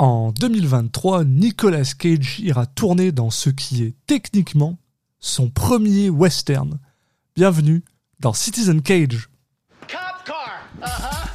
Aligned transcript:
En 0.00 0.30
2023, 0.30 1.24
Nicolas 1.24 1.92
Cage 1.98 2.38
ira 2.38 2.66
tourner 2.66 3.10
dans 3.10 3.30
ce 3.30 3.50
qui 3.50 3.82
est 3.82 3.96
techniquement 4.06 4.78
son 5.18 5.50
premier 5.50 6.08
western. 6.08 6.78
Bienvenue 7.34 7.82
dans 8.20 8.32
Citizen 8.32 8.80
Cage. 8.80 9.28
Cop 9.88 9.98
car. 10.24 10.62
Uh-huh. 10.80 11.28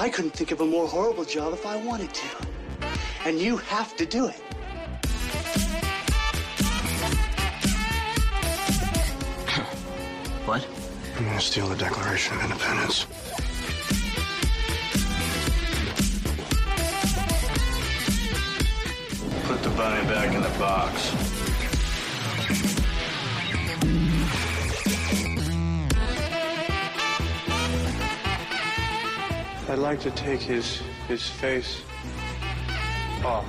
I 0.00 0.08
couldn't 0.08 0.32
think 0.32 0.50
of 0.50 0.62
a 0.62 0.64
more 0.64 0.86
horrible 0.86 1.26
job 1.26 1.52
if 1.52 1.66
I 1.66 1.76
wanted 1.76 2.08
to. 2.14 3.28
And 3.28 3.38
you 3.38 3.58
have 3.68 3.94
to 3.96 4.06
do 4.06 4.28
it. 4.28 4.40
What? 10.46 10.66
I'm 11.18 11.26
gonna 11.26 11.38
steal 11.38 11.66
the 11.66 11.76
Declaration 11.76 12.34
of 12.38 12.44
Independence? 12.44 13.06
Bunny 19.78 20.04
back 20.08 20.34
in 20.34 20.42
the 20.42 20.58
box. 20.58 21.14
I'd 29.70 29.78
like 29.78 30.00
to 30.00 30.10
take 30.10 30.40
his 30.42 30.82
his 31.08 31.22
face 31.22 31.82
off. 33.24 33.44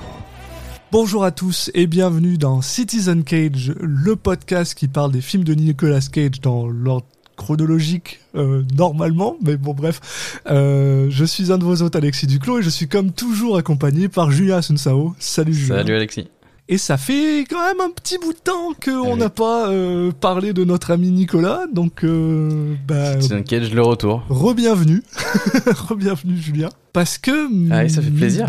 Bonjour 0.92 1.24
à 1.24 1.32
tous 1.32 1.70
et 1.74 1.88
bienvenue 1.88 2.38
dans 2.38 2.62
Citizen 2.62 3.24
Cage, 3.24 3.72
le 3.80 4.14
podcast 4.14 4.74
qui 4.74 4.86
parle 4.86 5.10
des 5.10 5.20
films 5.20 5.44
de 5.44 5.54
Nicolas 5.54 6.00
Cage 6.12 6.40
dans 6.40 6.68
l'ordre 6.68 7.06
chronologique 7.54 8.20
euh, 8.36 8.62
normalement, 8.76 9.36
mais 9.44 9.56
bon 9.56 9.74
bref. 9.74 10.38
Euh, 10.48 11.08
je 11.10 11.24
suis 11.24 11.50
un 11.50 11.58
de 11.58 11.64
vos 11.64 11.82
hôtes 11.82 11.96
Alexis 11.96 12.28
Duclos 12.28 12.60
et 12.60 12.62
je 12.62 12.70
suis 12.70 12.86
comme 12.86 13.10
toujours 13.10 13.56
accompagné 13.56 14.08
par 14.08 14.30
Julien 14.30 14.58
Asunsao. 14.58 15.16
Salut 15.18 15.52
Julien. 15.52 15.78
Salut 15.78 15.94
Alexis. 15.96 16.28
Et 16.68 16.78
ça 16.78 16.96
fait 16.96 17.44
quand 17.50 17.60
même 17.66 17.80
un 17.80 17.90
petit 17.90 18.18
bout 18.18 18.32
de 18.32 18.38
temps 18.38 18.72
qu'on 18.84 19.14
oui. 19.14 19.18
n'a 19.18 19.30
pas 19.30 19.68
euh, 19.68 20.12
parlé 20.12 20.52
de 20.52 20.62
notre 20.62 20.92
ami 20.92 21.10
Nicolas, 21.10 21.62
donc 21.72 22.04
euh, 22.04 22.76
bah, 22.86 23.14
Citizen 23.14 23.42
Cage, 23.42 23.74
le 23.74 23.82
retour. 23.82 24.22
re-bienvenue, 24.28 25.02
re-bienvenue 25.66 26.36
Julien, 26.36 26.68
parce 26.92 27.18
que 27.18 27.48
Ah 27.72 27.82
oui, 27.82 27.90
ça 27.90 28.00
fait 28.00 28.10
plaisir. 28.12 28.46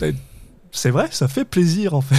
bah, 0.00 0.06
c'est 0.70 0.90
vrai, 0.90 1.08
ça 1.10 1.26
fait 1.26 1.44
plaisir 1.44 1.94
en 1.94 2.02
fait. 2.02 2.14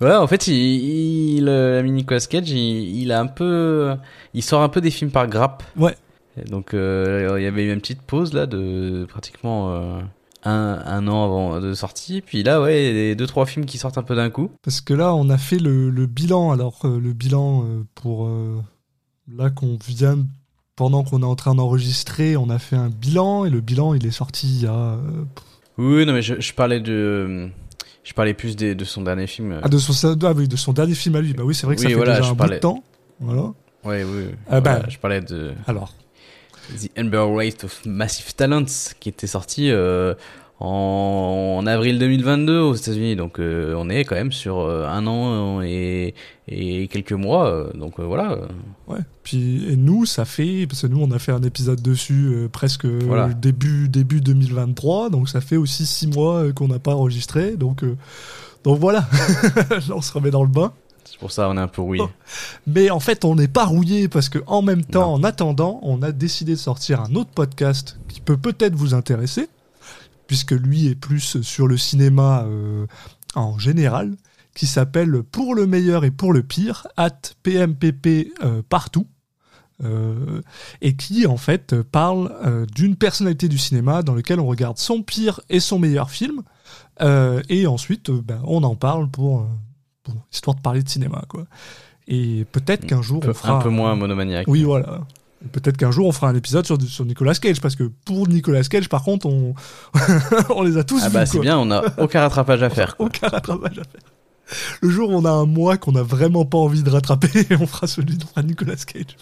Ouais, 0.00 0.14
en 0.14 0.26
fait, 0.26 0.46
il, 0.46 0.54
il, 0.54 1.44
l'ami 1.44 1.90
Nicolas 1.90 2.20
Cage, 2.20 2.50
il, 2.50 3.00
il 3.02 3.12
a 3.12 3.20
un 3.20 3.26
peu, 3.26 3.94
il 4.34 4.42
sort 4.42 4.62
un 4.62 4.68
peu 4.68 4.80
des 4.80 4.90
films 4.90 5.10
par 5.10 5.26
grappe. 5.26 5.62
Ouais. 5.76 5.96
Et 6.40 6.48
donc, 6.48 6.72
euh, 6.72 7.34
il 7.38 7.42
y 7.42 7.46
avait 7.46 7.64
eu 7.64 7.72
une 7.72 7.80
petite 7.80 8.02
pause 8.02 8.32
là 8.32 8.46
de 8.46 9.06
pratiquement 9.08 9.72
euh, 9.72 10.00
un, 10.44 10.82
un 10.84 11.08
an 11.08 11.24
avant 11.24 11.60
de 11.60 11.74
sortie. 11.74 12.20
Puis 12.20 12.44
là, 12.44 12.62
ouais, 12.62 12.92
les 12.92 13.14
deux 13.16 13.26
trois 13.26 13.44
films 13.44 13.66
qui 13.66 13.76
sortent 13.78 13.98
un 13.98 14.04
peu 14.04 14.14
d'un 14.14 14.30
coup. 14.30 14.50
Parce 14.62 14.80
que 14.80 14.94
là, 14.94 15.14
on 15.14 15.28
a 15.30 15.38
fait 15.38 15.58
le, 15.58 15.90
le 15.90 16.06
bilan. 16.06 16.52
Alors, 16.52 16.78
euh, 16.84 17.00
le 17.00 17.12
bilan 17.12 17.64
pour 17.96 18.30
là 19.36 19.50
qu'on 19.50 19.78
vient 19.84 20.18
pendant 20.76 21.02
qu'on 21.02 21.22
est 21.22 21.26
en 21.26 21.34
train 21.34 21.56
d'enregistrer, 21.56 22.36
on 22.36 22.50
a 22.50 22.60
fait 22.60 22.76
un 22.76 22.88
bilan 22.88 23.44
et 23.44 23.50
le 23.50 23.60
bilan, 23.60 23.94
il 23.94 24.06
est 24.06 24.12
sorti 24.12 24.46
il 24.46 24.62
y 24.62 24.66
a 24.66 24.96
Oui, 25.76 26.06
non, 26.06 26.12
mais 26.12 26.22
je, 26.22 26.40
je 26.40 26.54
parlais 26.54 26.78
de, 26.78 27.50
je 28.08 28.14
parlais 28.14 28.32
plus 28.32 28.56
des, 28.56 28.74
de 28.74 28.84
son 28.86 29.02
dernier 29.02 29.26
film. 29.26 29.60
ah, 29.62 29.68
de 29.68 29.76
son 29.76 29.92
ah, 30.24 30.32
oui, 30.34 30.48
de 30.48 30.56
son 30.56 30.72
dernier 30.72 30.94
film 30.94 31.14
à 31.16 31.20
lui. 31.20 31.34
Bah 31.34 31.42
oui, 31.44 31.54
c'est 31.54 31.66
vrai 31.66 31.74
que 31.74 31.82
ça 31.82 31.88
Oui, 31.88 31.92
fait 31.92 31.96
voilà, 31.98 32.16
déjà 32.16 32.28
un 32.28 32.30
bout 32.30 32.36
parlais- 32.38 32.54
de 32.56 32.60
temps. 32.60 32.82
Voilà. 33.20 33.42
Ouais, 33.84 34.02
oui. 34.02 34.04
oui. 34.28 34.34
Ah, 34.48 34.62
bah. 34.62 34.76
Voilà, 34.76 34.88
je 34.88 34.98
parlais 34.98 35.20
de 35.20 35.52
Alors, 35.66 35.92
The 36.74 36.88
Amber 36.98 37.26
Race 37.36 37.62
of 37.64 37.84
Massive 37.84 38.34
Talents, 38.34 38.64
qui 38.98 39.10
était 39.10 39.26
sorti 39.26 39.70
euh, 39.70 40.14
en, 40.60 41.58
en 41.60 41.66
avril 41.66 41.98
2022 41.98 42.58
aux 42.60 42.74
États-Unis. 42.74 43.16
Donc 43.16 43.38
euh, 43.38 43.74
on 43.76 43.88
est 43.88 44.04
quand 44.04 44.14
même 44.16 44.32
sur 44.32 44.58
euh, 44.60 44.86
un 44.88 45.06
an 45.06 45.60
et, 45.62 46.14
et 46.48 46.88
quelques 46.88 47.12
mois. 47.12 47.46
euh, 47.48 47.72
donc 47.74 48.00
euh, 48.00 48.04
voilà. 48.04 48.32
euh, 48.32 48.46
ouais. 48.88 49.00
Puis 49.22 49.66
et 49.70 49.76
nous, 49.76 50.04
ça 50.06 50.24
fait 50.24 50.66
parce 50.66 50.82
que 50.82 50.86
nous, 50.86 51.00
on 51.00 51.10
a 51.10 51.18
fait 51.18 51.32
un 51.32 51.42
épisode 51.42 51.80
dessus 51.82 52.26
euh, 52.28 52.48
presque 52.48 52.84
euh, 52.86 52.98
Voilà. 53.04 53.28
début 53.28 53.88
début 53.88 54.20
2023, 54.20 55.10
donc 55.10 55.28
ça 55.28 55.40
fait 55.40 55.56
aussi 55.56 55.86
six 55.86 56.06
mois 56.08 56.44
euh, 56.44 56.52
qu'on 56.52 56.68
n'a 56.68 56.78
pas 56.78 56.94
enregistré. 56.94 57.56
Donc 57.56 57.84
euh, 57.84 57.96
donc 58.64 58.78
voilà, 58.80 59.06
Là, 59.70 59.78
on 59.94 60.00
se 60.02 60.12
remet 60.12 60.30
dans 60.30 60.42
le 60.42 60.48
bain. 60.48 60.72
C'est 61.04 61.18
pour 61.18 61.30
ça 61.30 61.48
on 61.48 61.56
est 61.56 61.60
un 61.60 61.68
peu 61.68 61.80
rouillé. 61.80 62.02
Oh. 62.04 62.10
Mais 62.66 62.90
en 62.90 63.00
fait, 63.00 63.24
on 63.24 63.34
n'est 63.36 63.48
pas 63.48 63.64
rouillé 63.64 64.08
parce 64.08 64.28
que 64.28 64.40
en 64.46 64.60
même 64.62 64.84
temps, 64.84 65.12
en 65.14 65.22
attendant, 65.24 65.78
on 65.82 66.02
a 66.02 66.12
décidé 66.12 66.52
de 66.52 66.58
sortir 66.58 67.00
un 67.00 67.14
autre 67.14 67.30
podcast 67.30 67.98
qui 68.08 68.20
peut 68.20 68.36
peut-être 68.36 68.74
vous 68.74 68.92
intéresser, 68.94 69.48
puisque 70.28 70.52
lui 70.52 70.86
est 70.86 70.94
plus 70.94 71.42
sur 71.42 71.66
le 71.66 71.76
cinéma 71.76 72.44
euh, 72.46 72.86
en 73.34 73.58
général, 73.58 74.14
qui 74.54 74.66
s'appelle 74.66 75.22
Pour 75.24 75.56
le 75.56 75.66
meilleur 75.66 76.04
et 76.04 76.10
pour 76.12 76.32
le 76.32 76.42
pire, 76.44 76.86
at 76.96 77.10
PMPP 77.42 78.32
euh, 78.44 78.62
partout. 78.68 79.06
euh, 79.84 80.42
et 80.80 80.96
qui 80.96 81.26
en 81.26 81.36
fait 81.36 81.80
parle 81.82 82.32
euh, 82.44 82.66
d'une 82.66 82.96
personnalité 82.96 83.46
du 83.48 83.58
cinéma 83.58 84.02
dans 84.02 84.14
lequel 84.14 84.40
on 84.40 84.46
regarde 84.46 84.76
son 84.78 85.02
pire 85.02 85.40
et 85.48 85.60
son 85.60 85.78
meilleur 85.78 86.10
film 86.10 86.42
euh, 87.00 87.40
et 87.48 87.68
ensuite 87.68 88.10
ben, 88.10 88.40
on 88.44 88.64
en 88.64 88.74
parle 88.74 89.08
pour, 89.08 89.46
pour 90.02 90.14
histoire 90.32 90.56
de 90.56 90.62
parler 90.62 90.82
de 90.82 90.88
cinéma 90.88 91.22
quoi 91.28 91.44
et 92.08 92.44
peut-être 92.50 92.86
qu'un 92.86 93.02
jour 93.02 93.22
on 93.24 93.32
fera 93.34 93.58
un 93.58 93.62
peu 93.62 93.68
moins 93.70 93.94
monomaniaque. 93.94 94.48
oui 94.48 94.64
voilà 94.64 95.06
peut-être 95.52 95.76
qu'un 95.76 95.90
jour 95.90 96.06
on 96.06 96.12
fera 96.12 96.28
un 96.28 96.34
épisode 96.34 96.66
sur, 96.66 96.80
sur 96.82 97.04
Nicolas 97.04 97.34
Cage 97.34 97.60
parce 97.60 97.76
que 97.76 97.84
pour 98.04 98.26
Nicolas 98.28 98.62
Cage 98.64 98.88
par 98.88 99.02
contre 99.04 99.26
on 99.26 99.54
on 100.50 100.62
les 100.62 100.76
a 100.76 100.84
tous 100.84 101.00
Ah 101.04 101.10
bah 101.10 101.26
c'est 101.26 101.38
bien, 101.38 101.58
on 101.58 101.66
n'a 101.66 101.82
aucun 101.98 102.20
rattrapage 102.20 102.62
à 102.62 102.70
faire. 102.70 102.94
aucun 102.98 103.28
rattrapage 103.28 103.78
à 103.78 103.82
faire 103.84 104.02
le 104.80 104.88
jour 104.90 105.10
où 105.10 105.14
on 105.14 105.24
a 105.26 105.30
un 105.30 105.44
mois 105.46 105.76
qu'on 105.76 105.94
a 105.94 106.02
vraiment 106.02 106.44
pas 106.46 106.58
envie 106.58 106.82
de 106.82 106.90
rattraper 106.90 107.28
on 107.60 107.66
fera 107.66 107.86
celui 107.86 108.18
fera 108.18 108.42
Nicolas 108.42 108.76
Cage 108.76 109.16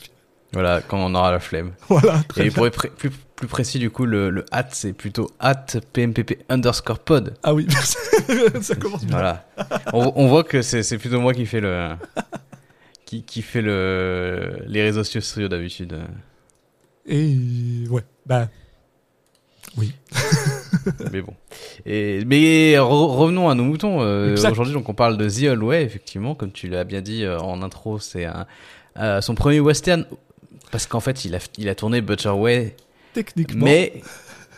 Voilà, 0.53 0.81
quand 0.81 0.99
on 0.99 1.15
aura 1.15 1.33
la 1.33 1.41
flemme. 1.41 1.73
voilà 1.89 2.23
très 2.29 2.47
Et 2.47 2.51
pour 2.53 2.67
être 2.67 2.91
plus, 2.95 3.11
plus 3.11 3.49
précis 3.49 3.79
du 3.81 3.91
coup, 3.91 4.07
le, 4.07 4.31
le 4.31 4.45
hat 4.53 4.69
c'est 4.71 4.93
plutôt 4.93 5.29
hat 5.41 5.67
PMPP 5.93 6.45
underscore 6.49 7.01
pod. 7.01 7.35
ah 7.43 7.53
oui 7.55 7.67
ça 8.63 8.75
commence 8.77 9.05
bien 9.05 9.17
Voilà. 9.17 9.47
on, 9.93 10.13
on 10.15 10.29
voit 10.29 10.45
que 10.45 10.63
c'est 10.63 10.97
plutôt 10.99 11.21
moi 11.21 11.35
qui 11.35 11.45
fait 11.45 11.61
le 11.61 11.91
qui, 13.07 13.23
qui 13.23 13.41
fait 13.41 13.63
le 13.63 14.59
les 14.67 14.83
réseaux 14.83 15.05
sociaux 15.05 15.49
d'habitude. 15.49 15.97
et 17.07 17.35
ouais 17.89 18.03
bah 18.27 18.49
oui 19.79 19.93
mais 21.13 21.21
bon. 21.23 21.35
Et 21.85 22.25
mais 22.25 22.75
re- 22.77 23.17
revenons 23.17 23.49
à 23.49 23.55
nos 23.55 23.65
moutons. 23.65 24.03
Euh. 24.03 24.35
Aujourd'hui, 24.35 24.73
donc 24.73 24.89
on 24.89 24.95
parle 24.95 25.17
de 25.17 25.29
The 25.29 25.51
Old 25.53 25.63
Way, 25.63 25.83
effectivement, 25.83 26.35
comme 26.35 26.53
tu 26.53 26.69
l'as 26.69 26.85
bien 26.85 27.01
dit 27.03 27.25
euh, 27.25 27.39
en 27.39 27.63
intro, 27.63 27.99
c'est 27.99 28.27
euh, 28.99 29.21
son 29.21 29.35
premier 29.35 29.61
western 29.61 30.07
parce 30.71 30.87
qu'en 30.87 31.01
fait, 31.01 31.25
il 31.25 31.35
a 31.35 31.39
il 31.59 31.69
a 31.69 31.75
tourné 31.75 32.01
Butcher 32.01 32.31
Way, 32.31 32.77
techniquement 33.13 33.65
mais 33.65 34.01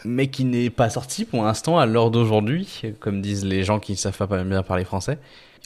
mais 0.04 0.28
qui 0.28 0.44
n'est 0.44 0.70
pas 0.70 0.91
sorti 0.91 1.25
pour 1.25 1.42
l'instant 1.42 1.78
à 1.78 1.86
l'heure 1.86 2.10
d'aujourd'hui, 2.10 2.82
comme 3.00 3.20
disent 3.20 3.44
les 3.44 3.65
gens 3.65 3.80
qui 3.80 3.92
ne 3.92 3.97
savent 3.97 4.16
pas 4.16 4.44
bien 4.44 4.62
parler 4.62 4.84
français. 4.84 5.19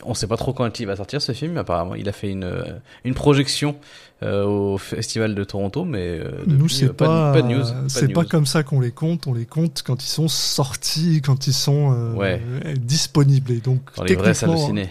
On 0.04 0.14
sait 0.14 0.26
pas 0.26 0.36
trop 0.36 0.52
quand 0.52 0.80
il 0.80 0.86
va 0.86 0.96
sortir 0.96 1.20
ce 1.20 1.32
film. 1.32 1.56
Apparemment, 1.58 1.94
il 1.94 2.08
a 2.08 2.12
fait 2.12 2.30
une 2.30 2.44
euh, 2.44 2.64
une 3.04 3.14
projection 3.14 3.76
euh, 4.22 4.44
au 4.44 4.78
festival 4.78 5.34
de 5.34 5.44
Toronto, 5.44 5.84
mais 5.84 6.18
euh, 6.20 6.30
Nous, 6.46 6.56
depuis, 6.56 6.74
c'est 6.74 6.92
pas, 6.92 7.32
de, 7.34 7.40
pas 7.40 7.46
de 7.48 7.54
news. 7.54 7.64
c'est 7.88 8.08
pas 8.12 8.24
comme 8.24 8.46
ça 8.46 8.62
qu'on 8.62 8.80
les 8.80 8.90
compte. 8.92 9.26
On 9.26 9.34
les 9.34 9.46
compte 9.46 9.82
quand 9.84 10.02
ils 10.02 10.08
sont 10.08 10.28
sortis, 10.28 11.20
quand 11.22 11.46
ils 11.46 11.52
sont 11.52 11.92
euh, 11.92 12.14
Ouais. 12.14 12.40
disponibles. 12.80 13.52
Et 13.52 13.60
donc, 13.60 13.80
dans 13.96 14.04
les 14.04 14.14
vraies 14.14 14.34
salles 14.34 14.50
de 14.50 14.54
techniquement- 14.54 14.82
ciné. 14.82 14.88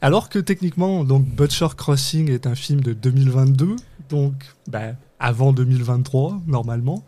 Alors 0.00 0.28
que 0.28 0.38
techniquement, 0.38 1.04
donc 1.04 1.24
Butcher 1.24 1.68
Crossing 1.76 2.30
est 2.30 2.46
un 2.46 2.54
film 2.54 2.80
de 2.80 2.92
2022, 2.92 3.76
donc 4.10 4.34
bah, 4.68 4.92
avant 5.18 5.52
2023 5.54 6.42
normalement. 6.46 7.04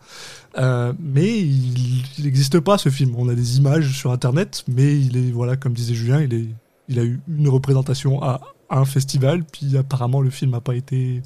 Euh, 0.57 0.93
mais 0.99 1.37
il 1.39 2.03
n'existe 2.23 2.59
pas 2.59 2.79
ce 2.79 2.89
film. 2.89 3.13
On 3.17 3.29
a 3.29 3.35
des 3.35 3.57
images 3.59 3.91
sur 3.95 4.11
internet, 4.11 4.63
mais 4.67 4.97
il 4.99 5.15
est 5.15 5.31
voilà, 5.31 5.55
comme 5.57 5.73
disait 5.73 5.93
Julien, 5.93 6.21
il 6.21 6.33
est, 6.33 6.47
il 6.87 6.99
a 6.99 7.03
eu 7.03 7.19
une 7.27 7.49
représentation 7.49 8.21
à 8.21 8.41
un 8.69 8.85
festival, 8.85 9.43
puis 9.43 9.77
apparemment 9.77 10.21
le 10.21 10.29
film 10.29 10.51
n'a 10.51 10.61
pas 10.61 10.75
été 10.75 11.21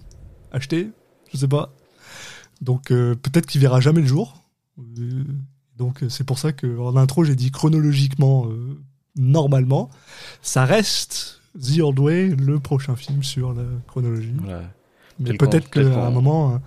acheté. 0.51 0.89
Je 1.31 1.37
sais 1.37 1.47
pas. 1.47 1.73
Donc 2.61 2.91
euh, 2.91 3.15
peut-être 3.15 3.45
qu'il 3.45 3.61
verra 3.61 3.79
jamais 3.79 4.01
le 4.01 4.07
jour. 4.07 4.43
Euh, 4.79 5.23
donc 5.77 6.03
euh, 6.03 6.09
c'est 6.09 6.23
pour 6.23 6.39
ça 6.39 6.51
que 6.53 6.79
en 6.79 6.95
intro 6.95 7.23
j'ai 7.23 7.35
dit 7.35 7.51
chronologiquement, 7.51 8.47
euh, 8.47 8.79
normalement, 9.15 9.89
ça 10.41 10.65
reste 10.65 11.41
The 11.59 11.79
Old 11.79 11.99
Way, 11.99 12.29
le 12.29 12.59
prochain 12.59 12.95
film 12.95 13.23
sur 13.23 13.53
la 13.53 13.63
chronologie. 13.87 14.33
Voilà. 14.43 14.63
Mais 15.19 15.33
Peut-être 15.33 15.69
qu'à 15.69 15.81
un 15.81 16.09
moment, 16.09 16.53
euh, 16.53 16.57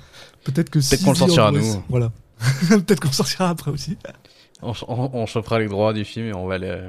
peut-être 0.44 0.70
que 0.70 0.80
si 0.80 1.02
qu'on 1.02 1.10
le 1.10 1.16
sortira, 1.16 1.50
nous. 1.50 1.82
Voilà. 1.88 2.12
peut-être 2.68 3.00
qu'on 3.00 3.08
le 3.08 3.14
sortira 3.14 3.48
après 3.48 3.70
aussi. 3.70 3.96
On, 4.64 4.72
on, 4.88 5.10
on 5.12 5.26
chopera 5.26 5.58
les 5.58 5.68
droits 5.68 5.92
du 5.92 6.04
film 6.04 6.26
et 6.28 6.34
on 6.34 6.46
va 6.46 6.58
les, 6.58 6.80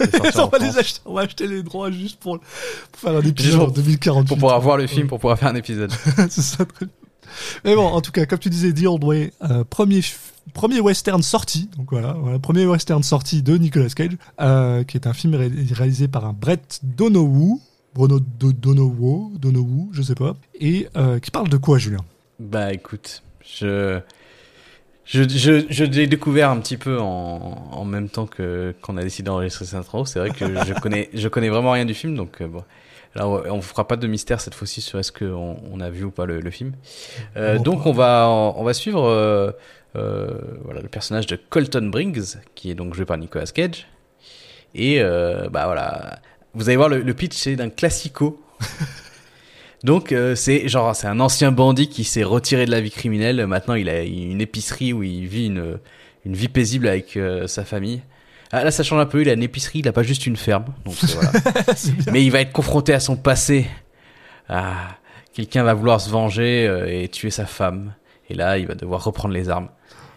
on, 0.36 0.46
va 0.46 0.58
les 0.58 0.78
acheter, 0.78 1.00
on 1.04 1.14
va 1.14 1.22
acheter 1.22 1.46
les 1.46 1.62
droits 1.62 1.90
juste 1.90 2.18
pour, 2.20 2.38
pour 2.38 3.00
faire 3.00 3.16
un 3.16 3.22
épisode 3.22 3.60
en 3.60 3.64
pour- 3.66 3.72
2048. 3.74 4.28
pour 4.28 4.36
pouvoir 4.38 4.60
voir 4.60 4.76
le 4.76 4.86
film, 4.86 5.06
pour 5.08 5.18
pouvoir 5.18 5.38
faire 5.38 5.48
un 5.48 5.54
épisode. 5.56 5.92
c'est 6.30 6.42
ça, 6.42 6.64
très 6.64 6.86
bien. 6.86 6.94
Mais 7.64 7.74
bon, 7.74 7.86
en 7.86 8.00
tout 8.00 8.10
cas, 8.12 8.24
comme 8.26 8.38
tu 8.38 8.48
disais, 8.50 8.72
The 8.72 8.86
Old 8.86 9.04
Way, 9.04 9.32
euh, 9.50 9.64
premier 9.68 10.00
premier 10.54 10.80
western 10.80 11.22
sorti, 11.22 11.68
donc 11.76 11.90
voilà, 11.90 12.14
voilà, 12.14 12.38
premier 12.38 12.64
western 12.66 13.02
sorti 13.02 13.42
de 13.42 13.58
Nicolas 13.58 13.90
Cage, 13.90 14.16
euh, 14.40 14.82
qui 14.84 14.96
est 14.96 15.06
un 15.06 15.12
film 15.12 15.34
ré- 15.34 15.50
réalisé 15.72 16.08
par 16.08 16.24
un 16.24 16.32
Brett 16.32 16.80
Donoghue, 16.82 17.60
Bruno 17.94 18.18
Do- 18.18 18.52
Donoghue, 18.54 19.36
Donoghue, 19.38 19.88
je 19.92 20.00
sais 20.02 20.14
pas, 20.14 20.36
et 20.58 20.88
euh, 20.96 21.18
qui 21.18 21.30
parle 21.30 21.50
de 21.50 21.58
quoi, 21.58 21.76
Julien? 21.78 22.00
Bah 22.40 22.72
écoute, 22.72 23.22
je 23.44 24.00
je, 25.08 25.22
je, 25.26 25.64
je 25.70 25.84
l'ai 25.84 26.06
découvert 26.06 26.50
un 26.50 26.58
petit 26.60 26.76
peu 26.76 27.00
en, 27.00 27.68
en 27.72 27.84
même 27.84 28.10
temps 28.10 28.26
que 28.26 28.74
qu'on 28.82 28.98
a 28.98 29.02
décidé 29.02 29.26
d'enregistrer 29.26 29.64
cette 29.64 29.78
intro. 29.78 30.04
C'est 30.04 30.18
vrai 30.18 30.30
que 30.30 30.44
je 30.66 30.74
connais 30.74 31.08
je 31.14 31.28
connais 31.28 31.48
vraiment 31.48 31.72
rien 31.72 31.86
du 31.86 31.94
film, 31.94 32.14
donc 32.14 32.40
euh, 32.42 32.46
bon. 32.46 32.62
Là, 33.14 33.26
on 33.26 33.62
fera 33.62 33.88
pas 33.88 33.96
de 33.96 34.06
mystère 34.06 34.38
cette 34.40 34.54
fois-ci 34.54 34.82
sur 34.82 34.98
est-ce 34.98 35.10
qu'on 35.10 35.56
on 35.72 35.80
a 35.80 35.88
vu 35.88 36.04
ou 36.04 36.10
pas 36.10 36.26
le, 36.26 36.40
le 36.40 36.50
film. 36.50 36.74
Euh, 37.36 37.56
Bon, 37.56 37.62
donc 37.62 37.86
on 37.86 37.92
va 37.92 38.28
on 38.28 38.62
va 38.62 38.74
suivre 38.74 39.02
euh, 39.08 39.50
euh, 39.96 40.38
voilà 40.62 40.82
le 40.82 40.88
personnage 40.88 41.26
de 41.26 41.36
Colton 41.36 41.88
Briggs, 41.90 42.36
qui 42.54 42.70
est 42.70 42.74
donc 42.74 42.94
joué 42.94 43.06
par 43.06 43.16
Nicolas 43.16 43.46
Cage. 43.46 43.88
Et 44.74 45.00
euh, 45.00 45.48
bah 45.48 45.64
voilà, 45.64 46.18
vous 46.52 46.68
allez 46.68 46.76
voir 46.76 46.90
le, 46.90 47.00
le 47.00 47.14
pitch, 47.14 47.34
c'est 47.34 47.56
d'un 47.56 47.70
classico. 47.70 48.40
Donc 49.84 50.12
euh, 50.12 50.34
c'est 50.34 50.68
genre 50.68 50.94
c'est 50.96 51.06
un 51.06 51.20
ancien 51.20 51.52
bandit 51.52 51.88
qui 51.88 52.02
s'est 52.04 52.24
retiré 52.24 52.66
de 52.66 52.70
la 52.70 52.80
vie 52.80 52.90
criminelle. 52.90 53.46
Maintenant 53.46 53.74
il 53.74 53.88
a 53.88 54.02
une 54.02 54.40
épicerie 54.40 54.92
où 54.92 55.02
il 55.02 55.26
vit 55.26 55.46
une 55.46 55.78
une 56.26 56.34
vie 56.34 56.48
paisible 56.48 56.88
avec 56.88 57.16
euh, 57.16 57.46
sa 57.46 57.64
famille. 57.64 58.02
Ah, 58.50 58.64
là 58.64 58.70
ça 58.70 58.82
change 58.82 59.00
un 59.00 59.06
peu. 59.06 59.20
Il 59.22 59.28
a 59.28 59.34
une 59.34 59.42
épicerie, 59.42 59.80
il 59.80 59.88
a 59.88 59.92
pas 59.92 60.02
juste 60.02 60.26
une 60.26 60.36
ferme. 60.36 60.64
Donc 60.84 60.94
voilà. 61.04 61.32
Mais 62.12 62.24
il 62.24 62.30
va 62.30 62.40
être 62.40 62.52
confronté 62.52 62.92
à 62.92 63.00
son 63.00 63.16
passé. 63.16 63.66
Ah, 64.48 64.96
quelqu'un 65.32 65.62
va 65.62 65.74
vouloir 65.74 66.00
se 66.00 66.10
venger 66.10 66.66
euh, 66.66 66.86
et 67.02 67.08
tuer 67.08 67.30
sa 67.30 67.46
femme. 67.46 67.94
Et 68.30 68.34
là 68.34 68.58
il 68.58 68.66
va 68.66 68.74
devoir 68.74 69.04
reprendre 69.04 69.32
les 69.34 69.48
armes. 69.48 69.68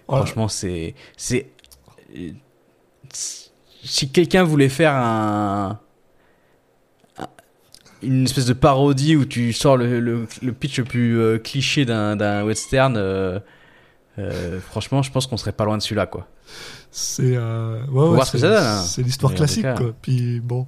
Franchement 0.08 0.48
c'est 0.48 0.96
c'est 1.18 1.48
euh, 2.18 2.32
si 3.14 4.12
quelqu'un 4.12 4.44
voulait 4.44 4.70
faire 4.70 4.94
un- 4.96 5.80
une 8.04 8.24
espèce 8.26 8.46
de 8.46 8.54
parodie 8.54 9.16
où 9.16 9.26
tu 9.26 9.54
sors 9.54 9.78
le, 9.78 10.00
le, 10.00 10.28
le 10.42 10.54
pitch 10.54 10.80
le 10.80 10.86
plus 10.86 11.20
euh, 11.20 11.38
cliché 11.38 11.86
d'un 11.86 12.16
d'un 12.16 12.44
western 12.44 12.96
euh, 12.98 13.40
euh, 14.20 14.60
franchement 14.60 15.02
je 15.02 15.12
pense 15.12 15.28
qu'on 15.28 15.38
serait 15.38 15.52
pas 15.52 15.66
loin 15.66 15.78
de 15.78 15.82
celui-là 15.82 16.06
quoi 16.08 16.28
C'est 16.92 17.38
ouais, 17.38 18.10
ouais, 18.10 18.26
ce 18.26 18.38
c'est- 18.84 19.02
l'histoire 19.02 19.34
classique, 19.34 19.66
quoi. 19.78 19.94
Puis 20.02 20.40
bon, 20.42 20.68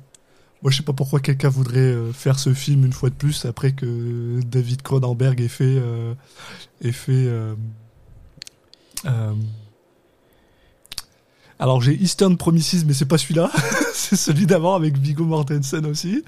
moi 0.61 0.71
je 0.71 0.77
sais 0.77 0.83
pas 0.83 0.93
pourquoi 0.93 1.19
quelqu'un 1.19 1.49
voudrait 1.49 1.93
faire 2.13 2.39
ce 2.39 2.53
film 2.53 2.85
une 2.85 2.93
fois 2.93 3.09
de 3.09 3.15
plus 3.15 3.45
après 3.45 3.73
que 3.73 4.39
David 4.45 4.81
Cronenberg 4.81 5.41
ait 5.41 5.47
fait 5.49 5.77
ait 6.83 6.91
fait. 6.91 7.27
Euh, 11.59 11.61
euh, 11.61 11.63
alors 11.63 11.81
j'ai 11.81 11.93
Eastern 11.93 12.37
Promises, 12.37 12.83
mais 12.85 12.93
c'est 12.93 13.05
pas 13.05 13.17
celui-là. 13.17 13.51
c'est 13.93 14.15
celui 14.15 14.45
d'avant 14.45 14.75
avec 14.75 14.97
Viggo 14.97 15.23
Mortensen 15.25 15.85
aussi. 15.85 16.23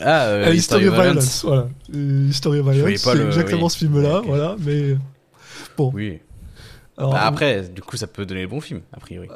ah 0.00 0.24
euh, 0.26 0.46
Euh, 0.46 0.54
History 0.54 0.84
History 0.84 0.88
of 0.88 0.94
Violence. 0.94 1.14
Violence, 1.14 1.44
voilà. 1.44 1.66
Euh, 1.94 2.26
History 2.30 2.58
of 2.60 2.68
Violence, 2.70 3.00
c'est 3.00 3.14
le- 3.14 3.26
exactement 3.26 3.64
oui. 3.64 3.70
ce 3.70 3.78
film-là, 3.78 4.22
voilà. 4.24 4.56
Mais 4.60 4.96
oui 5.78 6.18
alors, 6.98 7.12
Bah, 7.12 7.22
après 7.24 7.62
du 7.74 7.80
coup 7.80 7.96
ça 7.96 8.06
peut 8.06 8.26
donner 8.26 8.42
le 8.42 8.48
bon 8.48 8.60
film 8.60 8.80
a 8.92 9.00
priori 9.00 9.28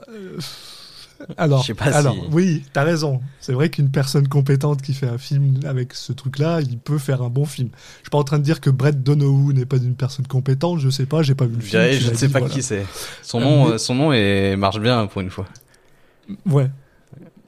Alors, 1.37 1.63
Je 1.63 1.69
sais 1.69 1.75
pas 1.75 1.85
alors 1.97 2.15
si- 2.15 2.21
oui, 2.33 2.63
t'as 2.73 2.83
raison. 2.83 3.21
C'est 3.41 3.53
vrai 3.53 3.71
qu'une 3.71 3.91
personne 3.91 4.29
compétente 4.29 4.83
qui 4.83 4.95
fait 4.95 5.07
un 5.09 5.19
film 5.19 5.61
avec 5.67 5.95
ce 5.95 6.13
truc-là, 6.13 6.61
il 6.61 6.79
peut 6.79 6.99
faire 6.99 7.23
un 7.23 7.29
bon 7.31 7.45
film. 7.45 7.69
Je 7.99 8.03
suis 8.05 8.11
pas 8.11 8.19
en 8.19 8.25
train 8.25 8.39
de 8.39 8.45
dire 8.45 8.61
que 8.61 8.71
Brett 8.71 9.03
Donoghue 9.03 9.55
n'est 9.55 9.67
pas 9.67 9.77
une 9.77 9.95
personne 9.95 10.27
compétente. 10.27 10.81
Je 10.81 10.91
sais 10.91 11.07
pas, 11.07 11.23
j'ai 11.23 11.35
pas 11.35 11.47
vu 11.47 11.57
le 11.57 11.61
film. 11.63 11.83
je 11.93 12.11
ne 12.11 12.15
sais 12.17 12.27
dit, 12.27 12.33
pas 12.33 12.41
voilà. 12.41 12.55
qui 12.55 12.63
c'est 12.63 12.85
son 13.23 13.41
Euh, 13.41 13.45
nom 13.45 13.65
mais- 13.67 13.73
euh, 13.75 13.79
son 13.79 13.95
nom 13.95 14.13
est 14.13 14.57
marche 14.57 14.81
bien 14.81 15.07
pour 15.07 15.21
une 15.23 15.31
fois 15.31 15.47
Ouais. 16.47 16.71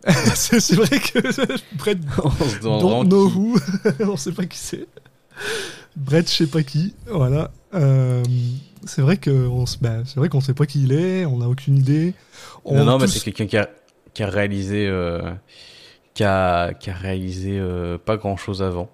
c'est 0.35 0.75
vrai 0.75 1.01
que 1.01 1.19
Brett 1.77 1.99
who, 2.17 3.59
on 4.01 4.17
sait 4.17 4.33
pas 4.33 4.45
qui 4.47 4.59
c'est. 4.59 4.87
Brett, 5.97 6.31
je 6.31 6.35
sais 6.37 6.47
pas 6.47 6.63
qui. 6.63 6.95
Voilà. 7.11 7.51
Euh, 7.75 8.23
c'est 8.87 9.03
vrai 9.03 9.17
que 9.17 9.31
on 9.31 9.67
se- 9.67 9.79
bah, 9.79 9.99
c'est 10.05 10.17
vrai 10.17 10.29
qu'on 10.29 10.41
sait 10.41 10.55
pas 10.55 10.67
qui 10.67 10.83
il 10.85 10.93
est. 10.93 11.25
On 11.27 11.39
n'a 11.39 11.49
aucune 11.49 11.77
idée. 11.77 12.15
On 12.65 12.77
non 12.79 12.85
non 12.85 12.99
mais 12.99 13.07
c'est 13.07 13.21
quelqu'un 13.21 13.47
qui 13.47 13.57
a 13.57 13.69
qui 14.15 14.23
a 14.23 14.29
réalisé 14.29 14.87
euh, 14.89 15.31
qui 16.15 16.25
a 16.25 16.73
qui 16.75 16.91
a 16.91 16.95
réalisé 16.95 17.59
euh, 17.59 17.99
pas 17.99 18.17
grand 18.17 18.37
chose 18.37 18.63
avant 18.63 18.91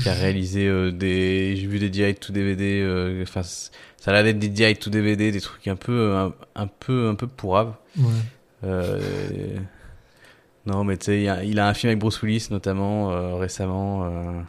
qui 0.00 0.08
a 0.08 0.12
réalisé 0.12 0.66
euh, 0.66 0.90
des 0.92 1.56
j'ai 1.56 1.66
vu 1.66 1.78
des 1.78 1.88
direct 1.90 2.22
to 2.26 2.32
DVD 2.32 2.80
euh, 2.82 3.22
enfin 3.22 3.42
ça 3.42 3.70
a 4.06 4.12
l'air 4.12 4.22
d'être 4.24 4.38
des 4.38 4.48
direct 4.48 4.82
to 4.82 4.90
DVD 4.90 5.30
des 5.32 5.40
trucs 5.40 5.66
un 5.66 5.76
peu 5.76 6.14
un, 6.14 6.32
un 6.54 6.66
peu 6.66 7.08
un 7.08 7.14
peu 7.14 7.26
pourraves 7.26 7.72
Ouais. 7.98 8.04
euh, 8.64 9.00
non 10.66 10.84
mais 10.84 10.96
tu 10.98 11.06
sais 11.06 11.22
il, 11.22 11.28
a- 11.28 11.42
il 11.44 11.58
a 11.58 11.66
un 11.68 11.74
film 11.74 11.88
avec 11.90 11.98
Bruce 12.00 12.20
Willis 12.22 12.48
notamment 12.50 13.10
euh, 13.12 13.34
récemment 13.36 14.04
euh, 14.04 14.08
euh, 14.08 14.40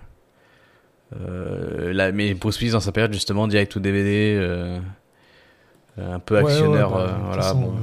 là, 1.11 2.11
mais 2.11 2.33
Bruce 2.33 2.59
Willis 2.59 2.71
dans 2.71 2.79
sa 2.79 2.91
période 2.91 3.13
justement 3.13 3.47
direct 3.47 3.71
to 3.71 3.79
DVD 3.79 4.35
euh, 4.37 4.79
un 5.97 6.19
peu 6.19 6.35
Ouais, 6.35 6.43
ouais, 6.43 6.51
actionneur 6.51 6.91
bah, 6.91 6.99
euh, 6.99 7.25
voilà 7.25 7.41
façon, 7.41 7.61
bon. 7.61 7.81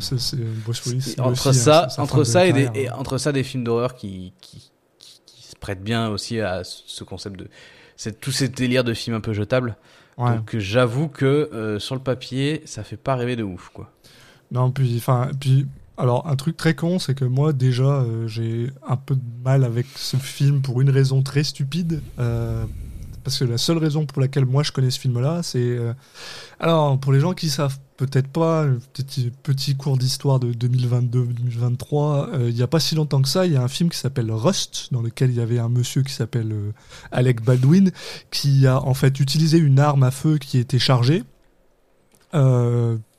Bruce 0.64 0.86
Willis, 0.86 1.14
entre 1.18 1.48
aussi, 1.48 1.48
hein, 1.70 1.88
ça, 1.88 1.88
entre 1.98 2.18
de 2.20 2.24
ça 2.24 2.46
et, 2.46 2.52
des, 2.52 2.68
et 2.74 2.90
entre 2.90 3.18
ça 3.18 3.32
des 3.32 3.42
films 3.42 3.64
d'horreur 3.64 3.94
qui, 3.94 4.32
qui, 4.40 4.70
qui, 4.98 5.20
qui 5.26 5.42
se 5.42 5.56
prêtent 5.56 5.82
bien 5.82 6.08
aussi 6.08 6.40
à 6.40 6.62
ce 6.64 7.04
concept 7.04 7.38
de 7.38 7.48
c'est 7.96 8.20
tout 8.20 8.32
ces 8.32 8.48
délires 8.48 8.84
de 8.84 8.94
films 8.94 9.16
un 9.16 9.20
peu 9.20 9.32
jetables. 9.32 9.76
Ouais. 10.18 10.36
Donc 10.36 10.54
euh, 10.54 10.60
j'avoue 10.60 11.08
que 11.08 11.24
euh, 11.52 11.78
sur 11.78 11.94
le 11.94 12.00
papier, 12.00 12.62
ça 12.64 12.84
fait 12.84 12.96
pas 12.96 13.16
rêver 13.16 13.36
de 13.36 13.42
ouf 13.42 13.70
quoi. 13.72 13.90
Non, 14.52 14.70
puis, 14.70 14.94
enfin, 14.98 15.30
puis, 15.40 15.66
alors, 15.96 16.26
un 16.28 16.36
truc 16.36 16.56
très 16.56 16.74
con, 16.74 16.98
c'est 16.98 17.14
que 17.14 17.24
moi, 17.24 17.52
déjà, 17.52 17.84
euh, 17.84 18.28
j'ai 18.28 18.68
un 18.86 18.96
peu 18.96 19.16
de 19.16 19.22
mal 19.44 19.64
avec 19.64 19.86
ce 19.96 20.16
film 20.16 20.62
pour 20.62 20.80
une 20.80 20.90
raison 20.90 21.22
très 21.22 21.42
stupide. 21.42 22.00
euh, 22.18 22.64
parce 23.26 23.40
que 23.40 23.44
la 23.44 23.58
seule 23.58 23.78
raison 23.78 24.06
pour 24.06 24.22
laquelle 24.22 24.46
moi 24.46 24.62
je 24.62 24.70
connais 24.70 24.92
ce 24.92 25.00
film-là, 25.00 25.42
c'est. 25.42 25.58
euh, 25.58 25.92
alors, 26.60 26.96
pour 27.00 27.12
les 27.12 27.18
gens 27.18 27.32
qui 27.32 27.50
savent 27.50 27.76
peut-être 27.96 28.28
pas, 28.28 28.66
petit, 28.92 29.32
petit 29.42 29.76
cours 29.76 29.96
d'histoire 29.96 30.38
de 30.38 30.52
2022-2023, 30.52 32.28
euh, 32.34 32.48
il 32.48 32.54
n'y 32.54 32.62
a 32.62 32.68
pas 32.68 32.78
si 32.78 32.94
longtemps 32.94 33.20
que 33.20 33.28
ça, 33.28 33.44
il 33.44 33.52
y 33.52 33.56
a 33.56 33.62
un 33.64 33.66
film 33.66 33.90
qui 33.90 33.98
s'appelle 33.98 34.30
Rust, 34.30 34.90
dans 34.92 35.02
lequel 35.02 35.30
il 35.30 35.38
y 35.38 35.40
avait 35.40 35.58
un 35.58 35.68
monsieur 35.68 36.04
qui 36.04 36.12
s'appelle 36.12 36.52
euh, 36.52 36.70
Alec 37.10 37.42
Baldwin, 37.42 37.90
qui 38.30 38.64
a 38.68 38.80
en 38.80 38.94
fait 38.94 39.18
utilisé 39.18 39.58
une 39.58 39.80
arme 39.80 40.04
à 40.04 40.12
feu 40.12 40.38
qui 40.38 40.58
était 40.58 40.78
chargée. 40.78 41.24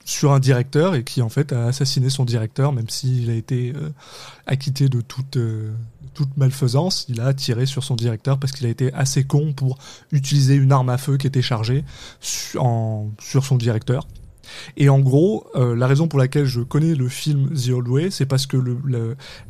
sur 0.06 0.32
un 0.32 0.40
directeur 0.40 0.96
et 0.96 1.04
qui 1.04 1.22
en 1.22 1.28
fait 1.28 1.52
a 1.52 1.66
assassiné 1.66 2.10
son 2.10 2.24
directeur 2.24 2.72
même 2.72 2.88
s'il 2.88 3.30
a 3.30 3.34
été 3.34 3.74
acquitté 4.46 4.88
de 4.88 5.02
toute, 5.02 5.38
toute 6.18 6.36
malfaisance 6.36 7.06
il 7.10 7.22
a 7.22 7.34
tiré 7.34 7.66
sur 7.68 7.84
son 7.84 7.96
directeur 7.96 8.40
parce 8.40 8.52
qu'il 8.52 8.66
a 8.66 8.70
été 8.70 8.92
assez 8.94 9.24
con 9.24 9.54
pour 9.54 9.78
utiliser 10.12 10.56
une 10.56 10.72
arme 10.72 10.90
à 10.90 10.98
feu 10.98 11.18
qui 11.18 11.28
était 11.28 11.42
chargée 11.44 11.84
su- 12.20 12.58
en- 12.58 13.12
sur 13.20 13.46
son 13.46 13.56
directeur 13.58 14.08
et 14.78 14.88
en 14.88 15.00
gros 15.00 15.46
euh, 15.56 15.76
la 15.76 15.88
raison 15.88 16.08
pour 16.08 16.20
laquelle 16.20 16.46
je 16.46 16.62
connais 16.62 16.96
le 16.96 17.10
film 17.10 17.50
The 17.54 17.70
Old 17.70 17.88
Way 17.90 18.12
c'est 18.12 18.26
parce 18.26 18.48
que 18.48 18.58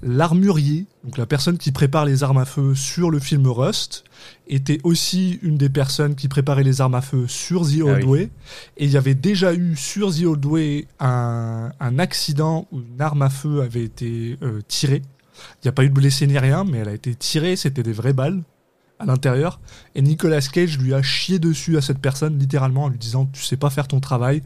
l'armurier 0.04 0.86
donc 1.04 1.18
la 1.18 1.26
personne 1.26 1.58
qui 1.58 1.72
prépare 1.72 2.04
les 2.06 2.24
armes 2.24 2.38
à 2.40 2.46
feu 2.46 2.76
sur 2.76 3.10
le 3.12 3.20
film 3.20 3.48
Rust 3.48 4.04
était 4.48 4.80
aussi 4.84 5.40
une 5.42 5.58
des 5.58 5.70
personnes 5.70 6.16
qui 6.16 6.28
préparait 6.28 6.64
les 6.64 6.82
armes 6.82 6.96
à 6.96 7.02
feu 7.02 7.26
sur 7.28 7.62
The 7.62 7.82
Old 7.82 8.04
oui. 8.06 8.20
Way 8.22 8.30
et 8.78 8.86
il 8.86 8.90
y 8.92 8.98
avait 8.98 9.16
déjà 9.16 9.54
eu 9.54 9.76
sur 9.76 10.14
The 10.14 10.24
Old 10.26 10.46
Way 10.46 10.88
un, 11.00 11.72
un 11.80 12.00
accident 12.00 12.68
où 12.72 12.80
une 12.80 13.00
arme 13.02 13.22
à 13.22 13.30
feu 13.30 13.62
avait 13.62 13.84
été 13.84 14.38
euh, 14.42 14.62
tirée. 14.68 15.02
Il 15.56 15.66
n'y 15.66 15.70
a 15.70 15.72
pas 15.72 15.84
eu 15.84 15.90
de 15.90 15.94
blessé 15.94 16.28
ni 16.28 16.38
rien, 16.38 16.64
mais 16.64 16.80
elle 16.80 16.90
a 16.90 16.94
été 16.94 17.14
tirée, 17.16 17.56
c'était 17.56 17.84
des 17.84 17.94
vraies 17.94 18.14
balles 18.14 18.42
à 19.00 19.06
l'intérieur. 19.06 19.60
Et 19.96 20.02
Nicolas 20.02 20.42
Cage 20.42 20.78
lui 20.80 20.94
a 20.94 21.02
chié 21.02 21.38
dessus 21.40 21.78
à 21.78 21.82
cette 21.82 22.00
personne, 22.00 22.38
littéralement, 22.40 22.86
en 22.86 22.90
lui 22.90 22.98
disant 22.98 23.26
Tu 23.32 23.44
sais 23.44 23.58
pas 23.58 23.70
faire 23.70 23.88
ton 23.88 24.00
travail. 24.00 24.42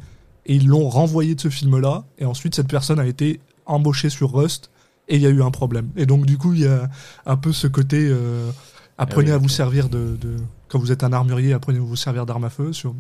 Et 0.46 0.56
ils 0.56 0.68
l'ont 0.68 0.90
renvoyé 0.90 1.36
de 1.36 1.40
ce 1.42 1.50
film-là. 1.50 2.04
Et 2.18 2.26
ensuite, 2.26 2.56
cette 2.56 2.68
personne 2.68 3.00
a 3.00 3.06
été 3.06 3.40
embauchée 3.66 4.10
sur 4.10 4.34
Rust. 4.34 4.72
Et 5.08 5.16
il 5.16 5.22
y 5.22 5.26
a 5.28 5.30
eu 5.30 5.42
un 5.42 5.52
problème. 5.52 5.90
Et 5.96 6.06
donc, 6.06 6.26
du 6.26 6.38
coup, 6.38 6.54
il 6.54 6.62
y 6.62 6.68
a 6.68 6.90
un 7.26 7.38
peu 7.38 7.52
ce 7.54 7.68
côté 7.68 8.08
euh, 8.10 8.50
apprenez 8.98 9.30
Ah 9.32 9.34
oui, 9.34 9.36
à 9.36 9.38
vous 9.38 9.50
servir 9.50 9.88
de, 9.90 10.18
de- 10.20 10.38
Quand 10.68 10.80
vous 10.80 10.92
êtes 10.92 11.04
un 11.04 11.14
armurier, 11.14 11.54
apprenez 11.54 11.80
à 11.80 11.82
vous 11.82 11.96
servir 11.96 12.26
d'armes 12.26 12.46
à 12.46 12.50
feu. 12.50 12.74
Sur... 12.74 12.96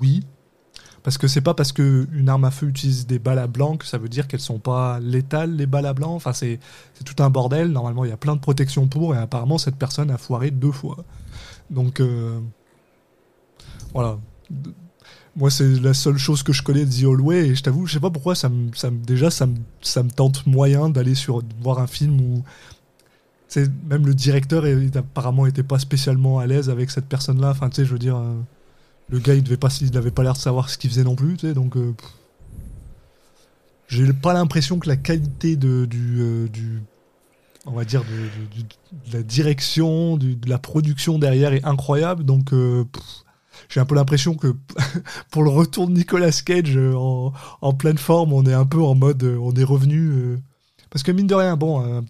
Oui. 0.00 0.22
Parce 1.02 1.18
que 1.18 1.26
c'est 1.26 1.40
pas 1.40 1.54
parce 1.54 1.72
que 1.72 2.06
une 2.12 2.28
arme 2.28 2.44
à 2.44 2.50
feu 2.52 2.68
utilise 2.68 3.06
des 3.06 3.18
balles 3.18 3.40
à 3.40 3.48
blanc 3.48 3.76
que 3.76 3.86
ça 3.86 3.98
veut 3.98 4.08
dire 4.08 4.28
qu'elles 4.28 4.40
sont 4.40 4.60
pas 4.60 5.00
létales, 5.00 5.56
les 5.56 5.66
balles 5.66 5.86
à 5.86 5.94
blanc. 5.94 6.14
Enfin, 6.14 6.32
c'est 6.32 6.60
tout 7.04 7.20
un 7.22 7.30
bordel. 7.30 7.68
Normalement, 7.72 8.04
il 8.04 8.10
y 8.10 8.12
a 8.12 8.16
plein 8.16 8.36
de 8.36 8.40
protections 8.40 8.86
pour. 8.86 9.14
Et 9.14 9.18
apparemment, 9.18 9.58
cette 9.58 9.76
personne 9.76 10.10
a 10.10 10.18
foiré 10.18 10.50
deux 10.52 10.70
fois. 10.72 10.98
Donc, 11.70 12.00
euh, 12.00 12.38
voilà. 13.92 14.18
Moi, 15.34 15.50
c'est 15.50 15.80
la 15.80 15.94
seule 15.94 16.18
chose 16.18 16.42
que 16.42 16.52
je 16.52 16.62
connais 16.62 16.84
de 16.84 16.90
The 16.90 17.04
Old 17.04 17.20
Way, 17.20 17.48
et 17.48 17.54
je 17.54 17.62
t'avoue, 17.62 17.86
je 17.86 17.94
sais 17.94 18.00
pas 18.00 18.10
pourquoi, 18.10 18.34
ça 18.34 18.50
me, 18.50 18.70
ça 18.74 18.90
me- 18.90 19.02
déjà, 19.02 19.30
ça 19.30 19.46
me, 19.46 19.56
ça 19.80 20.02
me 20.02 20.10
tente 20.10 20.46
moyen 20.46 20.90
d'aller 20.90 21.14
sur 21.14 21.42
voir 21.62 21.78
un 21.78 21.86
film 21.86 22.20
où 22.20 22.44
même 23.88 24.06
le 24.06 24.14
directeur 24.14 24.66
est, 24.66 24.96
apparemment 24.96 25.46
était 25.46 25.62
pas 25.62 25.78
spécialement 25.78 26.38
à 26.38 26.46
l'aise 26.46 26.70
avec 26.70 26.90
cette 26.90 27.06
personne-là. 27.06 27.50
Enfin, 27.50 27.68
tu 27.68 27.76
sais, 27.76 27.84
je 27.84 27.92
veux 27.92 27.98
dire, 27.98 28.16
euh, 28.16 28.34
le 29.08 29.18
gars, 29.18 29.34
il 29.34 29.42
devait 29.42 29.56
pas, 29.56 29.68
il 29.80 29.90
n'avait 29.92 30.10
pas 30.10 30.22
l'air 30.22 30.32
de 30.32 30.38
savoir 30.38 30.70
ce 30.70 30.78
qu'il 30.78 30.90
faisait 30.90 31.04
non 31.04 31.14
plus, 31.14 31.36
tu 31.36 31.46
sais, 31.46 31.54
donc. 31.54 31.76
euh. 31.76 31.94
J'ai 33.88 34.10
pas 34.14 34.32
l'impression 34.32 34.78
que 34.78 34.88
la 34.88 34.96
qualité 34.96 35.54
de, 35.56 35.84
du, 35.84 36.18
euh, 36.20 36.48
on 37.66 37.72
va 37.72 37.84
dire, 37.84 38.02
de, 38.04 39.12
la 39.12 39.22
direction, 39.22 40.16
de 40.16 40.36
la 40.48 40.58
production 40.58 41.18
derrière 41.18 41.52
est 41.52 41.64
incroyable, 41.64 42.24
donc. 42.24 42.52
euh, 42.52 42.84
j'ai 43.68 43.80
un 43.80 43.84
peu 43.84 43.94
l'impression 43.94 44.34
que 44.34 44.56
pour 45.30 45.42
le 45.42 45.50
retour 45.50 45.86
de 45.86 45.92
Nicolas 45.92 46.32
Cage 46.32 46.74
euh, 46.76 46.94
en, 46.94 47.72
pleine 47.74 47.98
forme, 47.98 48.32
on 48.32 48.44
est 48.46 48.54
un 48.54 48.64
peu 48.64 48.82
en 48.82 48.94
mode, 48.94 49.22
on 49.24 49.52
est 49.52 49.64
revenu. 49.64 50.38
parce 50.88 51.02
que 51.02 51.12
mine 51.12 51.26
de 51.26 51.34
rien, 51.34 51.58
bon, 51.58 52.02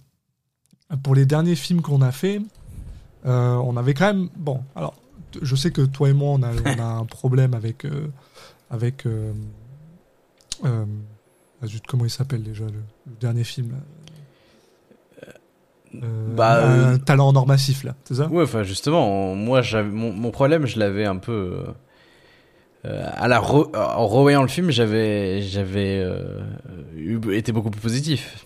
pour 1.03 1.17
les 1.17 1.27
derniers 1.27 1.57
films 1.57 1.83
qu'on 1.83 2.01
a 2.01 2.13
fait, 2.13 2.41
on 3.25 3.77
avait 3.77 3.95
quand 3.95 4.07
même, 4.07 4.29
bon, 4.37 4.61
alors, 4.77 4.95
je 5.41 5.57
sais 5.57 5.71
que 5.71 5.83
toi 5.83 6.09
et 6.09 6.13
moi, 6.13 6.31
on 6.31 6.43
a, 6.43 6.51
on 6.53 6.79
a 6.79 6.85
un 6.85 7.05
problème 7.07 7.55
avec, 7.55 7.85
euh, 7.85 8.09
avec, 8.71 9.07
euh, 9.07 9.33
euh, 10.65 10.85
ah, 11.63 11.67
comment 11.89 12.05
il 12.05 12.11
s'appelle 12.11 12.43
déjà 12.43 12.65
le, 12.65 12.83
le 13.07 13.17
dernier 13.21 13.45
film 13.45 13.73
là 13.73 13.79
Euh, 16.03 16.35
Bah, 16.37 16.93
un 16.95 16.99
talent 16.99 17.29
en 17.29 17.37
or 17.37 17.47
massif 17.47 17.85
là, 17.85 17.95
c'est 18.05 18.15
ça? 18.15 18.27
Ouais, 18.29 18.45
enfin 18.45 18.63
justement, 18.63 19.07
on- 19.33 19.37
moi, 19.37 19.61
j'avais 19.61 19.91
mon, 19.91 20.13
mon 20.13 20.31
problème, 20.31 20.67
je 20.67 20.79
l'avais 20.79 21.05
un 21.05 21.17
peu 21.17 21.65
à 22.85 23.29
la 23.29 23.39
re- 23.41 23.77
en 23.77 24.07
revoyant 24.09 24.43
le 24.43 24.49
film, 24.49 24.71
j'avais 24.71 25.41
j'avais 25.43 26.05
été 27.33 27.53
beaucoup 27.53 27.71
plus 27.71 27.81
positif. 27.81 28.45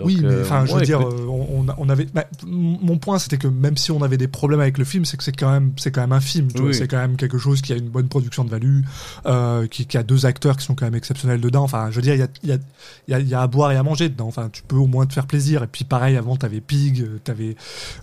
Donc, 0.00 0.08
oui, 0.08 0.18
mais 0.22 0.28
euh, 0.28 0.42
enfin, 0.42 0.64
je 0.64 0.74
veux 0.74 0.80
dire, 0.80 1.02
euh, 1.02 1.26
on, 1.28 1.88
avait. 1.90 2.06
bah, 2.06 2.24
mon 2.46 2.96
point, 2.96 3.18
c'était 3.18 3.36
que 3.36 3.46
même 3.46 3.76
si 3.76 3.92
on 3.92 4.02
avait 4.02 4.16
des 4.16 4.28
problèmes 4.28 4.60
avec 4.60 4.78
le 4.78 4.84
film, 4.84 5.04
c'est 5.04 5.18
que 5.18 5.22
c'est 5.22 5.36
quand 5.36 5.50
même, 5.50 5.72
c'est 5.76 5.90
quand 5.90 6.00
même 6.00 6.12
un 6.12 6.20
film. 6.20 6.48
Oui. 6.58 6.74
C'est 6.74 6.88
quand 6.88 6.96
même 6.96 7.16
quelque 7.16 7.36
chose 7.36 7.60
qui 7.60 7.74
a 7.74 7.76
une 7.76 7.90
bonne 7.90 8.08
production 8.08 8.42
de 8.44 8.48
value, 8.48 8.80
euh, 9.26 9.66
qui, 9.66 9.84
qui 9.84 9.98
a 9.98 10.02
deux 10.02 10.24
acteurs 10.24 10.56
qui 10.56 10.64
sont 10.64 10.74
quand 10.74 10.86
même 10.86 10.94
exceptionnels 10.94 11.42
dedans. 11.42 11.64
Enfin, 11.64 11.90
je 11.90 11.96
veux 11.96 12.02
dire, 12.02 12.14
il 12.14 12.20
y 12.20 12.22
a, 12.22 12.28
il 12.42 12.48
y, 12.48 12.52
a, 12.52 12.58
il 13.08 13.12
y, 13.12 13.14
a, 13.14 13.20
y 13.20 13.34
a 13.34 13.42
à 13.42 13.46
boire 13.46 13.72
et 13.72 13.76
à 13.76 13.82
manger 13.82 14.08
dedans. 14.08 14.26
Enfin, 14.28 14.48
tu 14.50 14.62
peux 14.62 14.76
au 14.76 14.86
moins 14.86 15.04
te 15.04 15.12
faire 15.12 15.26
plaisir. 15.26 15.62
Et 15.62 15.66
puis, 15.66 15.84
pareil, 15.84 16.16
avant, 16.16 16.36
t'avais 16.36 16.62
Pig, 16.62 17.06
t'avais 17.22 17.56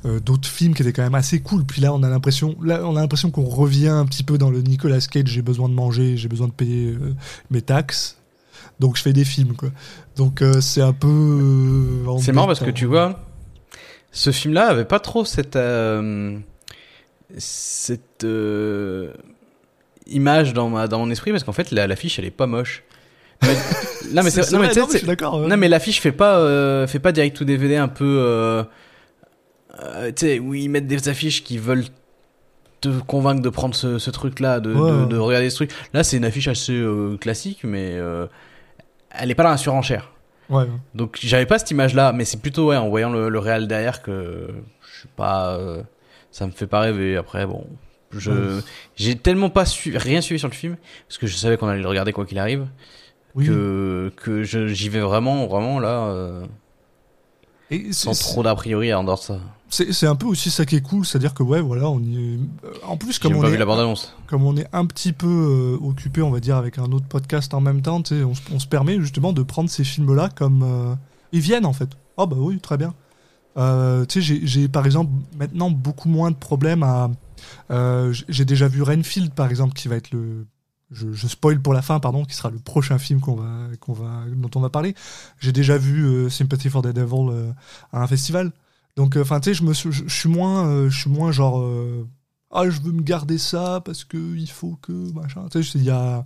euh, 0.06 0.20
d'autres 0.20 0.48
films 0.48 0.76
qui 0.76 0.84
étaient 0.84 0.94
quand 0.94 1.04
même 1.04 1.16
assez 1.16 1.40
cool. 1.40 1.66
Puis 1.66 1.82
là, 1.82 1.96
on 1.96 2.04
a 2.04 2.10
l'impression, 2.10 2.56
là, 2.62 2.82
on 2.84 2.96
a 2.96 3.02
l'impression 3.02 3.32
qu'on 3.32 3.46
revient 3.46 3.88
un 3.88 4.06
petit 4.06 4.24
peu 4.24 4.38
dans 4.38 4.52
le 4.52 4.62
Nicolas 4.62 5.00
Cage. 5.00 5.30
J'ai 5.30 5.42
besoin 5.42 5.68
de 5.68 5.74
manger, 5.74 6.16
j'ai 6.16 6.28
besoin 6.28 6.48
de 6.48 6.54
payer 6.54 6.96
mes 7.50 7.64
taxes. 7.64 8.18
Donc, 8.80 8.98
je 8.98 9.02
fais 9.02 9.14
des 9.14 9.26
films, 9.26 9.56
quoi. 9.56 9.70
Donc, 10.18 10.42
euh, 10.42 10.60
c'est 10.62 10.82
un 10.82 10.94
peu. 10.94 11.08
euh, 11.08 12.18
c'est 12.20 12.32
marrant 12.32 12.48
parce 12.48 12.60
que 12.60 12.72
tu 12.72 12.86
vois, 12.86 13.20
ce 14.12 14.32
film-là 14.32 14.68
avait 14.68 14.86
pas 14.86 15.00
trop 15.00 15.24
cette 15.26 15.56
euh, 15.56 16.38
cette 17.38 18.24
euh, 18.24 19.12
image 20.08 20.54
dans 20.54 20.70
ma 20.70 20.88
dans 20.88 21.00
mon 21.00 21.12
esprit 21.12 21.32
parce 21.32 21.44
qu'en 21.44 21.52
fait 21.52 21.72
la- 21.72 21.88
l'affiche 21.88 22.18
elle 22.20 22.26
est 22.26 22.32
pas 22.32 22.48
moche. 22.48 22.84
Mais- 23.44 23.50
non 24.14 24.24
mais 24.24 24.30
c'est 24.32 24.52
non 24.52 24.60
mais 24.60 24.74
non, 24.74 24.88
d'accord. 25.06 25.42
ouais. 25.42 25.48
Non 25.48 25.58
mais 25.58 25.68
l'affiche 25.68 26.02
fait 26.02 26.12
pas 26.12 26.88
fait 26.88 27.00
pas 27.00 27.12
direct 27.12 27.38
to 27.38 27.46
DVD 27.46 27.76
un 27.76 27.88
peu 27.88 28.66
tu 30.16 30.26
sais 30.26 30.40
où 30.40 30.54
ils 30.56 30.70
mettent 30.70 30.88
des 30.88 31.08
affiches 31.10 31.44
qui 31.44 31.58
veulent 31.60 31.86
te 32.82 32.90
convaincre 33.02 33.42
de 33.42 33.50
prendre 33.50 33.76
ce, 33.76 34.00
ce 34.00 34.10
truc 34.10 34.40
là 34.40 34.60
de, 34.60 34.74
Ouais. 34.74 34.92
de, 35.02 35.06
de 35.06 35.18
regarder 35.18 35.50
ce 35.52 35.56
truc 35.58 35.72
là 35.94 36.04
c'est 36.04 36.18
une 36.18 36.26
affiche 36.26 36.48
assez 36.48 36.84
classique 37.20 37.60
mais 37.64 38.00
elle 39.12 39.32
est 39.32 39.36
pas 39.36 39.44
dans 39.44 39.50
la 39.50 39.58
surenchère. 39.58 40.12
Ouais, 40.50 40.66
donc 40.96 41.18
j'avais 41.22 41.46
pas 41.46 41.60
cette 41.60 41.72
image 41.72 41.94
là 41.94 42.14
mais 42.14 42.24
c'est 42.24 42.42
plutôt 42.42 42.68
ouais 42.70 42.78
en 42.78 42.88
voyant 42.88 43.10
le, 43.12 43.28
le 43.28 43.40
réel 43.40 43.68
derrière 43.68 44.02
que 44.02 44.48
je 44.94 45.00
suis 45.00 45.10
pas 45.10 45.58
euh, 45.58 45.84
ça 46.32 46.46
me 46.48 46.52
fait 46.52 46.68
pas 46.68 46.80
rêver. 46.80 47.18
Après 47.18 47.46
bon 47.46 47.66
je 48.12 48.62
j'ai 48.96 49.16
tellement 49.18 49.50
pas 49.50 49.66
su 49.66 49.96
rien 49.98 50.22
suivi 50.22 50.40
sur 50.40 50.48
le 50.48 50.54
film 50.54 50.78
parce 51.08 51.18
que 51.18 51.28
je 51.28 51.36
savais 51.36 51.58
qu'on 51.58 51.68
allait 51.68 51.82
le 51.82 51.88
regarder 51.90 52.14
quoi 52.14 52.26
qu'il 52.26 52.40
arrive 52.40 52.66
Oui. 53.36 53.46
que 53.46 54.12
que 54.16 54.44
j'y 54.44 54.88
vais 54.88 55.02
vraiment 55.02 55.48
vraiment 55.48 55.80
là 55.82 56.06
euh, 56.08 56.46
Et 57.72 57.92
sans 57.92 58.18
trop 58.18 58.44
d'a 58.44 58.56
priori 58.56 58.94
en 58.94 59.04
dehors 59.04 59.18
de 59.18 59.24
ça. 59.24 59.40
C'est 59.70 60.08
un 60.08 60.16
peu 60.16 60.26
aussi 60.28 60.50
ça 60.50 60.66
qui 60.66 60.78
est 60.78 60.82
cool, 60.82 61.06
c'est-à-dire 61.06 61.34
que 61.34 61.44
ouais, 61.44 61.60
voilà, 61.60 61.90
on 61.90 62.00
y 62.00 62.16
est... 62.16 62.38
euh, 62.64 62.72
En 62.88 62.96
plus, 62.96 63.20
comme 63.20 63.36
on, 63.36 63.44
est, 63.44 63.50
vu 63.50 63.58
la 63.58 63.66
bande-annonce. 63.66 64.14
comme 64.28 64.44
on 64.46 64.56
est 64.56 64.68
un 64.72 64.86
petit 64.86 65.12
peu 65.12 65.28
euh, 65.28 65.86
occupé, 65.86 66.22
on 66.22 66.32
va 66.32 66.40
dire, 66.40 66.56
avec 66.56 66.78
un 66.78 66.86
autre 66.94 67.06
podcast 67.08 67.54
en 67.54 67.60
même 67.60 67.82
temps, 67.82 68.02
on, 68.10 68.34
se- 68.34 68.42
on 68.54 68.60
se 68.60 68.68
permet 68.68 68.98
justement 69.02 69.34
de 69.34 69.42
prendre 69.44 69.70
ces 69.70 69.84
films-là 69.84 70.30
comme 70.34 70.64
euh, 70.64 70.96
ils 71.34 71.42
viennent 71.42 71.66
en 71.66 71.74
fait. 71.74 71.90
Oh 72.16 72.26
bah 72.28 72.38
oui, 72.40 72.60
très 72.60 72.78
bien. 72.78 72.94
Euh, 73.58 74.06
tu 74.06 74.24
sais, 74.24 74.40
j'ai- 74.44 74.68
par 74.70 74.86
exemple 74.86 75.12
maintenant 75.38 75.70
beaucoup 75.70 76.08
moins 76.08 76.32
de 76.32 76.38
problèmes 76.38 76.84
à. 76.84 77.12
j'ai 78.30 78.46
déjà 78.46 78.70
vu 78.70 78.82
Renfield 78.84 79.34
par 79.34 79.50
exemple, 79.50 79.74
qui 79.74 79.90
va 79.90 79.98
être 79.98 80.12
le. 80.12 80.46
Je, 80.92 81.12
je 81.12 81.28
spoil 81.28 81.62
pour 81.62 81.74
la 81.74 81.82
fin, 81.82 82.00
pardon, 82.00 82.24
qui 82.24 82.34
sera 82.34 82.50
le 82.50 82.60
prochain 82.60 82.98
film 82.98 83.20
qu'on 83.20 83.36
va, 83.36 83.68
qu'on 83.82 83.94
va, 83.94 84.24
dont 84.36 84.50
on 84.56 84.62
va 84.62 84.70
parler. 84.70 84.96
J'ai 85.40 85.52
déjà 85.52 85.78
vu 85.78 86.06
euh, 86.06 86.30
Sympathy 86.30 86.70
for 86.70 86.82
the 86.82 86.88
Devil 86.94 87.30
euh, 87.30 87.52
à 87.92 88.02
un 88.04 88.08
festival. 88.08 88.52
Donc, 88.96 89.18
euh, 89.18 89.22
enfin, 89.22 89.40
tu 89.42 89.50
sais, 89.50 89.54
je 89.54 89.64
me, 89.64 89.74
suis- 89.74 90.30
moins, 90.30 90.90
je 90.90 90.98
suis 90.98 91.10
moins 91.10 91.32
genre, 91.32 91.62
ah, 92.52 92.70
je 92.70 92.80
veux 92.82 92.94
me 92.94 93.02
garder 93.02 93.38
ça 93.38 93.82
parce 93.84 94.06
que 94.06 94.18
il 94.38 94.50
faut 94.50 94.78
que 94.82 94.94
machin. 95.14 95.46
Tu 95.52 95.64
sais, 95.64 95.78
il 95.78 95.84
y 95.84 95.90
a 95.90 96.24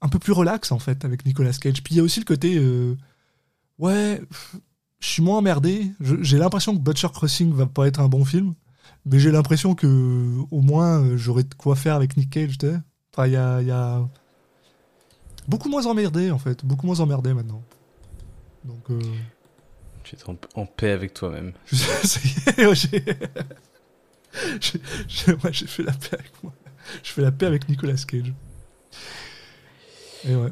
un 0.00 0.08
peu 0.08 0.18
plus 0.18 0.32
relax 0.32 0.72
en 0.72 0.78
fait 0.78 1.04
avec 1.04 1.26
Nicolas 1.26 1.52
Cage. 1.52 1.82
Puis 1.82 1.94
il 1.94 1.96
y 1.98 2.00
a 2.00 2.02
aussi 2.04 2.20
le 2.20 2.24
côté, 2.24 2.58
ouais, 3.78 4.22
je 5.00 5.06
suis 5.08 5.22
moins 5.22 5.38
emmerdé. 5.38 5.90
J'ai 6.00 6.38
l'impression 6.38 6.74
que 6.74 6.80
Butcher 6.80 7.08
Crossing 7.12 7.52
va 7.52 7.66
pas 7.66 7.86
être 7.88 8.00
un 8.00 8.08
bon 8.08 8.24
film, 8.24 8.54
mais 9.06 9.18
j'ai 9.18 9.30
l'impression 9.30 9.74
que 9.74 10.36
au 10.50 10.60
moins 10.60 11.00
euh, 11.02 11.16
j'aurais 11.16 11.44
de 11.44 11.54
quoi 11.54 11.76
faire 11.76 11.94
avec 11.94 12.16
Nick 12.16 12.30
Cage. 12.30 12.58
Tu 12.58 12.66
sais. 12.66 12.76
Enfin, 13.12 13.26
il 13.26 13.32
y 13.32 13.36
a, 13.36 13.60
il 13.60 13.66
y 13.66 13.72
a 13.72 14.02
beaucoup 15.48 15.68
moins 15.68 15.86
emmerdé 15.86 16.30
en 16.30 16.38
fait, 16.38 16.64
beaucoup 16.64 16.86
moins 16.86 17.00
emmerdé 17.00 17.34
maintenant. 17.34 17.62
Donc, 18.64 18.90
euh, 18.90 19.00
Tu 20.04 20.16
es 20.16 20.18
en, 20.28 20.36
en 20.54 20.66
paix 20.66 20.90
avec 20.90 21.14
toi-même. 21.14 21.52
ouais, 22.58 22.74
j'ai, 22.74 23.04
ouais, 25.32 25.52
fait 25.52 25.82
la 25.82 25.92
paix 25.92 26.16
avec 26.18 26.42
moi. 26.42 26.52
Je 27.02 27.10
fais 27.10 27.22
la 27.22 27.32
paix 27.32 27.46
avec 27.46 27.68
Nicolas 27.68 27.94
Cage. 28.06 28.32
Et 30.28 30.34
ouais. 30.34 30.50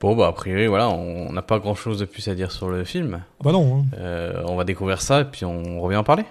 Bon, 0.00 0.14
bah, 0.14 0.28
a 0.28 0.32
priori, 0.32 0.68
voilà, 0.68 0.88
on 0.90 1.32
n'a 1.32 1.42
pas 1.42 1.58
grand 1.58 1.74
chose 1.74 1.98
de 1.98 2.04
plus 2.04 2.28
à 2.28 2.34
dire 2.34 2.52
sur 2.52 2.68
le 2.68 2.84
film. 2.84 3.22
Ah 3.40 3.44
bah 3.44 3.52
non, 3.52 3.80
hein. 3.80 3.86
Euh, 3.96 4.44
on 4.46 4.54
va 4.54 4.64
découvrir 4.64 5.00
ça 5.00 5.22
et 5.22 5.24
puis 5.24 5.44
on 5.44 5.80
revient 5.80 5.96
en 5.96 6.04
parler. 6.04 6.24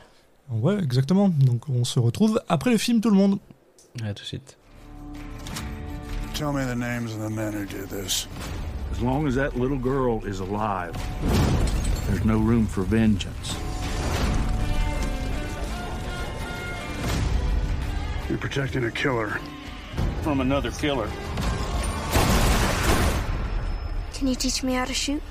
Ouais, 0.49 0.77
exactement. 0.81 1.29
Donc 1.29 1.69
on 1.69 1.83
se 1.83 1.99
retrouve 1.99 2.41
après 2.49 2.71
le 2.71 2.77
film, 2.77 3.01
tout 3.01 3.09
le 3.09 3.15
monde. 3.15 3.39
À 4.03 4.13
tout 4.13 4.23
de 4.23 4.27
suite. 4.27 4.57
Tell 6.33 6.51
me 6.53 6.63
the 6.65 6.75
names 6.75 7.13
of 7.13 7.19
the 7.19 7.29
men 7.29 7.53
who 7.53 7.65
did 7.65 7.89
this. 7.89 8.27
As 8.91 9.01
long 9.01 9.27
as 9.27 9.35
that 9.35 9.57
little 9.57 9.77
girl 9.77 10.23
is 10.25 10.39
alive, 10.39 10.93
there's 12.07 12.23
no 12.23 12.37
room 12.37 12.67
for 12.67 12.83
vengeance. 12.83 13.55
You're 18.29 18.37
protecting 18.37 18.83
a 18.85 18.91
killer. 18.91 19.39
From 20.21 20.41
another 20.41 20.71
killer. 20.71 21.09
Can 24.13 24.27
you 24.27 24.35
teach 24.35 24.63
me 24.63 24.73
how 24.73 24.85
to 24.85 24.93
shoot? 24.93 25.21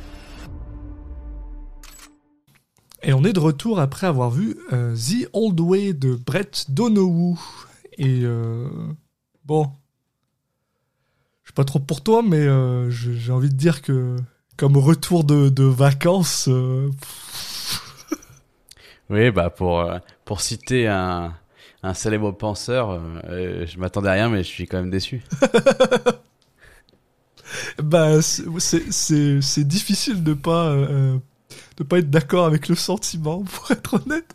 Et 3.03 3.13
on 3.13 3.25
est 3.25 3.33
de 3.33 3.41
retour 3.41 3.79
après 3.79 4.07
avoir 4.07 4.31
vu 4.31 4.57
euh, 4.73 4.97
The 4.97 5.29
Old 5.33 5.61
Way 5.61 5.93
de 5.93 6.15
Brett 6.15 6.67
Donoghue. 6.71 7.39
Et 7.99 8.23
euh, 8.25 8.69
bon, 9.45 9.71
je 11.45 11.51
sais 11.51 11.55
pas 11.55 11.65
trop 11.65 11.79
pour 11.79 12.03
toi, 12.03 12.23
mais 12.27 12.41
euh, 12.41 12.91
j'ai 12.91 13.33
envie 13.33 13.51
de 13.51 13.55
dire 13.55 13.83
que 13.83 14.17
comme 14.57 14.77
retour 14.77 15.25
de, 15.25 15.51
de 15.51 15.65
vacances, 15.65 16.49
Oui, 19.09 19.31
bah, 19.31 19.51
pour, 19.51 19.89
pour 20.25 20.41
citer 20.41 20.89
un, 20.89 21.33
un 21.83 21.95
célèbre 21.95 22.33
penseur, 22.33 23.01
je 23.29 23.79
m'attendais 23.79 24.09
à 24.09 24.13
rien, 24.13 24.29
mais 24.29 24.39
je 24.43 24.49
suis 24.49 24.67
quand 24.67 24.79
même 24.79 24.91
déçu. 24.91 25.23
bah 27.83 28.21
c'est- 28.23 29.65
difficile 29.65 30.25
de 30.25 30.35
pas 30.35 30.69
euh, 30.71 31.19
de 31.77 31.85
pas 31.85 31.99
être 31.99 32.11
d'accord 32.11 32.47
avec 32.47 32.69
le 32.69 32.75
sentiment, 32.75 33.43
pour 33.43 33.71
être 33.71 33.95
honnête. 33.95 34.35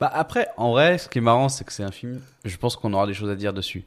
Bah 0.00 0.10
après, 0.12 0.48
en 0.56 0.72
vrai, 0.72 0.98
ce 0.98 1.08
qui 1.08 1.18
est 1.18 1.22
marrant, 1.22 1.48
c'est 1.48 1.64
que 1.64 1.72
c'est 1.72 1.84
un 1.84 1.92
film. 1.92 2.20
Je 2.44 2.56
pense 2.56 2.76
qu'on 2.76 2.92
aura 2.92 3.06
des 3.06 3.14
choses 3.14 3.30
à 3.30 3.36
dire 3.36 3.52
dessus. 3.52 3.84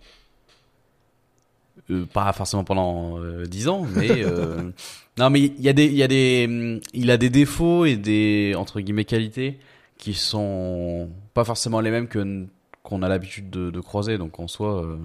Euh, 1.89 2.05
pas 2.05 2.31
forcément 2.33 2.63
pendant 2.63 3.19
euh, 3.19 3.45
10 3.45 3.67
ans, 3.69 3.85
mais 3.95 4.23
euh, 4.23 4.71
non, 5.17 5.29
mais 5.29 5.41
il 5.41 5.61
y 5.61 5.69
a 5.69 5.73
des, 5.73 5.85
il 5.85 5.95
y 5.95 6.03
a 6.03 6.07
des, 6.07 6.81
il 6.93 7.11
a 7.11 7.17
des 7.17 7.29
défauts 7.29 7.85
et 7.85 7.95
des 7.95 8.53
entre 8.57 8.81
guillemets 8.81 9.05
qualités 9.05 9.59
qui 9.97 10.13
sont 10.13 11.09
pas 11.33 11.43
forcément 11.43 11.79
les 11.81 11.91
mêmes 11.91 12.07
que 12.07 12.45
qu'on 12.83 13.03
a 13.03 13.09
l'habitude 13.09 13.49
de, 13.49 13.69
de 13.69 13.79
croiser. 13.79 14.17
Donc 14.17 14.39
en 14.39 14.47
soi, 14.47 14.83
euh, 14.83 14.97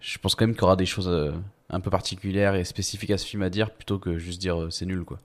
je 0.00 0.18
pense 0.18 0.34
quand 0.34 0.46
même 0.46 0.54
qu'il 0.54 0.62
y 0.62 0.64
aura 0.64 0.76
des 0.76 0.86
choses 0.86 1.10
un 1.70 1.80
peu 1.80 1.90
particulières 1.90 2.54
et 2.54 2.64
spécifiques 2.64 3.10
à 3.10 3.18
ce 3.18 3.26
film 3.26 3.42
à 3.42 3.50
dire 3.50 3.70
plutôt 3.70 3.98
que 3.98 4.18
juste 4.18 4.40
dire 4.40 4.68
c'est 4.70 4.86
nul 4.86 5.04
quoi. 5.04 5.18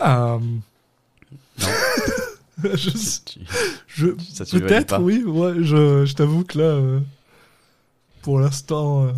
Euh, 0.00 0.38
je, 2.74 2.90
je, 3.86 4.06
peut-être, 4.58 5.00
oui. 5.00 5.22
Ouais, 5.24 5.54
je, 5.62 6.04
je 6.04 6.14
t'avoue 6.14 6.44
que 6.44 6.58
là, 6.58 6.64
euh, 6.64 7.00
pour 8.22 8.40
l'instant, 8.40 9.06
euh, 9.06 9.12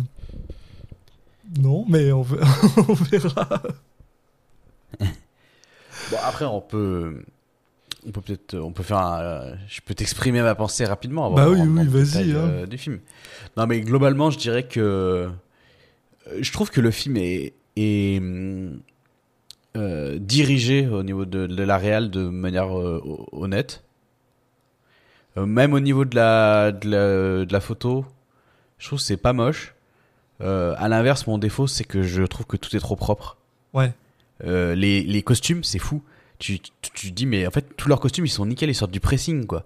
non, 1.59 1.85
mais 1.87 2.11
on, 2.11 2.21
ver- 2.21 2.45
on 2.89 2.93
verra. 2.93 3.49
Bon, 6.11 6.17
après, 6.23 6.45
on 6.45 6.61
peut. 6.61 7.21
On 8.07 8.11
peut 8.11 8.21
peut-être. 8.21 8.55
On 8.57 8.71
peut 8.71 8.83
faire 8.83 8.99
un. 8.99 9.19
euh, 9.19 9.55
Je 9.67 9.81
peux 9.81 9.93
t'exprimer 9.93 10.41
ma 10.41 10.55
pensée 10.55 10.85
rapidement 10.85 11.25
avant 11.25 11.35
Bah 11.35 11.49
oui, 11.49 11.59
oui, 11.59 11.85
vas-y, 11.87 12.31
hein. 12.31 12.65
du 12.65 12.77
film. 12.77 12.99
Non, 13.57 13.67
mais 13.67 13.81
globalement, 13.81 14.29
je 14.31 14.37
dirais 14.37 14.63
que. 14.67 15.29
Je 16.39 16.51
trouve 16.53 16.69
que 16.69 16.79
le 16.79 16.91
film 16.91 17.17
est. 17.17 17.53
est 17.75 18.19
hum, 18.19 18.79
euh, 19.77 20.17
dirigé 20.19 20.87
au 20.87 21.03
niveau 21.03 21.25
de, 21.25 21.47
de 21.47 21.63
la 21.63 21.77
réal 21.77 22.09
de 22.09 22.27
manière 22.27 22.77
euh, 22.77 23.01
ho- 23.05 23.27
honnête. 23.31 23.83
Euh, 25.37 25.45
même 25.45 25.73
au 25.73 25.79
niveau 25.79 26.03
de 26.03 26.15
la, 26.15 26.71
de 26.71 26.89
la, 26.89 27.45
de 27.45 27.53
la 27.53 27.59
photo, 27.59 28.05
je 28.79 28.87
trouve 28.87 28.99
que 28.99 29.05
c'est 29.05 29.17
pas 29.17 29.33
moche. 29.33 29.73
À 30.39 30.87
l'inverse, 30.87 31.25
mon 31.25 31.39
défaut, 31.39 31.65
c'est 31.65 31.83
que 31.83 32.03
je 32.03 32.21
trouve 32.23 32.45
que 32.45 32.57
tout 32.57 32.75
est 32.75 32.79
trop 32.79 32.95
propre. 32.95 33.37
Ouais. 33.73 33.91
Les, 34.45 35.01
les 35.01 35.23
costumes, 35.23 35.63
c'est 35.63 35.79
fou. 35.79 36.03
Tu, 36.37 36.59
tu, 36.93 37.09
dis, 37.09 37.25
mais 37.25 37.47
en 37.47 37.49
fait, 37.49 37.65
tous 37.75 37.89
leurs 37.89 37.99
costumes, 37.99 38.25
ils 38.25 38.29
sont 38.29 38.45
nickel, 38.45 38.69
ils 38.69 38.75
sortent 38.75 38.91
du 38.91 38.99
pressing, 38.99 39.47
quoi. 39.47 39.63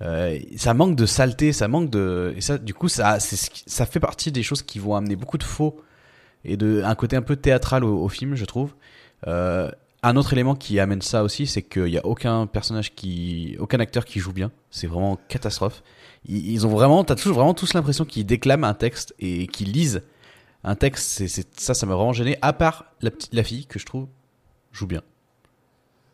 Euh, 0.00 0.38
ça 0.56 0.72
manque 0.72 0.96
de 0.96 1.04
saleté, 1.04 1.52
ça 1.52 1.68
manque 1.68 1.90
de. 1.90 2.32
Et 2.34 2.40
ça, 2.40 2.56
du 2.56 2.72
coup, 2.72 2.88
ça, 2.88 3.18
ça 3.20 3.84
fait 3.84 4.00
partie 4.00 4.32
des 4.32 4.42
choses 4.42 4.62
qui 4.62 4.78
vont 4.78 4.96
amener 4.96 5.16
beaucoup 5.16 5.36
de 5.36 5.44
faux 5.44 5.78
et 6.46 6.56
de 6.56 6.82
un 6.82 6.94
côté 6.94 7.16
un 7.16 7.22
peu 7.22 7.36
théâtral 7.36 7.84
au, 7.84 8.02
au 8.02 8.08
film, 8.08 8.34
je 8.36 8.46
trouve. 8.46 8.72
Euh, 9.26 9.70
un 10.02 10.16
autre 10.16 10.32
élément 10.32 10.54
qui 10.54 10.78
amène 10.78 11.02
ça 11.02 11.24
aussi, 11.24 11.46
c'est 11.46 11.62
qu'il 11.62 11.84
n'y 11.84 11.98
a 11.98 12.06
aucun 12.06 12.46
personnage 12.46 12.94
qui, 12.94 13.56
aucun 13.58 13.80
acteur 13.80 14.04
qui 14.04 14.20
joue 14.20 14.32
bien. 14.32 14.52
C'est 14.70 14.86
vraiment 14.86 15.18
catastrophe. 15.28 15.82
Ils, 16.28 16.50
ils 16.52 16.66
ont 16.66 16.70
vraiment, 16.70 17.02
t'as 17.02 17.16
toujours 17.16 17.36
vraiment 17.36 17.54
tous 17.54 17.74
l'impression 17.74 18.04
qu'ils 18.04 18.26
déclament 18.26 18.64
un 18.64 18.74
texte 18.74 19.14
et 19.18 19.46
qu'ils 19.46 19.72
lisent 19.72 20.02
un 20.64 20.74
texte. 20.76 21.26
C'est, 21.26 21.58
ça, 21.58 21.74
ça 21.74 21.86
m'a 21.86 21.94
vraiment 21.94 22.12
gêné. 22.12 22.36
À 22.42 22.52
part 22.52 22.84
la 23.00 23.10
petite, 23.10 23.34
la 23.34 23.42
fille 23.42 23.66
que 23.66 23.78
je 23.78 23.86
trouve 23.86 24.06
joue 24.70 24.86
bien, 24.86 25.02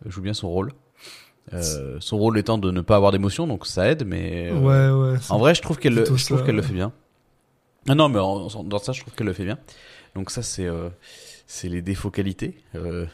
joue 0.06 0.22
bien 0.22 0.34
son 0.34 0.48
rôle. 0.48 0.72
Euh, 1.52 1.96
son 2.00 2.18
rôle 2.18 2.38
étant 2.38 2.56
de 2.56 2.70
ne 2.70 2.80
pas 2.82 2.94
avoir 2.96 3.10
d'émotion, 3.10 3.46
donc 3.48 3.66
ça 3.66 3.90
aide. 3.90 4.04
Mais 4.06 4.50
euh, 4.52 4.58
ouais, 4.58 5.12
ouais. 5.12 5.18
en 5.28 5.38
vrai, 5.38 5.54
je 5.54 5.60
trouve 5.60 5.78
qu'elle, 5.78 5.94
le- 5.94 6.04
je 6.16 6.24
trouve 6.26 6.48
le 6.48 6.62
fait 6.62 6.72
bien. 6.72 6.92
Ah 7.88 7.94
non, 7.96 8.08
mais 8.08 8.20
en- 8.20 8.46
en- 8.46 8.64
dans 8.64 8.78
ça, 8.78 8.92
je 8.92 9.00
trouve 9.00 9.12
qu'elle 9.14 9.26
le 9.26 9.32
fait 9.32 9.44
bien. 9.44 9.58
Donc 10.14 10.30
ça, 10.30 10.42
c'est 10.42 10.66
euh, 10.66 10.88
c'est 11.52 11.68
les 11.68 11.82
défauts 11.82 12.10
qualités. 12.10 12.56
Euh, 12.76 13.04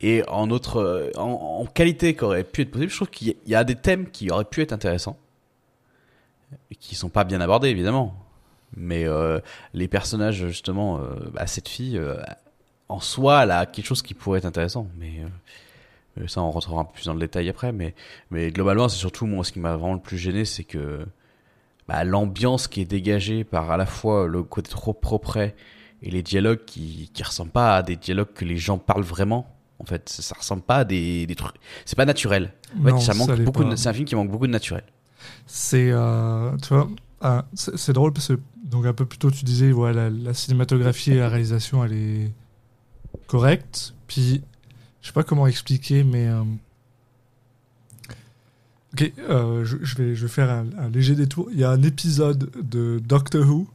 et 0.00 0.22
en 0.28 0.50
autre, 0.50 0.76
euh, 0.76 1.10
en, 1.16 1.62
en 1.62 1.66
qualité 1.66 2.14
qui 2.14 2.22
aurait 2.22 2.44
pu 2.44 2.62
être 2.62 2.70
possible, 2.70 2.90
je 2.90 2.96
trouve 2.96 3.10
qu'il 3.10 3.34
y 3.44 3.54
a- 3.56 3.64
des 3.64 3.74
thèmes 3.74 4.08
qui 4.08 4.30
auraient 4.30 4.44
pu 4.44 4.62
être 4.62 4.72
intéressants 4.72 5.18
et 6.70 6.76
qui 6.76 6.94
sont 6.94 7.08
pas 7.08 7.24
bien 7.24 7.40
abordés 7.40 7.68
évidemment. 7.68 8.14
Mais 8.76 9.04
euh, 9.04 9.40
les 9.74 9.88
personnages 9.88 10.46
justement, 10.46 11.00
bah, 11.32 11.48
cette 11.48 11.68
fille, 11.68 12.00
en 12.88 13.00
soi, 13.00 13.42
elle 13.42 13.50
a 13.50 13.66
quelque 13.66 13.86
chose 13.86 14.02
qui 14.02 14.14
pourrait 14.14 14.38
être 14.38 14.44
intéressant. 14.44 14.86
Mais 14.98 15.22
ça, 16.28 16.42
on 16.42 16.50
rentrera 16.52 16.80
un 16.80 16.84
peu 16.84 16.92
plus 16.94 17.06
dans 17.06 17.14
le 17.14 17.20
détail 17.20 17.48
après. 17.48 17.72
Mais 17.72 17.94
mais 18.30 18.52
globalement, 18.52 18.88
c'est 18.88 18.98
surtout 18.98 19.26
moi 19.26 19.42
ce 19.44 19.50
qui 19.50 19.58
m'a 19.58 19.76
vraiment 19.76 19.94
le 19.94 20.00
plus 20.00 20.18
gêné, 20.18 20.44
c'est 20.44 20.64
que 20.64 21.04
bah, 21.88 22.04
l'ambiance 22.04 22.68
qui 22.68 22.80
est 22.80 22.84
dégagée 22.84 23.42
par 23.42 23.72
à 23.72 23.76
la 23.76 23.86
fois 23.86 24.28
le 24.28 24.44
côté 24.44 24.70
trop 24.70 24.92
propre 24.92 25.50
et 26.02 26.10
les 26.10 26.22
dialogues 26.22 26.64
qui 26.66 27.10
qui 27.14 27.22
ressemblent 27.22 27.50
pas 27.50 27.76
à 27.76 27.82
des 27.82 27.96
dialogues 27.96 28.32
que 28.34 28.44
les 28.44 28.56
gens 28.58 28.78
parlent 28.78 29.02
vraiment. 29.04 29.52
En 29.78 29.84
fait, 29.84 30.08
ça, 30.08 30.22
ça 30.22 30.34
ressemble 30.38 30.62
pas 30.62 30.76
à 30.78 30.84
des, 30.84 31.26
des 31.26 31.34
trucs. 31.34 31.56
C'est 31.84 31.96
pas 31.96 32.06
naturel. 32.06 32.52
En 32.78 32.82
fait, 32.82 32.90
Non, 32.92 32.98
ça 33.00 33.12
manque 33.14 33.40
beaucoup. 33.42 33.64
de- 33.64 33.76
C'est 33.76 33.88
un 33.88 33.92
film 33.92 34.06
qui 34.06 34.14
manque 34.14 34.30
beaucoup 34.30 34.46
de 34.46 34.52
naturel. 34.52 34.84
C'est, 35.46 35.90
euh, 35.90 36.56
tu 36.58 36.68
vois, 36.68 36.88
ah, 37.20 37.44
c'est 37.54 37.92
drôle 37.92 38.12
parce 38.12 38.28
que, 38.28 38.38
donc 38.64 38.86
un 38.86 38.92
peu 38.94 39.04
plus 39.06 39.18
tôt, 39.18 39.30
tu 39.30 39.44
disais, 39.44 39.72
voilà, 39.72 40.08
la, 40.08 40.16
la 40.28 40.34
cinématographie 40.34 41.12
et 41.12 41.16
la 41.18 41.28
réalisation, 41.28 41.84
elle 41.84 41.92
est 41.92 42.32
correcte. 43.26 43.94
Puis, 44.06 44.42
je 45.02 45.06
sais 45.08 45.12
pas 45.12 45.24
comment 45.24 45.46
expliquer, 45.46 46.04
mais. 46.04 46.26
euh, 46.26 46.42
Ok, 48.94 49.12
euh, 49.28 49.64
je, 49.64 49.76
je 49.82 49.96
vais, 49.96 50.14
je 50.14 50.22
vais 50.26 50.32
faire 50.32 50.50
un, 50.50 50.66
un 50.78 50.88
léger 50.88 51.14
détour. 51.14 51.48
Il 51.52 51.58
y 51.58 51.64
a 51.64 51.70
un 51.70 51.82
épisode 51.82 52.50
de 52.62 52.98
Doctor 53.04 53.46
Who 53.46 53.68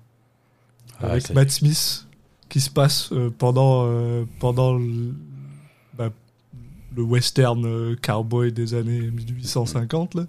Ah, 0.99 1.11
avec 1.11 1.31
Matt 1.33 1.51
Smith 1.51 2.07
qui 2.51 2.59
se 2.61 2.69
passe 2.69 3.11
euh, 3.13 3.31
pendant, 3.35 3.85
euh, 3.87 4.25
pendant 4.39 4.77
le, 4.77 5.15
bah, 5.97 6.09
le 6.95 7.01
western 7.01 7.65
euh, 7.65 7.95
cowboy 8.01 8.51
des 8.51 8.73
années 8.75 9.09
1850. 9.09 10.15
Là. 10.15 10.25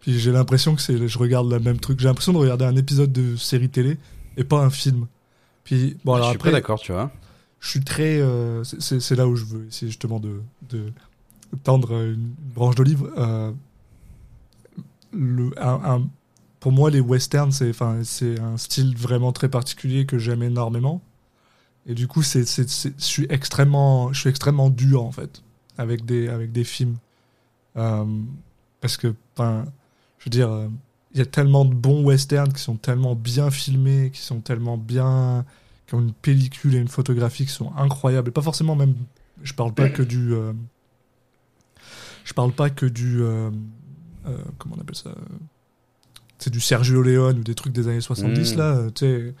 Puis 0.00 0.18
j'ai 0.20 0.32
l'impression 0.32 0.74
que 0.76 0.82
c'est, 0.82 1.08
je 1.08 1.18
regarde 1.18 1.50
le 1.50 1.58
même 1.58 1.80
truc. 1.80 1.98
J'ai 1.98 2.06
l'impression 2.08 2.32
de 2.34 2.38
regarder 2.38 2.66
un 2.66 2.76
épisode 2.76 3.10
de 3.12 3.36
série 3.36 3.68
télé 3.70 3.96
et 4.36 4.44
pas 4.44 4.58
un 4.62 4.70
film. 4.70 5.06
Puis 5.64 5.96
bon, 6.04 6.12
je 6.12 6.16
alors 6.18 6.28
suis 6.30 6.36
après, 6.36 6.52
d'accord, 6.52 6.78
tu 6.80 6.92
vois. 6.92 7.10
je 7.58 7.68
suis 7.70 7.80
très. 7.80 8.20
euh, 8.20 8.62
c'est- 8.64 9.16
là 9.16 9.26
où 9.26 9.34
je 9.34 9.44
veux 9.46 9.66
essayer 9.66 9.88
justement 9.90 10.20
de, 10.20 10.42
de 10.68 10.92
tendre 11.64 11.92
une 12.02 12.34
branche 12.54 12.74
d'olive. 12.76 13.10
Euh, 13.16 13.50
le, 15.12 15.50
un- 15.62 15.80
un- 15.84 16.08
pour 16.60 16.72
moi, 16.72 16.90
les 16.90 17.00
westerns, 17.00 17.52
c'est 17.52 17.70
enfin, 17.70 18.00
c'est 18.04 18.38
un 18.38 18.56
style 18.58 18.94
vraiment 18.96 19.32
très 19.32 19.48
particulier 19.48 20.04
que 20.06 20.18
j'aime 20.18 20.42
énormément. 20.42 21.00
Et 21.86 21.94
du 21.94 22.06
coup, 22.06 22.22
c'est, 22.22 22.44
c'est, 22.46 22.68
je 22.68 23.04
suis 23.04 23.26
extrêmement, 23.30 24.12
je 24.12 24.20
suis 24.20 24.30
extrêmement 24.30 24.70
dur 24.70 25.02
en 25.02 25.12
fait 25.12 25.42
avec 25.78 26.04
des, 26.04 26.28
avec 26.28 26.52
des 26.52 26.64
films. 26.64 26.96
Euh, 27.76 28.04
parce 28.80 28.96
que, 28.96 29.14
enfin, 29.34 29.64
je 30.18 30.26
veux 30.26 30.30
dire, 30.30 30.68
il 31.12 31.18
y 31.18 31.20
a 31.20 31.26
tellement 31.26 31.64
de 31.64 31.74
bons 31.74 32.04
westerns 32.04 32.52
qui 32.52 32.62
sont 32.62 32.76
tellement 32.76 33.14
bien 33.14 33.50
filmés, 33.50 34.10
qui 34.12 34.20
sont 34.20 34.40
tellement 34.40 34.76
bien, 34.76 35.44
qui 35.86 35.94
ont 35.94 36.00
une 36.00 36.12
pellicule 36.12 36.74
et 36.74 36.78
une 36.78 36.88
photographie 36.88 37.46
qui 37.46 37.52
sont 37.52 37.72
incroyables. 37.76 38.28
Et 38.28 38.32
pas 38.32 38.42
forcément 38.42 38.76
même, 38.76 38.94
je 39.42 39.54
parle 39.54 39.72
pas 39.72 39.88
que 39.88 40.02
du, 40.02 40.32
euh, 40.34 40.52
je 42.24 42.32
parle 42.34 42.52
pas 42.52 42.70
que 42.70 42.86
du, 42.86 43.22
euh, 43.22 43.50
comment 44.58 44.76
on 44.78 44.80
appelle 44.80 44.96
ça, 44.96 45.14
c'est 46.40 46.50
du 46.50 46.60
Sergio 46.60 47.02
Leone 47.02 47.38
ou 47.38 47.42
des 47.44 47.54
trucs 47.54 47.72
des 47.72 47.86
années 47.86 48.00
70 48.00 48.54
Mm. 48.54 48.58
là, 48.58 48.64
euh, 48.76 48.90
tu 48.90 49.06
sais, 49.06 49.34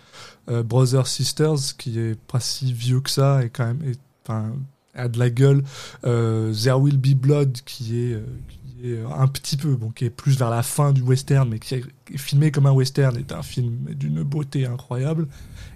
euh, 0.50 0.62
Brothers 0.62 1.06
Sisters 1.06 1.76
qui 1.78 1.98
est 1.98 2.18
pas 2.18 2.40
si 2.40 2.72
vieux 2.72 3.00
que 3.00 3.10
ça 3.10 3.42
et 3.44 3.50
quand 3.50 3.66
même, 3.66 3.80
enfin, 4.24 4.52
a 4.94 5.08
de 5.08 5.18
la 5.18 5.30
gueule. 5.30 5.62
Euh, 6.04 6.52
There 6.54 6.78
Will 6.78 6.98
Be 6.98 7.14
Blood 7.14 7.58
qui 7.64 7.98
est, 8.00 8.14
euh, 8.14 8.22
qui 8.48 8.92
est 8.92 9.02
un 9.04 9.26
petit 9.28 9.56
peu, 9.56 9.74
bon, 9.76 9.90
qui 9.90 10.04
est 10.04 10.10
plus 10.10 10.36
vers 10.38 10.50
la 10.50 10.62
fin 10.62 10.92
du 10.92 11.00
western, 11.02 11.48
mais 11.48 11.58
qui 11.58 11.76
est, 11.76 11.84
qui 12.06 12.14
est 12.14 12.18
filmé 12.18 12.50
comme 12.50 12.66
un 12.66 12.72
western, 12.72 13.16
est 13.16 13.32
un 13.32 13.42
film 13.42 13.76
d'une 13.94 14.22
beauté 14.22 14.66
incroyable. 14.66 15.26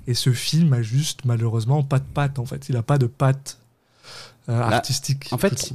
Et 0.07 0.15
ce 0.15 0.31
film 0.33 0.73
a 0.75 0.83
juste 0.83 1.25
malheureusement 1.25 1.83
pas 1.83 1.99
de 2.01 2.05
patte 2.13 2.39
en 2.39 2.45
fait. 2.45 2.69
Il 2.69 2.77
a 2.77 2.83
pas 2.83 2.99
de 2.99 3.07
patte 3.07 3.59
euh, 4.51 4.59
Là, 4.59 4.67
artistique. 4.77 5.29
en 5.33 5.39
fait. 5.39 5.73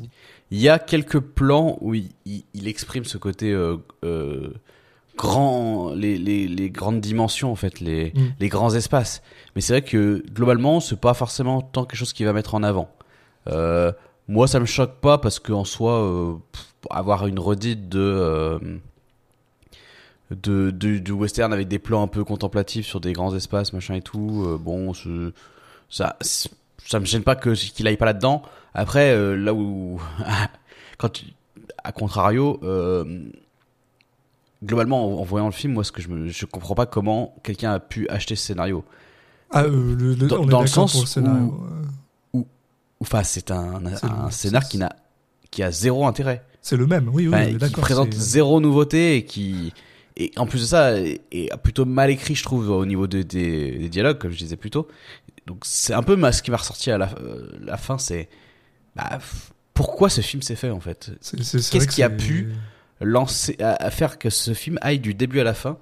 Il 0.52 0.60
y 0.60 0.70
a 0.70 0.78
quelques 0.80 1.20
plans 1.20 1.78
où 1.82 1.96
il, 1.96 2.10
il- 2.26 2.44
il 2.54 2.68
exprime 2.68 3.06
ce 3.06 3.18
côté 3.18 3.52
les, 5.96 6.18
les, 6.18 6.48
les 6.48 6.70
grandes 6.70 7.02
dimensions 7.02 7.52
en 7.52 7.56
fait, 7.56 7.80
les, 7.80 8.12
Mm. 8.16 8.20
les 8.40 8.50
grands 8.50 8.74
espaces. 8.74 9.22
Mais 9.56 9.62
c'est 9.62 9.74
vrai 9.74 9.82
que 9.82 10.24
globalement, 10.34 10.80
c'est 10.80 11.00
pas 11.00 11.14
forcément 11.14 11.62
tant 11.62 11.86
quelque 11.86 11.98
chose 12.00 12.14
qui 12.14 12.24
va 12.24 12.34
mettre 12.34 12.56
en 12.56 12.64
avant. 12.64 12.90
Euh, 13.48 13.92
moi, 14.28 14.48
ça 14.48 14.60
me 14.60 14.66
choque 14.66 14.96
pas 15.02 15.18
parce 15.18 15.40
qu'en 15.40 15.64
soi, 15.66 15.94
euh, 16.04 16.34
avoir 16.90 17.26
une 17.28 17.40
redite 17.40 17.90
de, 17.90 18.00
euh, 18.00 18.60
de, 20.32 20.70
de- 20.72 21.00
du 21.00 21.12
western 21.12 21.52
avec 21.54 21.68
des 21.68 21.80
plans 21.80 22.04
un 22.04 22.08
peu 22.08 22.24
contemplatifs 22.24 22.86
sur 22.86 23.00
des 23.00 23.14
grands 23.14 23.36
espaces, 23.36 23.74
machin 23.74 23.96
et 23.96 24.02
tout, 24.02 24.58
bon, 24.62 24.94
ça, 25.90 26.18
ça 26.22 27.00
me 27.00 27.06
gêne 27.06 27.24
pas 27.24 27.36
que 27.36 27.50
qu'il 27.52 27.88
aille 27.88 27.98
pas 27.98 28.06
là-dedans. 28.06 28.44
Après, 28.76 29.16
là 29.36 29.54
où, 29.54 30.00
quand 31.00 31.24
à 31.84 31.92
contrario, 31.92 32.60
globalement, 34.64 35.18
en, 35.18 35.22
en 35.22 35.24
voyant 35.24 35.46
le 35.48 35.52
film, 35.54 35.74
moi, 35.74 35.84
ce 35.84 35.92
que 35.92 36.02
je 36.02 36.08
me, 36.10 36.28
je 36.30 36.46
comprends 36.46 36.76
pas 36.76 36.86
comment 36.86 37.36
quelqu'un 37.44 37.72
a 37.74 37.80
pu 37.80 38.08
acheter 38.10 38.36
ce 38.36 38.46
scénario. 38.48 38.84
Ah, 39.52 39.64
euh, 39.64 39.96
le, 39.96 40.14
le- 40.14 40.28
Dans- 40.28 40.40
on 40.42 40.48
est 40.48 40.52
dans 40.52 40.62
le 40.62 40.68
sens 40.68 40.92
pour 40.92 41.02
le 41.02 41.08
scénario. 41.08 41.60
où- 42.34 42.46
Enfin, 43.02 43.24
c'est 43.24 43.52
un, 43.52 43.86
un 43.86 44.26
le- 44.26 44.32
scénar 44.32 44.68
qui 44.68 44.78
n'a, 44.78 44.94
qui 45.52 45.64
a 45.64 45.72
zéro 45.72 46.06
intérêt. 46.06 46.44
C'est 46.62 46.76
le 46.76 46.86
même, 46.86 47.08
oui, 47.10 47.28
oui, 47.28 47.34
Enfin, 47.56 47.68
qui 47.70 47.74
présente 47.82 48.14
zéro 48.14 48.60
nouveauté 48.60 49.16
et 49.16 49.26
qui 49.26 49.74
et 50.18 50.34
en 50.36 50.46
plus 50.46 50.60
de 50.60 50.66
ça 50.66 51.00
est, 51.00 51.22
plutôt 51.64 51.86
mal 51.86 52.10
écrit 52.10 52.36
je 52.36 52.44
trouve 52.44 52.70
au 52.70 52.86
niveau 52.86 53.08
de- 53.08 53.22
des, 53.22 53.72
des 53.78 53.88
dialogues 53.88 54.18
comme 54.18 54.32
je 54.32 54.38
disais 54.38 54.58
plus 54.58 54.70
tôt 54.70 54.90
donc 55.48 55.60
c'est 55.64 55.94
un 55.94 56.04
peu 56.04 56.18
ma- 56.18 56.34
ce 56.34 56.42
qui 56.44 56.52
m'a 56.52 56.58
ressorti 56.58 56.92
à 56.92 56.98
la, 56.98 57.10
euh, 57.22 57.48
la 57.64 57.78
fin 57.78 57.98
c'est 57.98 58.28
bah, 58.98 59.18
pourquoi 59.74 60.10
ce 60.10 60.20
film 60.20 60.42
s'est 60.44 60.58
fait 60.58 60.70
en 60.72 60.82
fait? 60.82 61.12
Qu'est-ce 61.22 61.88
qui 61.88 62.04
a 62.04 62.10
pu 62.10 62.50
lancer 63.02 63.56
à, 63.60 63.74
à 63.84 63.90
faire 63.92 64.18
que 64.20 64.30
ce 64.30 64.54
film 64.54 64.78
aille 64.82 65.00
du 65.00 65.14
début 65.14 65.40
à 65.40 65.44
la 65.44 65.54
fin 65.54 65.78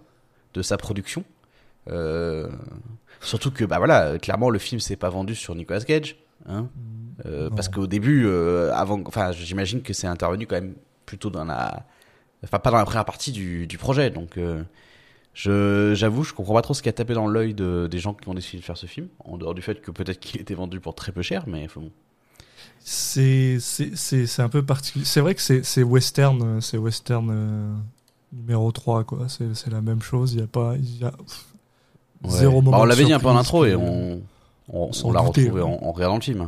de 0.53 0.61
sa 0.61 0.77
production 0.77 1.23
Euh, 1.89 2.49
surtout 3.21 3.49
que 3.51 3.63
bah 3.63 3.77
voilà 3.77 4.17
clairement 4.19 4.49
le 4.49 4.59
film 4.59 4.79
s'est 4.81 4.97
pas 4.97 5.09
vendu 5.09 5.35
sur 5.35 5.55
Nicolas 5.55 5.79
Cage 5.81 6.17
hein 6.47 6.67
Euh, 7.25 7.49
Non. 7.49 7.55
parce 7.55 7.69
qu'au 7.69 7.87
début, 7.87 8.25
euh, 8.27 8.71
avant, 8.73 9.01
enfin, 9.07 9.31
j'imagine 9.31 9.81
que 9.81 9.93
c'est 9.93 10.05
intervenu 10.07 10.45
quand 10.45 10.55
même 10.61 10.75
plutôt 11.05 11.29
dans 11.31 11.45
la, 11.45 11.85
enfin 12.43 12.59
pas 12.59 12.69
dans 12.71 12.77
la 12.77 12.85
première 12.85 13.05
partie 13.05 13.31
du, 13.31 13.65
du 13.67 13.77
projet. 13.79 14.11
Donc, 14.11 14.37
euh, 14.37 14.61
je, 15.33 15.93
j'avoue, 15.95 16.23
je 16.23 16.33
comprends 16.33 16.53
pas 16.53 16.61
trop 16.61 16.73
ce 16.75 16.81
qui 16.83 16.89
a 16.89 16.93
tapé 16.93 17.13
dans 17.15 17.27
l'œil 17.27 17.53
de, 17.55 17.87
des 17.89 17.97
gens 17.99 18.13
qui 18.13 18.27
ont 18.29 18.33
décidé 18.35 18.59
de 18.59 18.65
faire 18.65 18.77
ce 18.77 18.85
film, 18.85 19.07
en 19.25 19.37
dehors 19.37 19.55
du 19.55 19.61
fait 19.63 19.81
que 19.81 19.89
peut-être 19.91 20.19
qu'il 20.19 20.39
était 20.41 20.53
vendu 20.55 20.79
pour 20.79 20.93
très 20.93 21.11
peu 21.11 21.21
cher, 21.23 21.45
mais 21.47 21.67
bon. 21.75 21.89
C'est 22.79 23.57
c'est 23.59 24.41
un 24.41 24.49
peu 24.49 24.63
particulier. 24.63 25.05
C'est 25.05 25.21
vrai 25.21 25.35
que 25.35 25.41
c'est 25.41 25.83
western, 25.83 26.41
euh, 26.41 26.61
c'est 26.61 26.77
western 26.77 27.29
euh, 27.31 27.73
numéro 28.31 28.71
3 28.71 29.03
quoi. 29.03 29.27
C'est 29.29 29.69
la 29.71 29.81
même 29.81 30.01
chose, 30.01 30.33
il 30.33 30.39
y 30.39 30.43
a 30.43 30.47
pas 30.47 30.75
y 30.77 31.03
a 31.03 31.11
Ouais. 32.23 32.31
zéro 32.31 32.63
moment 32.63 32.71
Bah, 32.77 32.81
on 32.81 32.85
l'avait 32.85 33.05
dit 33.05 33.13
un 33.13 33.19
peu 33.19 33.27
en 33.27 33.37
intro 33.37 33.63
et 33.65 33.75
on, 33.75 34.19
on, 34.73 34.89
on 35.03 35.11
l'a 35.11 35.19
retrouvé 35.19 35.51
ouais. 35.51 35.61
en, 35.61 35.77
en 35.83 35.91
regardant 35.91 36.15
le 36.15 36.21
film. 36.21 36.47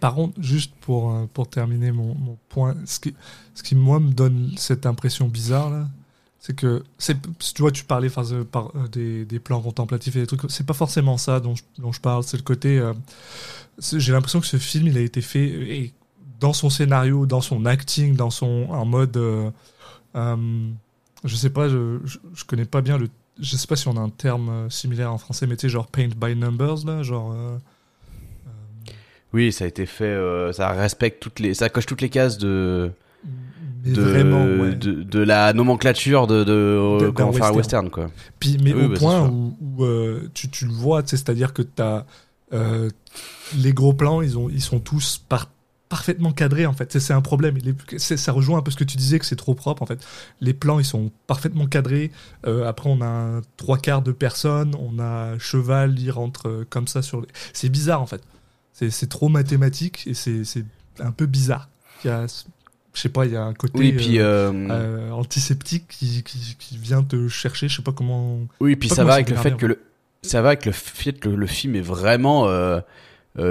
Par 0.00 0.14
contre, 0.14 0.40
juste 0.40 0.72
pour, 0.80 1.12
euh, 1.12 1.26
pour 1.34 1.48
terminer 1.50 1.92
mon, 1.92 2.14
mon 2.14 2.38
point, 2.48 2.74
ce 2.86 2.98
qui, 2.98 3.14
ce 3.54 3.62
qui, 3.62 3.74
moi, 3.74 4.00
me 4.00 4.10
donne 4.12 4.52
cette 4.56 4.86
impression 4.86 5.28
bizarre, 5.28 5.68
là, 5.68 5.86
c'est 6.46 6.54
que, 6.54 6.84
c'est, 6.96 7.16
tu 7.40 7.60
vois, 7.60 7.72
tu 7.72 7.82
parlais 7.82 8.08
euh, 8.16 8.44
euh, 8.54 9.24
des, 9.24 9.40
plans 9.40 9.60
contemplatifs 9.60 10.14
et 10.14 10.20
des 10.20 10.26
trucs, 10.28 10.42
c'est 10.48 10.64
pas 10.64 10.74
forcément 10.74 11.16
ça 11.18 11.40
dont 11.40 11.54
je, 11.56 12.00
parle, 12.00 12.22
c'est 12.22 12.36
le 12.36 12.44
côté. 12.44 12.78
euh, 12.78 12.94
j'ai 13.92 14.12
l'impression 14.12 14.38
que 14.38 14.46
ce 14.46 14.56
film, 14.56 14.86
il 14.86 14.96
a 14.96 15.00
été 15.00 15.22
fait 15.22 15.92
dans 16.38 16.52
son 16.52 16.70
scénario, 16.70 17.26
dans 17.26 17.40
son 17.40 17.66
acting, 17.66 18.14
dans 18.14 18.30
son. 18.30 18.68
en 18.70 18.84
mode. 18.84 19.18
je 20.14 21.34
sais 21.34 21.50
pas, 21.50 21.68
je, 21.68 21.98
je, 22.04 22.44
connais 22.44 22.64
pas 22.64 22.80
bien 22.80 22.96
le. 22.96 23.08
Je 23.40 23.56
sais 23.56 23.66
pas 23.66 23.74
si 23.74 23.88
on 23.88 23.96
a 23.96 24.00
un 24.00 24.08
terme 24.08 24.70
similaire 24.70 25.12
en 25.12 25.18
français, 25.18 25.48
mais 25.48 25.56
tu 25.56 25.62
sais, 25.62 25.68
genre 25.68 25.88
paint 25.88 26.10
by 26.16 26.36
numbers, 26.36 26.86
là, 26.86 27.02
genre. 27.02 27.34
Oui, 29.32 29.52
ça 29.52 29.64
a 29.64 29.66
été 29.66 29.84
fait, 29.84 30.16
ça 30.52 30.68
respecte 30.68 31.20
toutes 31.20 31.40
les, 31.40 31.54
ça 31.54 31.68
coche 31.70 31.86
toutes 31.86 32.02
les 32.02 32.08
cases 32.08 32.38
de, 32.38 32.92
de, 33.92 34.02
vraiment, 34.02 34.44
ouais. 34.44 34.74
de, 34.74 35.02
de 35.02 35.18
la 35.20 35.52
nomenclature 35.52 36.26
de, 36.26 36.44
de, 36.44 37.12
un 37.20 37.52
western. 37.52 37.90
quoi. 37.90 38.10
Puis, 38.40 38.58
mais 38.62 38.72
Oui, 38.74 38.84
au 38.84 38.88
bah, 38.88 38.96
point 38.98 39.28
où, 39.28 39.56
où, 39.60 39.84
euh, 39.84 40.28
tu, 40.34 40.48
tu 40.48 40.66
le 40.66 40.72
vois, 40.72 41.02
c'est-à-dire 41.04 41.52
que 41.52 41.62
t'as 41.62 42.04
euh, 42.52 42.90
les 43.56 43.72
gros 43.72 43.92
plans, 43.92 44.22
ils, 44.22 44.38
ont, 44.38 44.48
ils 44.48 44.62
sont 44.62 44.78
tous 44.80 45.18
par- 45.28 45.50
parfaitement 45.88 46.32
cadrés 46.32 46.66
en 46.66 46.72
fait. 46.72 46.98
C'est- 46.98 47.12
un 47.12 47.20
problème. 47.20 47.58
Ça 47.98 48.32
rejoint 48.32 48.58
un 48.58 48.62
peu 48.62 48.70
ce 48.70 48.76
que 48.76 48.84
tu 48.84 48.96
disais 48.96 49.18
que 49.18 49.26
c'est 49.26 49.36
trop 49.36 49.54
propre 49.54 49.82
en 49.82 49.86
fait. 49.86 50.04
Les 50.40 50.52
plans, 50.54 50.78
ils 50.78 50.84
sont 50.84 51.10
parfaitement 51.26 51.66
cadrés. 51.66 52.10
Euh, 52.46 52.66
après, 52.66 52.90
on 52.90 53.00
a 53.00 53.06
un 53.06 53.40
trois 53.56 53.78
quarts 53.78 54.02
de 54.02 54.12
personnes, 54.12 54.74
on 54.78 54.98
a 54.98 55.38
cheval, 55.38 55.98
il 55.98 56.10
rentre 56.10 56.48
euh, 56.48 56.66
comme 56.68 56.86
ça 56.88 57.02
sur. 57.02 57.20
Les... 57.20 57.28
C'est 57.52 57.68
bizarre 57.68 58.02
en 58.02 58.06
fait. 58.06 58.22
C'est 58.72 59.08
trop 59.08 59.28
mathématique 59.30 60.06
et 60.06 60.12
c'est 60.14 60.44
c'est 60.44 60.64
un 61.00 61.10
peu 61.12 61.24
bizarre. 61.26 61.68
Il 62.04 62.08
y 62.08 62.10
a, 62.10 62.26
je 62.96 63.02
sais 63.02 63.08
pas, 63.10 63.26
il 63.26 63.32
y 63.32 63.36
a 63.36 63.42
un 63.42 63.52
côté. 63.52 63.78
Oui, 63.78 63.92
puis, 63.92 64.18
euh, 64.20 64.50
euh, 64.50 64.68
euh, 64.70 65.10
antiseptique 65.10 65.86
qui, 65.86 66.22
qui, 66.22 66.56
qui 66.58 66.78
vient 66.78 67.02
te 67.02 67.28
chercher, 67.28 67.68
je 67.68 67.76
sais 67.76 67.82
pas 67.82 67.92
comment. 67.92 68.38
oui, 68.58 68.74
puis 68.74 68.88
ça 68.88 69.04
va 69.04 69.12
avec 69.14 69.28
le 69.28 69.36
fait 69.36 69.54
que 69.54 69.66
le, 69.66 69.82
ça 70.22 70.40
va 70.40 70.48
avec 70.48 70.64
le 70.64 70.72
fait 70.72 71.12
que 71.12 71.28
le, 71.28 71.36
le 71.36 71.46
film 71.46 71.76
est 71.76 71.82
vraiment 71.82 72.48
euh, 72.48 72.80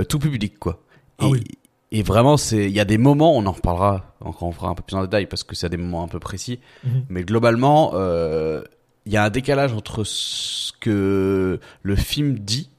tout 0.10 0.18
public, 0.18 0.58
quoi. 0.58 0.82
Ah 1.20 1.28
et, 1.28 1.30
oui. 1.30 1.44
et 1.92 2.02
vraiment, 2.02 2.38
c'est, 2.38 2.66
il 2.66 2.72
y 2.72 2.80
a 2.80 2.86
des 2.86 2.98
moments, 2.98 3.38
on 3.38 3.46
en 3.46 3.52
reparlera, 3.52 4.16
encore 4.20 4.48
on 4.48 4.52
fera 4.52 4.70
un 4.70 4.74
peu 4.74 4.82
plus 4.82 4.96
en 4.96 5.04
détail 5.04 5.28
parce 5.28 5.44
que 5.44 5.56
c'est 5.56 5.68
à 5.68 5.70
des 5.70 5.78
moments 5.78 6.04
un 6.04 6.08
peu 6.08 6.20
précis. 6.20 6.60
Mhm. 6.84 7.06
Mais 7.10 7.24
globalement, 7.24 7.92
il 7.94 9.14
y 9.14 9.18
a 9.18 9.24
un 9.24 9.30
décalage 9.30 9.74
entre 9.74 10.04
ce 10.04 10.74
que 10.80 11.60
le 11.84 11.96
film 11.96 12.40
dit, 12.40 12.72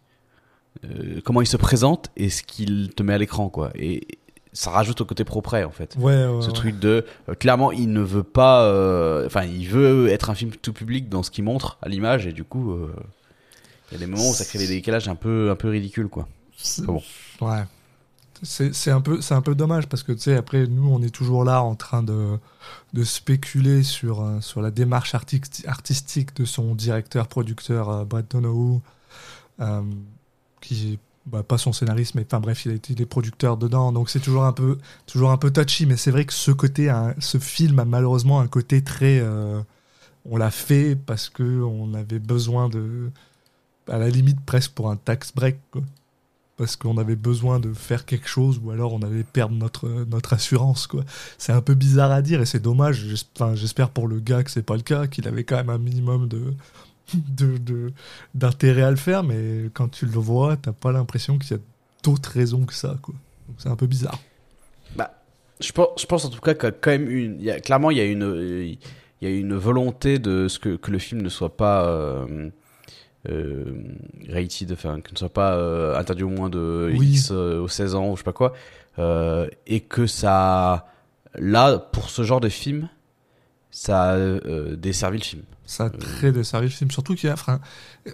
comment 1.25 1.43
il 1.43 1.47
se 1.47 1.57
présente 1.57 2.11
et 2.17 2.29
ce 2.29 2.43
qu'il 2.43 2.93
te 2.93 3.05
met 3.05 3.13
à 3.15 3.19
l'écran, 3.19 3.51
quoi. 3.51 3.71
Et 3.77 4.19
ça 4.57 4.71
rajoute 4.71 5.01
au 5.01 5.05
côté 5.05 5.25
propre, 5.25 5.55
en 5.65 5.71
fait. 5.71 5.95
Ouais, 5.99 6.27
ouais, 6.27 6.43
Ce 6.43 6.47
ouais. 6.49 6.53
truc 6.53 6.79
de, 6.79 7.05
euh, 7.29 7.35
clairement, 7.35 7.73
il 7.73 7.93
ne 7.93 8.01
veut 8.01 8.23
pas, 8.23 8.63
euh, 8.65 9.27
enfin, 9.27 9.45
il 9.45 9.69
veut 9.69 10.09
être 10.09 10.31
un 10.31 10.35
film 10.35 10.51
tout 10.51 10.73
public 10.73 11.09
dans 11.09 11.23
ce 11.23 11.31
qu'il 11.31 11.45
montre 11.45 11.79
à 11.83 11.89
l'image 11.89 12.27
et 12.27 12.33
du 12.33 12.43
coup, 12.45 12.73
euh, 12.73 12.93
il 13.91 13.95
y 13.95 13.97
a 13.97 13.99
des 14.05 14.11
moments 14.11 14.31
où 14.31 14.35
ça 14.35 14.45
crée 14.45 14.59
des 14.59 14.67
décalages 14.69 15.09
un 15.09 15.15
peu, 15.15 15.51
un 15.51 15.57
peu 15.57 15.69
ridicules, 15.69 16.09
quoi. 16.09 16.27
C'est- 16.57 16.83
Bon. 16.85 17.03
Ouais. 17.41 17.65
C'est 18.43 18.75
c'est 18.75 18.91
un 18.91 19.01
peu 19.01 19.23
c'est 19.23 19.33
un 19.33 19.41
peu 19.41 19.55
dommage 19.55 19.87
parce 19.89 20.03
que 20.03 20.13
tu 20.13 20.19
sais 20.21 20.37
après 20.37 20.67
nous 20.67 20.91
on 20.91 21.01
est 21.01 21.09
toujours 21.15 21.43
là 21.43 21.63
en 21.63 21.75
train 21.75 22.03
de 22.03 22.37
de 22.93 23.03
spéculer 23.03 23.83
sur 23.83 24.29
sur 24.43 24.61
la 24.61 24.71
démarche 24.71 25.15
arti- 25.15 25.67
artistique 25.67 26.37
de 26.37 26.45
son 26.45 26.75
directeur 26.75 27.29
producteur 27.29 28.05
Brad 28.05 28.27
Donohue 28.29 28.81
euh, 29.61 29.81
qui 30.61 30.93
est 30.93 30.99
bah, 31.27 31.43
pas 31.43 31.59
son 31.59 31.73
scénariste 31.73 32.15
mais 32.15 32.25
enfin 32.25 32.41
bref 32.41 32.65
il 32.65 32.73
a 32.73 32.75
été 32.75 32.93
il 32.93 33.03
est 33.03 33.07
producteur 33.07 33.57
dedans 33.57 33.93
donc 33.93 34.11
c'est 34.11 34.21
toujours 34.21 34.45
un 34.45 34.53
peu 34.53 34.79
toujours 35.07 35.31
un 35.31 35.37
peu 35.37 35.51
touchy 35.51 35.87
mais 35.87 35.97
c'est 35.97 36.11
vrai 36.11 36.25
que 36.25 36.33
ce 36.33 36.51
côté 36.51 36.93
ce 37.19 37.39
film 37.39 37.79
a 37.79 37.85
malheureusement 37.85 38.41
un 38.41 38.47
côté 38.47 38.83
très 38.83 39.19
euh, 39.21 39.61
on 40.25 40.37
l'a 40.37 40.51
fait 40.51 40.97
parce 40.97 41.29
que 41.29 41.63
on 41.63 41.95
avait 41.95 42.19
besoin 42.21 42.69
de 42.69 43.11
à 43.89 43.99
la 43.99 44.09
limite 44.09 44.41
presque 44.45 44.73
pour 44.73 44.91
un 44.91 44.97
tax 44.97 45.33
break 45.35 45.59
parce 46.57 46.77
qu'on 46.77 46.97
avait 46.97 47.17
besoin 47.17 47.61
de 47.61 47.73
faire 47.73 48.05
quelque 48.05 48.29
chose 48.29 48.61
ou 48.63 48.71
alors 48.71 48.95
on 48.95 49.03
allait 49.03 49.25
perdre 49.25 49.55
notre 49.55 50.33
assurance 50.33 50.87
quoi. 50.87 51.05
C'est 51.39 51.53
un 51.53 51.61
peu 51.61 51.75
bizarre 51.75 52.11
à 52.11 52.23
dire 52.23 52.41
et 52.41 52.47
c'est 52.47 52.61
dommage. 52.61 53.05
J'espère 53.55 53.91
pour 53.91 54.09
le 54.09 54.21
gars 54.21 54.43
que 54.43 54.51
c'est 54.51 54.63
pas 54.63 54.77
le 54.77 54.83
cas, 54.83 55.07
qu'il 55.07 55.29
avait 55.29 55.45
quand 55.45 55.57
même 55.57 55.71
un 55.71 55.79
minimum 55.79 56.29
de 56.29 56.55
de 57.15 57.93
d'intérêt 58.35 58.83
à 58.83 58.91
le 58.91 58.97
faire, 58.97 59.23
mais 59.23 59.71
quand 59.75 59.89
tu 59.89 60.07
le 60.07 60.13
vois, 60.13 60.57
t'as 60.57 60.73
pas 60.73 60.93
l'impression 60.93 61.39
qu'il 61.39 61.57
y 61.57 61.61
a 61.61 61.63
d'autres 62.03 62.31
raisons 62.31 62.65
que 62.65 62.75
ça 62.75 62.97
quoi. 63.03 63.15
Donc 63.49 63.57
c'est 63.59 63.69
un 63.69 63.77
peu 63.77 63.87
bizarre. 63.87 64.19
Bah, 64.97 65.13
je 65.61 65.73
pense, 65.73 65.89
je 66.01 66.07
pense 66.07 66.25
en 66.25 66.31
tout 66.31 66.41
cas 66.41 66.55
qu'il 66.55 66.65
y 66.65 66.67
a 66.67 66.73
quand 66.73 66.91
même 66.91 67.09
une, 67.11 67.37
il 67.39 67.45
y 67.45 67.51
a, 67.51 67.61
clairement, 67.61 67.91
il 67.91 67.99
y 67.99 68.01
a 68.01 68.05
une, 68.05 68.77
il 69.21 69.29
y 69.29 69.33
a 69.33 69.35
une 69.35 69.55
volonté 69.55 70.19
de 70.19 70.49
ce 70.49 70.59
que, 70.59 70.77
que 70.77 70.91
le 70.91 70.99
film 70.99 71.23
ne 71.23 71.29
soit 71.29 71.57
pas, 71.57 71.87
euh, 71.87 72.51
euh, 73.29 73.65
rated, 74.29 74.73
enfin, 74.73 75.01
que 75.01 75.13
ne 75.13 75.17
soit 75.17 75.33
pas 75.33 75.55
euh, 75.57 75.97
interdit 75.97 76.23
au 76.25 76.29
moins 76.29 76.51
de 76.51 76.93
Oui. 76.97 77.13
X 77.13 77.31
euh, 77.33 77.61
aux 77.61 77.69
16 77.69 77.95
ans 77.95 78.11
ou 78.11 78.17
je 78.17 78.21
sais 78.21 78.25
pas 78.25 78.33
quoi, 78.33 78.53
euh, 78.99 79.49
et 79.67 79.81
que 79.81 80.07
ça, 80.07 80.87
là, 81.37 81.79
pour 81.79 82.11
ce 82.11 82.23
genre 82.23 82.41
de 82.41 82.49
film, 82.49 82.89
ça 83.71 84.13
a 84.13 84.41
desservi 84.77 85.19
le 85.19 85.25
film. 85.25 85.43
Ça 85.67 85.85
a 85.87 85.91
très 85.91 86.33
desservi 86.33 86.67
le 86.69 86.73
film, 86.73 86.91
surtout 86.91 87.15
qu'il 87.15 87.27
y 87.27 87.31
a. 87.31 87.35
Enfin, 87.35 87.61
euh, 88.07 88.11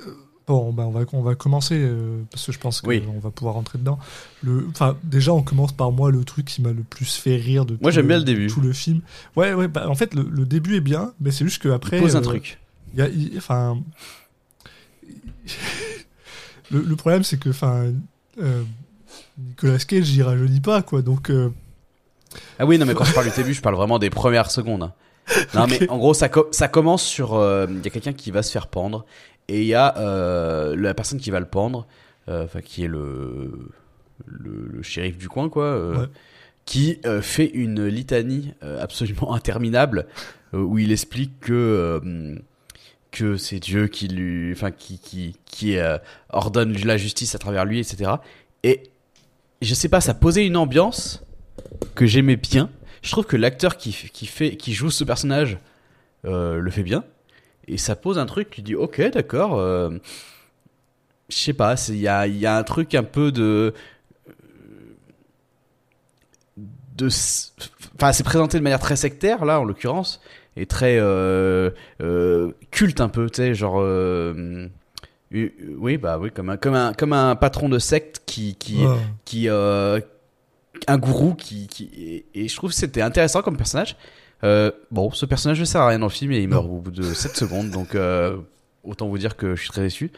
bon, 0.47 0.73
ben 0.73 0.85
on 0.85 0.91
va 0.91 1.01
on 1.13 1.23
va 1.23 1.35
commencer 1.35 1.77
euh, 1.79 2.23
parce 2.31 2.47
que 2.47 2.53
je 2.53 2.59
pense 2.59 2.81
qu'on 2.81 2.89
Oui. 2.89 3.03
va 3.23 3.31
pouvoir 3.31 3.55
rentrer 3.55 3.79
dedans. 3.79 3.99
Le, 4.43 4.67
déjà 5.05 5.33
on 5.35 5.43
commence 5.43 5.73
par 5.73 5.93
moi 5.93 6.11
le 6.11 6.25
truc 6.25 6.47
qui 6.47 6.63
m'a 6.63 6.73
le 6.73 6.83
plus 6.83 7.15
fait 7.17 7.37
rire 7.37 7.65
de 7.67 7.77
Moi, 7.81 7.91
tout 7.91 7.95
j'aime 7.95 8.09
bien 8.09 8.19
le 8.19 8.25
début. 8.25 8.47
tout 8.49 8.61
le 8.63 8.73
film. 8.73 9.01
Ouais, 9.37 9.53
ouais. 9.55 9.69
Bah, 9.69 9.89
en 9.89 9.95
fait, 9.95 10.15
le, 10.15 10.23
le 10.23 10.45
début 10.47 10.77
est 10.77 10.81
bien, 10.81 11.13
mais 11.21 11.31
c'est 11.31 11.45
juste 11.45 11.63
qu'après. 11.63 11.99
Il 11.99 12.03
pose 12.03 12.17
un 12.17 12.21
euh, 12.21 12.23
truc. 12.23 12.59
il 12.97 13.05
il- 13.15 13.39
enfin, 13.39 13.79
le, 16.71 16.81
le 16.81 16.97
problème 16.97 17.23
c'est 17.23 17.39
que, 17.39 17.51
enfin, 17.51 17.93
euh, 18.41 18.63
Nicolas 19.39 19.79
Cage, 19.79 20.05
j'y 20.05 20.23
rajeunit 20.23 20.61
pas 20.61 20.83
quoi, 20.83 21.03
donc. 21.03 21.31
euh, 21.31 21.51
Ah 22.59 22.67
oui, 22.67 22.79
non, 22.79 22.87
mais 22.87 22.95
quand 22.95 23.05
je 23.05 23.13
parle 23.13 23.29
du 23.29 23.37
début, 23.37 23.55
je 23.55 23.61
parle 23.61 23.75
vraiment 23.77 23.99
des 23.99 24.11
premières 24.11 24.51
secondes. 24.51 24.91
Non, 25.55 25.67
mais 25.69 25.89
en 25.89 25.99
gros, 25.99 26.15
ça, 26.15 26.29
co- 26.29 26.49
ça 26.51 26.69
commence 26.69 27.03
sur. 27.05 27.35
euh, 27.35 27.67
Il 27.69 27.83
y 27.85 27.87
a 27.87 27.91
quelqu'un 27.91 28.13
qui 28.13 28.31
va 28.31 28.43
se 28.43 28.51
faire 28.53 28.67
pendre, 28.67 29.05
et 29.49 29.61
il 29.61 29.67
y 29.67 29.75
a 29.75 29.97
euh, 29.99 30.75
la 30.77 30.95
personne 30.95 31.19
qui 31.21 31.31
va 31.31 31.41
le 31.41 31.47
pendre, 31.47 31.87
euh, 32.29 32.45
enfin, 32.45 32.61
qui 32.61 32.85
est 32.85 32.89
le, 32.89 33.53
le, 34.27 34.69
le 34.73 34.83
shérif 34.83 35.17
du 35.19 35.29
coin, 35.29 35.49
quoi, 35.49 35.91
Ouais. 35.91 36.07
qui 36.65 36.99
fait 37.23 37.47
une 37.55 37.87
litanie 37.87 38.53
absolument 38.81 39.33
interminable, 39.35 40.07
où 40.53 40.79
il 40.79 40.93
explique 40.93 41.41
que. 41.41 42.37
que 43.11 43.37
c'est 43.37 43.59
Dieu 43.59 43.89
qui 43.89 44.09
lui, 44.09 44.53
enfin 44.53 44.71
qui 44.71 44.99
qui 44.99 45.37
qui 45.47 45.77
ordonne 46.31 46.73
la 46.85 46.97
justice 46.97 47.35
à 47.35 47.39
travers 47.39 47.65
lui, 47.65 47.79
etc. 47.79 48.11
Et 48.65 48.83
je 49.61 49.75
sais 49.75 49.89
pas, 49.89 50.01
ça 50.01 50.15
posait 50.15 50.47
une 50.47 50.57
ambiance 50.57 51.23
que 51.95 52.07
j'aimais 52.07 52.37
bien. 52.37 52.71
Je 53.03 53.11
trouve 53.11 53.27
que 53.27 53.37
l'acteur 53.37 53.77
qui, 53.77 53.93
qui 54.13 54.27
fait, 54.27 54.57
qui 54.57 54.73
joue 54.73 54.91
ce 54.91 55.05
personnage 55.05 55.59
euh, 56.25 56.59
le 56.59 56.71
fait 56.71 56.85
bien. 56.85 57.05
Et 57.67 57.77
ça 57.77 57.97
pose 57.97 58.19
un 58.19 58.27
truc, 58.27 58.51
tu 58.51 58.63
dis 58.63 58.75
ok, 58.75 59.01
d'accord. 59.13 59.59
euh, 59.59 59.91
je 61.29 61.37
sais 61.37 61.53
pas, 61.53 61.75
il 61.89 61.97
y 61.97 62.09
a, 62.09 62.27
y 62.27 62.47
a 62.47 62.57
un 62.57 62.63
truc 62.63 62.95
un 62.95 63.03
peu 63.03 63.33
de. 63.33 63.75
de 66.97 67.09
Enfin, 67.95 68.13
c'est 68.13 68.25
présenté 68.25 68.59
de 68.59 68.63
manière 68.63 68.81
très 68.81 68.97
sectaire, 68.97 69.45
là, 69.45 69.61
en 69.61 69.65
l'occurrence, 69.65 70.21
et 70.57 70.67
très 70.67 70.97
euh, 70.99 71.71
culte 72.71 73.01
un 73.01 73.09
peu, 73.09 73.31
tu 73.31 73.37
sais, 73.43 73.55
genre. 73.55 73.83
oui, 75.33 75.97
bah 75.97 76.19
oui, 76.19 76.31
comme 76.31 76.51
un, 76.51 76.57
comme 76.57 76.75
un, 76.75 76.93
comme 76.93 77.13
un 77.13 77.35
patron 77.37 77.69
de 77.69 77.79
secte 77.79 78.23
qui, 78.27 78.57
qui, 78.57 78.81
qui 79.25 79.49
un 80.89 80.99
gourou 80.99 81.35
qui, 81.35 81.67
qui 81.67 81.85
et, 81.97 82.27
et 82.35 82.49
je 82.49 82.57
trouve 82.57 82.71
que 82.71 82.77
c'était 82.77 83.03
intéressant 83.03 83.43
comme 83.43 83.57
personnage. 83.57 83.97
Euh, 84.45 84.71
bon, 84.91 85.11
ce 85.13 85.25
personnage 85.27 85.61
ne 85.61 85.65
sert 85.65 85.81
à 85.83 85.89
rien 85.89 85.99
dans 86.01 86.07
le 86.07 86.11
film 86.13 86.33
et 86.33 86.41
il 86.41 86.49
meurt 86.49 86.65
au 86.67 86.79
bout 86.81 86.91
de 86.91 87.03
7 87.03 87.37
secondes, 87.37 87.71
donc 87.71 87.95
euh, 87.95 88.37
autant 88.83 89.07
vous 89.09 89.19
dire 89.19 89.37
que 89.37 89.55
je 89.55 89.61
suis 89.63 89.71
très 89.71 89.83
déçu. 89.83 90.11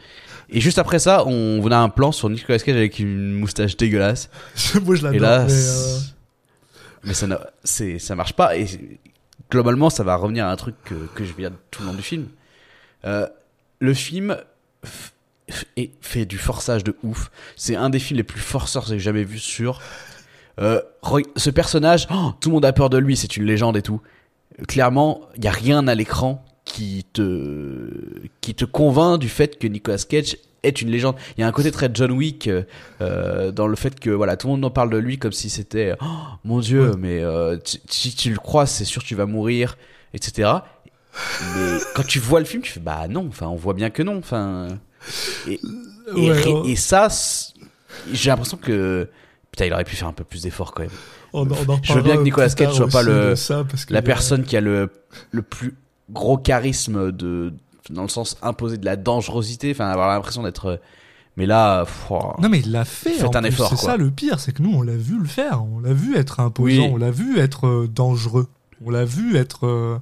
Et 0.49 0.59
juste 0.61 0.79
après 0.79 0.97
ça, 0.99 1.23
on, 1.27 1.59
on 1.63 1.71
a 1.71 1.77
un 1.77 1.89
plan 1.89 2.11
sur 2.11 2.29
Nicolas 2.29 2.57
Cage 2.57 2.75
avec 2.75 2.97
une 2.99 3.33
moustache 3.33 3.77
dégueulasse. 3.77 4.29
Moi 4.83 4.95
je 4.95 5.03
l'adore. 5.03 5.15
Et 5.15 5.19
là, 5.19 5.45
mais, 5.45 5.53
euh, 5.53 5.97
mais 7.03 7.13
ça, 7.13 7.51
c'est, 7.63 7.99
ça 7.99 8.15
marche 8.15 8.33
pas. 8.33 8.57
Et 8.57 8.65
globalement, 9.51 9.91
ça 9.91 10.03
va 10.03 10.15
revenir 10.15 10.47
à 10.47 10.51
un 10.51 10.55
truc 10.55 10.75
que, 10.85 10.95
que 11.13 11.23
je 11.23 11.33
viens 11.33 11.51
tout 11.69 11.83
le 11.83 11.89
long 11.89 11.93
du 11.93 12.01
film. 12.01 12.27
Euh, 13.05 13.27
le 13.79 13.93
film 13.93 14.35
f- 14.83 15.89
fait 16.01 16.25
du 16.25 16.39
forçage 16.39 16.83
de 16.83 16.95
ouf. 17.03 17.29
C'est 17.55 17.75
un 17.75 17.91
des 17.91 17.99
films 17.99 18.17
les 18.17 18.23
plus 18.23 18.39
forceurs 18.41 18.83
que 18.85 18.89
j'ai 18.89 18.99
jamais 18.99 19.23
vu 19.23 19.37
sur. 19.37 19.81
Euh, 20.59 20.81
ce 21.35 21.49
personnage, 21.49 22.07
oh, 22.11 22.31
tout 22.39 22.49
le 22.49 22.53
monde 22.55 22.65
a 22.65 22.73
peur 22.73 22.89
de 22.89 22.97
lui, 22.97 23.15
c'est 23.17 23.35
une 23.37 23.43
légende 23.45 23.75
et 23.77 23.81
tout. 23.81 24.01
Clairement, 24.67 25.21
il 25.35 25.43
y 25.43 25.47
a 25.47 25.51
rien 25.51 25.87
à 25.87 25.95
l'écran 25.95 26.43
qui 26.63 27.05
te 27.13 27.89
qui 28.41 28.55
te 28.55 28.65
convainc 28.65 29.19
du 29.19 29.27
fait 29.29 29.59
que 29.59 29.67
Nicolas 29.67 29.97
Cage 29.97 30.37
est 30.63 30.81
une 30.81 30.89
légende. 30.89 31.15
Il 31.37 31.41
y 31.41 31.43
a 31.43 31.47
un 31.47 31.51
côté 31.51 31.71
très 31.71 31.89
John 31.93 32.11
Wick 32.11 32.49
euh, 33.01 33.51
dans 33.51 33.67
le 33.67 33.75
fait 33.75 33.99
que 33.99 34.09
voilà, 34.09 34.37
tout 34.37 34.47
le 34.47 34.53
monde 34.53 34.65
en 34.65 34.69
parle 34.71 34.89
de 34.89 34.97
lui 34.97 35.17
comme 35.19 35.33
si 35.33 35.49
c'était 35.49 35.93
oh, 36.01 36.05
mon 36.45 36.59
Dieu, 36.59 36.91
Ouais. 36.91 36.95
mais 36.97 37.19
euh, 37.21 37.57
tu- 37.57 37.77
si 37.89 38.15
tu 38.15 38.31
le 38.31 38.37
crois, 38.39 38.65
c'est 38.65 38.85
sûr 38.85 39.03
que 39.03 39.07
tu 39.07 39.15
vas 39.15 39.25
mourir, 39.25 39.77
etc. 40.13 40.49
Mais 41.55 41.77
quand 41.95 42.05
tu 42.07 42.19
vois 42.19 42.39
le 42.39 42.45
film, 42.45 42.63
tu 42.63 42.71
fais 42.71 42.79
bah 42.79 43.07
non, 43.09 43.25
enfin 43.27 43.47
on 43.47 43.55
voit 43.55 43.73
bien 43.73 43.89
que 43.89 44.01
non, 44.03 44.17
enfin. 44.17 44.69
Et, 45.47 45.53
et, 45.53 45.59
Ouais, 46.31 46.49
et- 46.49 46.53
ouais. 46.53 46.69
et 46.71 46.75
ça, 46.75 47.09
j'ai 48.11 48.29
l'impression 48.29 48.57
que 48.57 49.07
putain, 49.55 49.65
il 49.67 49.73
aurait 49.73 49.83
pu 49.85 49.95
faire 49.95 50.07
un 50.09 50.13
peu 50.13 50.23
plus 50.25 50.41
d'efforts 50.43 50.73
quand 50.73 50.83
même. 50.83 50.91
On, 51.33 51.47
on 51.49 51.69
en 51.69 51.79
Je 51.81 51.93
veux 51.93 52.01
bien 52.01 52.17
que 52.17 52.21
Nicolas 52.23 52.49
Cage 52.49 52.73
soit 52.73 52.87
pas 52.87 53.03
le- 53.03 53.33
parce 53.63 53.85
que 53.85 53.93
La 53.93 54.01
personne 54.01 54.43
qui 54.43 54.57
a 54.57 54.61
le 54.61 54.89
le 55.31 55.41
plus 55.41 55.73
gros 56.11 56.37
charisme 56.37 57.11
de 57.11 57.53
dans 57.89 58.01
le 58.03 58.07
sens 58.09 58.37
imposé 58.41 58.77
de 58.77 58.85
la 58.85 58.95
dangerosité, 58.95 59.71
enfin 59.71 59.87
avoir 59.87 60.09
l'impression 60.09 60.43
d'être. 60.43 60.79
Mais 61.37 61.45
là, 61.45 61.85
oh. 62.09 62.33
Non 62.41 62.49
mais 62.49 62.59
il 62.59 62.71
l'a 62.71 62.85
fait. 62.85 63.11
Faites 63.11 63.35
un 63.35 63.41
plus. 63.41 63.49
effort, 63.49 63.69
C'est 63.69 63.85
ça 63.85 63.97
le 63.97 64.09
pire, 64.11 64.39
c'est 64.39 64.51
que 64.53 64.61
nous 64.61 64.73
on 64.73 64.81
l'a 64.81 64.95
vu 64.95 65.17
le 65.19 65.27
faire, 65.27 65.63
on 65.63 65.79
l'a 65.79 65.93
vu 65.93 66.15
être 66.17 66.39
imposant, 66.39 66.65
Oui. 66.65 66.79
on 66.91 66.97
l'a 66.97 67.11
vu 67.11 67.39
être 67.39 67.67
euh, 67.67 67.87
dangereux, 67.87 68.47
on 68.85 68.89
l'a 68.89 69.05
vu 69.05 69.35
être. 69.37 69.65
euh, 69.67 69.97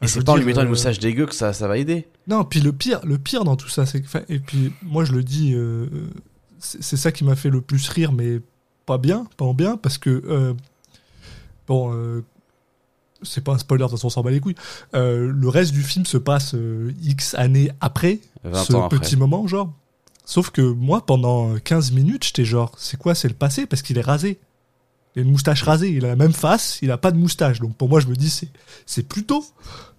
et 0.00 0.06
c'est 0.06 0.24
pas 0.24 0.32
en 0.32 0.36
lui 0.36 0.44
mettant 0.44 0.60
une 0.60 0.66
euh, 0.66 0.70
moustache 0.70 0.98
dégueu 0.98 1.26
que 1.26 1.34
ça 1.34 1.52
ça 1.52 1.66
va 1.68 1.76
aider. 1.78 2.06
Non, 2.26 2.44
puis 2.44 2.60
le 2.60 2.72
pire, 2.72 3.00
le 3.04 3.18
pire 3.18 3.44
dans 3.44 3.56
tout 3.56 3.68
ça, 3.68 3.84
c'est 3.86 4.00
que, 4.02 4.06
et 4.28 4.38
puis 4.38 4.72
moi 4.82 5.04
je 5.04 5.12
le 5.12 5.22
dis, 5.24 5.54
euh, 5.54 5.86
c'est 6.60 6.96
ça 6.96 7.12
qui 7.12 7.24
m'a 7.24 7.34
fait 7.36 7.50
le 7.50 7.60
plus 7.60 7.88
rire, 7.88 8.12
mais 8.12 8.40
pas 8.88 8.96
bien, 8.96 9.26
pas 9.36 9.44
en 9.44 9.52
bien, 9.52 9.76
parce 9.76 9.98
que 9.98 10.08
euh, 10.08 10.54
bon, 11.66 11.92
euh, 11.92 12.24
c'est 13.22 13.44
pas 13.44 13.52
un 13.52 13.58
spoiler, 13.58 13.84
de 13.84 13.88
toute 13.88 13.98
façon 13.98 14.06
on 14.06 14.10
s'en 14.10 14.22
bat 14.22 14.30
les 14.30 14.40
couilles. 14.40 14.54
Euh, 14.94 15.30
le 15.30 15.48
reste 15.50 15.72
du 15.72 15.82
film 15.82 16.06
se 16.06 16.16
passe 16.16 16.56
X 17.02 17.34
années 17.34 17.70
après 17.82 18.20
20 18.44 18.64
ce 18.64 18.72
après. 18.76 18.98
petit 18.98 19.16
moment, 19.16 19.46
genre. 19.46 19.70
Sauf 20.24 20.50
que 20.50 20.62
moi, 20.62 21.04
pendant 21.04 21.54
15 21.58 21.92
minutes, 21.92 22.24
j'étais 22.24 22.46
genre, 22.46 22.72
c'est 22.78 22.98
quoi, 22.98 23.14
c'est 23.14 23.28
le 23.28 23.34
passé? 23.34 23.66
Parce 23.66 23.82
qu'il 23.82 23.98
est 23.98 24.02
rasé. 24.02 24.40
Il 25.14 25.20
a 25.20 25.22
une 25.22 25.32
moustache 25.32 25.62
rasée, 25.62 25.90
il 25.90 26.04
a 26.04 26.08
la 26.08 26.16
même 26.16 26.32
face, 26.32 26.78
il 26.80 26.90
a 26.90 26.96
pas 26.96 27.10
de 27.10 27.18
moustache. 27.18 27.60
Donc 27.60 27.76
pour 27.76 27.90
moi, 27.90 28.00
je 28.00 28.06
me 28.06 28.16
dis, 28.16 28.30
c'est, 28.30 28.48
c'est 28.86 29.06
plutôt. 29.06 29.44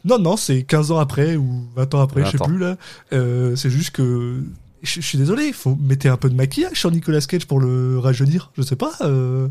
Non, 0.04 0.18
non, 0.18 0.36
c'est 0.36 0.64
15 0.64 0.92
ans 0.92 0.98
après 0.98 1.36
ou 1.36 1.66
20 1.76 1.94
ans 1.94 2.02
après, 2.02 2.26
je 2.26 2.32
sais 2.32 2.38
20 2.38 2.44
ans. 2.44 2.48
plus 2.48 2.58
là. 2.58 2.78
Euh, 3.14 3.56
c'est 3.56 3.70
juste 3.70 3.92
que. 3.92 4.44
Je, 4.82 5.02
je 5.02 5.06
suis 5.06 5.18
désolé, 5.18 5.46
il 5.48 5.54
faut 5.54 5.76
mettre 5.82 6.08
un 6.08 6.18
peu 6.18 6.30
de 6.30 6.36
maquillage 6.36 6.80
sur 6.80 6.92
Nicolas 6.92 7.22
Cage 7.22 7.46
pour 7.48 7.60
le 7.60 8.00
rajeunir. 8.00 8.52
Je 8.58 8.62
sais 8.62 8.76
pas. 8.76 8.94
Euh, 9.02 9.48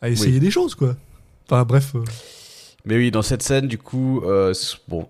à 0.00 0.08
essayer 0.08 0.34
Oui. 0.34 0.40
des 0.40 0.50
choses, 0.50 0.74
quoi. 0.74 0.94
Enfin, 1.48 1.64
bref. 1.64 1.92
euh, 1.94 2.04
Mais 2.84 2.96
oui, 2.96 3.10
dans 3.10 3.22
cette 3.22 3.42
scène, 3.42 3.66
du 3.66 3.78
coup, 3.78 4.20
euh, 4.24 4.52
bon, 4.88 5.08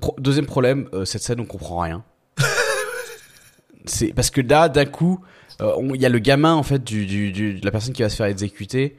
pro- 0.00 0.16
deuxième 0.18 0.46
problème, 0.46 0.88
cette 1.04 1.22
scène, 1.22 1.40
on 1.40 1.44
comprend 1.46 1.80
rien. 1.80 2.04
c'est 3.86 4.12
parce 4.12 4.30
que 4.30 4.40
là, 4.40 4.68
d'un 4.68 4.84
coup, 4.84 5.20
il 5.60 6.00
y 6.00 6.06
a 6.06 6.08
le 6.08 6.18
gamin 6.18 6.54
en 6.54 6.62
fait 6.62 6.82
du, 6.84 7.06
du, 7.06 7.32
du- 7.32 7.54
de 7.60 7.64
la 7.64 7.70
personne 7.70 7.94
qui 7.94 8.02
va 8.02 8.08
se 8.08 8.16
faire 8.16 8.26
exécuter, 8.26 8.96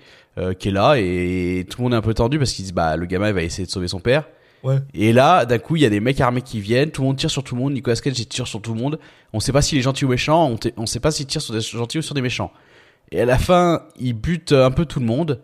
qui 0.59 0.69
est 0.69 0.71
là 0.71 0.95
et, 0.97 1.65
tout 1.69 1.79
le 1.79 1.83
monde 1.83 1.93
est 1.93 1.97
un 1.97 2.01
peu 2.01 2.13
tendu 2.13 2.37
parce 2.39 2.51
qu'il 2.53 2.63
dit 2.65 2.71
bah 2.73 2.95
le 2.95 3.05
gamin 3.05 3.27
il 3.29 3.33
va 3.33 3.41
essayer 3.43 3.65
de 3.65 3.71
sauver 3.71 3.87
son 3.87 3.99
père. 3.99 4.27
Ouais. 4.63 4.77
Et 4.93 5.13
là, 5.13 5.45
d'un 5.45 5.59
coup, 5.59 5.75
il 5.75 5.81
y 5.81 5.85
a 5.85 5.89
des 5.89 5.99
mecs 5.99 6.19
armés 6.19 6.41
qui 6.41 6.59
viennent, 6.59 6.91
tout 6.91 7.01
le 7.01 7.07
monde 7.07 7.17
tire 7.17 7.29
sur 7.31 7.43
tout 7.43 7.55
le 7.55 7.61
monde, 7.61 7.73
Nicolas 7.73 7.95
Cage 7.95 8.15
tire 8.27 8.47
sur 8.47 8.61
tout 8.61 8.73
le 8.73 8.79
monde. 8.79 8.99
On 9.33 9.39
sait 9.39 9.51
pas 9.51 9.61
s'il 9.61 9.77
est 9.77 9.81
gentil 9.81 10.05
ou 10.05 10.09
méchant, 10.09 10.49
on, 10.51 10.59
on 10.77 10.85
sait 10.85 10.99
pas 10.99 11.11
s'il 11.11 11.25
tire 11.27 11.41
sur 11.41 11.53
des 11.53 11.61
gentils 11.61 11.99
ou 11.99 12.01
sur 12.01 12.15
des 12.15 12.21
méchants. 12.21 12.51
Et 13.11 13.21
à 13.21 13.25
la 13.25 13.37
fin, 13.37 13.83
il 13.99 14.13
bute 14.13 14.51
un 14.51 14.71
peu 14.71 14.85
tout 14.85 14.99
le 14.99 15.05
monde. 15.05 15.41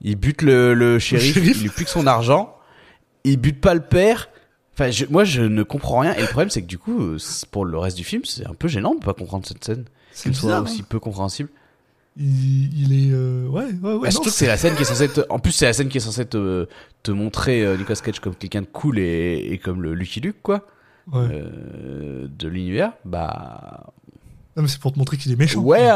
Il 0.00 0.16
bute 0.16 0.42
le, 0.42 0.74
le 0.74 0.98
shérif, 0.98 1.36
il 1.36 1.62
lui 1.62 1.68
pique 1.68 1.88
son 1.88 2.06
argent. 2.06 2.56
Il 3.24 3.36
bute 3.38 3.60
pas 3.60 3.74
le 3.74 3.80
père. 3.82 4.28
Enfin, 4.74 4.90
je- 4.90 5.06
moi, 5.08 5.24
je 5.24 5.42
ne 5.42 5.62
comprends 5.62 6.00
rien. 6.00 6.14
Et 6.14 6.20
le 6.20 6.26
problème, 6.26 6.50
c'est 6.50 6.60
que 6.62 6.66
du 6.66 6.78
coup, 6.78 7.00
euh, 7.00 7.18
pour 7.52 7.64
le 7.64 7.78
reste 7.78 7.96
du 7.96 8.02
film, 8.04 8.24
c'est 8.24 8.44
un 8.46 8.54
peu 8.54 8.66
gênant 8.68 8.94
de 8.96 9.04
pas 9.04 9.14
comprendre 9.14 9.46
cette 9.46 9.64
scène. 9.64 9.84
C'est 10.12 10.24
Qu'elle 10.24 10.34
soit 10.34 10.48
bizarre. 10.48 10.62
aussi 10.64 10.80
hein. 10.82 10.86
peu 10.88 10.98
compréhensible. 10.98 11.48
Il, 12.16 12.78
il 12.80 12.92
est. 12.92 13.12
euh, 13.12 13.46
ouais, 13.48 13.64
ouais, 13.64 13.70
ouais. 13.72 13.72
Bah, 13.80 13.98
non, 14.04 14.10
surtout 14.10 14.30
que 14.30 14.36
c'est 14.36 14.46
la 14.46 14.56
scène 14.56 14.76
qui 14.76 14.82
est 14.82 14.84
censée 14.84 15.08
te... 15.08 15.20
En 15.30 15.38
plus, 15.40 15.50
c'est 15.52 15.66
la 15.66 15.72
scène 15.72 15.88
qui 15.88 15.98
est 15.98 16.00
censée 16.00 16.24
te, 16.24 16.68
te 17.02 17.10
montrer 17.10 17.64
euh, 17.64 17.76
Nicolas 17.76 17.98
Cage 18.02 18.20
comme 18.20 18.34
quelqu'un 18.36 18.62
de 18.62 18.66
cool 18.66 18.98
et, 19.00 19.48
et 19.50 19.58
comme 19.58 19.82
le 19.82 19.94
Lucky 19.94 20.20
Luke, 20.20 20.36
quoi, 20.42 20.66
ouais. 21.12 21.26
euh, 21.28 22.28
de 22.28 22.48
l'univers. 22.48 22.92
Bah. 23.04 23.92
Non, 24.56 24.62
mais 24.62 24.68
c'est 24.68 24.78
pour 24.78 24.92
te 24.92 24.98
montrer 24.98 25.16
qu'il 25.16 25.32
est 25.32 25.36
méchant. 25.36 25.60
Ouais. 25.60 25.88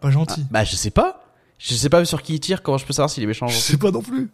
Pas 0.00 0.10
gentil. 0.10 0.46
Bah, 0.50 0.64
je 0.64 0.76
sais 0.76 0.90
pas. 0.90 1.22
Je 1.58 1.74
sais 1.74 1.90
pas 1.90 2.02
sur 2.06 2.22
qui 2.22 2.34
il 2.34 2.40
tire. 2.40 2.62
Comment 2.62 2.78
je 2.78 2.86
peux 2.86 2.94
savoir 2.94 3.10
s'il 3.10 3.22
est 3.22 3.26
méchant 3.26 3.46
Je 3.46 3.56
sais 3.56 3.76
pas 3.76 3.90
non 3.90 4.00
plus. 4.02 4.30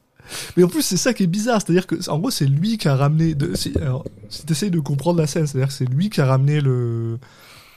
Mais 0.56 0.62
en 0.62 0.68
plus, 0.68 0.82
c'est 0.82 0.96
ça 0.96 1.12
qui 1.12 1.24
est 1.24 1.28
bizarre. 1.28 1.60
C'est-à-dire 1.60 1.88
que, 1.88 2.08
en 2.08 2.20
gros, 2.20 2.30
c'est 2.30 2.46
lui 2.46 2.78
qui 2.78 2.86
a 2.86 2.94
ramené. 2.94 3.34
De, 3.34 3.56
si, 3.56 3.72
alors, 3.76 4.04
si 4.28 4.46
t'essayes 4.46 4.70
de 4.70 4.78
comprendre 4.78 5.18
la 5.18 5.26
scène, 5.26 5.48
c'est-à-dire 5.48 5.66
que 5.68 5.74
c'est 5.74 5.88
lui 5.90 6.08
qui 6.10 6.20
a 6.20 6.26
ramené 6.26 6.60
le, 6.60 7.18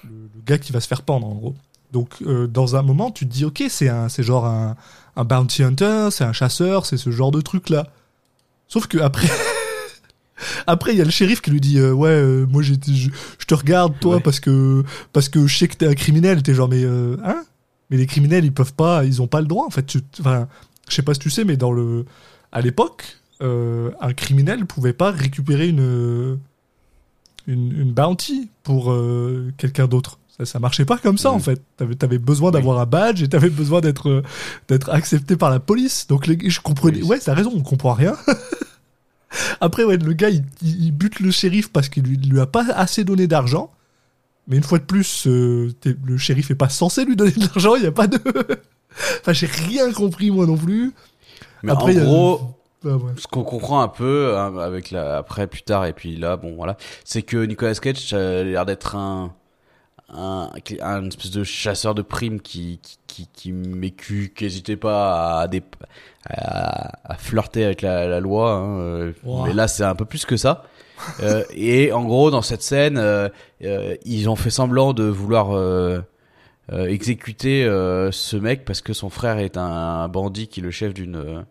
le, 0.03 0.09
le 0.35 0.41
gars 0.45 0.59
qui 0.59 0.71
va 0.71 0.79
se 0.79 0.87
faire 0.87 1.01
pendre, 1.01 1.25
en 1.25 1.33
gros. 1.33 1.55
Donc, 1.95 2.09
euh, 2.23 2.45
dans 2.45 2.75
un 2.75 2.81
moment, 2.81 3.09
tu 3.09 3.25
te 3.25 3.31
dis, 3.31 3.45
ok, 3.45 3.63
c'est 3.69 3.87
un, 3.87 4.09
c'est 4.09 4.21
genre 4.21 4.45
un, 4.45 4.75
un 5.15 5.23
bounty 5.23 5.63
hunter, 5.63 6.09
c'est 6.11 6.25
un 6.25 6.33
chasseur, 6.33 6.85
c'est 6.85 6.97
ce 6.97 7.09
genre 7.09 7.31
de 7.31 7.39
truc-là. 7.39 7.87
Sauf 8.67 8.87
que 8.87 8.97
après. 8.97 9.27
Après, 10.67 10.91
il 10.91 10.97
y 10.97 11.01
a 11.01 11.05
le 11.05 11.11
shérif 11.11 11.39
qui 11.41 11.49
lui 11.49 11.61
dit 11.61 11.79
euh, 11.79 11.93
ouais, 11.93 12.09
euh, 12.09 12.45
moi 12.45 12.61
j'étais, 12.61 12.91
je, 12.93 13.09
je 13.39 13.45
te 13.45 13.53
regarde 13.53 13.93
toi 14.01 14.15
Ouais. 14.17 14.21
parce 14.21 14.41
que 14.41 14.83
parce 15.13 15.29
que 15.29 15.47
je 15.47 15.57
sais 15.57 15.69
que 15.69 15.77
t'es 15.77 15.87
un 15.87 15.93
criminel. 15.93 16.43
T'es 16.43 16.53
genre 16.53 16.67
mais 16.67 16.83
euh, 16.83 17.15
hein? 17.23 17.41
Mais 17.89 17.95
les 17.95 18.05
criminels 18.05 18.43
ils 18.43 18.51
peuvent 18.51 18.73
pas, 18.73 19.05
ils 19.05 19.21
ont 19.21 19.27
pas 19.27 19.39
le 19.39 19.47
droit 19.47 19.65
en 19.65 19.69
fait. 19.69 19.85
Tu- 19.85 20.01
Enfin, 20.19 20.49
je 20.89 20.93
sais 20.95 21.03
pas 21.03 21.13
si 21.13 21.21
tu 21.21 21.29
sais, 21.29 21.45
mais 21.45 21.55
dans 21.55 21.71
le 21.71 22.05
à 22.51 22.59
l'époque, 22.59 23.17
un 23.39 24.13
criminel 24.13 24.65
pouvait 24.65 24.91
pas 24.91 25.11
récupérer 25.11 25.69
une 25.69 26.37
une, 27.47 27.71
une 27.71 27.93
bounty 27.93 28.49
pour 28.63 28.93
quelqu'un 29.57 29.87
d'autre. 29.87 30.19
Ça, 30.37 30.45
ça 30.45 30.59
marchait 30.59 30.83
pas 30.83 30.97
comme 30.97 31.17
ça 31.17 31.31
en 31.31 31.39
fait. 31.39 31.61
T'avais 31.77 31.95
avais 32.03 32.17
besoin 32.17 32.51
d'avoir 32.51 32.79
un 32.79 32.85
badge 32.85 33.23
et 33.23 33.29
t'avais 33.29 33.49
besoin 33.49 33.79
d'être 33.79 34.09
euh, 34.09 34.23
d'être 34.67 34.89
accepté 34.89 35.37
par 35.37 35.49
la 35.49 35.61
police. 35.61 36.07
Donc 36.07 36.27
les, 36.27 36.49
je 36.49 36.59
comprenais. 36.59 37.01
Oui. 37.01 37.07
Ouais, 37.07 37.19
t'as 37.19 37.33
raison, 37.33 37.53
on 37.55 37.61
comprend 37.61 37.93
rien. 37.93 38.17
Après, 39.61 39.83
ouais, 39.83 39.97
le 39.97 40.13
gars, 40.13 40.29
il, 40.29 40.91
bute 40.91 41.19
le 41.19 41.31
shérif 41.31 41.71
parce 41.71 41.89
qu'il 41.89 42.03
lui, 42.03 42.17
lui 42.17 42.39
a 42.39 42.45
pas 42.45 42.65
assez 42.75 43.03
donné 43.03 43.27
d'argent. 43.27 43.71
Mais 44.47 44.57
une 44.57 44.63
fois 44.63 44.77
de 44.77 44.83
plus, 44.83 45.25
euh, 45.27 45.73
le 46.03 46.17
shérif 46.17 46.51
est 46.51 46.55
pas 46.55 46.69
censé 46.69 47.03
lui 47.05 47.15
donner 47.15 47.31
de 47.31 47.41
l'argent. 47.41 47.75
Il 47.75 47.83
y 47.83 47.87
a 47.87 47.91
pas 47.91 48.07
de. 48.07 48.19
enfin, 49.21 49.33
j'ai 49.33 49.47
rien 49.47 49.91
compris 49.91 50.31
moi 50.31 50.45
non 50.45 50.57
plus. 50.57 50.93
Mais 51.63 51.71
Après, 51.71 51.97
en 51.97 52.01
a- 52.01 52.05
gros, 52.05 52.41
Ah, 52.85 52.89
ouais. 52.89 53.13
ce 53.17 53.27
qu'on 53.27 53.43
comprend 53.43 53.81
un 53.81 53.87
peu 53.87 54.37
hein, 54.37 54.57
avec 54.57 54.91
la 54.91 55.17
après 55.17 55.47
plus 55.47 55.63
tard 55.63 55.85
et 55.85 55.93
puis 55.93 56.17
là 56.17 56.37
bon 56.37 56.55
voilà 56.55 56.77
c'est 57.03 57.23
que 57.23 57.43
Nicolas 57.43 57.73
Cage 57.73 58.13
a 58.13 58.43
l'air 58.43 58.65
d'être 58.67 58.95
un 58.95 59.33
un, 60.13 60.49
un 60.81 61.05
espèce 61.07 61.31
de 61.31 61.43
chasseur 61.43 61.95
de 61.95 62.01
primes 62.01 62.39
qui 62.39 62.79
qui 62.81 62.97
qui, 63.07 63.27
qui 63.33 63.51
m'écu 63.51 64.33
qui 64.35 64.45
hésitait 64.45 64.75
pas 64.77 65.39
à, 65.41 65.47
des, 65.47 65.63
à, 66.29 66.91
à 67.11 67.15
flirter 67.15 67.63
avec 67.65 67.81
la, 67.81 68.07
la 68.07 68.19
loi 68.19 68.51
hein, 68.53 68.79
euh, 68.79 69.11
Wow. 69.23 69.45
mais 69.45 69.53
là 69.53 69.67
c'est 69.67 69.83
un 69.83 69.95
peu 69.95 70.05
plus 70.05 70.25
que 70.25 70.37
ça 70.37 70.63
Euh, 71.21 71.43
et 71.53 71.91
en 71.91 72.05
gros 72.05 72.31
dans 72.31 72.41
cette 72.41 72.61
scène 72.61 72.97
euh, 72.97 73.27
euh, 73.63 73.95
ils 74.05 74.29
ont 74.29 74.37
fait 74.37 74.49
semblant 74.49 74.93
de 74.93 75.03
vouloir 75.03 75.51
euh, 75.55 75.99
euh, 76.71 76.87
exécuter 76.87 77.65
euh, 77.65 78.11
ce 78.11 78.37
mec 78.37 78.63
parce 78.63 78.81
que 78.81 78.93
son 78.93 79.09
frère 79.09 79.37
est 79.39 79.57
un 79.57 80.07
bandit 80.07 80.47
qui 80.47 80.61
est 80.61 80.63
le 80.63 80.71
chef 80.71 80.93
d'une 80.93 81.17
euh, 81.17 81.41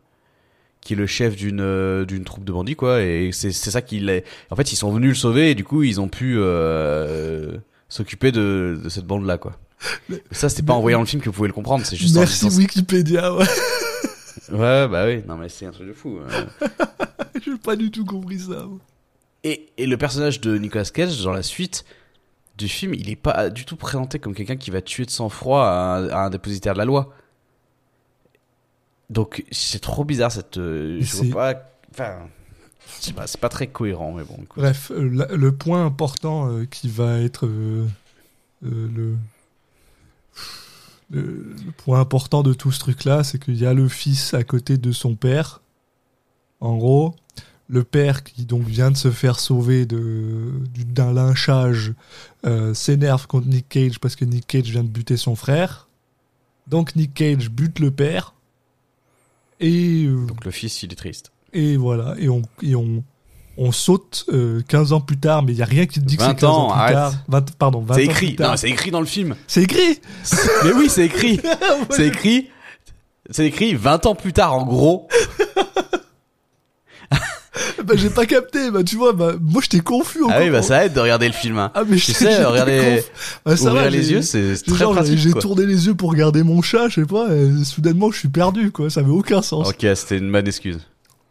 qui 0.81 0.95
est 0.95 0.97
le 0.97 1.07
chef 1.07 1.37
d'une 1.37 1.61
euh, 1.61 2.05
d'une 2.07 2.25
troupe 2.25 2.45
de 2.45 2.53
bandits 2.53 2.75
quoi 2.77 3.03
et 3.03 3.33
c'est 3.33 3.53
c'est 3.53 3.71
ça 3.71 3.83
qu'il 3.83 4.09
est 4.09 4.25
en 4.51 4.57
fait 4.57 4.73
ils 4.73 4.77
sont 4.77 4.91
venus 4.93 5.11
le 5.11 5.15
sauver 5.15 5.51
et 5.51 5.55
du 5.55 5.65
coup 5.65 5.83
ils 5.83 6.01
ont 6.01 6.09
pu 6.09 6.37
euh, 6.39 7.59
s'occuper 7.95 8.33
de, 8.33 8.81
de 8.83 8.89
cette 8.89 9.07
bande 9.07 9.25
là 9.25 9.39
quoi 9.39 9.57
Mais 10.09 10.21
ça 10.33 10.49
c'est 10.49 10.63
pas 10.65 10.73
en 10.75 10.81
voyant 10.81 11.01
le 11.01 11.07
film 11.07 11.23
que 11.23 11.29
vous 11.29 11.35
pouvez 11.35 11.47
le 11.49 11.55
comprendre 11.55 11.85
c'est 11.87 11.95
juste 11.97 12.17
Merci 12.17 12.47
Wikipédia. 12.47 13.33
Ouais. 13.35 13.45
ouais 14.51 14.89
bah 14.89 15.07
oui 15.07 15.23
non 15.29 15.37
mais 15.37 15.49
c'est 15.49 15.67
un 15.67 15.71
truc 15.71 15.87
de 15.89 15.93
fou 15.93 16.19
euh. 16.19 16.45
j'ai 17.45 17.57
pas 17.57 17.77
du 17.77 17.91
tout 17.93 18.05
compris 18.05 18.41
ça. 18.41 18.67
et 19.45 19.69
et 19.79 19.87
le 19.87 19.97
personnage 19.97 20.41
de 20.41 20.59
Nicolas 20.59 20.85
Cage 20.85 21.23
dans 21.23 21.33
la 21.33 21.43
suite 21.45 21.85
du 22.59 22.69
film 22.69 22.95
il 22.95 23.09
est 23.11 23.17
pas 23.17 23.49
du 23.51 23.65
tout 23.65 23.77
présenté 23.77 24.19
comme 24.19 24.35
quelqu'un 24.35 24.57
qui 24.57 24.71
va 24.73 24.81
tuer 24.81 25.05
de 25.05 25.11
sang-froid 25.11 25.63
à, 25.65 25.97
un- 25.99 26.09
à 26.09 26.19
un 26.27 26.31
dépositaire 26.31 26.73
de 26.73 26.79
la 26.79 26.85
loi 26.85 27.13
donc 29.11 29.45
c'est 29.53 29.81
trop 29.81 30.05
bizarre 30.05 30.33
cette 30.33 30.59
euh, 30.59 30.99
je 31.01 31.17
vois 31.31 31.55
pas 31.55 31.71
enfin 31.93 32.15
pas 33.15 33.27
c'est 33.27 33.41
pas 33.41 33.49
très 33.49 33.67
cohérent 33.67 34.13
mais 34.13 34.25
bon 34.25 34.35
écoute. 34.43 34.57
Bref, 34.57 34.91
euh, 34.91 35.09
la- 35.13 35.35
le 35.35 35.53
point 35.53 35.85
important 35.85 36.51
euh, 36.51 36.65
qui 36.65 36.89
va 36.89 37.19
être 37.21 37.47
euh, 37.47 37.87
euh, 38.65 38.89
le, 38.95 39.17
le 41.11 41.23
le 41.65 41.73
point 41.77 42.01
important 42.01 42.43
de 42.43 42.55
tout 42.55 42.73
ce 42.73 42.81
truc-là, 42.81 43.23
c'est 43.25 43.39
qu'il 43.39 43.57
y 43.57 43.67
a 43.67 43.75
le 43.75 43.89
fils 43.89 44.35
à 44.35 44.43
côté 44.43 44.79
de 44.79 44.91
son 44.91 45.15
père. 45.15 45.61
En 46.61 46.77
gros, 46.77 47.15
le 47.69 47.85
père 47.85 48.25
qui 48.25 48.45
donc 48.47 48.63
vient 48.67 48.91
de 48.91 48.97
se 48.97 49.11
faire 49.11 49.39
sauver 49.39 49.87
d'un 49.87 51.13
lynchage 51.13 51.93
s'énerve 52.73 53.27
contre 53.27 53.47
Nick 53.49 53.69
Cage 53.69 54.01
parce 54.01 54.17
que 54.17 54.25
Nick 54.25 54.47
Cage 54.47 54.71
vient 54.71 54.83
de 54.83 54.89
buter 54.89 55.17
son 55.17 55.37
frère. 55.37 55.89
Donc 56.67 56.97
Nick 56.97 57.13
Cage 57.15 57.51
bute 57.51 57.79
le 57.81 57.91
père. 57.91 58.35
Et, 59.61 60.05
euh, 60.07 60.25
Donc 60.27 60.45
le 60.45 60.51
fils, 60.51 60.83
il 60.83 60.93
est 60.93 60.97
triste. 60.97 61.31
Et 61.55 61.77
voilà, 61.77 62.15
et 62.19 62.29
on, 62.29 62.43
et 62.63 62.75
on, 62.75 63.03
on 63.57 63.73
saute 63.73 64.25
euh, 64.33 64.61
15 64.69 64.93
ans 64.93 65.01
plus 65.01 65.17
tard, 65.19 65.43
mais 65.43 65.53
il 65.53 65.57
n'y 65.57 65.63
a 65.63 65.67
rien 65.67 65.87
qui 65.87 66.01
te 66.01 66.05
dit 66.05 66.17
que 66.17 66.23
c'est 66.23 66.29
20 66.29 66.35
15 66.35 66.51
ans, 66.51 66.57
ans, 66.69 66.71
plus 66.73 66.81
arrête. 66.81 66.95
tard. 66.95 67.13
20 67.29 67.51
pardon, 67.57 67.81
20 67.81 67.95
C'est 67.95 68.01
ans 68.01 68.05
écrit. 68.11 68.27
plus 68.29 68.37
tard. 68.37 68.51
Non, 68.51 68.57
c'est 68.57 68.71
écrit 68.71 68.91
dans 68.91 69.01
le 69.01 69.07
film. 69.07 69.37
C'est 69.47 69.63
écrit 69.63 70.01
Mais 70.65 70.73
oui, 70.73 70.89
c'est 70.89 71.07
écrit. 71.07 71.41
C'est 71.91 72.07
écrit. 72.09 72.49
C'est 73.31 73.47
écrit 73.47 73.75
20 73.75 74.07
ans 74.07 74.15
plus 74.15 74.33
tard, 74.35 74.55
en 74.55 74.65
gros. 74.67 75.09
Bah 77.85 77.95
j'ai 77.97 78.09
pas 78.11 78.25
capté, 78.27 78.71
bah 78.71 78.83
tu 78.83 78.97
vois, 78.97 79.13
bah, 79.13 79.35
moi 79.41 79.61
j'étais 79.63 79.81
confus 79.81 80.21
Ah 80.31 80.39
oui, 80.41 80.51
bah 80.51 80.63
ça 80.63 80.87
aide 80.87 80.95
de 80.95 81.01
regarder 81.01 81.27
le 81.27 81.33
film. 81.35 81.59
Hein. 81.59 81.71
Ah 81.75 81.83
mais 81.87 81.97
Tu 81.97 82.13
sais, 82.13 82.43
regarder- 82.45 83.03
Bah, 83.45 83.57
ça 83.57 83.67
Ouvrir 83.67 83.83
va, 83.85 83.91
les 83.91 84.11
yeux, 84.11 84.23
c'est 84.23 84.55
très 84.67 84.77
genre, 84.77 84.93
pratique. 84.95 85.19
J'ai 85.19 85.33
tourné 85.35 85.67
les 85.67 85.87
yeux 85.87 85.95
pour 85.95 86.11
regarder 86.11 86.43
mon 86.43 86.63
chat, 86.63 86.89
je 86.89 87.03
sais 87.03 87.07
pas, 87.07 87.29
et 87.33 87.63
soudainement 87.65 88.11
je 88.11 88.19
suis 88.19 88.29
perdu, 88.29 88.71
quoi. 88.73 88.89
Ça 88.91 89.01
avait 89.01 89.11
aucun 89.11 89.43
sens. 89.43 89.69
Ok, 89.69 89.87
c'était 89.95 90.17
une 90.19 90.33
bonne 90.33 90.47
excuse. 90.49 90.79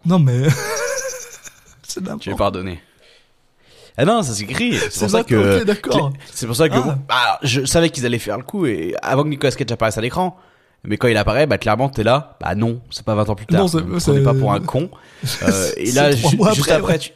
Non 0.06 0.20
mais. 0.20 0.44
c'est 1.84 2.00
Tu 2.02 2.06
es 2.08 2.10
n'importe 2.10 2.38
pardonné. 2.38 2.82
Ah 3.98 4.06
non, 4.06 4.24
ça 4.24 4.34
s'écrit. 4.34 4.76
C'est 4.76 4.92
C'est 4.92 5.00
pour 5.02 5.10
ça 5.12 5.24
que. 5.24 5.63
d'accord. 5.63 6.12
C'est 6.32 6.48
pour 6.48 6.56
ça 6.56 6.68
que 6.68 6.74
Ah. 6.76 6.82
bon, 6.82 6.96
bah, 7.08 7.39
je 7.44 7.63
savais 7.66 7.89
qu'ils 7.89 8.06
allaient 8.06 8.18
faire 8.20 8.38
le 8.38 8.44
coup 8.44 8.66
et 8.66 8.96
avant 9.02 9.24
que 9.24 9.30
Nicolas 9.30 9.52
Cage 9.52 9.72
apparaisse 9.72 9.98
à 9.98 10.02
l'écran. 10.02 10.36
Mais 10.86 10.98
quand 10.98 11.08
il 11.08 11.16
apparaît, 11.16 11.48
bah 11.48 11.58
clairement 11.58 11.88
t'es 11.88 12.04
là. 12.04 12.38
Bah 12.42 12.56
non, 12.56 12.82
c'est 12.89 13.06
pas 13.06 13.16
20 13.16 13.30
ans 13.30 13.36
plus 13.36 13.46
tard. 13.46 13.62
Non, 13.62 13.68
c'est- 14.00 14.24
pas 14.24 14.34
pour 14.34 14.52
un 14.52 14.60
con. 14.60 14.89
Euh, 15.44 15.72
et 15.78 15.94
là, 15.94 16.12
ju- 16.12 16.22
juste 16.28 16.38
après, 16.42 16.72
après, 16.74 16.94
ouais. 16.94 17.00
tu... 17.00 17.12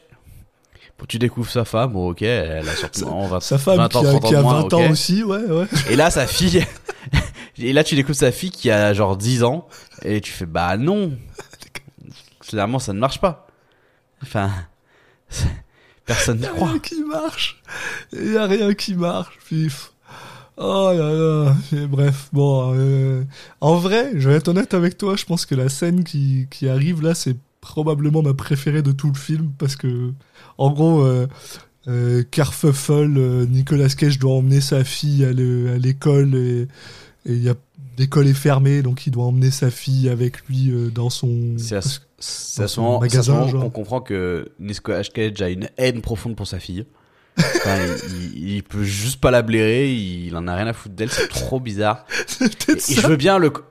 Bon, 0.97 1.05
tu 1.09 1.19
découvres 1.19 1.49
sa 1.51 1.65
femme. 1.65 1.91
Bon, 1.91 2.11
ok, 2.11 2.21
elle 2.21 2.63
a 2.69 2.71
sûrement 2.93 3.27
20, 3.27 3.39
Sa 3.41 3.57
femme 3.57 3.75
20 3.77 3.95
ans, 3.97 4.01
qui 4.01 4.07
a, 4.07 4.09
30 4.11 4.23
ans 4.23 4.27
qui 4.29 4.35
a 4.35 4.37
de 4.37 4.43
moins, 4.43 4.53
20 4.61 4.63
ok. 4.63 4.73
ans 4.73 4.89
aussi, 4.91 5.23
ouais, 5.23 5.43
ouais. 5.43 5.65
Et 5.89 5.97
là, 5.97 6.09
sa 6.09 6.25
fille. 6.25 6.63
et 7.57 7.73
là, 7.73 7.83
tu 7.83 7.95
découvres 7.95 8.17
sa 8.17 8.31
fille 8.31 8.51
qui 8.51 8.71
a 8.71 8.93
genre 8.93 9.17
10 9.17 9.43
ans. 9.43 9.67
Et 10.03 10.21
tu 10.21 10.31
fais, 10.31 10.45
bah 10.45 10.77
non. 10.77 11.11
Clairement, 12.47 12.79
ça 12.79 12.93
ne 12.93 12.99
marche 12.99 13.19
pas. 13.21 13.47
Enfin. 14.23 14.49
Personne 16.05 16.37
Il 16.37 16.41
n'y 16.41 16.47
a 16.47 16.51
croit. 16.51 16.67
rien 16.69 16.79
qui 16.79 17.03
marche. 17.03 17.61
Il 18.13 18.31
y 18.33 18.37
a 18.37 18.45
rien 18.45 18.73
qui 18.73 18.95
marche. 18.95 19.37
Pif. 19.47 19.91
Oh 20.55 20.91
là 20.93 21.13
là. 21.13 21.55
Et 21.73 21.85
bref, 21.85 22.29
bon. 22.31 22.73
euh, 22.75 23.23
en 23.61 23.75
vrai, 23.75 24.11
je 24.15 24.29
vais 24.29 24.35
être 24.35 24.47
honnête 24.47 24.73
avec 24.73 24.97
toi. 24.97 25.15
Je 25.17 25.25
pense 25.25 25.45
que 25.45 25.53
la 25.53 25.69
scène 25.69 26.03
qui, 26.03 26.47
qui 26.49 26.69
arrive 26.69 27.01
là, 27.01 27.13
c'est 27.13 27.35
probablement 27.61 28.21
ma 28.21 28.33
préférée 28.33 28.81
de 28.81 28.91
tout 28.93 29.07
le 29.09 29.17
film 29.17 29.51
parce 29.57 29.75
que, 29.75 30.13
en 30.57 30.71
gros, 30.71 31.01
euh, 31.03 31.27
euh, 31.89 32.23
Carfuffle, 32.31 33.17
euh, 33.17 33.45
Nicolas 33.45 33.89
Cage 33.89 34.17
doit 34.17 34.33
emmener 34.35 34.61
sa 34.61 34.83
fille 34.85 35.25
à 35.25 35.33
le- 35.33 35.73
à 35.73 35.77
l'école 35.77 36.35
et 36.35 36.67
et 37.25 37.33
il 37.33 37.43
y 37.43 37.49
a 37.49 37.55
l'école 37.97 38.27
est 38.27 38.33
fermée, 38.33 38.81
donc 38.81 39.05
il 39.05 39.11
doit 39.11 39.25
emmener 39.25 39.51
sa 39.51 39.69
fille 39.69 40.07
avec 40.07 40.47
lui 40.47 40.71
dans 40.93 41.09
son. 41.09 41.55
C'est 41.57 41.75
à, 41.75 41.81
ce- 41.81 41.99
à 42.19 42.67
ce 42.67 42.79
magasin, 42.99 43.33
qu'on 43.59 43.69
comprend 43.69 44.01
que 44.01 44.49
Nicolas 44.59 45.03
Cage 45.03 45.41
a 45.41 45.49
une 45.49 45.69
haine 45.77 46.01
profonde 46.01 46.35
pour 46.35 46.47
sa 46.47 46.59
fille. 46.59 46.85
Enfin, 47.37 47.77
il, 48.35 48.55
il- 48.55 48.63
peut 48.63 48.83
juste 48.83 49.21
pas 49.21 49.29
la 49.29 49.43
blairer, 49.43 49.93
il 49.93 50.35
en 50.35 50.47
a 50.47 50.55
rien 50.55 50.65
à 50.65 50.73
foutre 50.73 50.95
d'elle, 50.95 51.11
c'est 51.11 51.27
trop 51.27 51.59
bizarre. 51.59 52.05
Et 52.75 52.79
ça. 52.79 53.01
je 53.01 53.07
veux 53.07 53.15
bien 53.15 53.37
le, 53.37 53.51
co- 53.51 53.61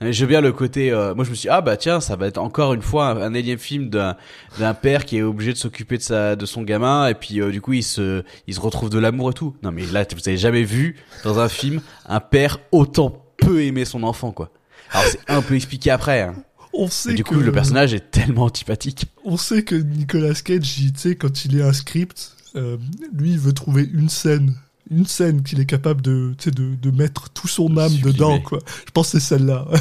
non, 0.00 0.08
mais 0.08 0.12
je 0.12 0.20
veux 0.22 0.26
bien 0.26 0.40
le 0.40 0.50
côté. 0.52 0.90
euh, 0.90 1.14
moi, 1.14 1.24
je 1.24 1.30
me 1.30 1.36
suis 1.36 1.42
dit, 1.46 1.48
ah 1.48 1.60
bah 1.60 1.76
tiens, 1.76 2.00
ça 2.00 2.16
va 2.16 2.26
être 2.26 2.38
encore 2.38 2.74
une 2.74 2.82
fois 2.82 3.06
un, 3.10 3.16
un 3.22 3.34
énième 3.34 3.60
film 3.60 3.88
d'un 3.90 4.16
d'un 4.58 4.74
père 4.74 5.04
qui 5.04 5.18
est 5.18 5.22
obligé 5.22 5.52
de 5.52 5.56
s'occuper 5.58 5.98
de 5.98 6.02
sa 6.02 6.34
de 6.34 6.44
son 6.46 6.62
gamin 6.62 7.06
et 7.06 7.14
puis 7.14 7.40
euh, 7.40 7.52
du 7.52 7.60
coup 7.60 7.74
il 7.74 7.84
se 7.84 8.24
il 8.48 8.54
se 8.54 8.60
retrouve 8.60 8.90
de 8.90 8.98
l'amour 8.98 9.30
et 9.30 9.34
tout. 9.34 9.54
Non 9.62 9.70
mais 9.70 9.86
là, 9.86 10.04
vous 10.12 10.28
avez 10.28 10.36
jamais 10.36 10.64
vu 10.64 10.96
dans 11.22 11.38
un 11.38 11.48
film 11.48 11.80
un 12.06 12.18
père 12.20 12.58
autant 12.72 13.24
peu 13.38 13.62
aimer 13.62 13.84
son 13.84 14.02
enfant 14.02 14.32
quoi. 14.32 14.50
Alors 14.90 15.06
c'est 15.06 15.20
un 15.28 15.42
peu 15.42 15.54
expliqué 15.54 15.90
après. 15.92 16.22
Hein. 16.22 16.34
On 16.78 16.88
sait 16.90 17.14
du 17.14 17.24
que 17.24 17.28
coup, 17.30 17.40
le 17.40 17.52
personnage 17.52 17.94
est 17.94 18.10
tellement 18.10 18.44
antipathique. 18.44 19.06
on 19.24 19.36
sait 19.36 19.62
que 19.62 19.74
Nicolas 19.74 20.34
Cage, 20.34 20.78
il- 20.78 20.92
tu 20.92 21.00
sais, 21.00 21.14
quand 21.16 21.44
il 21.44 21.58
est 21.58 21.62
un 21.62 21.72
script, 21.72 22.32
euh, 22.54 22.76
lui, 23.14 23.32
il 23.32 23.38
veut 23.38 23.52
trouver 23.52 23.88
une 23.92 24.08
scène, 24.08 24.54
une 24.90 25.06
scène 25.06 25.42
qu'il 25.42 25.58
est 25.60 25.66
capable 25.66 26.02
de, 26.02 26.34
de, 26.46 26.74
de 26.74 26.90
mettre 26.90 27.30
tout 27.30 27.48
son 27.48 27.76
âme 27.78 27.88
Sublimer. 27.90 28.12
dedans, 28.12 28.40
quoi. 28.40 28.58
Je 28.86 28.90
pense 28.92 29.12
que 29.12 29.18
c'est 29.18 29.26
celle-là. 29.26 29.66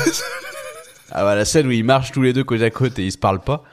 Ah 1.11 1.23
bah 1.23 1.35
la 1.35 1.45
scène 1.45 1.67
où 1.67 1.71
ils 1.71 1.83
marchent 1.83 2.11
tous 2.11 2.23
les 2.23 2.33
deux 2.33 2.43
côte 2.43 2.61
à 2.61 2.69
côte 2.71 2.97
et 2.99 3.05
ils 3.05 3.11
se 3.11 3.17
parlent 3.17 3.39
pas. 3.39 3.63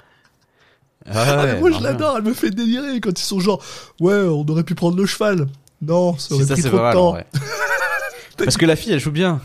Ah 1.11 1.41
Ah, 1.41 1.55
moi, 1.57 1.71
je 1.73 1.83
l'adore, 1.83 2.17
elle 2.19 2.23
me 2.25 2.35
fait 2.35 2.51
délirer 2.51 3.01
quand 3.01 3.19
ils 3.19 3.25
sont 3.25 3.41
genre, 3.41 3.61
ouais, 4.01 4.15
on 4.15 4.47
aurait 4.49 4.63
pu 4.63 4.75
prendre 4.77 4.97
le 4.97 5.07
cheval. 5.07 5.49
Non, 5.81 6.17
ça 6.19 6.35
aurait 6.35 6.45
Si, 6.45 6.49
ça 6.51 6.55
pris 6.55 6.63
c'est 6.63 6.69
trop 6.69 6.79
de 6.87 6.93
temps. 6.93 7.17
Parce 8.37 8.57
que 8.57 8.67
la 8.67 8.77
fille 8.77 8.93
elle 8.93 9.01
joue 9.01 9.11
bien. 9.11 9.41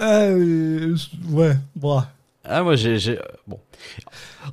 Euh, 0.00 0.96
ouais, 1.30 1.56
bon. 1.76 2.02
Ah 2.44 2.62
moi 2.62 2.76
j'ai 2.76 2.98
j'ai 2.98 3.18
bon. 3.46 3.58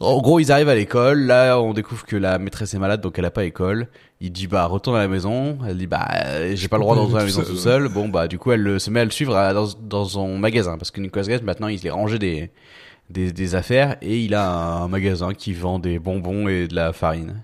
En 0.01 0.19
gros 0.21 0.39
ils 0.39 0.51
arrivent 0.51 0.67
à 0.69 0.75
l'école, 0.75 1.21
là 1.21 1.59
on 1.61 1.73
découvre 1.73 2.05
que 2.05 2.15
la 2.17 2.39
maîtresse 2.39 2.73
est 2.73 2.79
malade 2.79 2.99
donc 2.99 3.17
elle 3.19 3.25
a 3.25 3.31
pas 3.31 3.45
école. 3.45 3.87
Il 4.19 4.31
dit 4.31 4.47
bah 4.47 4.65
retourne 4.65 4.97
à 4.97 4.99
la 4.99 5.07
maison. 5.07 5.57
Elle 5.67 5.77
dit 5.77 5.87
bah 5.87 6.07
j'ai 6.55 6.67
pas 6.67 6.77
le 6.77 6.81
droit 6.83 6.95
d'entrer 6.95 7.17
à 7.17 7.19
la 7.19 7.25
maison 7.25 7.43
tout 7.43 7.55
seul. 7.55 7.87
Bon 7.87 8.09
bah 8.09 8.27
du 8.27 8.37
coup 8.37 8.51
elle 8.51 8.61
le- 8.61 8.79
se 8.79 8.89
met 8.89 8.99
à 8.99 9.05
le 9.05 9.11
suivre 9.11 9.35
à- 9.35 9.53
dans 9.53 9.67
dans 9.81 10.03
son 10.05 10.37
magasin 10.37 10.77
parce 10.77 10.91
que 10.91 10.99
Nicolas 10.99 11.25
Cage 11.25 11.41
maintenant 11.43 11.67
il 11.69 11.79
s'est 11.79 11.89
rangé 11.89 12.19
des 12.19 12.51
des 13.09 13.31
des 13.31 13.55
affaires 13.55 13.95
et 14.01 14.19
il 14.19 14.33
a 14.33 14.49
un 14.51 14.87
magasin 14.89 15.33
qui 15.33 15.53
vend 15.53 15.79
des 15.79 15.99
bonbons 15.99 16.47
et 16.49 16.67
de 16.67 16.75
la 16.75 16.91
farine. 16.91 17.43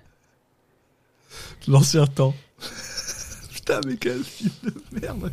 L'ancien 1.68 2.06
temps. 2.06 2.34
Putain, 3.54 3.80
mais 3.86 3.96
quel 3.96 4.22
film 4.24 4.50
de 4.64 5.00
merde. 5.00 5.30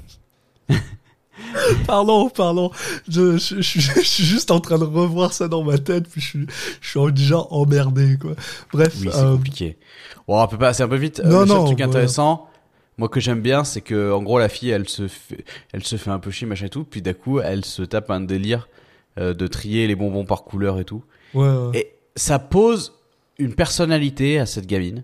pardon, 1.87 2.29
pardon. 2.29 2.71
Je, 3.07 3.37
je, 3.37 3.61
je, 3.61 3.79
je 3.79 4.01
suis 4.01 4.23
juste 4.23 4.51
en 4.51 4.59
train 4.59 4.77
de 4.77 4.83
revoir 4.83 5.33
ça 5.33 5.47
dans 5.47 5.63
ma 5.63 5.77
tête, 5.77 6.07
puis 6.07 6.21
je 6.21 6.27
suis, 6.27 6.47
je 6.81 6.89
suis 6.89 7.13
déjà 7.13 7.39
emmerdé, 7.49 8.17
quoi. 8.19 8.31
Bref. 8.71 8.95
Oui, 9.01 9.09
c'est 9.11 9.19
euh, 9.19 9.35
compliqué. 9.35 9.77
Bon, 10.27 10.41
on 10.41 10.47
peut 10.47 10.57
passer 10.57 10.83
un 10.83 10.87
peu 10.87 10.95
vite. 10.97 11.21
Non, 11.23 11.41
le 11.41 11.47
seul 11.47 11.57
non, 11.57 11.65
truc 11.65 11.79
bah- 11.79 11.85
intéressant, 11.85 12.47
moi 12.97 13.09
que 13.09 13.19
j'aime 13.19 13.41
bien, 13.41 13.63
c'est 13.63 13.81
que 13.81 14.11
en 14.11 14.21
gros 14.21 14.39
la 14.39 14.49
fille, 14.49 14.69
elle 14.69 14.87
se 14.87 15.07
fait, 15.07 15.43
elle 15.71 15.83
se 15.83 15.95
fait 15.95 16.11
un 16.11 16.19
peu 16.19 16.31
chier 16.31 16.47
machin 16.47 16.65
et 16.65 16.69
tout, 16.69 16.83
puis 16.83 17.01
d'un 17.01 17.13
coup, 17.13 17.39
elle 17.39 17.65
se 17.65 17.81
tape 17.81 18.11
un 18.11 18.21
délire 18.21 18.67
euh, 19.17 19.33
de 19.33 19.47
trier 19.47 19.87
les 19.87 19.95
bonbons 19.95 20.25
par 20.25 20.43
couleur 20.43 20.79
et 20.79 20.85
tout. 20.85 21.03
ouais, 21.33 21.47
ouais. 21.47 21.77
Et 21.79 21.93
ça 22.15 22.39
pose 22.39 22.93
une 23.37 23.53
personnalité 23.53 24.39
à 24.39 24.45
cette 24.45 24.67
gamine 24.67 25.03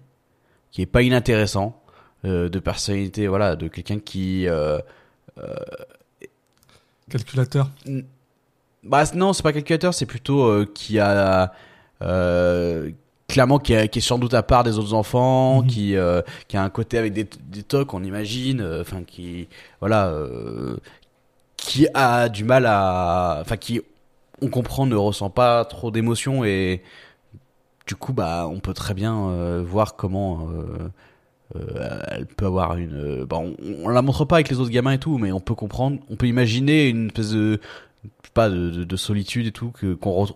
qui 0.71 0.81
est 0.81 0.85
pas 0.85 1.01
inintéressant, 1.03 1.81
euh, 2.25 2.49
de 2.49 2.59
personnalité, 2.59 3.27
voilà, 3.27 3.55
de 3.55 3.69
quelqu'un 3.69 3.99
qui 3.99 4.45
euh, 4.47 4.77
Calculateur. 7.09 7.69
Bah 8.83 9.03
non, 9.15 9.33
c'est 9.33 9.43
pas 9.43 9.53
calculateur, 9.53 9.93
c'est 9.93 10.05
plutôt 10.05 10.43
euh, 10.45 10.65
qui 10.73 10.99
a 10.99 11.53
euh, 12.01 12.91
clairement 13.27 13.57
qui, 13.59 13.75
a- 13.75 13.87
qui 13.87 13.99
est 13.99 14.01
sans 14.01 14.19
doute 14.19 14.33
à 14.33 14.43
part 14.43 14.63
des 14.63 14.77
autres 14.77 14.93
enfants, 14.93 15.61
Mhm. 15.61 15.67
qui 15.67 15.95
euh, 15.95 16.21
qui 16.47 16.57
a 16.57 16.63
un 16.63 16.69
côté 16.69 16.97
avec 16.97 17.13
des, 17.13 17.23
des 17.49 17.63
tocs, 17.63 17.93
on 17.93 18.03
imagine, 18.03 18.61
enfin 18.81 19.03
qui 19.03 19.47
voilà, 19.79 20.11
qui 21.57 21.87
a 21.93 22.29
du 22.29 22.43
mal 22.43 22.65
à, 22.67 23.39
enfin 23.41 23.57
qui 23.57 23.81
on 24.41 24.49
comprend 24.49 24.85
ne 24.85 24.95
ressent 24.95 25.29
pas 25.29 25.65
trop 25.65 25.91
d'émotions 25.91 26.43
et 26.43 26.83
du 27.87 27.95
coup 27.95 28.13
bah 28.13 28.47
on 28.51 28.59
peut 28.59 28.73
très 28.73 28.93
bien 28.93 29.61
voir 29.63 29.95
comment 29.95 30.47
euh, 31.55 31.99
elle 32.09 32.25
peut 32.25 32.45
avoir 32.47 32.75
une 32.77 32.95
euh, 32.95 33.25
bah, 33.25 33.37
on, 33.37 33.55
on 33.83 33.87
la 33.89 34.01
montre 34.01 34.25
pas 34.25 34.37
avec 34.37 34.49
les 34.49 34.59
autres 34.59 34.71
gamins 34.71 34.93
et 34.93 34.97
tout 34.97 35.17
mais 35.19 35.31
on 35.31 35.39
peut 35.39 35.53
comprendre 35.55 35.99
on 36.09 36.15
peut 36.15 36.27
imaginer 36.27 36.89
une 36.89 37.07
espèce 37.07 37.31
de 37.31 37.59
pas 38.33 38.49
de, 38.49 38.69
de, 38.71 38.83
de 38.83 38.95
solitude 38.95 39.45
et 39.45 39.51
tout 39.51 39.69
que 39.69 39.93
qu'on 39.93 40.25
re- 40.25 40.35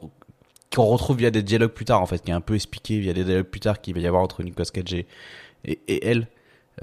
qu'on 0.75 0.85
retrouve 0.85 1.17
via 1.17 1.31
des 1.31 1.41
dialogues 1.41 1.71
plus 1.71 1.85
tard 1.85 2.01
en 2.01 2.05
fait 2.05 2.19
qui 2.23 2.29
est 2.29 2.33
un 2.33 2.41
peu 2.41 2.53
expliqué 2.55 2.99
via 2.99 3.13
des 3.13 3.23
dialogues 3.23 3.47
plus 3.47 3.59
tard 3.59 3.81
qu'il 3.81 3.95
va 3.95 3.99
y 4.01 4.07
avoir 4.07 4.21
entre 4.21 4.43
Nicolas 4.43 4.67
Cage 4.71 4.93
et, 4.93 5.07
et, 5.65 5.79
et 5.87 6.07
elle 6.07 6.27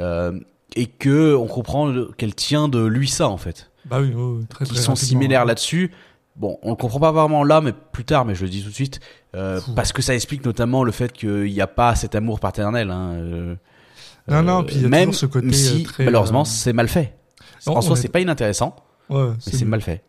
euh, 0.01 0.38
et 0.74 0.86
que 0.86 1.34
on 1.36 1.46
comprend 1.46 1.86
le- 1.86 2.11
qu'elle 2.16 2.34
tient 2.34 2.68
de 2.68 2.84
lui 2.84 3.09
ça 3.09 3.28
en 3.28 3.36
fait 3.36 3.70
Bah 3.84 4.01
oui, 4.01 4.09
ouais, 4.12 4.38
ouais, 4.38 4.44
très, 4.48 4.64
qui 4.64 4.72
très 4.74 4.82
sont 4.82 4.96
similaires 4.96 5.42
ouais. 5.42 5.46
là-dessus. 5.46 5.92
Bon, 6.34 6.59
on 6.62 6.70
le 6.70 6.76
comprend 6.76 7.01
pas 7.01 7.12
vraiment 7.12 7.44
là, 7.44 7.62
mais 7.62 7.72
plus 7.72 8.05
tard, 8.05 8.26
mais 8.26 8.34
je 8.34 8.42
le 8.44 8.51
dis 8.51 8.62
tout 8.62 8.68
de 8.68 8.74
suite, 8.74 9.01
euh, 9.34 9.59
parce 9.74 9.92
que 9.94 10.03
ça 10.03 10.14
explique 10.14 10.44
notamment 10.44 10.84
le 10.84 10.92
fait 10.92 11.11
qu'il 11.11 11.44
n'y 11.44 11.62
a 11.62 11.66
pas 11.66 11.94
cet 11.94 12.14
amour 12.14 12.40
paternel. 12.40 12.90
Hein, 12.90 13.12
euh, 13.14 13.55
Non, 14.29 14.43
non, 14.43 14.64
puis 14.64 14.77
il 14.77 14.83
y 14.83 14.85
a 14.85 14.89
même 14.89 15.07
toujours 15.11 15.20
ce 15.20 15.27
côté, 15.27 15.53
si 15.53 15.83
euh, 15.83 15.85
très, 15.85 16.05
malheureusement 16.05 16.43
euh, 16.43 16.45
c'est 16.45 16.72
mal 16.72 16.89
fait. 16.89 17.16
Non, 17.66 17.77
en 17.77 17.81
soi, 17.81 17.97
est- 17.97 18.01
c'est 18.03 18.09
pas 18.09 18.20
inintéressant, 18.20 18.77
Ouais, 19.09 19.29
mais 19.29 19.53
c'est 19.53 19.64
mal 19.64 19.81
fait. 19.83 20.03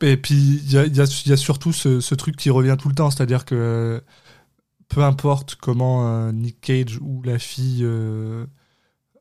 Et 0.00 0.16
puis, 0.16 0.34
il 0.64 0.72
y 0.72 0.78
a, 0.78 0.84
il 0.86 0.96
y 0.96 1.00
a- 1.00 1.22
il 1.26 1.30
y 1.30 1.32
a 1.32 1.36
surtout 1.36 1.72
ce, 1.72 2.00
ce 2.00 2.14
truc 2.14 2.36
qui 2.36 2.48
revient 2.50 2.76
tout 2.78 2.88
le 2.88 2.94
temps, 2.94 3.10
c'est-à-dire 3.10 3.44
que 3.44 4.02
peu 4.88 5.02
importe 5.02 5.56
comment 5.56 6.08
euh, 6.08 6.32
Nick 6.32 6.60
Cage 6.60 6.98
ou 7.02 7.22
la 7.22 7.38
fille. 7.38 7.84
euh, 7.84 8.46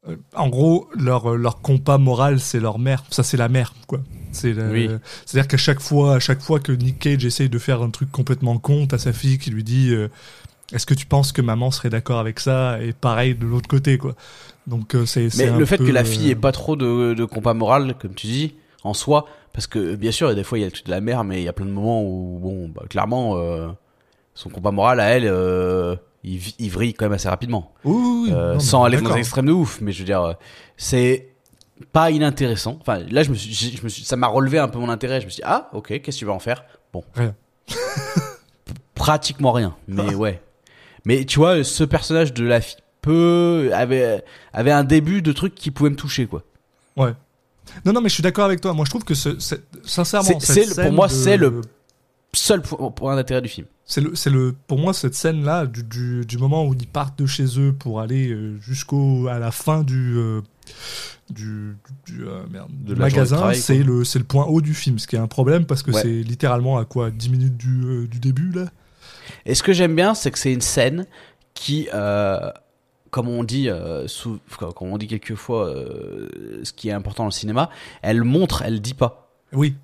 euh, 0.07 0.15
en 0.33 0.47
gros, 0.47 0.89
leur, 0.97 1.35
leur 1.35 1.61
compas 1.61 1.97
moral, 1.97 2.39
c'est 2.39 2.61
leur 2.61 2.79
mère. 2.79 3.03
Ça, 3.11 3.21
c'est 3.21 3.35
la 3.37 3.49
mère, 3.49 3.73
quoi. 3.85 3.99
C'est. 4.31 4.53
C'est-à-dire 5.25 5.47
qu'à 5.49 5.57
chaque 5.57 5.81
fois, 5.81 6.15
à 6.15 6.19
chaque 6.19 6.41
fois 6.41 6.59
que 6.61 6.71
Nick 6.71 6.99
Cage 6.99 7.25
essaye 7.25 7.49
de 7.49 7.59
faire 7.59 7.81
un 7.81 7.89
truc 7.89 8.09
complètement 8.09 8.57
con, 8.59 8.87
t'as 8.87 8.97
sa 8.97 9.11
fille 9.11 9.37
qui 9.39 9.49
lui 9.51 9.63
dit 9.65 9.89
euh, 9.91 10.07
est-ce 10.73 10.85
que 10.85 10.93
tu 10.93 11.05
penses 11.05 11.31
que 11.31 11.41
maman 11.41 11.71
serait 11.71 11.89
d'accord 11.89 12.19
avec 12.19 12.39
ça 12.39 12.81
et 12.81 12.93
pareil 12.93 13.35
de 13.35 13.45
l'autre 13.45 13.67
côté 13.67 13.97
quoi? 13.97 14.15
Donc 14.67 14.95
euh, 14.95 15.05
c'est 15.05 15.29
Mais 15.37 15.49
le 15.49 15.65
fait 15.65 15.77
peu, 15.77 15.85
que 15.85 15.91
la 15.91 16.03
fille 16.03 16.27
euh, 16.29 16.31
ait 16.31 16.35
pas 16.35 16.51
trop 16.51 16.75
de, 16.75 17.13
de 17.13 17.25
compas 17.25 17.53
moral, 17.53 17.95
comme 17.99 18.13
tu 18.13 18.27
dis, 18.27 18.55
en 18.83 18.93
soi, 18.93 19.25
parce 19.53 19.67
que 19.67 19.95
bien 19.95 20.11
sûr, 20.11 20.33
des 20.35 20.43
fois 20.43 20.57
il 20.57 20.61
y 20.61 20.63
a 20.63 20.67
le 20.67 20.71
truc 20.71 20.85
de 20.85 20.91
la 20.91 21.01
mère, 21.01 21.23
mais 21.23 21.41
il 21.41 21.43
y 21.43 21.47
a 21.47 21.53
plein 21.53 21.65
de 21.65 21.71
moments 21.71 22.03
où, 22.03 22.39
bon, 22.41 22.69
bah, 22.69 22.83
clairement, 22.89 23.37
euh, 23.37 23.67
son 24.35 24.49
compas 24.49 24.71
moral 24.71 24.99
à 24.99 25.05
elle, 25.05 25.25
euh, 25.25 25.95
il, 26.23 26.39
il 26.59 26.69
vrille 26.69 26.93
quand 26.93 27.05
même 27.05 27.13
assez 27.13 27.29
rapidement. 27.29 27.73
oui, 27.83 27.93
oui, 27.95 28.21
oui. 28.25 28.31
Euh, 28.33 28.49
Non, 28.49 28.53
mais 28.55 28.59
sans 28.59 28.83
aller 28.83 29.01
dans 29.01 29.13
les 29.15 29.21
extrêmes 29.21 29.47
de 29.47 29.51
ouf, 29.53 29.79
mais 29.81 29.91
je 29.91 29.99
veux 29.99 30.05
dire, 30.05 30.35
c'est 30.77 31.29
pas 31.91 32.11
inintéressant. 32.11 32.77
Enfin, 32.81 32.99
là, 33.09 33.23
je 33.23 33.29
me 33.31 33.35
suis, 33.35 33.53
je 33.77 33.81
me 33.83 33.89
suis, 33.89 34.03
ça 34.03 34.17
m'a 34.17 34.27
relevé 34.27 34.59
un 34.59 34.67
peu 34.67 34.77
mon 34.79 34.89
intérêt. 34.89 35.19
Je 35.21 35.25
me 35.25 35.29
suis 35.31 35.37
dit, 35.41 35.47
ah, 35.47 35.69
ok, 35.73 35.87
qu'est-ce 36.01 36.17
que 36.17 36.19
tu 36.19 36.25
vas 36.25 36.33
en 36.33 36.39
faire? 36.39 36.63
Bon. 36.93 37.03
Rien. 37.15 37.33
Pratiquement 38.95 39.51
rien, 39.53 39.75
mais 39.87 40.13
ouais. 40.15 40.41
Mais 41.05 41.25
tu 41.25 41.39
vois, 41.39 41.63
ce 41.63 41.83
personnage 41.83 42.33
de 42.33 42.43
la 42.43 42.61
fille 42.61 42.77
peut, 43.01 43.69
avait, 43.73 44.23
avait 44.53 44.71
un 44.71 44.83
début 44.83 45.21
de 45.21 45.31
truc 45.31 45.55
qui 45.55 45.71
pouvait 45.71 45.89
me 45.89 45.95
toucher, 45.95 46.25
quoi. 46.27 46.43
Ouais. 46.97 47.13
Non, 47.85 47.93
non, 47.93 48.01
mais 48.01 48.09
je 48.09 48.15
suis 48.15 48.23
d'accord 48.23 48.45
avec 48.45 48.61
toi. 48.61 48.73
Moi, 48.73 48.83
je 48.85 48.89
trouve 48.89 49.03
que 49.03 49.13
ce, 49.13 49.39
c'est- 49.39 49.63
sincèrement, 49.85 50.39
C'est- 50.39 50.53
cette 50.53 50.69
c'est 50.69 50.81
le- 50.81 50.83
pour 50.87 50.93
moi, 50.93 51.07
de- 51.07 51.13
c'est 51.13 51.37
le- 51.37 51.61
Seul 52.33 52.61
point, 52.61 52.91
point 52.91 53.15
d'intérêt 53.15 53.41
du 53.41 53.47
film. 53.49 53.65
C'est 53.85 54.01
le, 54.01 54.13
c'est 54.15 54.29
le, 54.29 54.53
pour 54.67 54.77
moi, 54.77 54.93
cette 54.93 55.15
scène-là, 55.15 55.65
du, 55.65 55.81
du, 55.83 56.25
du 56.27 56.37
moment 56.37 56.63
où 56.67 56.75
ils 56.75 56.85
partent 56.85 57.17
de 57.17 57.25
chez 57.25 57.45
eux 57.59 57.73
pour 57.73 58.01
aller 58.01 58.29
euh, 58.29 58.55
jusqu'au, 58.61 59.27
à 59.27 59.39
la 59.39 59.49
fin 59.49 59.81
du, 59.81 60.15
euh, 60.15 60.41
du, 61.31 61.75
du, 62.05 62.27
euh, 62.27 62.43
merde, 62.51 62.69
magasin, 62.95 63.37
travail, 63.37 63.57
c'est 63.57 63.81
le, 63.81 64.03
c'est 64.03 64.19
le 64.19 64.25
point 64.25 64.45
haut 64.45 64.61
du 64.61 64.75
film, 64.75 64.99
ce 64.99 65.07
qui 65.07 65.15
est 65.15 65.19
un 65.19 65.25
problème 65.27 65.65
parce 65.65 65.81
que 65.81 65.89
Ouais. 65.89 66.01
c'est 66.03 66.07
littéralement 66.21 66.77
à 66.77 66.85
quoi 66.85 67.09
10 67.09 67.29
minutes 67.29 67.57
du, 67.57 67.83
euh, 67.83 68.07
du 68.07 68.19
début, 68.19 68.51
là? 68.51 68.65
Et 69.45 69.55
ce 69.55 69.63
que 69.63 69.73
j'aime 69.73 69.95
bien, 69.95 70.13
c'est 70.13 70.31
que 70.31 70.37
c'est 70.39 70.53
une 70.53 70.61
scène 70.61 71.05
qui, 71.53 71.87
euh, 71.93 72.51
comme 73.11 73.27
on 73.27 73.43
dit, 73.43 73.69
euh, 73.69 74.07
sous, 74.07 74.39
comme 74.75 74.91
on 74.91 74.97
dit 74.97 75.07
quelquefois, 75.07 75.67
euh, 75.67 76.27
ce 76.63 76.71
qui 76.73 76.89
est 76.89 76.93
important 76.93 77.23
dans 77.23 77.27
le 77.29 77.31
cinéma, 77.33 77.69
elle 78.01 78.23
montre, 78.23 78.61
elle 78.63 78.81
dit 78.81 78.93
pas. 78.93 79.31
Oui. 79.53 79.75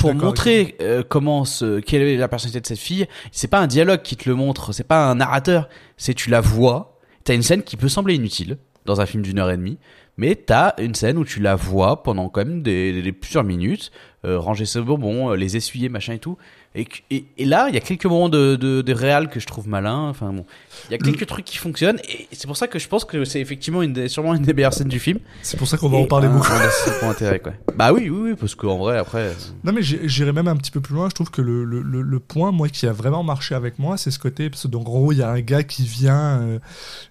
Pour 0.00 0.10
montrer 0.26 0.76
comment 1.08 1.44
ce, 1.44 1.78
quelle 1.78 2.02
est 2.02 2.16
la 2.16 2.26
personnalité 2.26 2.60
de 2.60 2.66
cette 2.66 2.78
fille, 2.80 3.06
c'est 3.30 3.46
pas 3.46 3.60
un 3.60 3.68
dialogue 3.68 4.02
qui 4.02 4.16
te 4.16 4.28
le 4.28 4.34
montre, 4.34 4.72
c'est 4.72 4.82
pas 4.82 5.08
un 5.08 5.14
narrateur, 5.16 5.68
c'est 5.96 6.14
tu 6.14 6.30
la 6.30 6.40
vois. 6.40 6.98
T'as 7.22 7.34
une 7.34 7.42
scène 7.42 7.62
qui 7.62 7.76
peut 7.76 7.88
sembler 7.88 8.14
inutile 8.16 8.58
dans 8.86 9.00
un 9.00 9.06
film 9.06 9.22
d'une 9.22 9.38
heure 9.38 9.50
et 9.50 9.56
demie, 9.56 9.78
mais 10.16 10.34
t'as 10.34 10.72
une 10.78 10.96
scène 10.96 11.16
où 11.16 11.24
tu 11.24 11.38
la 11.40 11.54
vois 11.54 12.02
pendant 12.02 12.28
quand 12.28 12.40
même 12.44 12.60
des, 12.62 13.02
des- 13.02 13.12
plusieurs 13.12 13.44
minutes, 13.44 13.92
euh, 14.24 14.36
ranger 14.40 14.64
ses 14.64 14.80
bonbons, 14.80 15.30
euh, 15.30 15.36
les 15.36 15.56
essuyer, 15.56 15.88
machin 15.88 16.14
et 16.14 16.18
tout. 16.18 16.38
Et, 16.74 16.84
que- 16.84 16.98
et, 17.10 17.24
et 17.38 17.44
là, 17.44 17.66
il 17.68 17.74
y 17.74 17.78
a 17.78 17.80
quelques 17.80 18.04
moments 18.04 18.28
de, 18.28 18.54
de, 18.54 18.82
de 18.82 18.92
réal 18.92 19.30
que 19.30 19.40
je 19.40 19.46
trouve 19.46 19.66
malin. 19.66 20.08
Enfin 20.10 20.32
bon, 20.32 20.44
il 20.88 20.92
y 20.92 20.94
a 20.94 20.98
quelques 20.98 21.26
trucs 21.26 21.44
qui 21.46 21.56
fonctionnent 21.58 21.98
et 22.08 22.28
c'est 22.30 22.46
pour 22.46 22.56
ça 22.58 22.68
que 22.68 22.78
je 22.78 22.86
pense 22.88 23.04
que 23.04 23.24
c'est 23.24 23.40
effectivement 23.40 23.82
une 23.82 23.94
des, 23.94 24.08
sûrement 24.08 24.34
une 24.34 24.42
des 24.42 24.52
meilleures 24.52 24.74
scènes 24.74 24.88
du 24.88 25.00
film. 25.00 25.18
C'est 25.42 25.56
pour 25.56 25.66
ça 25.66 25.76
qu'on 25.78 25.88
va 25.88 25.96
en 25.96 26.04
parler 26.06 26.28
beaucoup. 26.28 26.46
un 26.52 26.58
des 26.58 26.98
points 27.00 27.08
d'intérêt, 27.08 27.40
quoi. 27.40 27.52
Bah 27.74 27.92
oui, 27.92 28.10
oui, 28.10 28.30
oui, 28.30 28.34
parce 28.38 28.54
qu'en 28.54 28.76
vrai, 28.78 28.98
après. 28.98 29.34
Non 29.64 29.72
mais 29.72 29.82
j'irais 29.82 30.32
même 30.32 30.46
un 30.46 30.56
petit 30.56 30.70
peu 30.70 30.80
plus 30.80 30.94
loin. 30.94 31.08
Je 31.08 31.14
trouve 31.14 31.30
que 31.30 31.42
le, 31.42 31.64
le, 31.64 31.80
le, 31.80 32.02
le 32.02 32.20
point, 32.20 32.52
moi, 32.52 32.68
qui 32.68 32.86
a 32.86 32.92
vraiment 32.92 33.22
marché 33.24 33.54
avec 33.54 33.78
moi, 33.78 33.96
c'est 33.96 34.10
ce 34.10 34.18
côté. 34.18 34.50
Parce 34.50 34.62
que 34.64 34.68
donc, 34.68 34.82
en 34.82 34.90
gros, 34.90 35.12
il 35.12 35.18
y 35.18 35.22
a 35.22 35.30
un 35.30 35.40
gars 35.40 35.62
qui 35.64 35.84
vient 35.84 36.40
euh, 36.42 36.58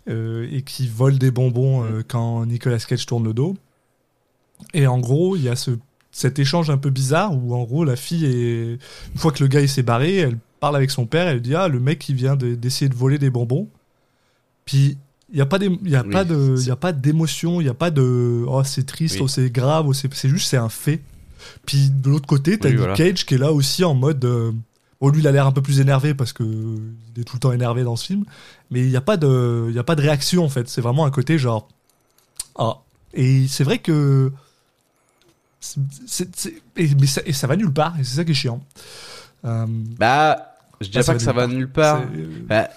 euh, 0.09 0.47
et 0.51 0.61
qui 0.61 0.87
vole 0.87 1.17
des 1.17 1.31
bonbons 1.31 1.83
euh, 1.83 2.03
quand 2.07 2.45
Nicolas 2.45 2.77
Cage 2.77 3.05
tourne 3.05 3.23
le 3.25 3.33
dos. 3.33 3.57
Et 4.73 4.87
en 4.87 4.99
gros, 4.99 5.35
il 5.35 5.43
y 5.43 5.49
a 5.49 5.55
ce, 5.55 5.71
cet 6.17 6.39
échange 6.39 6.71
un 6.71 6.77
peu 6.77 6.89
bizarre 6.89 7.31
où, 7.35 7.53
en 7.53 7.63
gros, 7.63 7.83
la 7.83 7.95
fille 7.95 8.25
est 8.25 8.71
une 9.13 9.17
fois 9.19 9.31
que 9.31 9.43
le 9.43 9.47
gars 9.47 9.61
il 9.61 9.69
s'est 9.69 9.83
barré, 9.83 10.15
elle 10.15 10.37
parle 10.59 10.75
avec 10.75 10.89
son 10.89 11.05
père. 11.05 11.27
Elle 11.27 11.41
dit 11.41 11.53
ah 11.53 11.67
le 11.67 11.79
mec 11.79 11.99
qui 11.99 12.15
vient 12.15 12.35
de- 12.35 12.55
d'essayer 12.55 12.89
de 12.89 12.95
voler 12.95 13.19
des 13.19 13.29
bonbons. 13.29 13.67
Puis 14.65 14.97
il 15.31 15.37
y 15.37 15.41
a 15.41 15.45
pas 15.45 15.57
il 15.61 15.89
y 15.89 15.95
a 15.95 16.01
Oui, 16.03 16.09
pas 16.11 16.23
de 16.23 16.55
il 16.57 16.65
y 16.67 16.71
a 16.71 16.75
pas 16.75 16.91
d'émotion, 16.91 17.61
il 17.61 17.67
y 17.67 17.69
a 17.69 17.73
pas 17.75 17.91
de 17.91 18.43
oh 18.47 18.63
c'est 18.63 18.85
triste, 18.85 19.15
Oui. 19.17 19.21
oh 19.25 19.27
c'est 19.27 19.51
grave, 19.51 19.85
oh, 19.87 19.93
c'est 19.93 20.09
juste 20.29 20.47
c'est 20.49 20.57
un 20.57 20.69
fait. 20.69 21.01
Puis 21.67 21.91
de 21.91 22.09
l'autre 22.09 22.25
côté, 22.27 22.57
t'as 22.57 22.69
Oui, 22.69 22.71
Nick 22.73 22.79
voilà. 22.79 22.95
Cage 22.95 23.25
qui 23.25 23.35
est 23.35 23.37
là 23.37 23.51
aussi 23.53 23.83
en 23.83 23.93
mode. 23.93 24.25
euh, 24.25 24.51
bon, 24.99 25.09
lui, 25.09 25.19
il 25.21 25.27
a 25.27 25.31
l'air 25.31 25.45
un 25.45 25.51
peu 25.51 25.61
plus 25.61 25.79
énervé 25.79 26.15
parce 26.15 26.33
que 26.33 26.43
il 26.43 27.21
est 27.21 27.25
tout 27.25 27.35
le 27.35 27.39
temps 27.39 27.51
énervé 27.51 27.83
dans 27.83 27.95
ce 27.95 28.05
film. 28.07 28.25
Mais 28.71 28.81
il 28.81 28.89
n'y 28.89 28.95
a 28.97 29.01
pas 29.01 29.17
de, 29.17 29.67
il 29.69 29.75
y 29.75 29.79
a 29.79 29.83
pas 29.83 29.95
de 29.95 30.01
réaction 30.01 30.43
en 30.43 30.49
fait. 30.49 30.67
C'est 30.67 30.81
vraiment 30.81 31.05
un 31.05 31.11
côté 31.11 31.37
genre. 31.37 31.67
Ah. 32.57 32.79
Et 33.13 33.47
c'est 33.47 33.63
vrai 33.63 33.77
que. 33.77 34.31
C'est- 35.59 35.79
c'est- 36.07 36.35
c'est- 36.35 36.61
et, 36.75 36.89
mais 36.99 37.07
ça, 37.07 37.21
et 37.25 37.33
ça 37.33 37.47
va 37.47 37.55
nulle 37.55 37.73
part. 37.73 37.95
Et 37.99 38.03
c'est 38.03 38.15
ça 38.17 38.25
qui 38.25 38.31
est 38.31 38.35
chiant. 38.35 38.61
Euh, 39.45 39.65
Bah, 39.67 40.55
je 40.81 40.87
dirais 40.89 41.03
pas 41.03 41.13
que 41.13 41.19
ça 41.21 41.33
va 41.33 41.47
nulle 41.47 41.69
part. 41.69 42.01
c'est- 42.11 42.41
Bah, 42.47 42.69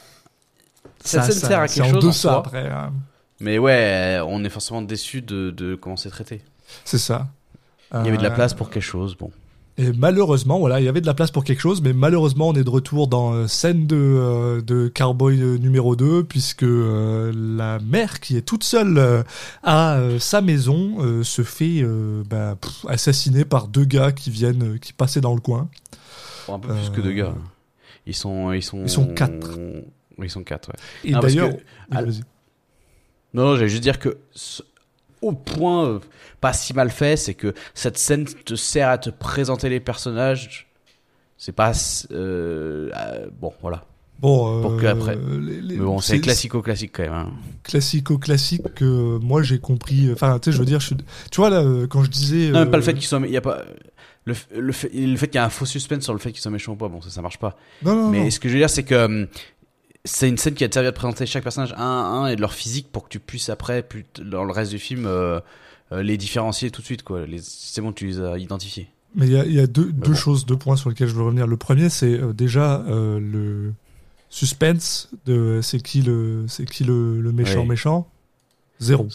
ça- 1.02 1.22
ça- 1.22 1.32
sert 1.32 1.60
à 1.60 1.68
quelque 1.68 1.88
chose. 1.88 2.04
en 2.04 2.08
deçà 2.08 2.20
soi. 2.20 2.38
après. 2.38 2.68
hein. 2.68 2.92
Mais 3.40 3.58
ouais, 3.58 4.20
on 4.26 4.44
est 4.44 4.50
forcément 4.50 4.82
déçu 4.82 5.22
de, 5.22 5.50
de 5.50 5.74
comment 5.74 5.96
c'est 5.96 6.10
traité. 6.10 6.42
C'est 6.84 6.98
ça. 6.98 7.28
Il 7.92 8.04
y 8.04 8.08
avait 8.08 8.18
de 8.18 8.22
la 8.22 8.30
Euh, 8.30 8.34
place 8.34 8.54
pour 8.54 8.70
quelque 8.70 8.82
chose, 8.84 9.16
bon. 9.16 9.32
Et 9.80 9.92
malheureusement, 9.96 10.58
voilà, 10.58 10.78
il 10.78 10.84
y 10.84 10.88
avait 10.88 11.00
de 11.00 11.06
la 11.06 11.14
place 11.14 11.30
pour 11.30 11.42
quelque 11.42 11.60
chose, 11.60 11.80
mais 11.80 11.94
malheureusement, 11.94 12.48
on 12.48 12.52
est 12.54 12.64
de 12.64 12.68
retour 12.70 13.08
dans 13.08 13.32
euh, 13.32 13.46
scène 13.46 13.86
de, 13.86 13.96
euh, 13.96 14.60
de 14.60 14.92
Cowboy 14.94 15.40
euh, 15.40 15.56
numéro 15.56 15.96
2, 15.96 16.24
puisque 16.24 16.64
euh, 16.64 17.32
la 17.34 17.78
mère, 17.78 18.20
qui 18.20 18.36
est 18.36 18.42
toute 18.42 18.62
seule 18.62 18.98
euh, 18.98 19.22
à 19.62 19.98
sa 20.18 20.42
maison, 20.42 21.22
se 21.22 21.42
fait 21.42 21.82
bah, 22.28 22.56
pff, 22.60 22.84
assassiner 22.88 23.44
par 23.46 23.68
deux 23.68 23.84
gars 23.86 24.12
qui 24.12 24.28
viennent, 24.30 24.78
qui 24.78 24.92
passaient 24.92 25.22
dans 25.22 25.34
le 25.34 25.40
coin. 25.40 25.70
Bon, 26.46 26.56
un 26.56 26.58
peu 26.58 26.74
plus 26.74 26.90
que 26.90 27.00
deux 27.00 27.12
gars. 27.12 27.34
Ils 28.06 28.14
sont, 28.14 28.52
ils 28.52 28.62
sont. 28.62 28.82
Ils 28.82 28.90
sont 28.90 29.06
quatre. 29.06 29.58
Ils 30.22 30.28
sont 30.30 30.44
quatre. 30.44 30.68
Ouais. 30.68 31.10
Et 31.10 31.12
d'ailleurs, 31.12 31.50
que- 31.56 31.62
Ah, 31.90 32.02
vas-y. 32.02 32.20
Non, 33.32 33.44
non, 33.44 33.54
j'allais 33.54 33.68
juste 33.68 33.82
dire 33.82 33.98
que 33.98 34.18
au 35.22 35.32
point 35.32 35.86
euh, 35.86 35.98
pas 36.40 36.52
si 36.52 36.72
mal 36.74 36.90
fait, 36.90 37.16
c'est 37.16 37.34
que 37.34 37.54
cette 37.74 37.98
scène 37.98 38.24
te 38.24 38.54
sert 38.54 38.88
à 38.88 38.98
te 38.98 39.10
présenter 39.10 39.68
les 39.68 39.80
personnages. 39.80 40.68
C'est 41.36 41.52
pas 41.52 41.72
euh, 42.10 42.90
euh, 42.94 43.26
bon, 43.40 43.52
voilà. 43.62 43.84
bon, 44.18 44.60
pour 44.62 44.76
que 44.76 44.86
après. 44.86 45.16
les- 45.16 45.60
les- 45.62 45.76
Mais 45.78 45.84
bon, 45.84 45.98
c'est 46.00 46.20
classico-classique 46.20 46.92
quand 46.94 47.02
même. 47.04 47.12
hein. 47.12 47.30
classico-classique 47.64 48.74
que 48.74 49.18
moi 49.18 49.42
j'ai 49.42 49.58
compris. 49.58 50.10
Enfin, 50.12 50.38
tu 50.38 50.50
sais, 50.50 50.52
je 50.54 50.58
veux 50.60 50.66
dire, 50.66 50.80
je 50.80 50.86
suis- 50.88 50.96
tu 51.30 51.36
vois 51.40 51.50
là, 51.50 51.64
quand 51.88 52.02
je 52.04 52.10
disais. 52.10 52.50
Non, 52.50 52.66
pas 52.66 52.76
le 52.76 52.82
fait 52.82 52.94
qu'il 52.94 53.04
soit, 53.04 53.20
il 53.24 53.30
y 53.30 53.36
a 53.36 53.40
pas 53.40 53.62
le, 54.26 54.34
le 54.54 54.72
fait, 54.72 54.90
le 54.92 55.16
fait 55.16 55.28
qu'il 55.28 55.36
y 55.36 55.38
a 55.38 55.44
un 55.44 55.48
faux 55.50 55.64
suspense 55.64 56.04
sur 56.04 56.12
le 56.12 56.18
fait 56.18 56.30
qu'il 56.32 56.40
soit 56.42 56.50
méchant 56.50 56.72
ou 56.72 56.76
pas. 56.76 56.88
Bon, 56.88 57.00
ça, 57.00 57.08
ça 57.10 57.22
marche 57.22 57.38
pas. 57.38 57.56
Non, 57.82 57.94
non, 57.94 58.10
Mais 58.10 58.24
non. 58.24 58.30
ce 58.30 58.38
que 58.38 58.48
je 58.48 58.54
veux 58.54 58.60
dire, 58.60 58.68
c'est 58.70 58.82
que 58.82 58.94
hum, 59.06 59.26
c'est 60.04 60.28
une 60.28 60.38
scène 60.38 60.54
qui 60.54 60.64
a 60.64 60.68
servi 60.72 60.88
à 60.88 60.92
te 60.92 60.96
présenter 60.96 61.26
chaque 61.26 61.42
personnage 61.42 61.72
un 61.76 61.78
à 61.78 61.82
un 61.82 62.26
et 62.28 62.36
de 62.36 62.40
leur 62.40 62.54
physique 62.54 62.88
pour 62.90 63.04
que 63.04 63.08
tu 63.10 63.20
puisses 63.20 63.48
après, 63.50 63.82
plus 63.82 64.04
dans 64.24 64.44
le 64.44 64.52
reste 64.52 64.70
du 64.70 64.78
film, 64.78 65.04
euh, 65.06 65.40
euh, 65.92 66.02
les 66.02 66.16
différencier 66.16 66.70
tout 66.70 66.80
de 66.80 66.86
suite. 66.86 67.02
quoi. 67.02 67.20
C'est 67.42 67.80
bon, 67.82 67.92
tu 67.92 68.06
les 68.06 68.20
as 68.20 68.38
identifiés. 68.38 68.88
Mais 69.14 69.26
il 69.26 69.32
y 69.32 69.36
a, 69.36 69.44
il 69.44 69.52
y 69.52 69.60
a 69.60 69.66
deux, 69.66 69.92
deux 69.92 70.10
bon. 70.12 70.14
choses, 70.16 70.46
deux 70.46 70.56
points 70.56 70.76
sur 70.76 70.88
lesquels 70.88 71.08
je 71.08 71.14
veux 71.14 71.22
revenir. 71.22 71.46
Le 71.46 71.56
premier, 71.56 71.88
c'est 71.88 72.14
euh, 72.18 72.32
déjà 72.32 72.80
euh, 72.88 73.18
le 73.20 73.72
suspense 74.28 75.10
de 75.26 75.60
c'est 75.62 75.80
qui 75.82 76.02
le 76.02 76.44
c'est 76.48 76.64
qui 76.64 76.84
le, 76.84 77.20
le 77.20 77.32
méchant 77.32 77.62
Oui. 77.62 77.68
méchant? 77.68 78.08
Zéro. 78.78 79.08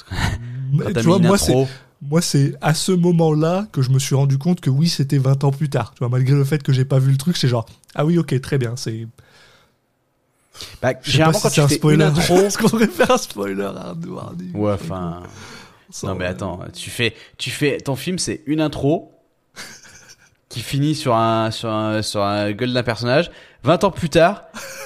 Tu 0.95 0.99
vois, 1.01 1.19
moi 1.19 1.37
c'est 1.37 1.67
moi 2.01 2.21
c'est 2.21 2.53
à 2.61 2.73
ce 2.73 2.91
moment-là 2.91 3.67
que 3.71 3.81
je 3.81 3.89
me 3.89 3.97
suis 3.99 4.13
rendu 4.15 4.37
compte 4.37 4.59
que 4.61 4.69
oui, 4.69 4.89
c'était 4.89 5.17
20 5.17 5.43
ans 5.45 5.51
plus 5.51 5.69
tard. 5.69 5.93
Tu 5.95 5.99
vois, 5.99 6.09
malgré 6.09 6.35
le 6.35 6.43
fait 6.43 6.61
que 6.61 6.73
j'ai 6.73 6.85
pas 6.85 6.99
vu 6.99 7.11
le 7.11 7.17
truc, 7.17 7.37
c'est 7.37 7.47
genre 7.47 7.65
ah 7.95 8.05
oui, 8.05 8.17
OK, 8.17 8.39
très 8.41 8.57
bien, 8.57 8.75
c'est 8.75 9.07
bah, 10.81 10.93
généralement, 11.03 11.37
si 11.37 11.43
quand 11.43 11.49
c'est 11.49 11.61
tu 11.61 11.67
fais 11.67 11.75
spoiler. 11.75 11.95
une 11.95 12.01
intro, 12.01 12.37
Est-ce 12.41 12.57
qu'on 12.57 12.67
devrait 12.67 12.87
faire 12.87 13.11
un 13.11 13.17
spoiler 13.17 13.63
Arnaud, 13.63 14.17
Hardy 14.17 14.51
ouais, 14.53 14.71
enfin. 14.73 15.23
Non 16.03 16.15
mais 16.15 16.25
attends, 16.25 16.59
tu 16.73 16.89
fais, 16.89 17.13
tu 17.37 17.49
fais, 17.51 17.77
ton 17.77 17.95
film 17.95 18.19
c'est 18.19 18.41
une 18.47 18.59
intro 18.59 19.13
qui 20.49 20.59
finit 20.61 20.93
sur 20.95 21.15
un, 21.15 21.51
sur 21.51 21.69
un, 21.69 22.01
sur 22.01 22.21
un 22.23 22.51
gueule 22.51 22.73
d'un 22.73 22.83
personnage. 22.83 23.31
20 23.63 23.83
ans 23.85 23.91
plus 23.91 24.09
tard, 24.09 24.43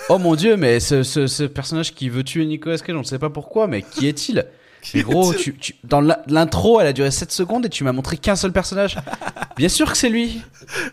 oh 0.10 0.18
mon 0.20 0.36
dieu, 0.36 0.56
mais 0.56 0.80
ce, 0.80 1.04
ce, 1.04 1.28
ce 1.28 1.44
personnage 1.44 1.94
qui 1.94 2.10
veut 2.10 2.24
tuer 2.24 2.46
Nicolas 2.46 2.78
Cage, 2.78 2.96
on 2.96 3.00
ne 3.00 3.04
sait 3.04 3.20
pas 3.20 3.30
pourquoi, 3.30 3.68
mais 3.68 3.82
qui 3.82 4.08
est-il? 4.08 4.46
Mais 4.94 5.02
gros, 5.04 5.34
tu, 5.38 5.56
tu, 5.56 5.76
dans 5.84 6.02
l'intro, 6.28 6.80
elle 6.80 6.88
a 6.88 6.94
duré 6.94 7.12
7 7.12 7.32
secondes 7.32 7.66
et 7.66 7.70
tu 7.70 7.84
m'as 7.84 7.92
montré 7.92 8.18
qu'un 8.18 8.36
seul 8.36 8.52
personnage. 8.52 8.98
Bien 9.58 9.70
sûr 9.70 9.92
que 9.92 9.98
c'est 9.98 10.10
lui. 10.10 10.42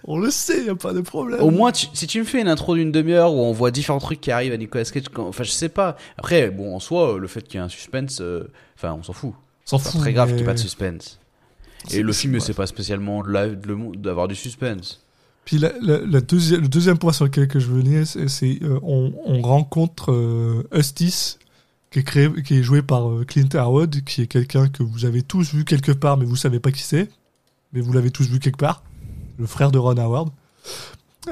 On 0.05 0.19
le 0.19 0.31
sait, 0.31 0.65
y 0.65 0.69
a 0.69 0.75
pas 0.75 0.93
de 0.93 1.01
problème. 1.01 1.41
Au 1.41 1.51
moins, 1.51 1.71
tu- 1.73 1.87
si 1.93 2.07
tu 2.07 2.19
me 2.19 2.25
fais 2.25 2.41
une 2.41 2.49
intro 2.49 2.75
d'une 2.75 2.91
demi-heure 2.93 3.33
où 3.33 3.39
on 3.39 3.53
voit 3.53 3.71
différents 3.71 3.99
trucs 4.01 4.21
qui 4.21 4.31
arrivent 4.31 4.53
à 4.53 4.57
Nicolas 4.57 4.85
Cage, 4.85 5.05
enfin 5.17 5.45
je 5.45 5.51
sais 5.51 5.69
pas. 5.69 5.97
Après, 6.19 6.51
bon, 6.51 6.75
en 6.75 6.81
soi, 6.81 7.17
le 7.19 7.27
fait 7.29 7.43
qu'il 7.43 7.55
y 7.55 7.63
ait 7.63 7.65
un 7.65 7.69
suspense, 7.69 8.19
euh, 8.21 8.49
enfin 8.77 8.97
on 8.99 9.03
s'en 9.03 9.13
fout. 9.13 9.33
C'est 9.65 9.77
pas 9.83 9.99
très 9.99 10.13
grave 10.13 10.29
mais- 10.29 10.33
qu'il 10.35 10.37
n'y 10.39 10.43
ait 10.43 10.47
pas 10.47 10.55
de 10.55 10.59
suspense. 10.59 11.19
Et 11.93 12.03
le 12.03 12.13
film, 12.13 12.41
c'est 12.41 12.55
pas 12.55 12.67
spécialement 12.67 13.23
d'avoir 13.23 14.27
du 14.27 14.35
suspense. 14.35 15.01
Puis 15.45 15.59
la, 15.59 15.71
la- 15.81 15.99
la 16.01 16.21
deuxi- 16.21 16.57
le 16.57 16.67
deuxième 16.67 16.99
point 16.99 17.13
sur 17.13 17.25
lequel 17.27 17.47
que 17.47 17.61
je 17.61 17.69
venir, 17.69 18.05
c'est 18.05 18.59
euh, 18.63 18.81
on, 18.83 19.13
on 19.27 19.41
rencontre 19.43 20.11
euh, 20.11 20.67
Eustace, 20.75 21.39
qui 21.97 22.01
est, 22.01 22.03
créé, 22.05 22.43
qui 22.43 22.59
est 22.59 22.63
joué 22.63 22.83
par 22.83 23.09
euh, 23.11 23.25
Clint 23.25 23.45
Eastwood, 23.47 24.03
qui 24.05 24.21
est 24.23 24.27
quelqu'un 24.27 24.69
que 24.69 24.83
vous 24.83 25.07
avez 25.07 25.23
tous 25.23 25.55
vu 25.55 25.65
quelque 25.65 25.93
part, 25.93 26.19
mais 26.19 26.27
vous 26.27 26.37
savez 26.37 26.61
pas 26.61 26.71
qui 26.71 26.83
c'est. 26.83 27.09
Mais 27.73 27.81
vous 27.81 27.93
l'avez 27.93 28.11
tous 28.11 28.29
vu 28.29 28.39
quelque 28.39 28.59
part. 28.59 28.83
Le 29.39 29.47
frère 29.47 29.71
de 29.71 29.79
Ron 29.79 29.97
Howard. 29.97 30.29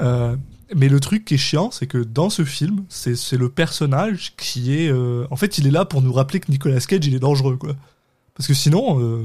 Euh, 0.03 0.37
mais 0.75 0.89
le 0.89 1.01
truc 1.01 1.25
qui 1.27 1.35
est 1.35 1.39
chiant, 1.39 1.71
c'est 1.71 1.87
que 1.87 1.99
dans 1.99 2.31
ce 2.31 2.45
film, 2.45 2.85
c'est 2.89 3.15
c'est 3.17 3.37
le 3.37 3.49
personnage 3.51 4.35
qui 4.37 4.75
est. 4.75 4.91
euh, 4.91 5.27
en 5.31 5.37
fait, 5.37 5.59
il 5.59 5.67
est 5.67 5.71
là 5.71 5.85
pour 5.85 6.01
nous 6.03 6.13
rappeler 6.13 6.41
que 6.41 6.51
Nicolas 6.51 6.81
Cage, 6.81 7.07
il 7.07 7.15
est 7.15 7.19
dangereux, 7.21 7.57
quoi. 7.57 7.77
Parce 8.35 8.47
que 8.47 8.55
sinon. 8.55 9.01
euh, 9.01 9.23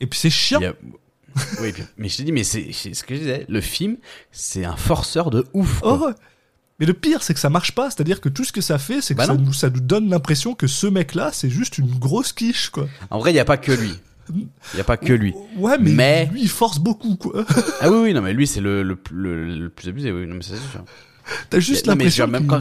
Et 0.00 0.06
puis 0.06 0.18
c'est 0.18 0.30
chiant. 0.30 0.60
A- 0.62 0.74
oui, 1.60 1.72
mais 1.98 2.08
je 2.08 2.16
te 2.16 2.22
dis, 2.22 2.32
mais 2.32 2.44
c'est 2.44 2.70
c'est 2.72 2.94
ce 2.94 3.04
que 3.04 3.14
je 3.14 3.20
disais. 3.20 3.46
Le 3.48 3.60
film, 3.60 3.96
c'est 4.32 4.64
un 4.64 4.76
forceur 4.76 5.30
de 5.30 5.46
ouf. 5.54 5.80
quoi. 5.80 5.98
Oh. 6.10 6.12
Mais 6.78 6.86
le 6.86 6.92
pire, 6.92 7.22
c'est 7.22 7.32
que 7.34 7.40
ça 7.40 7.48
marche 7.50 7.72
pas. 7.72 7.90
C'est-à-dire 7.90 8.20
que 8.20 8.28
tout 8.28 8.44
ce 8.44 8.52
que 8.52 8.60
ça 8.60 8.76
fait, 8.78 9.00
c'est 9.00 9.14
que 9.14 9.18
Bah 9.18 9.26
ça 9.26 9.34
nous, 9.34 9.52
ça 9.52 9.70
nous 9.70 9.80
donne 9.80 10.10
l'impression 10.10 10.54
que 10.54 10.66
ce 10.66 10.86
mec-là, 10.86 11.30
c'est 11.32 11.48
juste 11.50 11.78
une 11.78 11.98
grosse 11.98 12.32
quiche, 12.32 12.68
quoi. 12.70 12.86
En 13.10 13.18
vrai, 13.18 13.30
il 13.30 13.34
n'y 13.34 13.40
a 13.40 13.44
pas 13.46 13.56
que 13.56 13.72
lui. 13.72 13.92
Il 14.34 14.46
n'y 14.74 14.80
a 14.80 14.84
pas 14.84 14.96
que 14.96 15.12
lui. 15.12 15.32
Ouais, 15.56 15.78
mais, 15.78 15.92
Mais- 15.92 16.26
lui, 16.32 16.42
il 16.42 16.48
force 16.50 16.78
beaucoup, 16.78 17.16
quoi. 17.16 17.44
Ah 17.80 17.90
oui, 17.90 17.96
oui, 18.02 18.12
non, 18.14 18.20
mais 18.20 18.32
lui, 18.34 18.46
c'est 18.46 18.60
le, 18.60 18.82
le, 18.82 18.98
le, 19.12 19.58
le 19.58 19.68
plus 19.70 19.88
abusé. 19.88 20.12
Oui, 20.12 20.26
non, 20.26 20.34
mais 20.34 20.42
c'est 20.42 20.56
sûr. 20.56 20.84
T'as 21.48 21.60
juste 21.60 21.86
mais 21.86 21.92
l'impression. 21.94 22.26
même 22.26 22.46
quand 22.46 22.60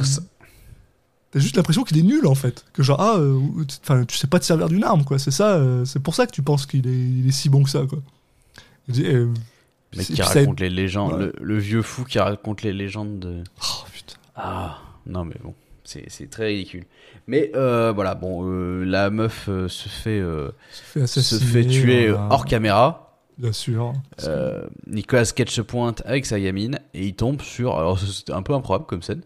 T'as 1.31 1.39
juste 1.41 1.57
l'impression 1.57 1.83
qu'il 1.83 1.97
est 1.97 2.03
nul, 2.03 2.25
en 2.27 2.35
fait. 2.35 2.63
Que 2.71 2.81
genre, 2.83 3.01
ah, 3.01 3.17
euh, 3.17 3.39
tu 4.07 4.17
sais 4.17 4.27
pas 4.27 4.39
te 4.39 4.45
servir 4.45 4.69
d'une 4.69 4.83
arme, 4.85 5.03
quoi. 5.03 5.19
C'est 5.19 5.31
ça, 5.31 5.55
euh, 5.55 5.83
c'est 5.83 5.99
pour 5.99 6.15
ça 6.15 6.25
que 6.25 6.31
tu 6.31 6.41
penses 6.41 6.65
qu'il 6.65 6.87
est, 6.87 6.91
il 6.91 7.27
est 7.27 7.31
si 7.31 7.49
bon 7.49 7.63
que 7.63 7.69
ça, 7.69 7.81
quoi. 7.89 7.99
Et, 8.95 9.01
euh, 9.13 9.27
c'est- 9.91 10.05
qui 10.13 10.15
ça- 10.17 10.25
raconte 10.25 10.59
les 10.61 10.69
légendes, 10.69 11.13
Ouais. 11.13 11.19
le, 11.19 11.33
le 11.41 11.57
vieux 11.57 11.81
fou 11.81 12.05
qui 12.05 12.19
raconte 12.19 12.61
les 12.61 12.71
légendes 12.73 13.19
de. 13.19 13.43
Oh. 13.61 13.83
Ah, 14.35 14.77
non, 15.05 15.25
mais 15.25 15.35
bon, 15.43 15.53
c'est 15.83 16.05
c'est 16.09 16.29
très 16.29 16.47
ridicule. 16.47 16.85
Mais 17.27 17.51
euh, 17.55 17.91
voilà, 17.93 18.15
bon, 18.15 18.43
euh, 18.47 18.83
la 18.83 19.09
meuf 19.09 19.47
euh, 19.49 19.67
se 19.67 19.89
fait 19.89 20.19
euh, 20.19 20.49
Se 20.71 20.99
fait 20.99 21.07
se 21.07 21.35
fait 21.43 21.65
tuer 21.65 22.09
voilà. 22.09 22.27
hors 22.31 22.45
caméra. 22.45 23.01
Bien 23.37 23.51
sûr. 23.51 23.93
Euh, 24.23 24.65
Nicolas 24.87 25.25
Cage 25.25 25.49
se 25.49 25.61
pointe 25.61 26.01
avec 26.05 26.25
sa 26.25 26.39
gamine 26.39 26.79
et 26.93 27.05
il 27.07 27.15
tombe 27.15 27.41
sur. 27.41 27.77
Alors 27.77 27.99
c'était 27.99 28.31
un 28.33 28.41
peu 28.41 28.53
improbable 28.53 28.85
comme 28.85 29.01
scène. 29.01 29.21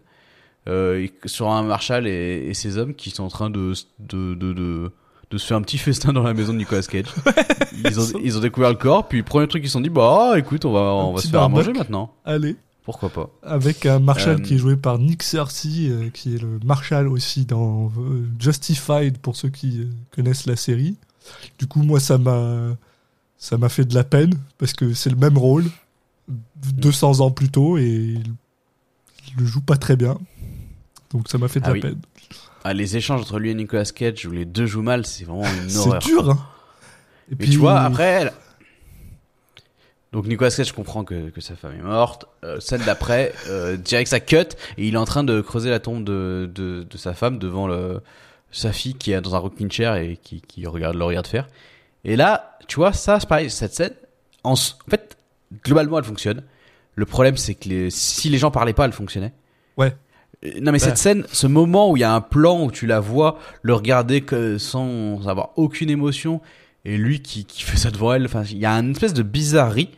Euh, 0.68 1.06
sur 1.24 1.48
un 1.48 1.62
Marshall 1.62 2.06
et, 2.06 2.48
et 2.48 2.54
ses 2.54 2.76
hommes 2.76 2.94
qui 2.94 3.10
sont 3.10 3.22
en 3.24 3.28
train 3.28 3.48
de, 3.50 3.72
de, 3.98 4.34
de, 4.34 4.52
de, 4.52 4.92
de 5.30 5.38
se 5.38 5.46
faire 5.46 5.56
un 5.56 5.62
petit 5.62 5.78
festin 5.78 6.12
dans 6.12 6.22
la 6.22 6.34
maison 6.34 6.52
de 6.52 6.58
Nicolas 6.58 6.82
Cage. 6.82 7.06
ils, 7.84 7.98
ont, 7.98 8.20
ils 8.22 8.36
ont 8.36 8.40
découvert 8.40 8.68
le 8.70 8.76
corps, 8.76 9.08
puis 9.08 9.22
premier 9.22 9.48
truc 9.48 9.62
ils 9.64 9.68
se 9.68 9.72
sont 9.72 9.80
dit 9.80 9.88
bah 9.90 10.34
écoute 10.36 10.64
on 10.66 10.72
va, 10.72 10.80
on 10.80 11.12
va 11.14 11.20
se 11.20 11.28
faire 11.28 11.42
à 11.42 11.48
manger 11.48 11.72
maintenant. 11.72 12.12
Allez. 12.24 12.56
Pourquoi 12.84 13.10
pas. 13.10 13.30
Avec 13.42 13.84
un 13.86 13.98
Marshall 13.98 14.36
Euh, 14.40 14.42
qui 14.42 14.54
est 14.54 14.58
joué 14.58 14.76
par 14.76 14.98
Nick 14.98 15.22
Cersei, 15.22 15.88
euh, 15.90 16.08
qui 16.10 16.34
est 16.34 16.38
le 16.38 16.58
Marshall 16.64 17.08
aussi 17.08 17.44
dans 17.44 17.92
euh, 17.98 18.26
Justified 18.38 19.18
pour 19.18 19.36
ceux 19.36 19.50
qui 19.50 19.80
euh, 19.82 19.90
connaissent 20.14 20.46
la 20.46 20.56
série. 20.56 20.96
Du 21.58 21.66
coup, 21.66 21.82
moi, 21.82 22.00
ça 22.00 22.16
m'a 22.18 22.76
ça 23.38 23.56
m'a 23.58 23.68
fait 23.68 23.84
de 23.84 23.94
la 23.94 24.04
peine 24.04 24.34
parce 24.58 24.72
que 24.72 24.92
c'est 24.94 25.10
le 25.10 25.16
même 25.16 25.38
rôle 25.38 25.64
200 26.72 27.20
ans 27.20 27.30
plus 27.30 27.48
tôt 27.50 27.78
et 27.78 27.84
il, 27.84 28.22
il 29.28 29.36
le 29.38 29.44
joue 29.46 29.60
pas 29.60 29.76
très 29.76 29.96
bien. 29.96 30.18
Donc 31.12 31.28
ça 31.28 31.38
m'a 31.38 31.48
fait 31.48 31.60
de 31.60 31.64
Ah 31.66 31.68
la 31.68 31.74
oui. 31.74 31.80
peine. 31.80 31.98
Ah, 32.64 32.74
les 32.74 32.96
échanges 32.96 33.20
entre 33.22 33.38
lui 33.38 33.50
et 33.50 33.54
Nicolas 33.54 33.84
Cage 33.84 34.26
où 34.26 34.30
les 34.30 34.44
deux 34.44 34.66
jouent 34.66 34.82
mal, 34.82 35.06
c'est 35.06 35.24
vraiment 35.24 35.44
une 35.62 35.68
C'est 35.70 35.78
horreur. 35.78 35.98
dur. 36.02 36.30
Hein. 36.30 36.38
Et 37.30 37.36
Mais 37.38 37.46
tu 37.46 37.56
vois, 37.58 37.80
après. 37.80 38.32
Donc 40.12 40.26
Nicolas 40.26 40.50
Cage 40.50 40.72
comprend 40.72 41.04
que, 41.04 41.30
que 41.30 41.40
sa 41.40 41.54
femme 41.54 41.74
est 41.78 41.82
morte. 41.82 42.24
Euh, 42.44 42.58
scène 42.58 42.82
d'après, 42.84 43.32
euh, 43.48 43.76
direct 43.76 44.10
ça 44.10 44.18
cut 44.18 44.36
et 44.76 44.88
il 44.88 44.94
est 44.94 44.98
en 44.98 45.04
train 45.04 45.22
de 45.22 45.40
creuser 45.40 45.70
la 45.70 45.78
tombe 45.78 46.02
de, 46.04 46.50
de, 46.52 46.82
de 46.88 46.96
sa 46.98 47.14
femme 47.14 47.38
devant 47.38 47.68
le, 47.68 48.00
sa 48.50 48.72
fille 48.72 48.94
qui 48.94 49.12
est 49.12 49.20
dans 49.20 49.36
un 49.36 49.38
rocking 49.38 49.70
chair 49.70 49.94
et 49.96 50.18
qui, 50.20 50.40
qui 50.40 50.66
regarde 50.66 50.96
le 50.96 51.04
regarde 51.04 51.28
faire. 51.28 51.46
Et 52.04 52.16
là, 52.16 52.58
tu 52.66 52.76
vois, 52.76 52.92
ça 52.92 53.20
c'est 53.20 53.28
pareil, 53.28 53.50
cette 53.50 53.72
scène, 53.74 53.92
en, 54.42 54.54
en 54.54 54.56
fait, 54.90 55.16
globalement 55.64 55.98
elle 55.98 56.04
fonctionne. 56.04 56.42
Le 56.96 57.06
problème 57.06 57.36
c'est 57.36 57.54
que 57.54 57.68
les, 57.68 57.90
si 57.90 58.28
les 58.30 58.38
gens 58.38 58.50
parlaient 58.50 58.72
pas, 58.72 58.86
elle 58.86 58.92
fonctionnait. 58.92 59.32
Ouais. 59.76 59.94
Euh, 60.44 60.50
Non 60.60 60.72
mais 60.72 60.72
Ouais. 60.72 60.78
cette 60.80 60.98
scène, 60.98 61.24
ce 61.32 61.46
moment 61.46 61.88
où 61.88 61.96
il 61.96 62.00
y 62.00 62.04
a 62.04 62.12
un 62.12 62.20
plan 62.20 62.64
où 62.64 62.72
tu 62.72 62.86
la 62.86 62.98
vois 62.98 63.38
le 63.62 63.74
regarder 63.74 64.22
que 64.22 64.58
sans 64.58 65.28
avoir 65.28 65.50
aucune 65.56 65.88
émotion 65.88 66.40
et 66.84 66.96
lui 66.96 67.20
qui, 67.22 67.44
qui 67.44 67.62
fait 67.62 67.76
ça 67.76 67.92
devant 67.92 68.12
elle, 68.12 68.24
enfin 68.24 68.42
il 68.50 68.58
y 68.58 68.66
a 68.66 68.72
une 68.72 68.90
espèce 68.90 69.14
de 69.14 69.22
bizarrerie 69.22 69.90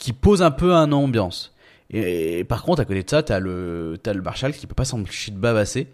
qui 0.00 0.12
pose 0.14 0.40
un 0.42 0.50
peu 0.50 0.74
un 0.74 0.90
ambiance. 0.92 1.52
Et, 1.90 2.38
et 2.38 2.44
par 2.44 2.62
contre 2.62 2.80
à 2.80 2.84
côté 2.84 3.02
de 3.02 3.10
ça, 3.10 3.22
t'as 3.22 3.38
le 3.38 3.98
t'as 4.02 4.12
le 4.14 4.22
Marshall 4.22 4.52
qui 4.52 4.66
peut 4.66 4.74
pas 4.74 4.84
s'empêcher 4.84 5.30
de 5.30 5.36
bavasser 5.38 5.88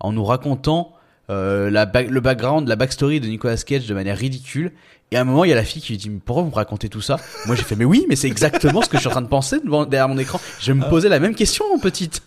en 0.00 0.12
nous 0.12 0.24
racontant 0.24 0.94
euh, 1.28 1.70
la 1.70 1.84
ba- 1.86 2.02
le 2.02 2.20
background, 2.20 2.66
la 2.66 2.76
backstory 2.76 3.20
de 3.20 3.28
Nicolas 3.28 3.56
Cage 3.58 3.86
de 3.86 3.94
manière 3.94 4.16
ridicule. 4.16 4.72
Et 5.12 5.16
à 5.16 5.20
un 5.20 5.24
moment, 5.24 5.44
il 5.44 5.50
y 5.50 5.52
a 5.52 5.56
la 5.56 5.64
fille 5.64 5.82
qui 5.82 5.92
lui 5.92 5.98
dit 5.98 6.08
mais 6.08 6.20
pourquoi 6.24 6.42
vous 6.44 6.50
me 6.50 6.54
racontez 6.54 6.88
tout 6.88 7.00
ça? 7.02 7.16
Moi 7.46 7.54
j'ai 7.54 7.64
fait 7.64 7.76
mais 7.76 7.84
oui, 7.84 8.06
mais 8.08 8.16
c'est 8.16 8.28
exactement 8.28 8.80
ce 8.80 8.88
que 8.88 8.96
je 8.96 9.00
suis 9.00 9.08
en 9.08 9.12
train 9.12 9.22
de 9.22 9.28
penser 9.28 9.60
devant, 9.60 9.84
derrière 9.84 10.08
mon 10.08 10.18
écran. 10.18 10.40
Je 10.60 10.72
me 10.72 10.88
posais 10.88 11.08
la 11.08 11.20
même 11.20 11.34
question, 11.34 11.64
mon 11.68 11.78
petite. 11.78 12.22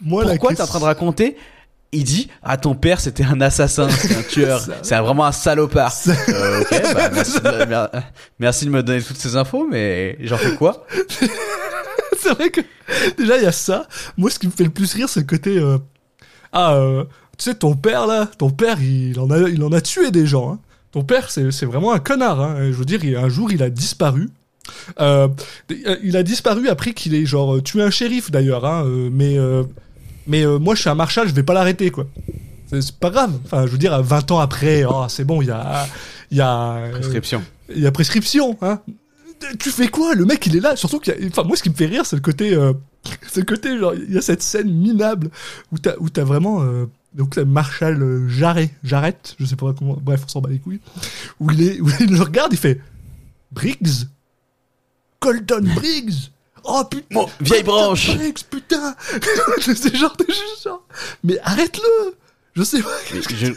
Moi, 0.00 0.24
la 0.24 0.30
Pourquoi 0.30 0.54
t'es 0.54 0.60
en 0.62 0.66
train 0.66 0.80
de 0.80 0.84
raconter 0.84 1.36
Il 1.94 2.04
dit 2.04 2.28
Ah, 2.42 2.56
ton 2.56 2.74
père 2.74 3.00
c'était 3.00 3.24
un 3.24 3.40
assassin, 3.40 3.88
c'est 3.88 4.16
un 4.16 4.22
tueur, 4.22 4.60
c'est 4.82 4.98
vraiment 4.98 5.24
un 5.26 5.32
salopard. 5.32 5.92
Euh, 6.08 6.60
ok, 6.60 6.82
bah, 6.94 7.10
merci, 7.14 7.40
de, 7.40 7.64
mer- 7.64 7.88
merci 8.38 8.64
de 8.66 8.70
me 8.70 8.82
donner 8.82 9.00
toutes 9.02 9.16
ces 9.16 9.36
infos, 9.36 9.66
mais 9.70 10.16
j'en 10.20 10.36
fais 10.36 10.54
quoi? 10.56 10.86
C'est 12.20 12.32
vrai 12.34 12.48
que 12.50 12.62
déjà 13.18 13.36
il 13.36 13.42
y 13.42 13.46
a 13.46 13.52
ça. 13.52 13.86
Moi, 14.16 14.30
ce 14.30 14.38
qui 14.38 14.46
me 14.46 14.52
fait 14.52 14.64
le 14.64 14.70
plus 14.70 14.94
rire, 14.94 15.08
c'est 15.10 15.20
le 15.20 15.26
côté 15.26 15.58
euh, 15.58 15.76
ah, 16.52 16.74
euh, 16.76 17.04
tu 17.36 17.44
sais, 17.44 17.54
ton 17.54 17.74
père 17.74 18.06
là, 18.06 18.26
ton 18.38 18.48
père, 18.50 18.80
il 18.80 19.18
en 19.20 19.30
a, 19.30 19.40
il 19.50 19.62
en 19.62 19.72
a 19.72 19.80
tué 19.82 20.10
des 20.10 20.24
gens. 20.26 20.52
hein. 20.52 20.58
Ton 20.92 21.02
père, 21.04 21.30
c'est 21.30 21.50
c'est 21.50 21.66
vraiment 21.66 21.92
un 21.92 21.98
connard. 21.98 22.40
hein. 22.40 22.56
Je 22.60 22.76
veux 22.76 22.84
dire, 22.86 23.04
il- 23.04 23.16
un 23.16 23.28
jour, 23.28 23.52
il 23.52 23.62
a 23.62 23.68
disparu. 23.68 24.30
Il 24.98 26.16
a 26.16 26.22
disparu 26.22 26.68
après 26.68 26.92
qu'il 26.94 27.14
ait 27.14 27.26
genre 27.26 27.62
tué 27.62 27.82
un 27.82 27.90
shérif 27.90 28.30
d'ailleurs. 28.30 28.64
Hein, 28.64 28.84
mais 29.12 29.36
mais 30.26 30.44
euh, 30.46 30.58
moi, 30.58 30.74
je 30.74 30.80
suis 30.80 30.90
un 30.90 30.94
marshal, 30.94 31.28
je 31.28 31.34
vais 31.34 31.42
pas 31.42 31.54
l'arrêter 31.54 31.90
quoi. 31.90 32.06
C'est 32.70 32.92
pas 32.98 33.10
grave. 33.10 33.32
Enfin, 33.44 33.66
je 33.66 33.70
veux 33.72 33.78
dire, 33.78 33.92
à 33.92 34.02
20 34.02 34.30
ans 34.32 34.40
après, 34.40 34.84
oh, 34.84 35.04
c'est 35.08 35.24
bon, 35.24 35.40
il 35.42 35.48
y 35.48 35.50
a, 35.50 35.86
il 36.30 36.38
y 36.38 36.40
a, 36.40 36.72
euh, 36.72 36.90
Prescription. 36.92 37.42
il 37.68 37.80
y 37.80 37.86
a 37.86 37.92
prescription, 37.92 38.56
hein. 38.62 38.80
Tu 39.58 39.70
fais 39.70 39.88
quoi? 39.88 40.14
Le 40.14 40.24
mec, 40.24 40.44
il 40.46 40.56
est 40.56 40.60
là. 40.60 40.74
Surtout 40.74 40.98
qu'il 40.98 41.14
y 41.14 41.24
a... 41.24 41.28
Enfin, 41.28 41.42
moi, 41.42 41.56
ce 41.56 41.62
qui 41.62 41.68
me 41.70 41.74
fait 41.74 41.86
rire, 41.86 42.06
c'est 42.06 42.16
le 42.16 42.22
côté... 42.22 42.54
euh, 42.54 42.72
C'est 43.30 43.40
le 43.40 43.46
côté, 43.46 43.78
genre, 43.78 43.94
il 43.94 44.12
y 44.14 44.16
a 44.16 44.22
cette 44.22 44.42
scène 44.42 44.72
minable 44.72 45.28
où 45.70 45.78
t'as, 45.78 45.94
où 45.98 46.08
t'as 46.08 46.24
vraiment... 46.24 46.62
euh, 46.62 46.86
Donc, 47.14 47.36
le 47.36 47.44
Marshall 47.44 48.02
euh, 48.02 48.28
Jarret, 48.28 48.70
Jarrett, 48.82 49.36
je 49.38 49.44
sais 49.44 49.56
pas 49.56 49.74
comment... 49.78 49.98
Bref, 50.00 50.22
on 50.24 50.28
s'en 50.28 50.40
bat 50.40 50.48
les 50.48 50.58
couilles. 50.60 50.80
Où 51.40 51.50
il, 51.50 51.62
est, 51.62 51.80
où 51.80 51.90
il 52.00 52.10
le 52.16 52.22
regarde, 52.22 52.52
il 52.52 52.58
fait... 52.58 52.80
Briggs? 53.52 54.06
Colton 55.20 55.62
Briggs? 55.74 56.30
Oh 56.64 56.82
putain 56.90 57.26
vieille 57.40 57.62
branche. 57.62 58.16
Briggs, 58.16 58.38
putain 58.50 58.94
C'est 59.60 59.94
genre, 59.96 60.16
juste 60.26 60.64
genre... 60.64 60.82
Mais 61.22 61.38
arrête-le 61.42 62.16
Je 62.54 62.62
sais 62.62 62.82
pas... 62.82 62.90
Je- 63.12 63.52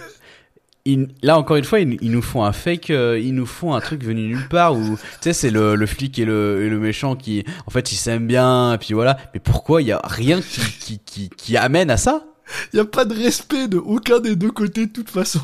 là 1.21 1.37
encore 1.37 1.57
une 1.57 1.63
fois, 1.63 1.79
ils, 1.79 1.97
ils 2.01 2.11
nous 2.11 2.21
font 2.21 2.43
un 2.43 2.53
fake, 2.53 2.89
euh, 2.91 3.19
ils 3.19 3.33
nous 3.33 3.45
font 3.45 3.73
un 3.73 3.81
truc 3.81 4.03
venu 4.03 4.27
nulle 4.27 4.47
part 4.47 4.73
où 4.75 4.95
tu 4.97 4.99
sais 5.21 5.33
c'est 5.33 5.49
le, 5.49 5.75
le 5.75 5.85
flic 5.85 6.17
et 6.19 6.25
le, 6.25 6.63
et 6.65 6.69
le 6.69 6.79
méchant 6.79 7.15
qui 7.15 7.43
en 7.65 7.71
fait 7.71 7.91
ils 7.91 7.95
s'aiment 7.97 8.27
bien 8.27 8.73
et 8.73 8.77
puis 8.77 8.93
voilà. 8.93 9.17
Mais 9.33 9.39
pourquoi 9.39 9.81
il 9.81 9.87
y 9.87 9.91
a 9.91 10.01
rien 10.03 10.41
qui, 10.41 10.61
qui, 10.79 10.99
qui, 10.99 11.29
qui 11.29 11.57
amène 11.57 11.91
à 11.91 11.97
ça? 11.97 12.25
Il 12.71 12.77
y 12.77 12.79
a 12.79 12.85
pas 12.85 13.03
de 13.03 13.13
respect 13.13 13.67
de 13.67 13.77
aucun 13.77 14.19
des 14.19 14.35
deux 14.37 14.51
côtés, 14.51 14.85
de 14.85 14.91
toute 14.93 15.09
façon. 15.09 15.41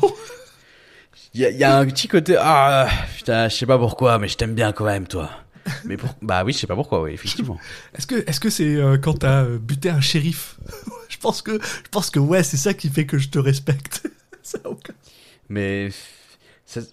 Il 1.34 1.40
y 1.40 1.44
a, 1.44 1.50
il 1.50 1.58
y 1.58 1.64
a 1.64 1.76
un 1.78 1.84
petit 1.86 2.08
côté 2.08 2.36
ah 2.38 2.88
putain 3.16 3.48
je 3.48 3.54
sais 3.56 3.66
pas 3.66 3.76
pourquoi 3.78 4.18
mais 4.18 4.28
je 4.28 4.36
t'aime 4.36 4.54
bien 4.54 4.72
quand 4.72 4.84
même 4.84 5.06
toi. 5.06 5.30
Mais 5.84 5.96
pour 5.96 6.10
bah 6.22 6.44
oui 6.44 6.52
je 6.52 6.58
sais 6.58 6.66
pas 6.66 6.74
pourquoi 6.74 7.02
oui 7.02 7.12
effectivement. 7.12 7.58
Est-ce 7.96 8.06
que 8.06 8.16
est-ce 8.28 8.40
que 8.40 8.50
c'est 8.50 8.76
euh, 8.76 8.98
quand 8.98 9.14
t'as 9.20 9.44
euh, 9.44 9.58
buté 9.58 9.88
un 9.90 10.00
shérif? 10.00 10.56
Je 11.08 11.16
pense 11.18 11.40
que 11.42 11.52
je 11.62 11.88
pense 11.90 12.10
que 12.10 12.18
ouais, 12.18 12.42
c'est 12.42 12.56
ça 12.58 12.74
qui 12.74 12.88
fait 12.90 13.06
que 13.06 13.16
je 13.18 13.28
te 13.30 13.38
respecte. 13.38 14.02
ça 14.42 14.58
aucun- 14.64 14.92
Mais 15.48 15.88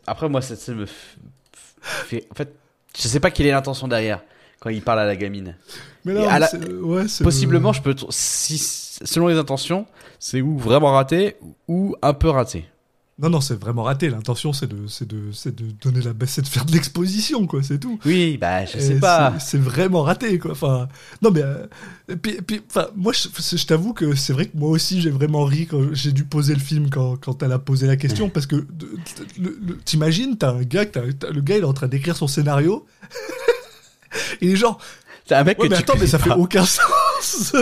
après 0.08 0.30
moi 0.30 0.42
cette 0.42 0.60
scène 0.60 0.76
me 0.76 0.86
fait 1.82 2.26
en 2.32 2.36
fait 2.36 2.54
je 2.98 3.02
sais 3.08 3.20
pas 3.20 3.32
quelle 3.32 3.48
est 3.48 3.52
l'intention 3.52 3.88
derrière 3.88 4.22
quand 4.60 4.70
il 4.70 4.82
parle 4.82 5.00
à 5.00 5.06
la 5.06 5.16
gamine. 5.16 5.56
Mais 6.06 6.14
Et 6.14 6.16
non, 6.16 6.30
à 6.30 6.40
la- 6.40 6.52
ouais, 6.82 7.08
c'est- 7.08 7.24
Possiblement, 7.24 7.74
je 7.74 7.82
peux 7.82 7.96
si 8.10 8.58
selon 8.60 9.28
les 9.28 9.38
intentions, 9.38 9.88
c'est 10.20 10.40
ou 10.42 10.58
vraiment 10.58 10.92
raté 10.92 11.36
ou 11.68 11.96
un 12.04 12.14
peu 12.14 12.30
raté. 12.30 12.66
Non 13.22 13.30
non, 13.30 13.40
c'est 13.42 13.54
vraiment 13.60 13.84
raté. 13.84 14.10
L'intention 14.10 14.52
c'est 14.52 14.68
de 14.68 14.88
c'est 14.88 15.08
de 15.08 15.32
c'est 15.32 15.56
de 15.56 15.66
donner 15.82 16.02
la 16.02 16.12
c'est 16.26 16.42
de 16.42 16.48
faire 16.48 16.66
de 16.66 16.72
l'exposition 16.72 17.46
quoi, 17.48 17.62
c'est 17.64 17.78
tout. 17.80 18.00
Oui, 18.06 18.38
bah 18.38 18.66
je 18.66 18.78
Et 18.78 18.82
sais 18.82 19.00
pas. 19.00 19.36
c'est- 19.40 19.58
vraiment 19.60 20.02
raté 20.04 20.40
quoi. 20.40 20.52
Enfin 20.52 20.88
non 21.22 21.30
mais 21.32 21.42
euh, 21.44 21.68
et 22.10 22.16
puis, 22.16 22.32
et 22.32 22.42
puis 22.42 22.62
enfin 22.70 22.88
moi 22.96 23.14
je, 23.14 23.28
je 23.58 23.66
t'avoue 23.66 23.94
que 23.94 24.16
c'est 24.16 24.34
vrai 24.34 24.48
que 24.48 24.58
moi 24.58 24.70
aussi 24.70 25.02
j'ai 25.02 25.12
vraiment 25.12 25.46
ri 25.46 25.68
quand 25.68 25.94
j'ai 25.94 26.12
dû 26.12 26.24
poser 26.24 26.54
le 26.56 26.60
film 26.60 26.90
quand 26.90 27.16
quand 27.18 27.44
elle 27.44 27.52
a 27.52 27.60
posé 27.60 27.86
la 27.86 27.96
question 27.96 28.30
parce 28.30 28.48
que 28.48 28.66
t'imagines 29.86 30.38
t'as 30.38 30.52
un 30.54 30.62
gars 30.64 30.86
t'as- 30.86 31.02
le 31.32 31.42
gars 31.42 31.58
il 31.58 31.62
est 31.62 31.66
en 31.66 31.74
train 31.74 31.88
d'écrire 31.88 32.16
son 32.16 32.28
scénario. 32.28 32.86
Il 34.42 34.50
est 34.50 34.56
genre, 34.58 34.78
T'as 35.28 35.40
un 35.40 35.44
mec 35.44 35.60
ouais, 35.60 35.68
que 35.68 35.74
mais 35.74 35.78
tu 35.78 35.84
attends, 35.84 36.00
mais 36.00 36.08
ça 36.08 36.20
fait 36.20 36.30
pas. 36.30 36.38
aucun 36.38 36.66
sens. 36.66 37.54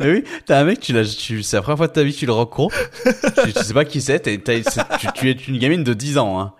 Ah 0.00 0.04
oui, 0.06 0.24
t'as 0.46 0.60
un 0.60 0.64
mec, 0.64 0.80
tu 0.80 0.92
l'as, 0.92 1.04
tu, 1.04 1.42
c'est 1.42 1.56
la 1.56 1.62
première 1.62 1.76
fois 1.76 1.88
de 1.88 1.92
ta 1.92 2.02
vie 2.02 2.12
que 2.14 2.18
tu 2.18 2.26
le 2.26 2.32
rencontres. 2.32 2.74
tu, 3.44 3.52
tu 3.52 3.62
sais 3.64 3.74
pas 3.74 3.84
qui 3.84 4.00
c'est. 4.00 4.18
t'es- 4.20 4.40
tu, 4.42 5.06
tu 5.14 5.28
es 5.30 5.32
une 5.32 5.58
gamine 5.58 5.84
de 5.84 5.94
10 5.94 6.18
ans. 6.18 6.40
Hein. 6.40 6.52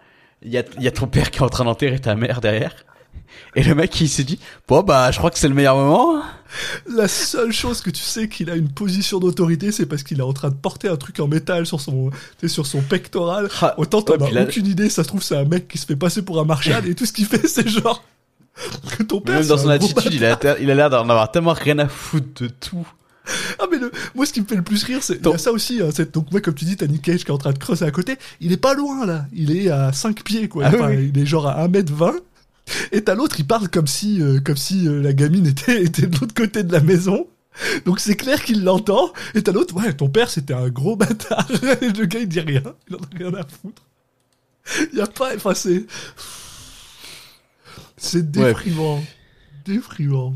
Il 0.43 0.53
y 0.53 0.59
a, 0.59 0.63
y 0.79 0.87
a 0.87 0.91
ton 0.91 1.07
père 1.07 1.31
qui 1.31 1.39
est 1.39 1.43
en 1.43 1.49
train 1.49 1.65
d'enterrer 1.65 1.99
ta 2.01 2.15
mère 2.17 2.41
derrière. 2.41 2.75
Et 3.57 3.63
le 3.63 3.75
mec, 3.75 3.99
il 4.01 4.09
s'est 4.09 4.25
dit, 4.25 4.39
bon, 4.69 4.83
bah, 4.83 5.11
je 5.11 5.19
crois 5.19 5.31
que 5.31 5.39
c'est 5.39 5.49
le 5.49 5.55
meilleur 5.55 5.77
moment. 5.77 6.23
La 6.89 7.09
seule 7.09 7.51
chose 7.53 7.81
que 7.81 7.91
tu 7.91 8.03
sais 8.03 8.29
qu'il 8.29 8.51
a 8.51 8.55
une 8.57 8.69
position 8.69 9.19
d'autorité, 9.19 9.73
c'est 9.73 9.87
parce 9.87 10.03
qu'il 10.03 10.19
est 10.19 10.23
en 10.25 10.33
train 10.33 10.51
de 10.51 10.55
porter 10.55 10.89
un 10.89 10.97
truc 10.97 11.19
en 11.19 11.27
métal 11.27 11.67
sur 11.67 11.81
son, 11.81 12.11
sur 12.47 12.67
son 12.67 12.83
pectoral. 12.83 13.49
Ah, 13.63 13.75
Autant 13.79 14.03
t'en 14.03 14.17
ouais, 14.19 14.29
as 14.29 14.31
là- 14.31 14.43
aucune 14.43 14.67
idée, 14.67 14.89
ça 14.91 15.03
se 15.03 15.09
trouve 15.09 15.23
c'est 15.23 15.37
un 15.37 15.45
mec 15.45 15.67
qui 15.67 15.79
se 15.79 15.87
fait 15.87 15.97
passer 15.97 16.23
pour 16.23 16.39
un 16.41 16.45
marshal 16.45 16.87
et 16.89 16.95
tout 16.95 17.07
ce 17.07 17.13
qu'il 17.13 17.27
fait 17.27 17.47
c'est 17.49 17.67
genre 17.69 18.05
que 18.97 19.03
ton 19.05 19.21
père. 19.21 19.39
même 19.41 19.47
dans 19.47 19.59
son 19.59 19.69
attitude, 19.69 20.13
il 20.15 20.25
a, 20.25 20.39
il 20.61 20.71
a 20.71 20.75
l'air 20.75 20.91
d'en 20.91 21.01
avoir 21.09 21.31
tellement 21.31 21.53
rien 21.53 21.79
à 21.79 21.89
foutre 21.89 22.43
de 22.43 22.49
tout. 22.49 22.87
Ah 23.59 23.65
mais 23.71 23.79
le, 23.79 23.91
moi 24.15 24.27
ce 24.27 24.35
qui 24.35 24.43
me 24.43 24.47
fait 24.47 24.55
le 24.55 24.61
plus 24.63 24.85
rire 24.85 24.99
c'est 25.03 25.15
il 25.19 25.27
y 25.27 25.33
a 25.33 25.39
ça 25.39 25.51
aussi 25.51 25.81
hein, 25.81 25.89
donc 26.13 26.31
moi 26.31 26.43
comme 26.43 26.53
tu 26.53 26.67
dis 26.67 26.77
t'as 26.77 26.87
Nick 26.87 27.01
Cage 27.01 27.25
qui 27.25 27.29
est 27.31 27.35
en 27.35 27.39
train 27.39 27.55
de 27.55 27.59
creuser 27.59 27.87
à 27.87 27.91
côté 27.91 28.19
il 28.43 28.53
est 28.53 28.59
pas 28.59 28.75
loin 28.75 29.07
là. 29.07 29.25
Il 29.33 29.57
est 29.57 29.71
à 29.71 29.95
5 29.95 30.23
pieds 30.23 30.47
quoi. 30.47 30.65
Ah 30.67 30.73
Enfin, 30.75 30.89
oui. 30.91 31.11
il 31.15 31.19
est 31.23 31.25
genre 31.25 31.47
à 31.47 31.67
1m20 31.67 32.13
et 32.93 33.03
t'as 33.03 33.15
l'autre 33.15 33.37
il 33.41 33.47
parle 33.47 33.71
comme 33.71 33.87
si 33.87 34.21
euh, 34.21 34.41
comme 34.41 34.59
si 34.59 34.87
euh, 34.87 35.01
la 35.01 35.15
gamine 35.15 35.47
était 35.47 35.83
était 35.85 36.07
de 36.07 36.19
l'autre 36.21 36.35
côté 36.35 36.65
de 36.65 36.73
la 36.73 36.81
maison. 36.81 37.27
Donc 37.87 37.99
c'est 37.99 38.17
clair 38.17 38.43
qu'il 38.45 38.63
l'entend. 38.63 39.11
Et 39.35 39.43
t'as 39.43 39.53
l'autre 39.53 39.75
ouais 39.75 39.95
ton 39.95 40.11
père 40.11 40.29
c'était 40.29 40.53
un 40.55 40.69
gros 40.69 40.97
bâtard. 40.99 41.49
Et 41.81 41.89
le 41.89 42.05
gars 42.05 42.21
il 42.21 42.29
dit 42.29 42.41
rien. 42.41 42.63
Il 42.91 42.97
en 42.97 42.99
a 42.99 43.09
rien 43.17 43.35
à 43.41 43.47
foutre. 43.49 43.83
Il 44.93 44.99
y 44.99 45.01
a 45.01 45.07
pas 45.07 45.35
enfin 45.35 45.55
c'est 45.55 45.87
c'est 48.05 48.31
déprimant 48.31 49.03
déprimant 49.65 50.35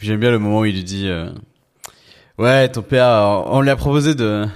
J'aime 0.00 0.20
bien 0.20 0.30
le 0.30 0.38
moment 0.38 0.60
où 0.60 0.64
il 0.64 0.74
lui 0.74 0.84
dit, 0.84 1.08
euh, 1.08 1.30
ouais, 2.38 2.68
ton 2.68 2.82
père, 2.82 3.06
on 3.46 3.60
lui 3.60 3.70
a 3.70 3.76
proposé 3.76 4.14
de, 4.16 4.46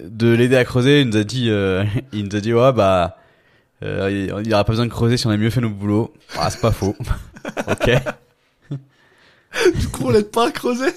de 0.00 0.28
l'aider 0.28 0.56
à 0.56 0.64
creuser. 0.64 1.00
Il 1.00 1.08
nous 1.08 1.16
a 1.16 1.24
dit, 1.24 1.50
euh, 1.50 1.84
il 2.12 2.24
nous 2.28 2.36
a 2.36 2.40
dit, 2.40 2.52
ouais, 2.54 2.72
bah, 2.72 3.16
euh, 3.82 4.08
il 4.10 4.46
il 4.46 4.54
aura 4.54 4.64
pas 4.64 4.72
besoin 4.72 4.86
de 4.86 4.90
creuser 4.90 5.16
si 5.16 5.26
on 5.26 5.30
a 5.30 5.36
mieux 5.36 5.50
fait 5.50 5.60
nos 5.60 5.70
boulots. 5.70 6.12
Ah, 6.36 6.48
c'est 6.50 6.60
pas 6.60 6.70
faux. 6.70 6.94
ok. 7.68 7.90
du 9.76 9.88
coup 9.88 10.04
on 10.06 10.10
l'aide 10.10 10.30
pas 10.30 10.46
à 10.48 10.50
creuser 10.52 10.92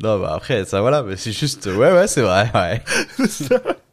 Non, 0.00 0.20
bah 0.20 0.32
après, 0.34 0.64
ça 0.64 0.80
voilà, 0.80 1.02
mais 1.02 1.16
c'est 1.16 1.32
juste, 1.32 1.66
ouais, 1.66 1.92
ouais, 1.92 2.06
c'est 2.06 2.22
vrai, 2.22 2.50
ouais. 2.54 2.82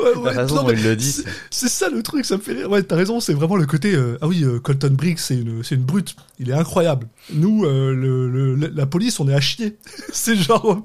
Ouais, 0.00 0.14
ouais, 0.16 0.24
La 0.24 0.32
façon 0.34 0.54
non, 0.56 0.62
dont 0.62 0.68
mais 0.68 0.74
il 0.74 0.82
le 0.84 0.96
dit, 0.96 1.12
c'est- 1.50 1.68
ça 1.68 1.88
le 1.90 2.02
truc, 2.02 2.24
ça 2.24 2.36
me 2.36 2.42
fait 2.42 2.52
rire. 2.54 2.70
Ouais, 2.70 2.82
t'as 2.82 2.96
raison, 2.96 3.20
c'est 3.20 3.34
vraiment 3.34 3.56
le 3.56 3.66
côté. 3.66 3.94
euh, 3.94 4.16
ah 4.22 4.26
oui, 4.28 4.42
euh, 4.44 4.58
Colton 4.58 4.90
Briggs, 4.92 5.18
c'est 5.18 5.36
une, 5.38 5.62
une 5.70 5.82
brute. 5.82 6.16
Il 6.38 6.48
est 6.50 6.54
incroyable. 6.54 7.08
Nous, 7.32 7.64
euh, 7.64 7.92
le, 7.94 8.54
le- 8.54 8.54
la- 8.68 8.86
police, 8.86 9.20
on 9.20 9.28
est 9.28 9.34
à 9.34 9.40
chier. 9.40 9.76
c'est 10.12 10.36
genre. 10.36 10.82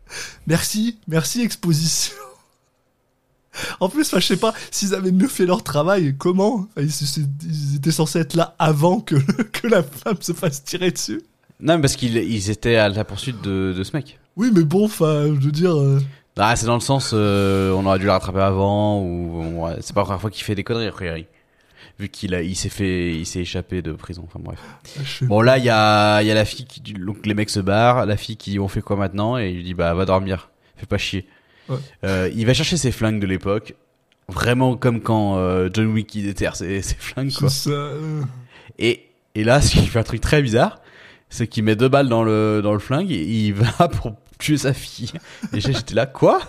merci, 0.46 0.98
merci 1.08 1.42
exposition. 1.42 2.14
En 3.80 3.88
plus, 3.88 4.10
je 4.14 4.20
sais 4.20 4.36
pas 4.36 4.52
s'ils 4.70 4.94
avaient 4.94 5.12
mieux 5.12 5.28
fait 5.28 5.46
leur 5.46 5.62
travail. 5.62 6.14
Comment? 6.18 6.68
Ils, 6.76 6.90
étaient 7.76 7.90
censés 7.90 8.18
être 8.18 8.34
là 8.34 8.54
avant 8.58 9.00
que, 9.00 9.14
que 9.52 9.66
la 9.66 9.82
femme 9.82 10.18
se 10.20 10.34
fasse 10.34 10.62
tirer 10.62 10.90
dessus. 10.90 11.22
Non, 11.60 11.76
mais 11.76 11.80
parce 11.80 11.96
qu'ils 11.96 12.18
ils 12.18 12.50
étaient 12.50 12.76
à 12.76 12.90
la 12.90 13.02
poursuite 13.04 13.40
de, 13.40 13.72
de 13.74 13.82
ce 13.82 13.96
mec. 13.96 14.18
Oui, 14.36 14.50
mais 14.54 14.62
bon, 14.62 14.84
enfin, 14.84 15.24
je 15.40 15.46
veux 15.46 15.52
dire. 15.52 15.74
Ah, 16.38 16.54
c'est 16.54 16.66
dans 16.66 16.74
le 16.74 16.80
sens, 16.80 17.12
euh, 17.14 17.72
on 17.72 17.86
aurait 17.86 17.98
dû 17.98 18.04
le 18.04 18.10
rattraper 18.10 18.40
avant, 18.40 19.00
ou 19.00 19.64
ouais, 19.64 19.76
c'est 19.80 19.94
pas 19.94 20.02
la 20.02 20.04
première 20.04 20.20
fois 20.20 20.30
qu'il 20.30 20.44
fait 20.44 20.54
des 20.54 20.64
conneries, 20.64 20.86
a 20.86 20.92
priori. 20.92 21.26
Vu 21.98 22.10
qu'il 22.10 22.34
a, 22.34 22.42
il 22.42 22.54
s'est 22.54 22.68
fait, 22.68 23.14
il 23.14 23.24
s'est 23.24 23.40
échappé 23.40 23.80
de 23.80 23.92
prison, 23.92 24.24
enfin 24.26 24.38
bref. 24.42 24.58
sais 25.06 25.24
Bon, 25.24 25.40
là, 25.40 25.56
il 25.56 25.64
y 25.64 25.70
a, 25.70 26.20
il 26.20 26.28
y 26.28 26.30
a 26.30 26.34
la 26.34 26.44
fille 26.44 26.66
qui, 26.66 26.80
donc 26.92 27.24
les 27.24 27.32
mecs 27.32 27.48
se 27.48 27.60
barrent, 27.60 28.04
la 28.04 28.18
fille 28.18 28.36
qui 28.36 28.50
dit, 28.50 28.58
on 28.58 28.68
fait 28.68 28.82
quoi 28.82 28.96
maintenant? 28.96 29.38
Et 29.38 29.48
il 29.48 29.56
lui 29.56 29.62
dit, 29.62 29.74
bah, 29.74 29.94
va 29.94 30.04
dormir. 30.04 30.50
Fais 30.76 30.84
pas 30.84 30.98
chier. 30.98 31.26
Ouais. 31.70 31.78
Euh, 32.04 32.30
il 32.34 32.44
va 32.44 32.52
chercher 32.52 32.76
ses 32.76 32.92
flingues 32.92 33.18
de 33.18 33.26
l'époque. 33.26 33.74
Vraiment 34.28 34.76
comme 34.76 35.00
quand, 35.00 35.38
euh, 35.38 35.70
John 35.72 35.86
Wick, 35.86 36.14
il 36.14 36.24
déterre 36.24 36.54
ses, 36.54 36.82
ses 36.82 36.96
flingues, 36.96 37.30
c'est 37.30 37.38
quoi. 37.38 37.48
ça, 37.48 37.70
euh, 37.70 38.22
Et, 38.78 39.06
et 39.34 39.42
là, 39.44 39.62
ce 39.62 39.70
qui 39.70 39.86
fait 39.86 39.98
un 39.98 40.02
truc 40.02 40.20
très 40.20 40.42
bizarre, 40.42 40.80
c'est 41.30 41.46
qu'il 41.46 41.64
met 41.64 41.76
deux 41.76 41.88
balles 41.88 42.08
dans 42.08 42.24
le, 42.24 42.60
dans 42.62 42.72
le 42.74 42.78
flingue 42.78 43.10
et 43.10 43.22
il 43.22 43.54
va 43.54 43.88
pour 44.02 44.14
tuer 44.38 44.56
sa 44.58 44.72
fille. 44.72 45.10
Et 45.52 45.60
j'étais 45.60 45.94
là, 45.94 46.06
quoi? 46.06 46.40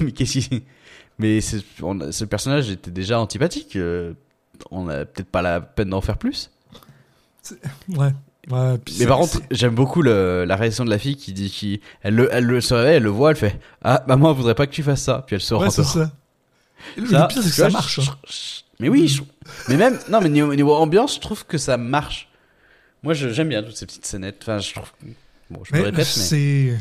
Mais 0.00 0.12
qu'est-ce 0.12 0.38
qu'il, 0.40 0.62
mais 1.18 1.40
on 1.82 2.10
ce 2.12 2.24
personnage 2.24 2.70
était 2.70 2.90
déjà 2.90 3.18
antipathique. 3.20 3.76
euh, 3.76 4.14
on 4.70 4.88
a 4.88 5.04
peut-être 5.04 5.28
pas 5.30 5.42
la 5.42 5.60
peine 5.60 5.90
d'en 5.90 6.00
faire 6.00 6.16
plus. 6.18 6.50
Ouais. 7.88 8.12
Ouais, 8.50 8.76
Mais 8.98 9.06
par 9.06 9.18
contre, 9.18 9.40
j'aime 9.50 9.74
beaucoup 9.74 10.02
le, 10.02 10.44
la 10.44 10.56
réaction 10.56 10.84
de 10.84 10.90
la 10.90 10.98
fille 10.98 11.16
qui 11.16 11.32
dit 11.32 11.48
qui 11.50 11.80
elle 12.02 12.14
le, 12.14 12.28
elle 12.30 12.44
le 12.44 12.60
se 12.60 12.74
réveille, 12.74 12.96
elle 12.96 13.02
le 13.02 13.08
voit, 13.08 13.30
elle 13.30 13.36
fait 13.36 13.58
ah 13.82 14.04
bah 14.06 14.16
moi 14.16 14.32
je 14.32 14.36
voudrais 14.36 14.54
pas 14.54 14.66
que 14.66 14.72
tu 14.72 14.82
fasses 14.82 15.00
ça, 15.02 15.24
puis 15.26 15.36
elle 15.36 15.40
sort 15.40 15.62
Ouais, 15.62 15.70
c'est 15.70 15.82
ça. 15.82 16.12
Le, 16.98 17.06
Ça, 17.06 17.22
le 17.22 17.28
pire, 17.28 17.42
c'est 17.42 17.48
que 17.48 17.54
ça 17.54 17.70
marche. 17.70 18.00
je- 18.02 18.10
hein. 18.10 18.16
je- 18.28 18.60
Mais 18.80 18.90
oui, 18.90 19.08
je- 19.08 19.22
mais 19.70 19.78
même 19.78 19.98
non 20.10 20.20
mais 20.20 20.28
niveau, 20.28 20.54
niveau 20.54 20.74
ambiance, 20.74 21.14
je 21.14 21.20
trouve 21.20 21.46
que 21.46 21.56
ça 21.56 21.78
marche. 21.78 22.28
Moi, 23.02 23.14
j'aime 23.14 23.48
bien 23.48 23.62
toutes 23.62 23.76
ces 23.78 23.86
petites 23.86 24.04
scénettes. 24.04 24.38
Enfin, 24.42 24.58
je 24.58 24.74
trouve. 24.74 24.90
Bon, 25.50 25.62
je 25.64 25.74
me 25.74 25.80
répète, 25.82 25.96
mais 25.98 26.04
c'est. 26.04 26.74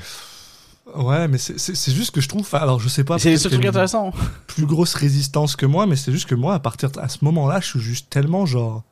Ouais, 0.95 1.27
mais 1.27 1.37
c'est- 1.37 1.91
juste 1.91 2.11
que 2.11 2.19
je 2.21 2.27
trouve. 2.27 2.47
Alors, 2.53 2.79
je 2.79 2.89
sais 2.89 3.03
pas. 3.03 3.17
C'est 3.17 3.29
a 3.29 3.55
une 3.55 3.65
intéressants. 3.67 4.11
Plus 4.47 4.65
grosse 4.65 4.93
résistance 4.95 5.55
que 5.55 5.65
moi, 5.65 5.85
mais 5.85 5.95
c'est 5.95 6.11
juste 6.11 6.27
que 6.27 6.35
moi, 6.35 6.55
à 6.55 6.59
partir 6.59 6.91
de, 6.91 6.99
à 6.99 7.07
ce 7.07 7.19
moment-là, 7.23 7.59
je 7.61 7.67
suis 7.67 7.79
juste 7.79 8.09
tellement 8.09 8.45
genre. 8.45 8.83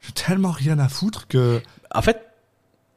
J'ai 0.00 0.12
tellement 0.12 0.50
rien 0.50 0.78
à 0.78 0.88
foutre 0.88 1.26
que. 1.28 1.60
En 1.94 2.02
fait, 2.02 2.20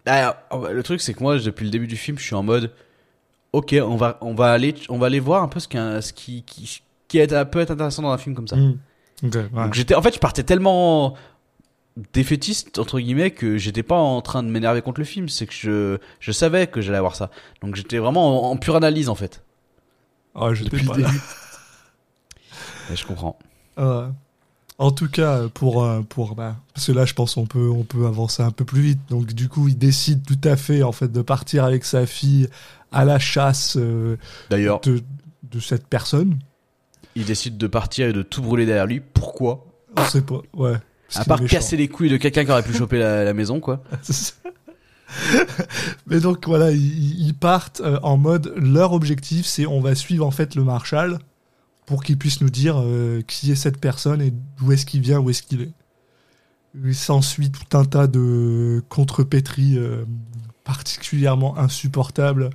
le 0.08 0.82
truc 0.82 1.01
c'est 1.01 1.14
que 1.14 1.22
moi 1.24 1.38
depuis 1.39 1.66
le 1.66 1.72
début 1.72 1.88
du 1.88 1.97
film, 1.97 2.18
je 2.18 2.24
suis 2.24 2.36
en 2.36 2.43
mode 2.43 2.72
OK, 3.53 3.76
on 3.82 3.95
va 3.95 4.18
on 4.22 4.36
va 4.36 4.51
aller 4.51 4.76
on 4.89 4.97
va 4.97 5.08
aller 5.08 5.20
voir 5.20 5.43
un 5.43 5.47
peu 5.47 5.60
ce, 5.60 5.68
ce 6.01 6.14
qui 6.14 6.43
qui 6.43 6.82
qui 7.08 7.18
est, 7.20 7.45
peut 7.45 7.60
être 7.60 7.72
intéressant 7.72 8.01
dans 8.01 8.12
un 8.12 8.18
film 8.18 8.36
comme 8.36 8.47
ça. 8.47 8.56
Hmm. 8.56 8.78
Ouais. 9.24 9.49
Donc 9.53 9.74
j'étais 9.74 9.95
en 9.95 10.01
fait, 10.01 10.14
je 10.14 10.20
partais 10.20 10.43
tellement 10.43 11.16
défaitiste 12.14 12.78
entre 12.80 13.00
guillemets 13.00 13.32
que 13.32 13.58
j'étais 13.58 13.84
pas 13.84 13.96
en 13.98 14.22
train 14.22 14.43
de 14.43 14.50
m'énerver 14.50 14.82
contre 14.82 15.00
le 15.00 15.06
film, 15.06 15.30
c'est 15.30 15.46
que 15.48 15.54
je 15.54 15.98
je 16.20 16.32
savais 16.32 16.68
que 16.68 16.82
j'allais 16.82 16.98
avoir 16.98 17.16
ça. 17.16 17.30
Donc 17.62 17.76
j'étais 17.76 17.98
vraiment 17.98 18.50
en, 18.50 18.52
en 18.52 18.58
pure 18.58 18.76
analyse 18.76 19.10
en 19.10 19.16
fait. 19.16 19.43
Ah, 20.36 20.50
Depuis 20.50 20.82
le 20.82 20.88
pas 20.88 20.96
début. 20.98 21.08
Je 22.93 23.04
comprends. 23.06 23.39
En 24.78 24.91
tout 24.91 25.08
cas, 25.08 25.48
pour, 25.48 25.84
euh, 25.86 26.02
pour 26.02 26.36
bah, 26.36 26.58
parce 26.74 26.88
que 26.88 26.91
là, 26.91 27.06
je 27.06 27.14
pense 27.14 27.38
on 27.38 27.46
peut 27.46 27.70
on 27.70 27.84
peut 27.84 28.06
avancer 28.06 28.43
un 28.43 28.52
peu 28.52 28.66
plus 28.66 28.82
vite. 28.82 29.00
Donc 29.10 29.28
du 29.34 29.48
coup, 29.48 29.70
il 29.70 29.78
décide 29.78 30.26
tout 30.26 30.38
à 30.48 30.58
fait 30.58 30.84
en 30.84 30.91
fait 30.91 31.10
de 31.12 31.22
partir 31.22 31.64
avec 31.64 31.86
sa 31.86 32.06
fille 32.06 32.50
à 32.91 33.06
la 33.06 33.18
chasse 33.18 33.78
euh, 33.78 34.18
D'ailleurs, 34.50 34.82
de 34.82 35.02
de 35.43 35.60
cette 35.62 35.88
personne. 35.88 36.38
il 37.16 37.24
décide 37.26 37.58
de 37.58 37.68
partir 37.68 38.08
et 38.10 38.14
de 38.14 38.22
tout 38.22 38.41
brûler 38.41 38.66
derrière 38.66 38.86
lui. 38.88 39.00
Pourquoi? 39.00 39.66
On 39.98 40.04
sait 40.04 40.22
pas. 40.22 40.41
Ouais. 40.54 40.76
À 41.14 41.24
part 41.26 41.41
méchant. 41.41 41.58
casser 41.58 41.78
les 41.78 41.88
couilles 41.88 42.10
de 42.10 42.18
quelqu'un 42.18 42.45
qui 42.45 42.51
aurait 42.51 42.64
pu 42.64 42.74
choper 42.74 42.97
la, 42.97 43.24
la 43.24 43.34
maison 43.34 43.60
quoi. 43.60 43.84
Mais 46.08 46.20
donc 46.20 46.47
voilà, 46.47 46.72
ils, 46.72 47.28
ils 47.28 47.36
partent 47.36 47.82
euh, 47.82 47.99
en 48.01 48.18
mode 48.18 48.53
leur 48.58 48.93
objectif, 48.93 49.45
c'est 49.45 49.66
on 49.66 49.80
va 49.80 49.93
suivre 49.95 50.26
en 50.26 50.32
fait 50.32 50.56
le 50.56 50.64
Marshal 50.64 51.20
pour 51.86 52.03
qu'il 52.03 52.18
puisse 52.18 52.41
nous 52.41 52.49
dire 52.49 52.76
euh, 52.80 53.22
qui 53.22 53.51
est 53.51 53.56
cette 53.56 53.80
personne 53.80 54.22
et 54.22 54.34
d'où 54.58 54.72
est-ce 54.72 54.86
qu'il 54.86 55.01
vient, 55.01 55.20
où 55.20 55.30
est-ce 55.30 55.43
qu'il 55.43 55.62
est. 55.62 55.72
Il 56.84 56.95
s'ensuit 56.95 57.51
tout 57.51 57.78
un 57.78 57.86
tas 57.86 58.08
de 58.08 58.84
contrepétries 58.89 59.78
euh, 59.78 60.03
particulièrement 60.64 61.58
insupportables, 61.58 62.49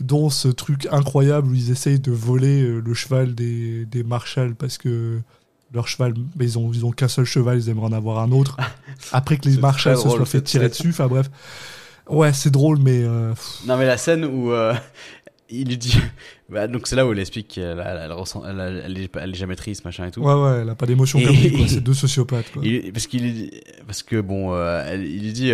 dont 0.00 0.28
ce 0.28 0.48
truc 0.48 0.88
incroyable 0.90 1.48
où 1.48 1.54
ils 1.54 1.70
essayent 1.70 2.00
de 2.00 2.12
voler 2.12 2.62
euh, 2.62 2.80
le 2.80 2.94
cheval 2.94 3.34
des, 3.34 3.86
des 3.86 4.02
Marshals 4.02 4.54
parce 4.56 4.78
que 4.78 5.20
leur 5.72 5.88
cheval, 5.88 6.14
mais 6.36 6.44
ils 6.44 6.58
ont, 6.58 6.70
ils 6.72 6.84
ont 6.84 6.90
qu'un 6.90 7.08
seul 7.08 7.24
cheval, 7.24 7.58
ils 7.58 7.68
aimeraient 7.68 7.86
en 7.86 7.92
avoir 7.92 8.18
un 8.18 8.30
autre. 8.32 8.56
Après 9.12 9.36
que 9.36 9.48
les 9.48 9.56
très 9.58 9.96
se 9.96 10.02
soient 10.02 10.24
fait 10.26 10.42
tirer 10.42 10.68
dessus, 10.68 10.90
enfin 10.90 11.06
bref. 11.08 11.30
Ouais, 12.08 12.32
c'est 12.32 12.50
drôle, 12.50 12.78
mais 12.78 13.02
euh, 13.04 13.32
Non 13.66 13.76
mais 13.76 13.86
la 13.86 13.96
scène 13.96 14.24
où 14.24 14.50
euh, 14.52 14.74
il 15.48 15.68
lui 15.68 15.78
dit, 15.78 15.96
bah, 16.50 16.66
donc 16.66 16.86
c'est 16.86 16.96
là 16.96 17.06
où 17.06 17.12
elle 17.12 17.18
explique 17.20 17.48
qu'elle 17.48 17.82
elle, 17.84 18.10
elle, 18.10 18.12
elle, 18.58 18.82
elle, 18.84 18.98
est, 18.98 19.16
elle 19.16 19.30
est 19.30 19.34
jamais 19.34 19.54
triste 19.56 19.84
machin 19.84 20.06
et 20.06 20.10
tout. 20.10 20.20
ouais, 20.20 20.34
ouais, 20.34 20.58
elle 20.62 20.68
a 20.68 20.74
pas 20.74 20.86
d'émotion 20.86 21.20
Et- 21.20 21.24
comme 21.24 21.36
lui, 21.36 21.52
quoi. 21.52 21.68
C'est 21.68 21.80
deux 21.80 21.94
sociopathes, 21.94 22.50
quoi. 22.52 22.62
Il- 22.64 22.92
parce 22.92 23.06
qu'il 23.06 23.22
lui 23.22 23.32
dit- 23.32 23.50
parce 23.86 24.02
que 24.02 24.20
bon, 24.20 24.52
euh, 24.52 24.94
il 24.96 25.22
lui 25.22 25.32
dit 25.32 25.52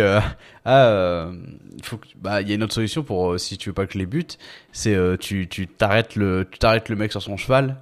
ah 0.65 1.29
il 1.31 1.99
bah 2.21 2.41
y 2.41 2.51
a 2.51 2.55
une 2.55 2.63
autre 2.63 2.73
solution 2.73 3.03
pour 3.03 3.39
si 3.39 3.57
tu 3.57 3.69
veux 3.69 3.73
pas 3.73 3.85
que 3.85 3.93
je 3.93 3.99
les 3.99 4.05
bute, 4.05 4.37
c'est 4.73 4.97
tu 5.19 5.47
tu 5.47 5.67
t'arrêtes 5.67 6.15
le 6.15 6.47
tu 6.51 6.59
t'arrêtes 6.59 6.89
le 6.89 6.95
mec 6.95 7.11
sur 7.11 7.21
son 7.21 7.37
cheval. 7.37 7.77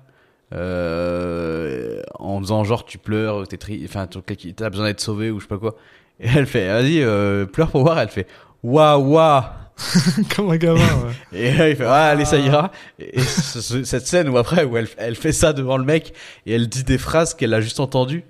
Euh, 0.54 2.02
en 2.20 2.40
faisant 2.40 2.64
genre 2.64 2.86
tu 2.86 2.98
pleures, 2.98 3.48
t'es 3.48 3.58
tri, 3.58 3.82
enfin 3.86 4.08
t'as 4.08 4.70
besoin 4.70 4.86
d'être 4.88 5.02
sauvé 5.02 5.30
ou 5.32 5.40
je 5.40 5.44
sais 5.46 5.50
pas 5.50 5.58
quoi. 5.58 5.76
Et 6.20 6.28
elle 6.28 6.48
fait 6.48 6.68
vas-y 6.68 7.02
euh, 7.02 7.46
pleure 7.46 7.70
pour 7.70 7.82
voir. 7.84 8.00
Elle 8.00 8.10
fait 8.10 8.28
waouh 8.64 9.14
waouh. 9.14 9.44
comme 10.36 10.50
un 10.50 10.58
gamin, 10.58 10.80
ouais. 10.80 11.14
Et 11.40 11.54
là, 11.54 11.70
il 11.70 11.76
fait, 11.76 11.86
ah, 11.86 12.06
allez, 12.08 12.26
ça 12.26 12.40
ira. 12.40 12.72
Et 12.98 13.20
ce- 13.22 13.62
ce- 13.62 13.84
cette 13.84 14.08
scène 14.08 14.28
où 14.28 14.38
après, 14.40 14.64
où 14.64 14.76
elle, 14.76 14.88
elle 14.98 15.16
fait 15.16 15.32
ça 15.32 15.54
devant 15.54 15.78
le 15.78 15.84
mec 15.84 16.14
et 16.48 16.54
elle 16.54 16.68
dit 16.68 16.84
des 16.84 16.98
phrases 16.98 17.36
qu'elle 17.36 17.54
a 17.54 17.62
juste 17.62 17.80
entendues. 17.80 18.24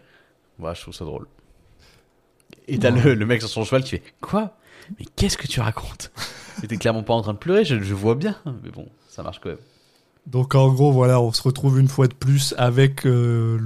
Bah, 0.59 0.73
je 0.75 0.81
trouve 0.81 0.93
ça 0.93 1.05
drôle. 1.05 1.25
Et 2.67 2.77
t'as 2.79 2.89
le, 2.89 3.13
le 3.13 3.25
mec 3.25 3.39
sur 3.41 3.49
son 3.49 3.63
cheval 3.63 3.81
qui 3.83 3.91
fait, 3.91 4.03
quoi? 4.19 4.57
Mais 4.99 5.05
qu'est-ce 5.15 5.37
que 5.37 5.47
tu 5.47 5.61
racontes? 5.61 6.11
T'es 6.67 6.75
clairement 6.75 7.03
pas 7.03 7.13
en 7.13 7.21
train 7.21 7.33
de 7.33 7.37
pleurer, 7.37 7.63
je, 7.63 7.79
je 7.81 7.93
vois 7.93 8.15
bien. 8.15 8.35
Mais 8.63 8.69
bon, 8.71 8.89
ça 9.07 9.23
marche 9.23 9.39
quand 9.39 9.49
même. 9.49 9.57
Donc 10.27 10.55
en 10.55 10.71
gros, 10.73 10.91
voilà, 10.91 11.21
on 11.21 11.31
se 11.31 11.41
retrouve 11.41 11.79
une 11.79 11.87
fois 11.87 12.07
de 12.07 12.13
plus 12.13 12.53
avec 12.57 13.05
euh, 13.05 13.57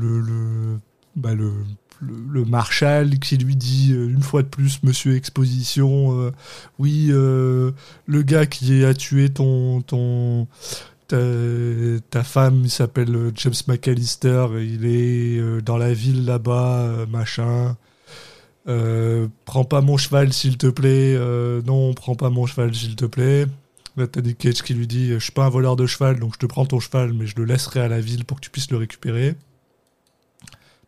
bah, 1.15 1.33
le, 1.33 1.51
le, 1.99 2.45
Marshal 2.45 3.17
qui 3.17 3.37
lui 3.37 3.55
dit 3.55 3.93
euh, 3.93 4.07
une 4.07 4.21
fois 4.21 4.43
de 4.43 4.47
plus, 4.47 4.83
Monsieur 4.83 5.15
Exposition, 5.15 6.19
euh, 6.19 6.31
oui, 6.77 7.07
le 7.07 7.73
gars 8.21 8.45
qui 8.45 8.85
a 8.85 8.93
tué 8.93 9.29
ton 9.29 9.81
ton 9.81 10.47
ta, 11.07 11.17
ta 12.11 12.23
femme, 12.23 12.61
il 12.63 12.69
s'appelle 12.69 13.31
James 13.35 13.53
McAllister, 13.67 14.47
il 14.61 14.85
est 14.85 15.61
dans 15.63 15.77
la 15.77 15.93
ville 15.93 16.25
là-bas, 16.25 17.07
machin. 17.09 17.75
Prends 18.65 19.65
pas 19.65 19.81
mon 19.81 19.97
cheval 19.97 20.31
s'il 20.31 20.57
te 20.57 20.67
plaît. 20.67 21.17
Non, 21.65 21.93
prends 21.95 22.15
pas 22.15 22.29
mon 22.29 22.45
cheval 22.45 22.75
s'il 22.75 22.95
te 22.95 23.05
plaît. 23.05 23.47
Là, 23.97 24.07
t'as 24.07 24.21
Nick 24.21 24.37
Cage 24.37 24.61
qui 24.63 24.73
lui 24.73 24.87
dit 24.87 25.09
Je 25.09 25.19
suis 25.19 25.31
pas 25.33 25.45
un 25.45 25.49
voleur 25.49 25.75
de 25.75 25.85
cheval, 25.85 26.19
donc 26.19 26.33
je 26.35 26.39
te 26.39 26.45
prends 26.45 26.65
ton 26.65 26.79
cheval, 26.79 27.13
mais 27.13 27.27
je 27.27 27.35
le 27.35 27.45
laisserai 27.45 27.81
à 27.81 27.87
la 27.87 27.99
ville 27.99 28.23
pour 28.25 28.37
que 28.37 28.41
tu 28.45 28.49
puisses 28.49 28.71
le 28.71 28.77
récupérer. 28.77 29.35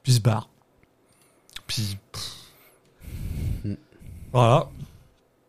Puis 0.04 0.14
il 0.14 0.16
se 0.16 0.22
barre. 0.22 0.50
Puis. 1.68 1.98
pff. 2.12 2.30
Mm. 3.66 3.74
Voilà. 4.32 4.70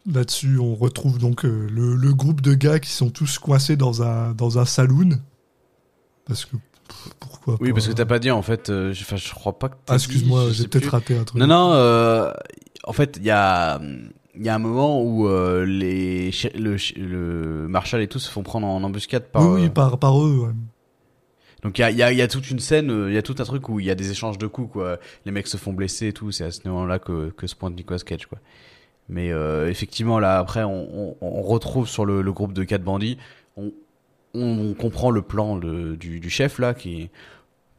Là-dessus, 0.06 0.58
on 0.58 0.74
retrouve 0.74 1.18
donc 1.18 1.44
euh, 1.44 1.66
le, 1.72 1.94
le 1.96 2.12
groupe 2.12 2.40
de 2.42 2.52
gars 2.54 2.78
qui 2.78 2.90
sont 2.90 3.08
tous 3.10 3.38
coincés 3.38 3.76
dans 3.76 4.02
un, 4.02 4.32
dans 4.32 4.58
un 4.58 4.64
saloon. 4.64 5.20
Parce 6.26 6.44
que. 6.44 6.56
pff, 6.56 7.08
Pourquoi 7.20 7.56
Oui, 7.60 7.68
pas 7.70 7.74
parce 7.76 7.86
que 7.88 7.92
t'as 7.92 8.04
pas 8.04 8.18
dit 8.18 8.30
en 8.30 8.42
fait. 8.42 8.68
euh, 8.68 8.92
je- 8.92 9.32
crois 9.32 9.58
pas 9.58 9.68
que. 9.70 9.76
Ah, 9.88 9.94
excuse-moi, 9.94 10.50
j'ai 10.52 10.66
peut-être 10.68 10.90
raté 10.90 11.16
un 11.16 11.24
truc. 11.24 11.40
Non, 11.40 11.46
non. 11.46 11.72
euh, 11.72 12.32
en 12.84 12.92
fait, 12.92 13.16
il 13.18 13.24
y 13.24 13.30
a, 13.30 13.80
il 14.36 14.44
y 14.44 14.48
a 14.48 14.54
un 14.54 14.58
moment 14.58 15.02
où 15.02 15.28
euh, 15.28 15.64
les, 15.64 16.30
le, 16.54 16.76
le 16.96 17.68
Marshall 17.68 18.00
et 18.02 18.08
tout 18.08 18.18
se 18.18 18.30
font 18.30 18.42
prendre 18.42 18.66
en 18.66 18.82
embuscade 18.82 19.24
par. 19.24 19.42
oui, 19.42 19.60
oui, 19.62 19.66
euh, 19.66 19.70
par, 19.70 19.98
par 19.98 20.20
eux. 20.20 20.46
ouais. 20.46 20.52
Donc 21.62 21.78
il 21.78 21.80
y 21.80 21.84
a, 21.84 21.90
il 21.90 21.96
y, 21.96 22.02
a, 22.02 22.12
y 22.12 22.20
a 22.20 22.28
toute 22.28 22.50
une 22.50 22.58
scène, 22.58 22.90
euh, 22.90 23.10
il 23.10 23.14
y 23.14 23.18
a 23.18 23.22
tout 23.22 23.36
un 23.38 23.44
truc 23.44 23.68
où 23.70 23.80
il 23.80 23.86
y 23.86 23.90
a 23.90 23.94
des 23.94 24.10
échanges 24.10 24.36
de 24.36 24.46
coups, 24.46 24.72
quoi. 24.72 24.98
Les 25.24 25.32
mecs 25.32 25.46
se 25.46 25.56
font 25.56 25.72
blesser 25.72 26.08
et 26.08 26.12
tout. 26.12 26.30
C'est 26.30 26.44
à 26.44 26.50
ce 26.50 26.60
moment-là 26.68 26.98
que, 26.98 27.30
que 27.30 27.46
se 27.46 27.54
pointe 27.54 27.74
Nicolas 27.74 28.00
Cage, 28.00 28.26
quoi. 28.26 28.38
Mais 29.08 29.32
euh, 29.32 29.68
effectivement, 29.70 30.18
là, 30.18 30.38
après, 30.38 30.62
on, 30.64 30.88
on, 31.10 31.16
on 31.20 31.42
retrouve 31.42 31.88
sur 31.88 32.04
le, 32.04 32.22
le 32.22 32.32
groupe 32.32 32.52
de 32.52 32.64
quatre 32.64 32.82
bandits, 32.84 33.18
on, 33.56 33.72
on, 34.34 34.70
on 34.70 34.74
comprend 34.74 35.10
le 35.10 35.22
plan 35.22 35.56
le- 35.56 35.96
du, 35.96 36.20
du 36.20 36.30
chef, 36.30 36.58
là, 36.58 36.74
qui... 36.74 37.10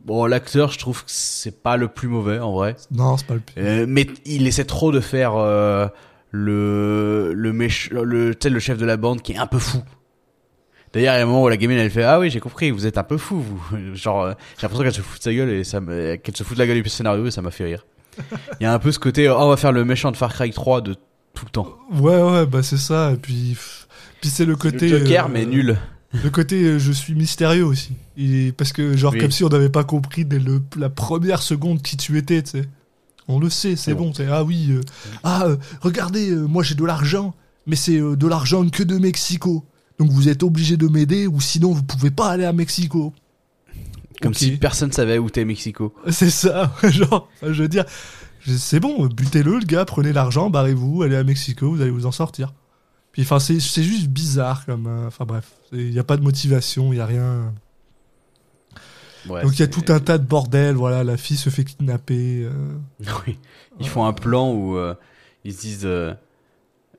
Bon, 0.03 0.26
l'acteur, 0.28 0.72
je 0.72 0.78
trouve 0.78 1.03
que 1.03 1.10
c'est 1.12 1.64
pas 1.64 1.78
le 1.78 1.88
plus 1.88 2.08
mauvais, 2.08 2.38
en 2.39 2.53
vrai. 2.53 2.76
Non, 2.91 3.18
c'est 3.18 3.26
pas 3.26 3.34
le 3.34 3.39
pire. 3.39 3.56
Euh, 3.58 3.86
mais 3.88 4.06
il 4.26 4.45
essaie 4.45 4.66
trop 4.66 4.91
de 4.91 4.99
faire 4.99 5.34
euh, 5.36 5.88
le 6.36 7.33
le, 7.33 7.53
méch 7.53 7.89
le, 7.91 8.59
chef 8.59 8.77
de 8.77 8.86
la 8.86 8.97
bande 8.97 9.21
qui 9.21 9.33
est 9.33 9.38
un 9.38 9.47
peu 9.47 9.59
fou. 9.59 9.81
D'ailleurs, 10.93 11.15
il 11.15 11.17
y 11.17 11.19
a 11.19 11.23
un 11.23 11.25
moment 11.25 11.43
où 11.43 11.49
la 11.49 11.57
gamine 11.57 11.77
elle 11.77 11.89
fait 11.89 12.03
ah 12.03 12.19
oui 12.19 12.29
j'ai 12.29 12.39
compris 12.39 12.71
vous 12.71 12.86
êtes 12.86 12.97
un 12.97 13.03
peu 13.03 13.17
fou 13.17 13.41
vous 13.41 13.77
genre 13.95 14.23
euh, 14.23 14.33
j'ai 14.57 14.63
l'impression 14.63 14.83
qu'elle 14.83 14.93
se 14.93 15.01
fout 15.01 15.19
de 15.19 15.23
sa 15.23 15.33
gueule 15.33 15.49
et 15.49 15.63
ça 15.63 15.79
qu'elle 15.81 16.36
se 16.36 16.43
fout 16.43 16.57
de 16.57 16.61
la 16.61 16.67
gueule 16.67 16.81
du 16.81 16.89
scénario 16.89 17.25
et 17.25 17.31
ça 17.31 17.41
m'a 17.41 17.51
fait 17.51 17.65
rire. 17.65 17.86
Il 18.59 18.63
y 18.63 18.65
a 18.65 18.73
un 18.73 18.79
peu 18.79 18.91
ce 18.91 18.99
côté 18.99 19.29
oh, 19.29 19.36
on 19.38 19.49
va 19.49 19.57
faire 19.57 19.71
le 19.71 19.83
méchant 19.83 20.11
de 20.11 20.17
Far 20.17 20.33
Cry 20.33 20.51
3 20.51 20.81
de 20.81 20.95
tout 21.36 21.45
le 21.45 21.51
temps. 21.51 21.75
Ouais, 21.91 22.21
ouais, 22.21 22.45
bah 22.45 22.63
c'est 22.63 22.77
ça. 22.77 23.11
Et 23.11 23.17
puis, 23.17 23.57
puis 24.21 24.29
c'est 24.29 24.45
le 24.45 24.55
côté. 24.55 24.88
le 24.88 24.99
Joker 24.99 25.25
euh, 25.25 25.29
mais 25.31 25.45
nul. 25.45 25.77
Le 26.23 26.29
côté 26.29 26.63
euh, 26.63 26.79
je 26.79 26.91
suis 26.91 27.13
mystérieux 27.13 27.65
aussi. 27.65 27.93
Parce 28.57 28.71
que, 28.71 28.95
genre, 28.95 29.13
Oui. 29.13 29.19
comme 29.19 29.31
si 29.31 29.43
on 29.43 29.49
n'avait 29.49 29.69
pas 29.69 29.83
compris 29.83 30.23
dès 30.25 30.39
le, 30.39 30.61
la 30.77 30.89
première 30.89 31.41
seconde 31.41 31.81
qui 31.81 31.97
tu 31.97 32.17
étais, 32.17 32.41
tu 32.41 32.51
sais. 32.51 32.65
On 33.28 33.39
le 33.39 33.49
sait, 33.49 33.76
c'est 33.76 33.95
bon. 33.95 34.13
c'est 34.13 34.28
Ah 34.28 34.43
oui, 34.43 34.67
euh, 34.69 34.82
ah, 35.23 35.45
euh, 35.45 35.57
regardez, 35.82 36.30
euh, 36.30 36.45
moi 36.45 36.63
j'ai 36.63 36.76
de 36.76 36.86
l'argent, 36.86 37.34
mais 37.65 37.76
c'est 37.76 37.97
de 37.99 38.28
l'argent 38.28 38.67
que 38.69 38.84
de 38.84 38.97
Mexico. 38.97 39.63
Donc 39.97 40.11
vous 40.11 40.30
êtes 40.30 40.43
obligé 40.43 40.78
de 40.78 40.88
m'aider 40.88 41.26
ou 41.26 41.41
sinon 41.41 41.71
vous 41.71 41.84
pouvez 41.84 42.11
pas 42.11 42.30
aller 42.30 42.45
à 42.45 42.53
Mexico. 42.53 43.13
Comme 44.21 44.34
si 44.34 44.57
personne 44.57 44.91
savait 44.91 45.17
où 45.17 45.30
t'es 45.30 45.43
Mexico. 45.43 45.93
C'est 46.09 46.30
ça, 46.30 46.73
genre, 46.84 47.30
je 47.41 47.63
veux 47.63 47.67
dire, 47.67 47.86
c'est 48.45 48.80
bon, 48.80 49.07
butez-le, 49.07 49.59
le 49.59 49.65
gars, 49.65 49.86
prenez 49.86 50.13
l'argent, 50.13 50.49
barrez-vous, 50.49 51.03
allez 51.03 51.15
à 51.15 51.23
Mexico, 51.23 51.71
vous 51.71 51.82
allez 51.82 51.91
vous 51.91 52.05
en 52.05 52.11
sortir. 52.11 52.53
Puis, 53.11 53.23
enfin, 53.23 53.39
c'est 53.39 53.59
c'est 53.59 53.84
juste 53.84 54.07
bizarre, 54.07 54.65
comme, 54.65 54.88
enfin 55.07 55.26
bref, 55.26 55.51
il 55.73 55.89
n'y 55.89 55.99
a 55.99 56.03
pas 56.03 56.15
de 56.15 56.21
motivation, 56.21 56.93
il 56.93 56.97
n'y 56.97 57.01
a 57.01 57.05
rien. 57.05 57.53
Ouais, 59.30 59.41
Donc 59.43 59.53
il 59.53 59.59
y 59.59 59.63
a 59.63 59.67
tout 59.67 59.84
un 59.89 59.99
tas 59.99 60.17
de 60.17 60.23
bordel, 60.26 60.76
voilà, 60.76 61.03
la 61.03 61.17
fille 61.17 61.38
se 61.38 61.49
fait 61.49 61.63
kidnapper. 61.63 62.43
euh, 62.43 62.51
Oui. 63.28 63.38
Ils 63.80 63.88
font 63.88 64.05
un 64.05 64.13
plan 64.13 64.51
où 64.51 64.78
euh, 64.78 64.93
ils 65.43 65.53
se 65.53 65.61
disent. 65.61 65.82
euh, 65.86 66.13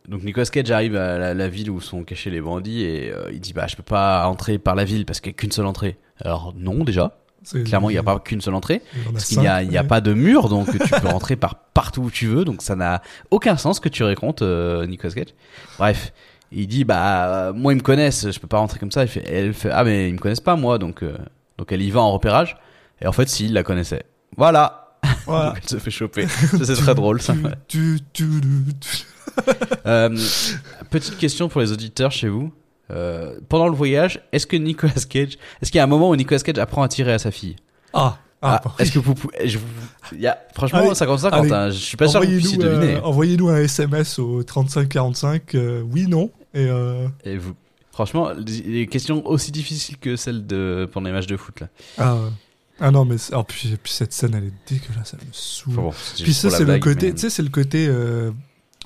donc 0.08 0.22
Nicolas 0.22 0.46
Cage 0.46 0.70
arrive 0.70 0.94
à 0.96 1.18
la, 1.18 1.34
la 1.34 1.48
ville 1.48 1.70
où 1.70 1.80
sont 1.80 2.04
cachés 2.04 2.30
les 2.30 2.40
bandits 2.40 2.82
et 2.82 3.12
il 3.32 3.40
dit 3.40 3.52
bah 3.52 3.66
je 3.68 3.74
peux 3.76 3.82
pas 3.82 4.26
entrer 4.28 4.58
par 4.58 4.74
la 4.76 4.84
ville 4.84 5.04
parce 5.04 5.20
qu'il 5.20 5.30
y 5.32 5.34
a 5.34 5.36
qu'une 5.36 5.50
seule 5.50 5.66
entrée. 5.66 5.96
Alors 6.20 6.54
non 6.56 6.84
déjà. 6.84 7.18
Clairement 7.64 7.90
il 7.90 7.94
y 7.94 7.98
a 7.98 8.02
pas 8.02 8.18
qu'une 8.20 8.40
seule 8.40 8.54
entrée 8.54 8.82
en 9.06 9.10
a 9.10 9.12
parce 9.12 9.26
qu'il 9.26 9.42
y 9.42 9.46
a 9.46 9.62
y 9.62 9.76
a 9.76 9.82
ouais. 9.82 9.86
pas 9.86 10.00
de 10.00 10.12
mur 10.14 10.48
donc 10.48 10.68
tu 10.70 10.78
peux 10.78 11.08
rentrer 11.08 11.36
par 11.36 11.54
partout 11.74 12.02
où 12.02 12.10
tu 12.10 12.26
veux 12.26 12.44
donc 12.44 12.60
ça 12.62 12.74
n'a 12.76 13.02
aucun 13.30 13.56
sens 13.56 13.78
que 13.80 13.88
tu 13.88 14.02
racontes 14.04 14.42
Nicolas 14.42 15.12
Cage. 15.12 15.34
Bref. 15.78 16.12
Il 16.52 16.68
dit 16.68 16.84
bah 16.84 17.52
moi 17.54 17.72
ils 17.72 17.76
me 17.76 17.82
connaissent 17.82 18.30
je 18.30 18.38
peux 18.38 18.46
pas 18.46 18.58
rentrer 18.58 18.78
comme 18.78 18.92
ça. 18.92 19.02
Il 19.02 19.08
fait, 19.08 19.24
elle 19.28 19.54
fait 19.54 19.70
ah 19.72 19.82
mais 19.82 20.08
ils 20.08 20.12
me 20.14 20.18
connaissent 20.18 20.38
pas 20.40 20.54
moi 20.56 20.78
donc 20.78 21.02
donc 21.58 21.72
elle 21.72 21.82
y 21.82 21.90
va 21.90 22.00
en 22.00 22.12
repérage 22.12 22.56
et 23.00 23.06
en 23.06 23.12
fait 23.12 23.28
si 23.28 23.46
il 23.46 23.52
la 23.52 23.62
connaissait. 23.62 24.04
Voilà. 24.36 24.98
Voilà. 25.26 25.46
Donc 25.50 25.58
elle 25.62 25.68
se 25.68 25.78
fait 25.78 25.90
choper. 25.90 26.26
Ça, 26.28 26.64
c'est 26.64 26.74
très 26.74 26.94
drôle 26.94 27.20
ça. 27.22 27.34
Euh, 29.86 30.16
petite 30.90 31.18
question 31.18 31.48
pour 31.48 31.60
les 31.60 31.70
auditeurs 31.72 32.10
chez 32.10 32.28
vous. 32.28 32.52
Euh, 32.90 33.38
pendant 33.48 33.68
le 33.68 33.74
voyage, 33.74 34.20
est-ce 34.32 34.46
que 34.46 34.56
Nicolas 34.56 34.92
Cage, 35.08 35.36
est-ce 35.60 35.70
qu'il 35.70 35.78
y 35.78 35.80
a 35.80 35.84
un 35.84 35.88
moment 35.88 36.08
où 36.08 36.16
Nicolas 36.16 36.40
Cage 36.40 36.58
apprend 36.58 36.82
à 36.82 36.88
tirer 36.88 37.12
à 37.12 37.18
sa 37.18 37.30
fille? 37.30 37.56
Ah, 37.92 38.16
ah, 38.40 38.56
Ah, 38.56 38.60
bah, 38.64 38.74
Est-ce 38.78 38.92
que 38.92 38.98
vous 38.98 39.14
pouvez, 39.14 39.48
je 39.48 39.58
y 40.16 40.26
a, 40.26 40.38
franchement, 40.54 40.78
Allez, 40.78 40.90
50-50, 40.90 41.32
allez. 41.32 41.52
hein, 41.52 41.70
je 41.70 41.76
suis 41.76 41.96
pas 41.96 42.08
sûr 42.08 42.20
que 42.20 42.26
vous 42.26 42.32
puissiez 42.32 42.56
envoyez-nous 42.58 42.80
deviner. 42.80 43.00
envoyez-nous 43.00 43.48
un 43.48 43.56
SMS 43.58 44.18
au 44.18 44.42
3545, 44.42 45.54
euh, 45.54 45.82
oui, 45.92 46.06
non, 46.06 46.30
et 46.54 46.68
Et 47.24 47.36
vous, 47.36 47.54
franchement, 47.96 48.28
les 48.68 48.86
questions 48.86 49.26
aussi 49.26 49.50
difficiles 49.52 49.96
que 49.96 50.16
celles 50.16 50.46
de 50.46 50.86
pendant 50.92 51.06
les 51.06 51.14
matchs 51.14 51.26
de 51.26 51.38
foot 51.38 51.60
là. 51.60 51.68
ah, 51.96 52.14
ouais. 52.14 52.28
ah 52.80 52.90
non, 52.90 53.06
mais 53.06 53.16
puis, 53.48 53.74
puis 53.82 53.90
cette 53.92 54.12
scène, 54.12 54.34
elle 54.34 54.44
est 54.44 54.52
dégueulasse, 54.74 55.14
elle 55.18 55.26
me 55.26 55.32
saoule. 55.32 55.74
Bon, 55.76 55.90
Puis 56.22 56.34
ça, 56.34 56.50
c'est 56.50 56.64
le 56.66 56.78
côté, 56.78 57.06
mais- 57.06 57.14
tu 57.14 57.20
sais, 57.22 57.30
c'est 57.30 57.42
le 57.42 57.48
côté. 57.48 57.86
euh, 57.88 58.32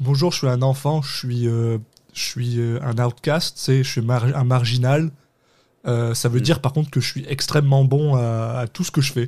bonjour, 0.00 0.30
je 0.30 0.38
suis 0.38 0.46
un 0.48 0.62
enfant, 0.62 1.02
je 1.02 1.12
suis, 1.18 1.48
euh, 1.48 1.78
je 2.14 2.22
suis 2.22 2.60
euh, 2.60 2.78
un 2.82 2.96
outcast, 3.04 3.56
tu 3.56 3.62
sais, 3.64 3.82
je 3.82 3.90
suis 3.90 4.00
mar- 4.00 4.24
un 4.36 4.44
marginal. 4.44 5.10
Ça 5.84 6.28
veut 6.28 6.38
Mm. 6.38 6.42
dire 6.42 6.60
par 6.60 6.72
contre 6.72 6.90
que 6.90 7.00
je 7.00 7.10
suis 7.10 7.24
extrêmement 7.28 7.84
bon 7.84 8.14
à, 8.14 8.60
à 8.60 8.66
tout 8.68 8.84
ce 8.84 8.92
que 8.92 9.00
je 9.00 9.12
fais. 9.12 9.26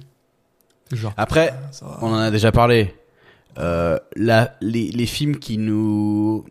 Genre, 0.92 1.12
Après, 1.16 1.52
on 2.02 2.08
en 2.12 2.18
a 2.18 2.30
déjà 2.30 2.52
parlé. 2.52 2.94
La, 3.56 4.56
les, 4.60 4.90
les 4.92 5.06
films 5.06 5.36
qui 5.38 5.58
nous 5.58 6.44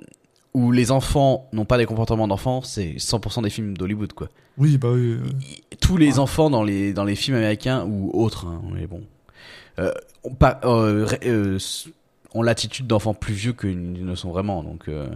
où 0.53 0.71
les 0.71 0.91
enfants 0.91 1.47
n'ont 1.53 1.65
pas 1.65 1.77
des 1.77 1.85
comportements 1.85 2.27
d'enfants, 2.27 2.61
c'est 2.61 2.95
100% 2.97 3.43
des 3.43 3.49
films 3.49 3.77
d'Hollywood 3.77 4.13
quoi. 4.13 4.27
oui, 4.57 4.77
bah 4.77 4.89
oui. 4.91 5.11
euh, 5.13 5.23
tous 5.79 5.97
les 5.97 6.19
enfants 6.19 6.49
dans 6.49 6.63
les 6.63 6.93
dans 6.93 7.05
les 7.05 7.15
films 7.15 7.37
américains 7.37 7.85
ou 7.85 8.11
autres, 8.13 8.47
hein, 8.47 8.61
mais 8.73 8.85
bon, 8.87 9.01
euh, 9.79 9.91
ont 10.23 10.33
pas 10.35 10.59
euh, 10.65 11.07
euh, 11.25 11.57
ont 12.33 12.41
l'attitude 12.43 12.87
d'enfants 12.87 13.13
plus 13.13 13.33
vieux 13.33 13.53
qu'ils 13.53 14.05
ne 14.05 14.15
sont 14.15 14.29
vraiment. 14.31 14.63
Donc 14.63 14.87
euh, 14.89 15.07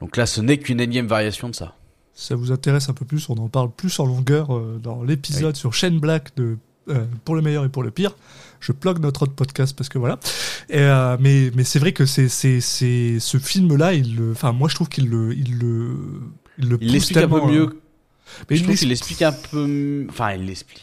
donc 0.00 0.16
là, 0.16 0.26
ce 0.26 0.40
n'est 0.42 0.58
qu'une 0.58 0.80
énième 0.80 1.06
variation 1.06 1.48
de 1.48 1.54
ça. 1.54 1.74
si 2.12 2.26
ça 2.26 2.34
vous 2.36 2.52
intéresse 2.52 2.88
un 2.90 2.94
peu 2.94 3.06
plus, 3.06 3.28
on 3.30 3.34
en 3.38 3.48
parle 3.48 3.70
plus 3.70 3.98
en 3.98 4.04
longueur 4.04 4.48
dans 4.80 5.02
l'épisode 5.02 5.56
sur 5.56 5.72
Shane 5.72 5.98
Black 5.98 6.36
de 6.36 6.58
pour 7.24 7.34
le 7.34 7.42
meilleur 7.42 7.64
et 7.64 7.68
pour 7.70 7.82
le 7.82 7.90
pire. 7.90 8.14
Je 8.60 8.72
plug 8.72 8.98
notre 9.00 9.22
autre 9.22 9.32
podcast 9.34 9.76
parce 9.76 9.88
que 9.88 9.98
voilà. 9.98 10.18
Et, 10.68 10.78
euh, 10.80 11.16
mais 11.20 11.50
mais 11.54 11.64
c'est 11.64 11.78
vrai 11.78 11.92
que 11.92 12.06
c'est 12.06 12.28
c'est 12.28 12.60
c'est 12.60 13.18
ce 13.20 13.38
film 13.38 13.76
là, 13.76 13.92
il 13.94 14.18
enfin 14.32 14.52
moi 14.52 14.68
je 14.68 14.74
trouve 14.74 14.88
qu'il 14.88 15.08
le 15.08 15.34
il 15.34 15.58
le 15.58 15.96
il 16.58 16.68
le 16.68 16.78
Il 16.80 16.86
pousse 16.86 16.92
l'explique 16.92 17.18
un 17.18 17.28
peu 17.28 17.46
mieux. 17.46 17.62
euh, 17.66 17.80
mais 18.50 18.56
je 18.56 18.64
trouve 18.64 18.76
qu'il 18.76 18.88
l'explique- 18.88 19.22
un 19.22 19.32
peu. 19.32 20.06
Enfin, 20.10 20.32
il 20.32 20.46
l'explique. 20.46 20.82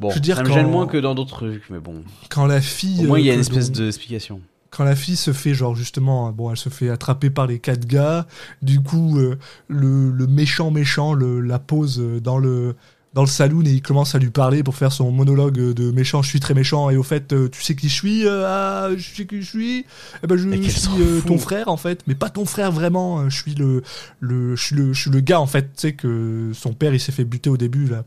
Bon, 0.00 0.10
Je 0.10 0.14
veux 0.14 0.20
dire, 0.20 0.36
ça 0.36 0.42
me 0.44 0.48
quand- 0.48 0.54
gêne 0.54 0.70
moins 0.70 0.86
que 0.86 0.96
dans 0.96 1.14
d'autres 1.16 1.36
trucs, 1.38 1.68
mais 1.70 1.80
bon. 1.80 2.04
quand 2.30 2.46
la 2.46 2.60
fille 2.60 3.00
Au 3.04 3.08
moins, 3.08 3.18
il 3.18 3.26
y 3.26 3.30
a 3.30 3.32
euh, 3.32 3.36
une 3.36 3.42
que 3.44 3.48
espèce 3.50 3.68
l'on- 3.78 3.84
d'explication. 3.84 4.40
quand 4.70 4.84
la 4.84 4.94
fille 4.94 5.16
se 5.16 5.32
fait 5.32 5.54
genre 5.54 5.74
justement 5.74 6.30
bon 6.30 6.50
elle 6.50 6.56
se 6.56 6.68
fait 6.68 6.88
attraper 6.90 7.30
par 7.30 7.46
les 7.48 7.58
quatre 7.58 7.84
gars 7.86 8.26
du 8.62 8.80
coup 8.80 9.18
euh, 9.18 9.36
le, 9.66 10.10
le 10.12 10.26
méchant 10.28 10.70
méchant 10.70 11.14
le, 11.14 11.40
la 11.40 11.58
pose 11.58 11.98
euh, 12.00 12.20
dans 12.20 12.38
le 12.38 12.76
dans 13.18 13.24
le 13.24 13.28
saloon 13.28 13.64
et 13.64 13.70
il 13.70 13.82
commence 13.82 14.14
à 14.14 14.20
lui 14.20 14.30
parler 14.30 14.62
pour 14.62 14.76
faire 14.76 14.92
son 14.92 15.10
monologue 15.10 15.72
de 15.74 15.90
méchant 15.90 16.22
je 16.22 16.28
suis 16.28 16.38
très 16.38 16.54
méchant 16.54 16.88
et 16.88 16.96
au 16.96 17.02
fait 17.02 17.32
euh, 17.32 17.48
tu 17.48 17.60
sais 17.60 17.74
qui 17.74 17.88
je 17.88 17.94
suis 17.94 18.24
Euh, 18.24 18.44
ah 18.46 18.90
je 18.96 19.02
sais 19.12 19.26
qui 19.26 19.42
je 19.42 19.48
suis. 19.48 19.84
Eh 20.22 20.26
ben 20.28 20.36
je 20.36 20.48
suis 20.70 20.88
euh, 21.00 21.20
ton 21.26 21.36
frère 21.36 21.66
en 21.66 21.76
fait. 21.76 22.04
Mais 22.06 22.14
pas 22.14 22.30
ton 22.30 22.44
frère 22.44 22.70
vraiment 22.70 23.18
Euh, 23.22 23.28
je 23.28 23.42
suis 23.42 23.56
le 23.56 23.82
le 24.20 24.54
je 24.54 24.62
suis 24.64 24.76
le 24.76 24.92
je 24.92 25.00
suis 25.00 25.10
le 25.10 25.18
gars 25.18 25.40
en 25.40 25.48
fait. 25.48 25.62
Tu 25.64 25.68
sais 25.78 25.92
que 25.94 26.52
son 26.54 26.74
père 26.74 26.94
il 26.94 27.00
s'est 27.00 27.10
fait 27.10 27.24
buter 27.24 27.50
au 27.50 27.56
début 27.56 27.88
là. 27.88 28.04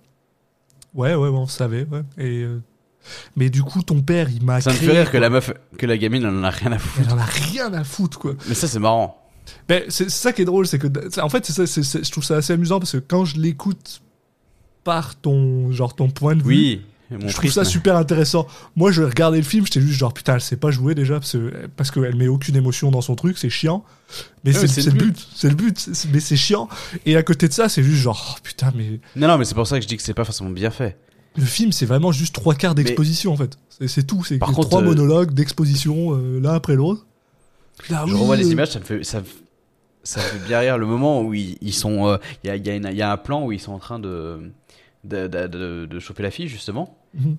Ouais 0.93 1.13
ouais, 1.13 1.27
ouais 1.27 1.37
on 1.37 1.45
savait 1.45 1.85
ouais. 1.91 2.03
Et 2.17 2.45
mais 3.35 3.49
du 3.49 3.63
coup 3.63 3.83
ton 3.83 4.01
père 4.01 4.29
il 4.29 4.41
m'a 4.45 4.61
Ça 4.61 4.69
me 4.71 4.77
fait 4.77 4.91
rire 4.91 5.11
que 5.11 5.17
la 5.17 5.29
meuf, 5.29 5.51
que 5.77 5.85
la 5.85 5.97
gamine, 5.97 6.23
elle 6.23 6.29
en 6.37 6.43
a 6.45 6.51
rien 6.51 6.71
à 6.71 6.77
foutre. 6.79 7.05
elle 7.05 7.13
en 7.13 7.19
a 7.19 7.25
rien 7.25 7.73
à 7.73 7.83
foutre 7.83 8.17
quoi. 8.17 8.33
Mais 8.47 8.55
ça, 8.55 8.69
c'est 8.69 8.79
marrant. 8.79 9.17
ben, 9.67 9.83
c'est 9.89 10.09
ça 10.09 10.31
qui 10.31 10.43
est 10.43 10.45
drôle, 10.45 10.67
c'est 10.67 10.79
que, 10.79 10.87
en 11.19 11.27
fait, 11.27 11.45
c'est 11.45 11.51
ça, 11.53 11.67
c'est- 11.67 12.05
je 12.05 12.11
trouve 12.11 12.23
ça 12.23 12.37
assez 12.37 12.53
amusant 12.53 12.79
parce 12.79 12.93
que 12.93 12.99
quand 12.99 13.25
je 13.25 13.37
l'écoute 13.39 14.01
par 14.83 15.15
ton 15.15 15.71
genre 15.71 15.95
ton 15.95 16.09
point 16.09 16.35
de 16.35 16.41
vue. 16.43 16.47
Oui, 16.47 16.81
mon 17.11 17.27
je 17.27 17.35
trouve 17.35 17.51
ça 17.51 17.65
super 17.65 17.97
intéressant. 17.97 18.47
Moi, 18.77 18.91
je 18.93 19.03
regardais 19.03 19.37
le 19.37 19.43
film, 19.43 19.65
j'étais 19.65 19.81
juste 19.81 19.99
genre 19.99 20.13
putain, 20.13 20.35
elle 20.35 20.41
sait 20.41 20.55
pas 20.55 20.71
jouer 20.71 20.95
déjà 20.95 21.15
parce 21.15 21.33
que 21.33 21.51
parce 21.75 21.91
qu'elle 21.91 22.15
met 22.15 22.27
aucune 22.29 22.55
émotion 22.55 22.89
dans 22.89 23.01
son 23.01 23.15
truc, 23.15 23.37
c'est 23.37 23.49
chiant. 23.49 23.83
Mais 24.45 24.57
Ouais, 24.57 24.67
c'est 24.67 24.85
le 24.85 24.91
le 24.91 24.97
but, 24.97 25.27
c'est 25.35 25.49
le 25.49 25.55
but. 25.55 25.89
Mais 26.13 26.19
c'est 26.21 26.37
chiant. 26.37 26.69
Et 27.05 27.17
à 27.17 27.23
côté 27.23 27.47
de 27.49 27.53
ça, 27.53 27.67
c'est 27.67 27.83
juste 27.83 28.01
genre 28.01 28.35
oh, 28.37 28.39
putain, 28.43 28.71
mais 28.75 28.99
Non, 29.17 29.27
non, 29.27 29.37
mais 29.37 29.43
c'est 29.45 29.55
pour 29.55 29.67
ça 29.67 29.77
que 29.77 29.83
je 29.83 29.87
dis 29.89 29.97
que 29.97 30.03
c'est 30.03 30.13
pas 30.13 30.23
forcément 30.25 30.49
bien 30.51 30.71
fait. 30.71 30.97
le 31.35 31.43
film, 31.45 31.71
c'est 31.73 31.85
vraiment 31.85 32.11
juste 32.13 32.33
trois 32.33 32.55
quarts 32.55 32.75
d'exposition 32.75 33.33
en 33.33 33.37
fait. 33.37 33.57
C'est- 33.87 34.03
tout. 34.07 34.23
C'est 34.23 34.37
trois 34.39 34.81
euh, 34.81 34.85
monologues 34.85 35.33
d'exposition 35.33 36.13
euh, 36.15 36.39
l'un 36.39 36.53
après 36.53 36.75
l'autre. 36.75 37.05
Je 37.89 37.93
oui, 37.93 38.13
revois 38.13 38.35
les 38.37 38.47
euh, 38.47 38.51
images, 38.51 38.69
ça 38.71 38.79
me 38.79 38.85
fait, 38.85 39.03
ça, 39.03 39.19
me- 39.21 39.25
ça 40.03 40.19
me 40.21 40.25
fait 40.25 40.47
bien 40.47 40.59
rire 40.59 40.77
le 40.77 40.85
moment 40.85 41.21
où 41.23 41.33
ils, 41.33 41.57
ils 41.61 41.73
sont, 41.73 42.07
euh, 42.07 42.17
il 42.43 42.47
y, 42.47 42.51
a, 42.51 42.55
y, 42.55 42.69
a 42.69 42.91
y 42.91 43.01
a 43.01 43.11
un 43.11 43.17
plan 43.17 43.43
où 43.45 43.51
ils 43.51 43.59
sont 43.59 43.71
en 43.73 43.79
train 43.79 43.97
de, 43.99 44.51
de, 45.03 45.27
de, 45.27 45.47
de- 45.47 45.85
de 45.85 45.99
choper 45.99 46.23
la 46.23 46.31
fille 46.31 46.47
justement. 46.47 46.97
Mhm. 47.13 47.37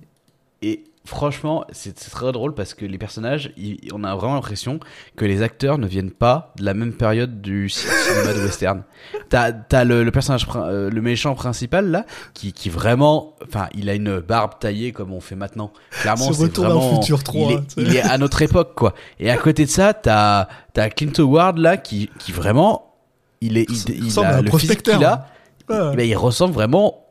Et 0.61 0.85
franchement, 1.05 1.65
c'est 1.73 1.93
très 1.93 2.31
drôle 2.31 2.53
parce 2.53 2.73
que 2.73 2.85
les 2.85 2.97
personnages, 2.97 3.51
ils- 3.57 3.79
on 3.93 4.05
a 4.05 4.15
vraiment 4.15 4.35
l'impression 4.35 4.79
que 5.17 5.25
les 5.25 5.41
acteurs 5.41 5.77
ne 5.77 5.85
viennent 5.87 6.11
pas 6.11 6.53
de 6.57 6.63
la 6.63 6.73
même 6.73 6.93
période 6.93 7.41
du 7.41 7.67
ci- 7.67 7.85
cinéma 7.85 8.33
de 8.33 8.39
western. 8.45 8.83
T'as 9.29 9.51
as 9.73 9.83
le, 9.83 10.05
le 10.05 10.11
personnage, 10.11 10.47
euh, 10.55 10.89
le 10.89 11.01
méchant 11.01 11.35
principal 11.35 11.91
là, 11.91 12.05
qui, 12.33 12.53
qui 12.53 12.69
vraiment, 12.69 13.35
enfin, 13.45 13.67
il 13.75 13.89
a 13.89 13.95
une 13.95 14.19
barbe 14.21 14.53
taillée 14.59 14.93
comme 14.93 15.11
on 15.11 15.19
fait 15.19 15.35
maintenant. 15.35 15.73
Clairement, 15.91 16.31
C'est 16.31 16.57
vraiment, 16.57 17.01
futur 17.01 17.23
3, 17.23 17.51
il 17.51 17.53
est, 17.53 17.95
il 17.95 17.99
à 17.99 18.17
notre 18.17 18.41
époque 18.41 18.73
quoi. 18.75 18.93
Et 19.19 19.29
à 19.29 19.35
côté 19.37 19.65
de 19.65 19.69
ça, 19.69 19.93
t'as 19.93 20.47
as 20.77 20.89
Clint 20.91 21.11
Howard 21.19 21.57
là 21.57 21.75
qui, 21.75 22.09
qui 22.19 22.31
vraiment, 22.31 22.93
il 23.41 23.57
est, 23.57 23.65
il, 23.69 24.05
il 24.07 24.19
a 24.19 24.41
le 24.41 24.49
physique 24.61 24.83
qu'il 24.83 25.03
a, 25.03 25.27
Ouais, 25.69 25.77
eh 25.93 25.95
ben, 25.95 26.07
il 26.07 26.15
ressemble 26.15 26.53
vraiment 26.53 27.02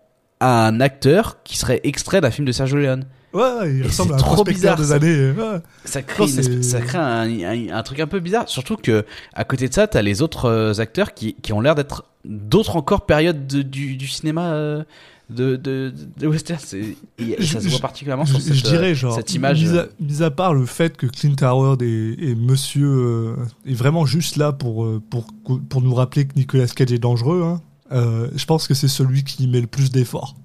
à 0.42 0.66
un 0.66 0.80
acteur 0.80 1.42
qui 1.44 1.56
serait 1.56 1.80
extrait 1.84 2.20
d'un 2.20 2.30
film 2.30 2.46
de 2.46 2.52
Sergio 2.52 2.76
Leone. 2.76 3.04
ouais, 3.32 3.74
il 3.76 3.82
ressemble 3.86 4.12
à 4.12 4.16
un 4.16 4.18
trop 4.18 4.44
bizarre, 4.44 4.76
des 4.76 4.84
ça. 4.86 4.94
années. 4.94 5.30
ouais. 5.30 5.60
Ça 5.84 6.02
crée, 6.02 6.24
Non, 6.24 6.28
une 6.30 6.38
espèce- 6.38 6.56
c'est- 6.56 6.62
ça 6.62 6.80
crée 6.80 6.98
un, 6.98 7.28
un- 7.30 7.76
un 7.78 7.82
truc 7.82 8.00
un 8.00 8.06
peu 8.06 8.20
bizarre. 8.20 8.48
Surtout 8.48 8.76
que 8.76 9.04
à 9.34 9.44
côté 9.44 9.68
de 9.68 9.72
ça, 9.74 9.86
t'as 9.86 10.02
les 10.02 10.20
autres 10.20 10.46
euh, 10.46 10.74
acteurs 10.80 11.14
qui, 11.14 11.34
qui 11.34 11.52
ont 11.52 11.60
l'air 11.60 11.74
d'être 11.74 12.04
d'autres 12.24 12.76
encore 12.76 13.06
périodes 13.06 13.46
de- 13.46 13.62
du, 13.62 13.96
du 13.96 14.06
cinéma 14.08 14.52
euh, 14.52 14.84
de, 15.30 15.56
de, 15.56 15.94
de 16.18 16.26
western. 16.26 16.60
Et, 16.74 16.96
et 17.18 17.42
ça 17.46 17.60
se 17.60 17.68
voit 17.68 17.78
particulièrement 17.78 18.26
sur 18.26 18.38
cette, 18.40 18.52
je 18.54 18.62
dirais 18.64 18.90
euh, 18.90 18.94
genre 18.94 19.14
cette 19.14 19.32
image. 19.34 19.62
mis 19.64 19.78
à, 19.78 19.86
mis 20.00 20.22
à 20.22 20.30
part 20.30 20.52
le 20.52 20.66
fait 20.66 20.96
que 20.96 21.06
Clint 21.06 21.36
Howard 21.40 21.80
est, 21.82 21.86
est 22.20 22.34
monsieur 22.34 22.86
euh, 22.88 23.36
est 23.64 23.72
vraiment 23.74 24.04
juste 24.04 24.36
là 24.36 24.52
pour 24.52 24.86
pour 25.08 25.26
pour 25.70 25.80
nous 25.80 25.94
rappeler 25.94 26.26
que 26.26 26.34
Nicolas 26.36 26.66
Cage 26.66 26.92
est 26.92 26.98
dangereux 26.98 27.42
hein, 27.44 27.62
euh, 27.92 28.28
je 28.34 28.44
pense 28.44 28.66
que 28.66 28.74
c'est 28.74 28.88
celui 28.88 29.24
qui 29.24 29.46
met 29.48 29.60
le 29.60 29.66
plus 29.66 29.90
d'efforts 29.90 30.36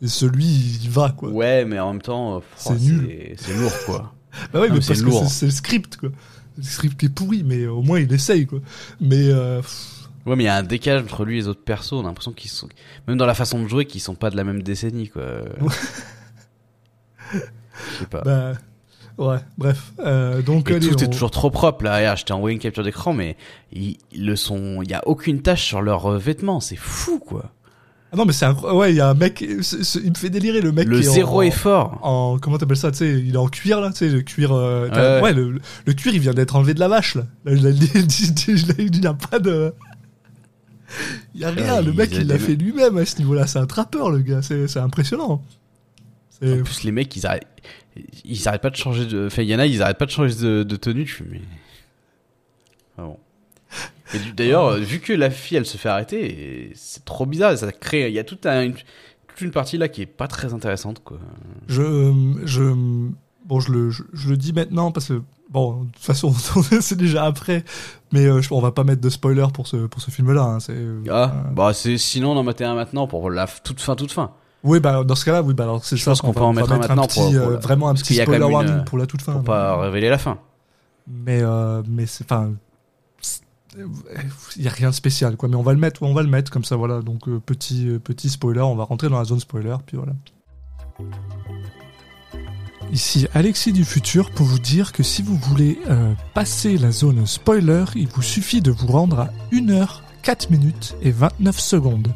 c'est 0.00 0.08
celui 0.08 0.44
il 0.82 0.90
va 0.90 1.14
quoi 1.16 1.30
Ouais, 1.30 1.64
mais 1.64 1.78
en 1.78 1.92
même 1.92 2.02
temps, 2.02 2.36
euh, 2.36 2.40
C'est 2.56 2.78
nul. 2.80 3.34
C'est 3.38 3.56
lourd 3.56 3.72
quoi. 3.86 4.12
bah 4.52 4.60
ouais, 4.60 4.68
non, 4.68 4.74
mais 4.74 4.80
mais 4.80 4.86
parce 4.86 4.98
c'est 4.98 5.40
que 5.40 5.44
le 5.46 5.50
script 5.52 5.96
quoi 5.96 6.08
le 6.58 6.62
script 6.64 6.98
qui 6.98 7.06
est 7.06 7.08
pourri 7.08 7.44
mais 7.44 7.66
au 7.66 7.82
moins 7.82 8.00
il 8.00 8.12
essaye 8.12 8.46
quoi 8.46 8.58
mais 9.00 9.28
euh, 9.30 9.62
Ouais, 10.24 10.36
mais 10.36 10.44
il 10.44 10.46
y 10.46 10.50
a 10.50 10.56
un 10.56 10.62
décalage 10.62 11.02
entre 11.02 11.24
lui 11.24 11.34
et 11.34 11.40
les 11.40 11.48
autres 11.48 11.64
persos. 11.64 11.94
On 11.94 12.00
a 12.00 12.04
l'impression 12.04 12.30
qu'ils 12.32 12.50
sont, 12.50 12.68
même 13.08 13.16
dans 13.16 13.26
la 13.26 13.34
façon 13.34 13.60
de 13.60 13.66
jouer, 13.66 13.86
qu'ils 13.86 14.00
sont 14.00 14.14
pas 14.14 14.30
de 14.30 14.36
la 14.36 14.44
même 14.44 14.62
décennie, 14.62 15.08
quoi. 15.08 15.24
Je 17.32 17.38
sais 17.98 18.06
pas. 18.06 18.22
bah 18.24 18.52
ouais 19.18 19.38
bref 19.58 19.92
euh, 20.00 20.42
donc 20.42 20.70
Et 20.70 20.74
allez, 20.76 20.88
tout 20.88 21.02
est 21.02 21.08
toujours 21.10 21.30
trop 21.30 21.50
propre 21.50 21.84
là. 21.84 21.96
Regarde, 21.96 22.18
je 22.18 22.24
t'ai 22.24 22.32
envoyé 22.32 22.54
une 22.54 22.60
capture 22.60 22.82
d'écran, 22.84 23.12
mais 23.12 23.36
ils, 23.72 23.96
le 24.16 24.36
sont. 24.36 24.82
Il 24.82 24.90
y 24.90 24.94
a 24.94 25.06
aucune 25.06 25.42
tache 25.42 25.64
sur 25.64 25.82
leurs 25.82 26.06
euh, 26.12 26.18
vêtements. 26.18 26.60
C'est 26.60 26.76
fou, 26.76 27.18
quoi. 27.18 27.52
ah 28.12 28.16
non 28.16 28.24
mais 28.26 28.32
c'est 28.32 28.44
incroyable 28.44 28.78
ouais 28.80 28.92
il 28.92 28.96
y 28.96 29.00
a 29.00 29.08
un 29.08 29.14
mec 29.14 29.40
il 29.40 29.56
me 30.10 30.14
fait 30.16 30.28
délirer 30.30 30.60
le 30.60 30.70
mec 30.72 30.86
Le 30.86 30.98
qui 30.98 31.04
zéro 31.04 31.38
en- 31.38 31.42
effort. 31.42 31.98
en 32.02 32.38
comment 32.38 32.58
t'appelles 32.58 32.76
ça 32.76 32.90
tu 32.90 32.98
sais 32.98 33.20
il 33.20 33.34
est 33.34 33.38
en 33.38 33.48
cuir 33.48 33.80
là 33.80 33.90
tu 33.90 33.98
sais 33.98 34.08
le 34.08 34.20
cuir 34.20 34.52
euh, 34.52 34.90
Ouais, 34.90 35.22
ouais, 35.22 35.32
le, 35.32 35.58
le 35.86 35.92
cuir 35.94 36.12
il 36.14 36.20
vient 36.20 36.34
d'être 36.34 36.54
enlevé 36.56 36.74
de 36.74 36.80
la 36.80 36.88
vache 36.88 37.14
là, 37.14 37.22
il 37.46 37.62
y 39.02 39.06
a 39.06 39.14
pas 39.14 39.38
de 39.38 39.72
il 41.34 41.40
y 41.40 41.44
a 41.46 41.50
rien 41.50 41.76
Ouais, 41.76 41.82
le 41.82 41.92
mec 41.94 42.10
il 42.12 42.26
l'a 42.26 42.38
fait 42.38 42.54
lui-même 42.54 42.98
à 42.98 43.06
ce 43.06 43.16
niveau-là 43.18 43.46
c'est 43.46 43.58
un 43.58 43.66
trappeur 43.66 44.10
le 44.10 44.18
gars 44.18 44.42
c'est 44.42 44.76
impressionnant 44.76 45.42
c'est 46.42 46.60
En 46.60 46.64
plus, 46.64 46.84
les 46.84 46.92
mecs, 46.92 47.14
ils 47.16 47.26
arrêtent, 47.26 47.46
ils 48.24 48.48
arrêtent 48.48 48.62
pas 48.62 48.70
de 48.70 48.76
changer 48.76 49.06
de. 49.06 49.26
Enfin, 49.26 49.42
il 49.42 49.48
y 49.48 49.54
en 49.54 49.58
a, 49.58 49.66
ils 49.66 49.82
arrêtent 49.82 49.98
pas 49.98 50.06
de 50.06 50.10
changer 50.10 50.34
de, 50.34 50.62
de 50.62 50.76
tenue. 50.76 51.04
Tu 51.04 51.24
mais. 51.30 51.40
Ah 52.98 53.02
bon. 53.02 53.18
Et 54.14 54.18
d'ailleurs, 54.36 54.66
euh, 54.66 54.78
vu 54.78 55.00
que 55.00 55.12
la 55.12 55.30
fille, 55.30 55.56
elle 55.56 55.64
se 55.66 55.78
fait 55.78 55.88
arrêter, 55.88 56.68
et 56.68 56.72
c'est 56.74 57.04
trop 57.04 57.24
bizarre. 57.24 57.56
Ça 57.56 57.72
crée. 57.72 58.08
Il 58.08 58.14
y 58.14 58.18
a 58.18 58.24
toute, 58.24 58.44
un- 58.44 58.62
une, 58.64 58.74
toute 58.74 59.40
une 59.40 59.50
partie 59.50 59.78
là 59.78 59.88
qui 59.88 60.02
est 60.02 60.06
pas 60.06 60.28
très 60.28 60.52
intéressante, 60.52 61.02
quoi. 61.02 61.18
je 61.68 62.12
je 62.44 62.62
bon 63.44 63.58
je 63.60 63.72
le 63.72 63.90
je, 63.90 64.02
je 64.12 64.28
le 64.28 64.36
dis 64.36 64.52
maintenant 64.52 64.92
parce 64.92 65.08
que 65.08 65.20
bon 65.50 65.82
de 65.84 65.90
toute 65.92 66.04
façon 66.04 66.32
c'est 66.80 66.96
déjà 66.96 67.24
après 67.24 67.64
mais 68.12 68.26
euh, 68.26 68.40
on 68.52 68.60
va 68.60 68.70
pas 68.70 68.84
mettre 68.84 69.00
de 69.00 69.08
spoiler 69.10 69.46
pour 69.52 69.66
ce 69.66 69.86
pour 69.88 70.00
ce 70.00 70.12
film 70.12 70.30
là 70.32 70.58
c'est 70.60 70.76
Ah, 71.10 71.32
euh, 71.48 71.50
bah 71.50 71.72
c'est 71.74 71.98
sinon 71.98 72.32
on 72.32 72.36
en 72.36 72.44
mettait 72.44 72.62
un 72.64 72.76
maintenant 72.76 73.08
pour 73.08 73.30
la 73.30 73.48
toute 73.48 73.80
fin, 73.80 73.96
toute 73.96 74.12
fin. 74.12 74.30
Oui 74.64 74.80
bah 74.80 75.02
dans 75.04 75.14
ce 75.14 75.24
cas-là 75.24 75.42
oui 75.42 75.54
bah 75.54 75.64
alors 75.64 75.84
c'est 75.84 75.96
Je 75.96 76.02
ça 76.04 76.10
pense 76.12 76.20
qu'on 76.20 76.28
va- 76.28 76.34
peut 76.34 76.40
en 76.40 76.52
va 76.52 76.60
mettre 76.62 76.72
un 76.72 76.78
maintenant 76.78 77.06
petit, 77.06 77.20
pour- 77.20 77.30
pour 77.32 77.40
euh, 77.40 77.56
vraiment 77.56 77.88
un 77.88 77.92
parce 77.94 78.02
petit 78.02 78.08
qu'il 78.08 78.16
y 78.16 78.20
a 78.20 78.24
quand 78.26 78.32
spoiler 78.32 78.44
même 78.54 78.60
une- 78.62 78.68
warning 78.70 78.84
pour 78.84 78.98
la 78.98 79.06
toute 79.06 79.22
fin 79.22 79.32
Pour 79.32 79.44
pas 79.44 79.76
révéler 79.80 80.08
la 80.08 80.18
fin. 80.18 80.38
mais 81.08 81.40
euh, 81.42 81.82
mais 81.88 82.06
c'est 82.06 82.24
enfin 82.24 82.52
il 84.56 84.62
y 84.62 84.68
a 84.68 84.70
rien 84.70 84.90
de 84.90 84.94
spécial 84.94 85.36
quoi 85.36 85.48
mais 85.48 85.56
on 85.56 85.62
va 85.62 85.72
le 85.72 85.78
mettre 85.78 86.02
on 86.02 86.12
va 86.12 86.22
le 86.22 86.28
mettre 86.28 86.50
comme 86.50 86.64
ça 86.64 86.76
voilà 86.76 87.00
donc 87.00 87.26
euh, 87.28 87.40
petit 87.40 87.88
euh, 87.88 87.98
petit 87.98 88.28
spoiler 88.28 88.60
on 88.60 88.74
va 88.76 88.84
rentrer 88.84 89.08
dans 89.08 89.18
la 89.18 89.24
zone 89.24 89.40
spoiler 89.40 89.76
puis 89.86 89.96
voilà 89.96 90.12
Ici 92.92 93.26
Alexis 93.32 93.72
du 93.72 93.84
futur 93.86 94.30
pour 94.30 94.44
vous 94.44 94.58
dire 94.58 94.92
que 94.92 95.02
si 95.02 95.22
vous 95.22 95.36
voulez 95.36 95.78
euh, 95.88 96.12
passer 96.34 96.76
la 96.76 96.90
zone 96.90 97.26
spoiler, 97.26 97.84
il 97.94 98.06
vous 98.08 98.20
suffit 98.20 98.60
de 98.60 98.70
vous 98.70 98.86
rendre 98.88 99.20
à 99.20 99.30
1 99.52 99.70
heure 99.70 100.02
4 100.22 100.50
minutes 100.50 100.94
et 101.00 101.10
29 101.10 101.58
secondes. 101.58 102.12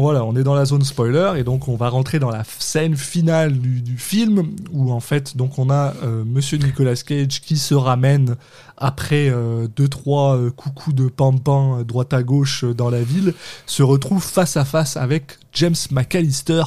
Voilà, 0.00 0.24
on 0.24 0.34
est 0.34 0.44
dans 0.44 0.54
la 0.54 0.64
zone 0.64 0.82
spoiler 0.82 1.34
et 1.36 1.44
donc 1.44 1.68
on 1.68 1.76
va 1.76 1.90
rentrer 1.90 2.18
dans 2.18 2.30
la 2.30 2.42
scène 2.58 2.96
finale 2.96 3.52
du, 3.58 3.98
film 3.98 4.54
où 4.72 4.92
en 4.92 5.00
fait 5.00 5.36
donc 5.36 5.58
on 5.58 5.68
a 5.68 5.92
euh, 6.02 6.24
Monsieur 6.24 6.56
Nicolas 6.56 6.96
Cage 6.96 7.42
qui 7.42 7.58
se 7.58 7.74
ramène 7.74 8.36
après 8.78 9.28
euh, 9.28 9.68
deux 9.68 9.88
trois 9.88 10.36
euh, 10.36 10.50
coucous 10.50 10.94
de 10.94 11.08
pampan 11.08 11.80
euh, 11.80 11.84
droite 11.84 12.14
à 12.14 12.22
gauche 12.22 12.64
dans 12.64 12.88
la 12.88 13.02
ville, 13.02 13.34
se 13.66 13.82
retrouve 13.82 14.24
face 14.24 14.56
à 14.56 14.64
face 14.64 14.96
avec 14.96 15.38
James 15.52 15.76
McAllister 15.90 16.62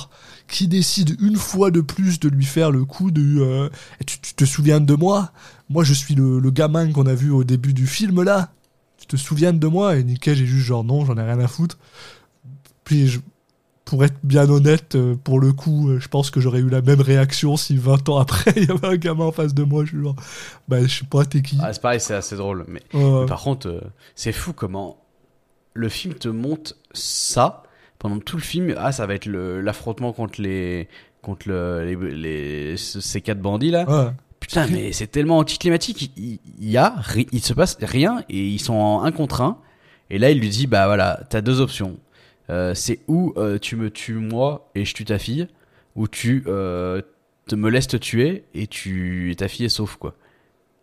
qui 0.48 0.68
décide 0.68 1.20
une 1.20 1.36
fois 1.36 1.72
de 1.72 1.82
plus 1.82 2.20
de 2.20 2.30
lui 2.30 2.46
faire 2.46 2.70
le 2.70 2.86
coup 2.86 3.10
de 3.10 3.70
Eh, 4.00 4.04
tu, 4.04 4.20
te 4.20 4.46
souviens 4.46 4.80
de 4.80 4.94
moi? 4.94 5.32
Moi 5.70 5.84
je 5.84 5.96
suis 5.96 6.14
le, 6.14 6.40
gamin 6.52 6.92
qu'on 6.92 7.08
a 7.08 7.16
vu 7.16 7.32
au 7.32 7.44
début 7.44 7.74
du 7.74 7.88
film 7.88 8.22
là. 8.22 8.52
Tu 9.00 9.08
te 9.08 9.18
souviens 9.18 9.52
de 9.52 9.68
moi? 9.68 9.98
Et 9.98 10.04
Nick 10.04 10.22
Cage 10.22 10.40
est 10.40 10.46
juste 10.46 10.68
genre 10.68 10.84
non, 10.84 11.04
j'en 11.04 11.18
ai 11.18 11.24
rien 11.24 11.40
à 11.40 11.48
foutre. 11.48 11.80
Puis 12.84 13.08
je- 13.08 13.20
pour 13.86 14.04
être 14.06 14.16
bien 14.24 14.50
honnête, 14.50 14.96
euh, 14.96 15.16
pour 15.16 15.40
le 15.42 15.52
coup, 15.52 15.90
euh, 15.90 16.00
je 16.00 16.08
pense 16.08 16.32
que 16.32 16.40
j'aurais 16.40 16.60
eu 16.60 16.70
la 16.70 16.82
même 16.82 17.02
réaction 17.02 17.58
si 17.58 17.76
20 17.76 18.08
ans 18.10 18.18
après 18.18 18.54
il 18.56 18.64
y 18.66 18.72
avait 18.72 18.88
un 18.88 18.96
gamin 18.96 19.26
en 19.26 19.32
face 19.32 19.54
de 19.54 19.64
moi. 19.64 19.84
Je 19.84 19.90
suis 19.90 20.02
genre, 20.02 20.16
bah 20.68 20.82
je 20.82 20.88
sais 21.00 21.06
pas, 21.06 21.26
t'es 21.26 21.42
qui 21.42 21.58
Ah, 21.62 21.74
c'est 21.74 21.82
pareil, 21.82 22.00
c'est 22.00 22.14
assez 22.16 22.36
drôle. 22.38 22.66
Mais 22.68 22.82
Ouais. 22.94 23.26
par 23.26 23.42
contre, 23.42 23.68
euh, 23.68 23.82
c'est 24.16 24.32
fou 24.32 24.54
comment 24.54 24.98
le 25.74 25.90
film 25.90 26.14
te 26.14 26.30
montre 26.30 26.76
ça 26.94 27.64
pendant 28.00 28.20
tout 28.20 28.38
le 28.38 28.42
film. 28.44 28.74
Ah, 28.78 28.92
ça 28.92 29.06
va 29.06 29.16
être 29.16 29.26
l'affrontement 29.28 30.14
contre 30.14 30.42
les 30.42 30.88
contre 31.22 31.48
le, 31.50 31.84
les, 31.86 31.96
les- 32.16 32.78
ce- 32.78 33.00
ces 33.02 33.22
quatre 33.22 33.40
bandits 33.42 33.72
là. 33.72 33.86
Ouais. 33.90 34.12
Putain, 34.40 34.68
mais 34.68 34.92
c'est 34.92 35.08
tellement 35.08 35.38
anticlimatique. 35.38 36.12
Il, 36.18 36.40
il 36.60 36.70
y 36.70 36.78
a, 36.78 36.96
il 37.32 37.42
se 37.42 37.54
passe 37.54 37.78
rien 37.82 38.24
et 38.30 38.46
ils 38.48 38.60
sont 38.60 38.74
en 38.74 39.04
un 39.04 39.12
contre 39.14 39.42
un. 39.42 39.58
Et 40.10 40.18
là, 40.20 40.32
il 40.32 40.40
lui 40.40 40.50
dit, 40.50 40.68
bah 40.68 40.86
voilà, 40.88 41.22
t'as 41.30 41.40
deux 41.42 41.62
options. 41.62 41.98
Euh, 42.50 42.74
c'est 42.76 43.00
où 43.08 43.34
euh, 43.38 43.58
tu 43.58 43.76
me 43.76 43.90
tues 43.90 44.16
moi 44.16 44.70
et 44.76 44.84
je 44.86 44.94
tue 44.94 45.06
ta 45.06 45.18
fille, 45.18 45.48
ou 45.96 46.08
tu 46.08 46.44
euh, 46.48 47.02
te 47.48 47.56
me 47.56 47.70
laisses 47.70 47.88
te 47.88 47.98
tuer 47.98 48.44
et 48.54 48.68
tu 48.68 49.32
et 49.32 49.36
ta 49.36 49.48
fille 49.48 49.66
est 49.66 49.70
sauf 49.70 49.96
quoi. 49.96 50.16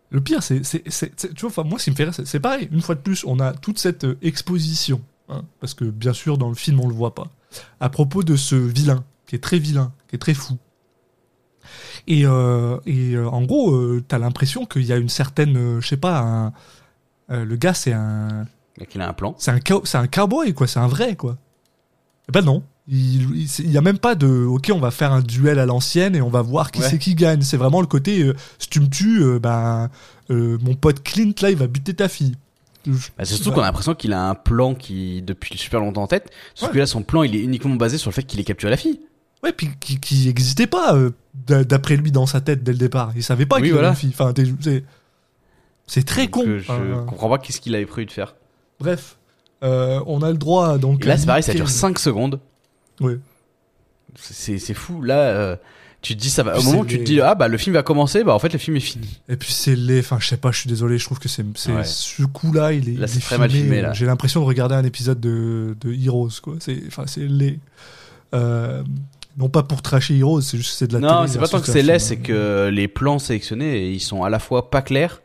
Le 0.09 0.19
pire, 0.21 0.43
c'est, 0.43 0.63
c'est, 0.65 0.83
c'est- 0.89 1.13
c'est- 1.15 1.33
tu 1.33 1.41
vois, 1.41 1.49
enfin, 1.51 1.63
moi, 1.63 1.79
ce 1.79 1.85
qui 1.85 1.91
me 1.91 1.95
fait 1.95 2.03
rire, 2.03 2.13
c'est, 2.13 2.39
pareil. 2.41 2.67
Une 2.71 2.81
fois 2.81 2.95
de 2.95 2.99
plus, 2.99 3.23
on 3.25 3.39
a 3.39 3.53
toute 3.53 3.79
cette 3.79 4.05
exposition, 4.21 5.01
hein, 5.29 5.43
parce 5.61 5.73
que 5.73 5.85
bien 5.85 6.11
sûr, 6.13 6.37
dans 6.37 6.49
le 6.49 6.55
film, 6.55 6.79
on 6.81 6.87
le 6.89 6.93
voit 6.93 7.15
pas, 7.15 7.27
à 7.79 7.89
propos 7.89 8.21
de 8.23 8.35
ce 8.35 8.55
vilain, 8.55 9.05
qui 9.25 9.35
est 9.35 9.39
très 9.39 9.57
vilain, 9.59 9.93
qui 10.09 10.15
est 10.17 10.19
très 10.19 10.33
fou. 10.33 10.57
Et, 12.07 12.21
et 12.23 13.17
en 13.17 13.41
gros, 13.43 13.99
t'as 14.01 14.17
l'impression 14.17 14.65
qu'il 14.65 14.83
y 14.83 14.91
a 14.91 14.97
une 14.97 15.09
certaine, 15.09 15.79
je 15.79 15.87
sais 15.87 15.95
pas, 15.97 16.51
un, 17.29 17.45
le 17.45 17.55
gars, 17.55 17.73
c'est 17.73 17.93
un, 17.93 18.45
Donc 18.77 18.93
il 18.95 18.99
a 19.01 19.07
un 19.07 19.13
plan. 19.13 19.35
c'est 19.37 19.51
un, 19.51 19.59
cow- 19.59 19.85
c'est 19.85 19.97
un 19.97 20.07
cowboy, 20.07 20.53
quoi, 20.53 20.67
c'est 20.67 20.79
un 20.79 20.87
vrai, 20.87 21.15
quoi. 21.15 21.37
Eh 22.29 22.31
ben 22.31 22.41
non. 22.41 22.63
Il, 22.87 23.35
il, 23.35 23.47
c'est- 23.47 23.63
il 23.63 23.71
y 23.71 23.77
a 23.77 23.81
même 23.81 23.99
pas 23.99 24.15
de, 24.15 24.27
ok, 24.27 24.71
on 24.73 24.79
va 24.79 24.91
faire 24.91 25.11
un 25.13 25.21
duel 25.21 25.59
à 25.59 25.65
l'ancienne 25.65 26.15
et 26.15 26.21
on 26.21 26.29
va 26.29 26.41
voir 26.41 26.71
qui 26.71 26.81
Ouais. 26.81 26.89
c'est 26.89 26.97
qui 26.97 27.15
gagne. 27.15 27.41
C'est 27.41 27.57
vraiment 27.57 27.79
le 27.81 27.87
côté, 27.87 28.23
euh, 28.23 28.33
si 28.59 28.67
tu 28.69 28.79
me 28.81 28.87
tues, 28.87 29.21
euh, 29.23 29.39
ben, 29.39 29.89
euh, 30.29 30.57
mon 30.61 30.75
pote 30.75 31.03
Clint, 31.03 31.33
là, 31.41 31.51
il 31.51 31.57
va 31.57 31.67
buter 31.67 31.93
ta 31.93 32.07
fille. 32.09 32.35
Bah, 32.87 32.93
c'est 33.19 33.35
surtout 33.35 33.51
qu'on 33.51 33.61
a 33.61 33.65
l'impression 33.65 33.93
qu'il 33.93 34.11
a 34.13 34.27
un 34.27 34.33
plan 34.35 34.73
qui 34.73 35.21
depuis 35.21 35.55
super 35.57 35.79
longtemps 35.79 36.01
en 36.03 36.07
tête. 36.07 36.31
Sauf 36.55 36.69
Ouais. 36.69 36.73
que 36.73 36.79
là, 36.79 36.85
son 36.87 37.03
plan, 37.03 37.21
il 37.23 37.35
est 37.35 37.41
uniquement 37.41 37.75
basé 37.75 37.97
sur 37.99 38.09
le 38.09 38.13
fait 38.15 38.23
qu'il 38.23 38.39
ait 38.39 38.43
capturé 38.43 38.71
la 38.71 38.77
fille. 38.77 38.99
Ouais, 39.43 39.53
puis 39.53 39.69
qui, 39.79 39.99
qui 39.99 40.27
existait 40.29 40.67
pas 40.67 40.95
euh, 40.95 41.11
d'a- 41.47 41.63
d'après 41.63 41.95
lui 41.95 42.11
dans 42.11 42.25
sa 42.25 42.41
tête 42.41 42.63
dès 42.63 42.71
le 42.71 42.77
départ. 42.79 43.11
Il 43.15 43.23
savait 43.23 43.45
pas 43.45 43.57
Oui, 43.57 43.63
qu'il 43.63 43.71
voilà. 43.73 43.89
avait 43.89 43.95
une 44.01 44.11
fille. 44.11 44.13
Enfin, 44.19 44.33
c'est 45.87 46.05
très 46.05 46.23
Donc, 46.27 46.31
con. 46.31 46.43
je 46.45 46.71
Enfin, 46.71 47.05
comprends 47.07 47.29
pas 47.29 47.37
qu'est-ce 47.37 47.61
qu'il 47.61 47.75
avait 47.75 47.85
prévu 47.85 48.05
de 48.05 48.11
faire. 48.11 48.35
bref, 48.79 49.17
on 49.61 50.21
a 50.21 50.31
le 50.31 50.37
droit 50.37 50.77
donc. 50.77 51.05
Et 51.05 51.07
là, 51.07 51.17
c'est 51.17 51.25
pareil, 51.25 51.43
ça 51.43 51.53
dure 51.53 51.65
Cage. 51.65 51.73
5 51.73 51.99
secondes. 51.99 52.39
Ouais. 52.99 53.17
C'est 54.15 54.57
c'est 54.59 54.73
fou. 54.73 55.01
Là, 55.01 55.19
euh, 55.19 55.55
tu 56.01 56.15
te 56.15 56.21
dis 56.21 56.29
ça 56.29 56.43
va. 56.43 56.57
Au 56.57 56.61
moment 56.63 56.79
où 56.79 56.85
tu 56.85 56.97
te 56.99 57.03
dis 57.03 57.21
ah 57.21 57.35
bah 57.35 57.47
le 57.47 57.57
film 57.57 57.73
va 57.75 57.83
commencer, 57.83 58.23
bah 58.23 58.33
en 58.33 58.39
fait 58.39 58.51
le 58.51 58.59
film 58.59 58.75
est 58.77 58.81
fini. 58.81 59.21
Et 59.29 59.37
puis 59.37 59.51
c'est 59.53 59.75
laid. 59.75 59.99
Enfin, 59.99 60.17
je 60.19 60.27
sais 60.27 60.37
pas. 60.37 60.51
Je 60.51 60.59
suis 60.59 60.67
désolé. 60.69 60.97
Je 60.97 61.05
trouve 61.05 61.19
que 61.19 61.29
c'est 61.29 61.45
c'est 61.55 61.71
Ouais. 61.71 61.83
ce 61.83 62.23
coup-là, 62.23 62.73
il 62.73 62.89
est. 62.89 62.97
Là, 62.97 63.07
il 63.09 63.17
est 63.17 63.21
très 63.21 63.37
mal 63.37 63.49
filmé, 63.49 63.79
euh, 63.79 63.81
là. 63.83 63.93
J'ai 63.93 64.05
l'impression 64.05 64.41
de 64.41 64.45
regarder 64.45 64.75
un 64.75 64.83
épisode 64.83 65.19
de, 65.19 65.75
de 65.79 65.93
Heroes. 65.93 66.29
Quoi. 66.41 66.55
C'est 66.59 66.81
enfin 66.87 67.03
c'est 67.07 67.21
laid. 67.27 67.59
Euh, 68.33 68.83
non 69.37 69.47
pas 69.49 69.63
pour 69.63 69.81
trasher 69.81 70.17
Heroes, 70.17 70.41
c'est 70.41 70.57
juste 70.57 70.71
que 70.71 70.75
c'est 70.77 70.87
de 70.87 70.93
la 70.93 70.99
Non, 70.99 71.21
télé 71.21 71.31
c'est 71.33 71.39
pas 71.39 71.47
tant 71.47 71.61
que 71.61 71.67
c'est 71.67 71.81
laid, 71.83 71.99
c'est 71.99 72.17
que 72.17 72.69
les 72.71 72.87
plans 72.89 73.17
sélectionnés, 73.19 73.89
ils 73.91 74.01
sont 74.01 74.23
à 74.23 74.29
la 74.29 74.39
fois 74.39 74.69
pas 74.69 74.81
clairs 74.81 75.21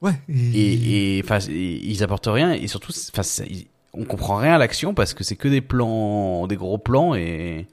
Ouais. 0.00 0.12
et 0.28 1.16
et, 1.18 1.22
enfin 1.24 1.38
et 1.50 1.80
ils 1.84 2.02
apportent 2.04 2.28
rien 2.28 2.52
et 2.52 2.66
surtout 2.68 2.92
ils- 3.50 3.66
on 3.94 4.04
comprend 4.04 4.36
rien 4.36 4.54
à 4.54 4.58
l'action 4.58 4.94
parce 4.94 5.12
que 5.14 5.24
c'est 5.24 5.34
que 5.36 5.48
des 5.48 5.60
plans, 5.60 6.46
des 6.46 6.56
gros 6.56 6.78
plans 6.78 7.14
et 7.14 7.66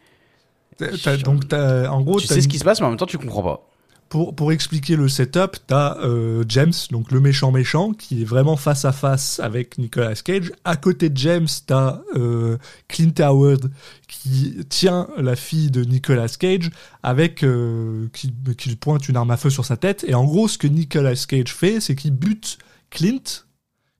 t'as- 0.78 1.17
donc 1.17 1.47
t'as- 1.47 1.91
en 1.91 2.01
gros, 2.01 2.19
tu 2.19 2.28
sais 2.28 2.41
ce 2.41 2.47
qui 2.47 2.57
se 2.57 2.63
passe 2.63 2.80
mais 2.82 2.88
en 2.88 2.89
même 2.89 2.97
temps 2.97 3.05
tu 3.05 3.17
comprends 3.19 3.43
pas. 3.43 3.67
Pour, 4.10 4.51
expliquer 4.51 4.95
le 4.95 5.10
setup, 5.10 5.58
t'as 5.68 5.97
euh, 5.97 6.45
James, 6.47 6.74
donc 6.91 7.12
le 7.12 7.20
méchant 7.20 7.51
méchant, 7.51 7.91
qui 7.91 8.22
est 8.22 8.26
vraiment 8.26 8.56
face 8.56 8.86
à 8.86 8.91
face 8.91 9.39
avec 9.39 9.78
Nicolas 9.78 10.16
Cage. 10.16 10.53
À 10.64 10.78
côté 10.78 11.10
de 11.10 11.18
James, 11.18 11.47
t'as 11.66 12.01
euh, 12.16 12.58
Clint 12.88 13.14
Howard 13.20 13.72
qui 14.08 14.58
tient 14.70 15.08
la 15.18 15.36
fille 15.36 15.70
de 15.72 15.84
Nicolas 15.84 16.30
Cage 16.30 16.70
avec 17.03 17.43
euh, 17.43 18.08
qui, 18.14 18.34
qui 18.58 18.76
pointe 18.76 19.10
une 19.10 19.18
arme 19.18 19.32
à 19.32 19.38
feu 19.38 19.49
sur 19.49 19.66
sa 19.66 19.76
tête. 19.76 20.06
Et 20.08 20.14
en 20.14 20.24
gros, 20.24 20.47
ce 20.47 20.58
que 20.58 20.68
Nicolas 20.68 21.16
Cage 21.28 21.53
fait, 21.53 21.82
c'est 21.82 21.95
qu'il 21.95 22.12
bute 22.12 22.58
Clint. 22.89 23.43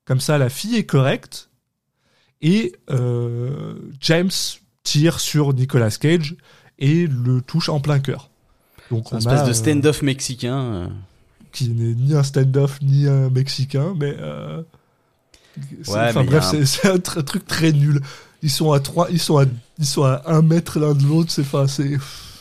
Comme 0.06 0.20
ça, 0.20 0.38
la 0.38 0.48
fille 0.48 0.76
est 0.76 0.86
correcte. 0.86 1.50
Et 2.40 2.74
euh, 2.90 3.74
James 4.00 4.30
tire 4.82 5.20
sur 5.20 5.52
Nicolas 5.52 5.90
Cage 5.90 6.36
et 6.78 7.06
le 7.06 7.42
touche 7.42 7.68
en 7.68 7.80
plein 7.80 7.98
cœur. 7.98 8.30
Donc 8.90 9.06
Un 9.12 9.16
on 9.16 9.18
espèce 9.18 9.40
a, 9.40 9.44
de 9.44 9.50
euh, 9.50 9.54
stand-off 9.54 10.02
mexicain. 10.02 10.58
euh. 10.58 10.86
qui 11.52 11.68
n'est 11.70 11.94
ni 11.94 12.14
un 12.14 12.22
stand-off 12.22 12.80
ni 12.82 13.06
un 13.08 13.30
mexicain, 13.30 13.94
mais. 13.98 14.14
euh, 14.18 14.62
Ouais, 15.88 16.08
enfin 16.10 16.24
bref, 16.24 16.44
un- 16.52 16.64
c'est 16.66 16.86
un, 16.88 16.96
tr- 16.96 17.24
truc 17.24 17.46
très 17.46 17.72
nul. 17.72 18.00
Ils 18.42 18.50
sont 18.50 18.72
à 18.72 18.80
trois, 18.80 19.08
ils 19.10 19.18
sont 19.18 19.38
à, 19.38 19.46
ils 19.78 19.86
sont 19.86 20.04
à 20.04 20.22
un 20.26 20.42
mètre 20.42 20.78
l'un 20.78 20.92
de 20.92 21.02
l'autre. 21.04 21.30
C'est 21.30 21.40
enfin, 21.42 21.66
c'est. 21.66 21.96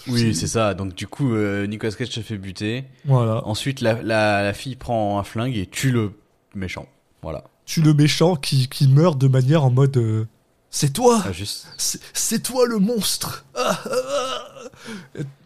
Oui, 0.08 0.36
c'est 0.36 0.48
ça. 0.48 0.74
Donc 0.74 0.94
du 0.96 1.08
coup, 1.08 1.34
euh, 1.34 1.66
Nicolas 1.66 1.94
Cage 1.94 2.10
se 2.10 2.20
fait 2.20 2.38
buter. 2.38 2.84
Voilà. 3.06 3.42
Ensuite, 3.48 3.80
la, 3.82 4.02
la, 4.04 4.44
la 4.44 4.54
fille 4.54 4.76
prend 4.76 5.18
un 5.18 5.24
flingue 5.24 5.56
et 5.56 5.66
tue 5.66 5.92
le 5.92 6.12
méchant. 6.54 6.88
Voilà. 7.24 7.46
Tu 7.66 7.82
le 7.82 7.94
méchant 7.94 8.36
qui, 8.36 8.68
qui 8.68 8.88
meurt 8.90 9.18
de 9.18 9.28
manière 9.30 9.64
en 9.64 9.72
mode. 9.72 9.96
euh, 9.98 10.26
c'est 10.70 10.92
toi, 10.92 11.24
Ah, 11.26 11.32
juste. 11.32 11.68
c'est 11.78 12.02
c'est 12.14 12.44
toi 12.44 12.68
le 12.68 12.80
monstre. 12.80 13.46
Ah, 13.56 13.80
ah, 13.86 13.90
ah. 13.90 14.45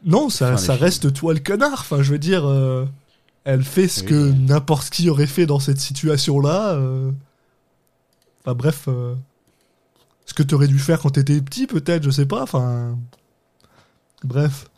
Non, 0.05 0.29
ça, 0.29 0.47
Enfin, 0.53 0.57
ça 0.57 0.75
reste 0.75 1.13
toi 1.13 1.33
le 1.33 1.39
connard. 1.39 1.79
Enfin, 1.81 2.01
je 2.01 2.11
veux 2.11 2.19
dire, 2.19 2.45
euh, 2.47 2.85
elle 3.43 3.63
fait 3.63 3.87
ce 3.87 4.01
Oui. 4.01 4.07
que 4.07 4.31
n'importe 4.31 4.89
qui 4.89 5.09
aurait 5.09 5.27
fait 5.27 5.45
dans 5.45 5.59
cette 5.59 5.79
situation-là. 5.79 6.73
euh. 6.75 7.11
Enfin, 8.43 8.55
bref. 8.55 8.85
euh, 8.87 9.15
Ce 10.25 10.33
que 10.33 10.43
t'aurais 10.43 10.67
dû 10.67 10.79
faire 10.79 10.99
quand 11.01 11.09
t'étais 11.11 11.39
petit, 11.41 11.67
peut-être, 11.67 12.03
je 12.03 12.09
sais 12.11 12.25
pas. 12.25 12.43
Enfin. 12.43 12.97
Bref. 14.23 14.69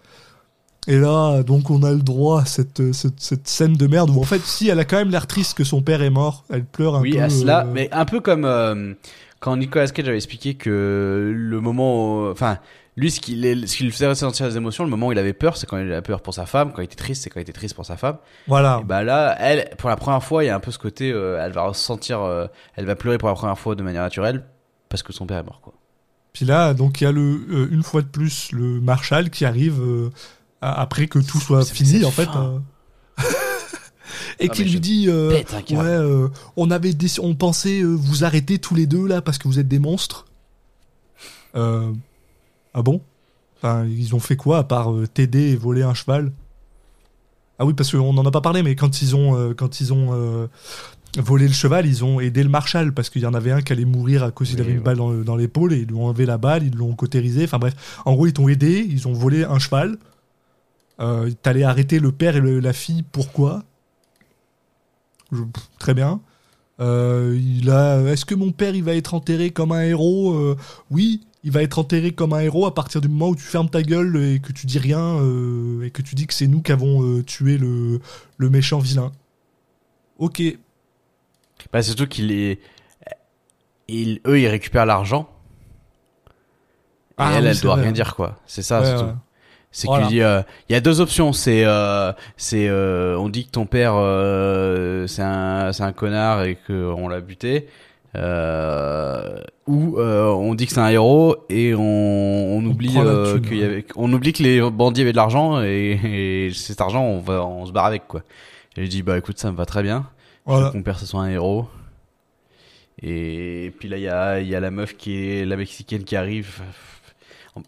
Et 0.88 0.98
là, 0.98 1.44
donc, 1.44 1.70
on 1.70 1.84
a 1.84 1.92
le 1.92 2.02
droit 2.02 2.42
à 2.42 2.46
cette, 2.46 2.92
cette, 2.94 3.20
cette 3.20 3.48
scène 3.48 3.74
de 3.74 3.86
merde 3.88 4.10
où, 4.10 4.20
en 4.20 4.24
fait, 4.24 4.42
si 4.42 4.68
elle 4.68 4.80
a 4.80 4.86
quand 4.86 4.98
même 4.98 5.12
l'air 5.12 5.28
triste 5.28 5.56
que 5.56 5.64
son 5.64 5.82
père 5.84 6.02
est 6.02 6.10
mort, 6.10 6.44
elle 6.50 6.66
pleure 6.66 6.96
un 6.96 7.02
Oui, 7.02 7.14
peu. 7.14 7.22
à 7.22 7.30
cela, 7.30 7.64
mais 7.66 7.88
un 7.92 8.06
peu 8.06 8.20
comme 8.20 8.96
quand 9.40 9.58
Nicolas 9.58 9.88
Cage 9.90 10.08
avait 10.08 10.18
expliqué 10.18 10.56
que 10.56 11.32
le 11.36 11.62
moment, 11.62 12.30
enfin, 12.32 12.58
lui, 12.98 13.10
ce 13.10 13.20
qui, 13.22 13.36
les- 13.36 13.68
ce 13.68 13.78
qui 13.78 13.84
lui 13.84 13.92
faisait 13.92 14.08
ressentir 14.08 14.46
les 14.48 14.58
émotions, 14.58 14.84
le 14.84 14.90
moment 14.90 15.08
où 15.08 15.12
il 15.14 15.18
avait 15.20 15.34
peur, 15.34 15.56
c'est 15.58 15.66
quand 15.68 15.78
il 15.78 15.92
avait 15.92 16.02
peur 16.02 16.22
pour 16.22 16.34
sa 16.34 16.46
femme, 16.46 16.74
quand 16.74 16.82
il 16.82 16.86
était 16.86 16.96
triste, 16.96 17.24
c'est 17.24 17.30
quand 17.30 17.40
il 17.40 17.44
était 17.44 17.54
triste 17.54 17.74
pour 17.76 17.86
sa 17.86 17.96
femme. 17.98 18.18
Voilà. 18.48 18.80
Et 18.82 18.86
bah 18.86 19.04
là, 19.04 19.36
elle, 19.40 19.70
pour 19.78 19.90
la 19.90 19.96
première 19.96 20.24
fois, 20.24 20.44
il 20.44 20.48
y 20.48 20.50
a 20.50 20.56
un 20.56 20.60
peu 20.60 20.72
ce 20.72 20.78
côté, 20.80 21.12
euh, 21.12 21.42
elle 21.44 21.54
va 21.54 21.64
ressentir, 21.64 22.22
euh, 22.22 22.48
elle 22.76 22.86
va 22.86 22.96
pleurer 22.96 23.18
pour 23.18 23.30
la 23.30 23.36
première 23.36 23.58
fois 23.58 23.76
de 23.76 23.84
manière 23.84 24.04
naturelle 24.04 24.44
parce 24.90 25.04
que 25.04 25.14
son 25.14 25.26
père 25.26 25.38
est 25.38 25.44
mort, 25.44 25.62
quoi. 25.62 25.74
Puis 26.34 26.46
là, 26.46 26.74
donc 26.74 27.02
il 27.02 27.06
y 27.06 27.08
a 27.08 27.12
le, 27.12 27.22
euh, 27.50 27.68
une 27.72 27.84
fois 27.84 28.02
de 28.02 28.08
plus 28.08 28.52
le 28.52 28.80
Marshal 28.82 29.30
qui 29.30 29.44
arrive 29.46 29.82
après 30.62 31.08
que 31.08 31.20
tout 31.20 31.40
soit 31.40 31.64
fini 31.74 32.04
en 32.06 32.12
fait. 32.12 32.30
euh. 32.38 32.60
Et 34.40 34.48
Ah, 34.50 34.54
qui 34.54 34.64
lui 34.64 34.80
dit 34.80 35.06
euh, 35.10 35.30
ouais, 35.78 35.88
euh, 35.88 36.28
on 36.58 36.72
avait 36.72 36.94
on 37.22 37.36
pensait 37.36 37.82
euh, 37.82 37.88
vous 37.96 38.24
arrêter 38.24 38.60
tous 38.60 38.76
les 38.76 38.86
deux 38.88 39.06
là 39.08 39.22
parce 39.22 39.38
que 39.38 39.48
vous 39.48 39.60
êtes 39.60 39.68
des 39.68 39.80
monstres. 39.80 40.26
Ah 42.74 42.82
bon? 42.82 43.02
Enfin, 43.58 43.86
ils 43.86 44.16
ont 44.16 44.20
fait 44.20 44.36
quoi 44.36 44.60
à 44.60 44.64
part 44.64 44.92
euh, 44.94 45.08
t'aider 45.08 45.50
et 45.52 45.56
voler 45.56 45.84
un 45.84 45.94
cheval? 45.94 46.32
Ah 47.60 47.66
oui, 47.66 47.74
parce 47.74 47.92
qu'on 47.92 48.14
n'en 48.14 48.26
a 48.26 48.32
pas 48.32 48.42
parlé, 48.42 48.64
mais 48.64 48.76
quand 48.76 49.02
ils 49.02 49.16
ont 49.16 49.36
euh, 49.38 49.54
quand 49.54 49.82
ils 49.82 49.94
ont 49.94 50.10
euh, 50.14 50.48
volé 51.18 51.48
le 51.48 51.54
cheval, 51.54 51.86
ils 51.86 52.04
ont 52.04 52.20
aidé 52.20 52.42
le 52.44 52.50
Marshal 52.50 52.94
parce 52.94 53.10
qu'il 53.10 53.22
y 53.22 53.26
en 53.28 53.34
avait 53.36 53.52
un 53.52 53.62
qui 53.62 53.72
allait 53.74 53.86
mourir 53.86 54.24
à 54.24 54.32
cause 54.32 54.50
qu'il 54.50 54.58
Oui, 54.58 54.64
avait 54.64 54.72
une 54.72 54.78
ouais. 54.80 54.84
balle 54.84 54.98
dans, 54.98 55.12
le- 55.12 55.24
dans 55.24 55.36
l'épaule 55.36 55.74
et 55.74 55.80
ils 55.80 55.88
lui 55.88 55.96
ont 55.96 56.06
enlevé 56.06 56.26
la 56.26 56.38
balle, 56.40 56.64
ils 56.64 56.76
l'ont 56.76 56.96
cautérisé. 56.96 57.44
Enfin 57.44 57.60
bref, 57.60 57.76
en 58.06 58.14
gros, 58.14 58.26
ils 58.28 58.34
t'ont 58.34 58.48
aidé, 58.48 58.86
ils 58.90 59.08
ont 59.08 59.14
volé 59.14 59.44
un 59.44 59.60
cheval. 59.60 59.98
T'allais 61.42 61.64
arrêter 61.64 62.00
le 62.00 62.12
père 62.12 62.36
et 62.36 62.40
le- 62.40 62.60
la 62.60 62.74
fille, 62.74 63.04
pourquoi? 63.04 63.64
Je- 65.32 65.44
pff, 65.44 65.70
Très 65.80 65.94
bien. 65.94 66.22
Euh, 66.80 67.40
il 67.40 67.70
a. 67.70 68.02
Est-ce 68.04 68.26
que 68.26 68.36
mon 68.36 68.52
père 68.52 68.76
il 68.76 68.84
va 68.84 68.96
être 68.96 69.14
enterré 69.14 69.52
comme 69.52 69.72
un 69.72 69.84
héros? 69.84 70.34
Euh, 70.34 70.58
Oui, 70.92 71.22
il 71.44 71.52
va 71.52 71.64
être 71.64 71.80
enterré 71.80 72.12
comme 72.12 72.34
un 72.34 72.40
héros 72.40 72.66
à 72.66 72.74
partir 72.74 73.02
du 73.02 73.08
moment 73.08 73.30
où 73.30 73.36
tu 73.36 73.42
fermes 73.44 73.70
ta 73.70 73.82
gueule 73.82 74.16
et 74.24 74.40
que 74.40 74.52
tu 74.52 74.68
dis 74.68 74.78
rien 74.80 75.00
euh, 75.20 75.84
et 75.84 75.90
que 75.92 76.02
tu 76.02 76.14
dis 76.16 76.28
que 76.28 76.34
c'est 76.34 76.48
nous 76.48 76.62
qui 76.62 76.72
avons 76.72 77.04
euh, 77.04 77.24
tué 77.24 77.58
le, 77.58 78.00
le 78.38 78.50
méchant 78.50 78.80
vilain. 78.80 79.12
Ok. 80.20 80.42
Bah, 81.74 81.82
surtout 81.82 82.08
qu'il 82.08 82.32
est, 82.32 82.60
ils, 83.88 84.20
eux, 84.28 84.40
ils 84.40 84.48
récupèrent 84.48 84.86
l'argent. 84.86 85.30
Et 86.28 86.32
Ah 87.18 87.34
elle, 87.36 87.44
oui, 87.44 87.50
elle 87.50 87.60
doit 87.60 87.74
vrai. 87.76 87.84
rien 87.84 87.92
dire, 87.92 88.16
quoi. 88.16 88.40
C'est 88.46 88.62
ça, 88.64 88.82
Ouais, 88.82 88.88
surtout. 88.88 89.06
ouais. 89.06 89.14
C'est 89.74 89.88
Voilà. 89.88 90.08
qu'il 90.08 90.22
euh, 90.22 90.42
il 90.70 90.74
y 90.74 90.76
a 90.76 90.82
deux 90.82 91.00
options. 91.02 91.32
C'est, 91.34 91.64
euh, 91.66 92.12
c'est, 92.36 92.68
euh, 92.68 93.18
on 93.18 93.30
dit 93.30 93.46
que 93.46 93.52
ton 93.52 93.66
père, 93.66 93.94
euh, 93.96 95.08
c'est 95.08 95.22
un, 95.22 95.72
c'est 95.72 95.84
un 95.84 95.94
connard 95.94 96.44
et 96.44 96.56
que 96.56 96.74
on 96.92 97.08
l'a 97.08 97.22
buté, 97.22 97.68
euh, 98.16 99.40
ou 99.68 99.98
euh, 99.98 100.26
on 100.26 100.54
dit 100.54 100.66
que 100.68 100.74
c'est 100.74 100.80
un 100.82 100.90
héros 100.90 101.38
et 101.50 101.74
on, 101.76 101.82
on 102.58 102.66
oublie, 102.66 102.94
euh, 102.98 103.40
qu'il 103.40 103.58
y 103.58 103.64
avait, 103.64 103.86
on 103.96 104.12
oublie 104.12 104.34
que 104.34 104.44
les 104.44 104.62
bandits 104.70 105.02
avaient 105.02 105.12
de 105.14 105.18
l'argent 105.18 105.62
et, 105.64 106.48
et 106.48 106.52
cet 106.54 106.82
argent, 106.82 107.04
on 107.04 107.20
va, 107.20 107.46
on 107.46 107.66
se 107.66 107.72
barre 107.72 107.86
avec, 107.86 108.08
quoi. 108.08 108.24
Et 108.78 108.86
je 108.86 108.90
dis, 108.90 109.02
bah 109.04 109.18
écoute, 109.18 109.38
ça 109.38 109.52
me 109.52 109.56
va 109.58 109.66
très 109.66 109.84
bien. 109.84 110.08
Voilà. 110.46 110.72
que 110.72 110.78
mon 110.78 110.84
père 110.84 111.00
ce 111.00 111.06
soit 111.06 111.22
un 111.22 111.30
héros. 111.30 111.68
Et 113.02 113.74
puis 113.80 113.88
là, 113.90 113.98
il 113.98 114.04
y 114.04 114.08
a, 114.10 114.40
il 114.40 114.48
y 114.48 114.56
a 114.56 114.60
la 114.60 114.72
meuf 114.72 114.96
qui 114.96 115.16
est 115.18 115.46
la 115.46 115.56
mexicaine 115.58 116.04
qui 116.04 116.16
arrive. 116.16 116.62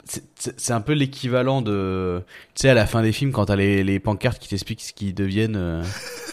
C'est- 0.06 0.72
un 0.72 0.80
peu 0.82 0.94
l'équivalent 0.94 1.62
de. 1.62 2.22
Tu 2.56 2.62
sais, 2.62 2.70
à 2.70 2.74
la 2.74 2.86
fin 2.86 3.02
des 3.02 3.12
films, 3.12 3.32
quand 3.32 3.46
t'as 3.46 3.56
les, 3.56 3.84
les 3.84 4.00
pancartes 4.00 4.40
qui 4.40 4.48
t'expliquent 4.50 4.82
ce 4.82 4.94
qu'ils 4.94 5.14
deviennent 5.14 5.56
euh, 5.58 5.84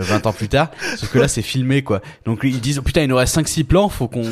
20 0.00 0.26
ans 0.26 0.32
plus 0.32 0.48
tard. 0.48 0.70
Sauf 0.96 1.10
que 1.10 1.18
là, 1.18 1.28
c'est 1.28 1.42
filmé, 1.42 1.82
quoi. 1.82 2.00
Donc 2.24 2.40
ils 2.44 2.60
disent, 2.60 2.78
oh, 2.78 2.82
putain, 2.82 3.02
il 3.02 3.08
nous 3.08 3.16
reste 3.16 3.36
5-6 3.36 3.64
plans, 3.64 3.88
faut 3.88 4.08
qu'on. 4.08 4.24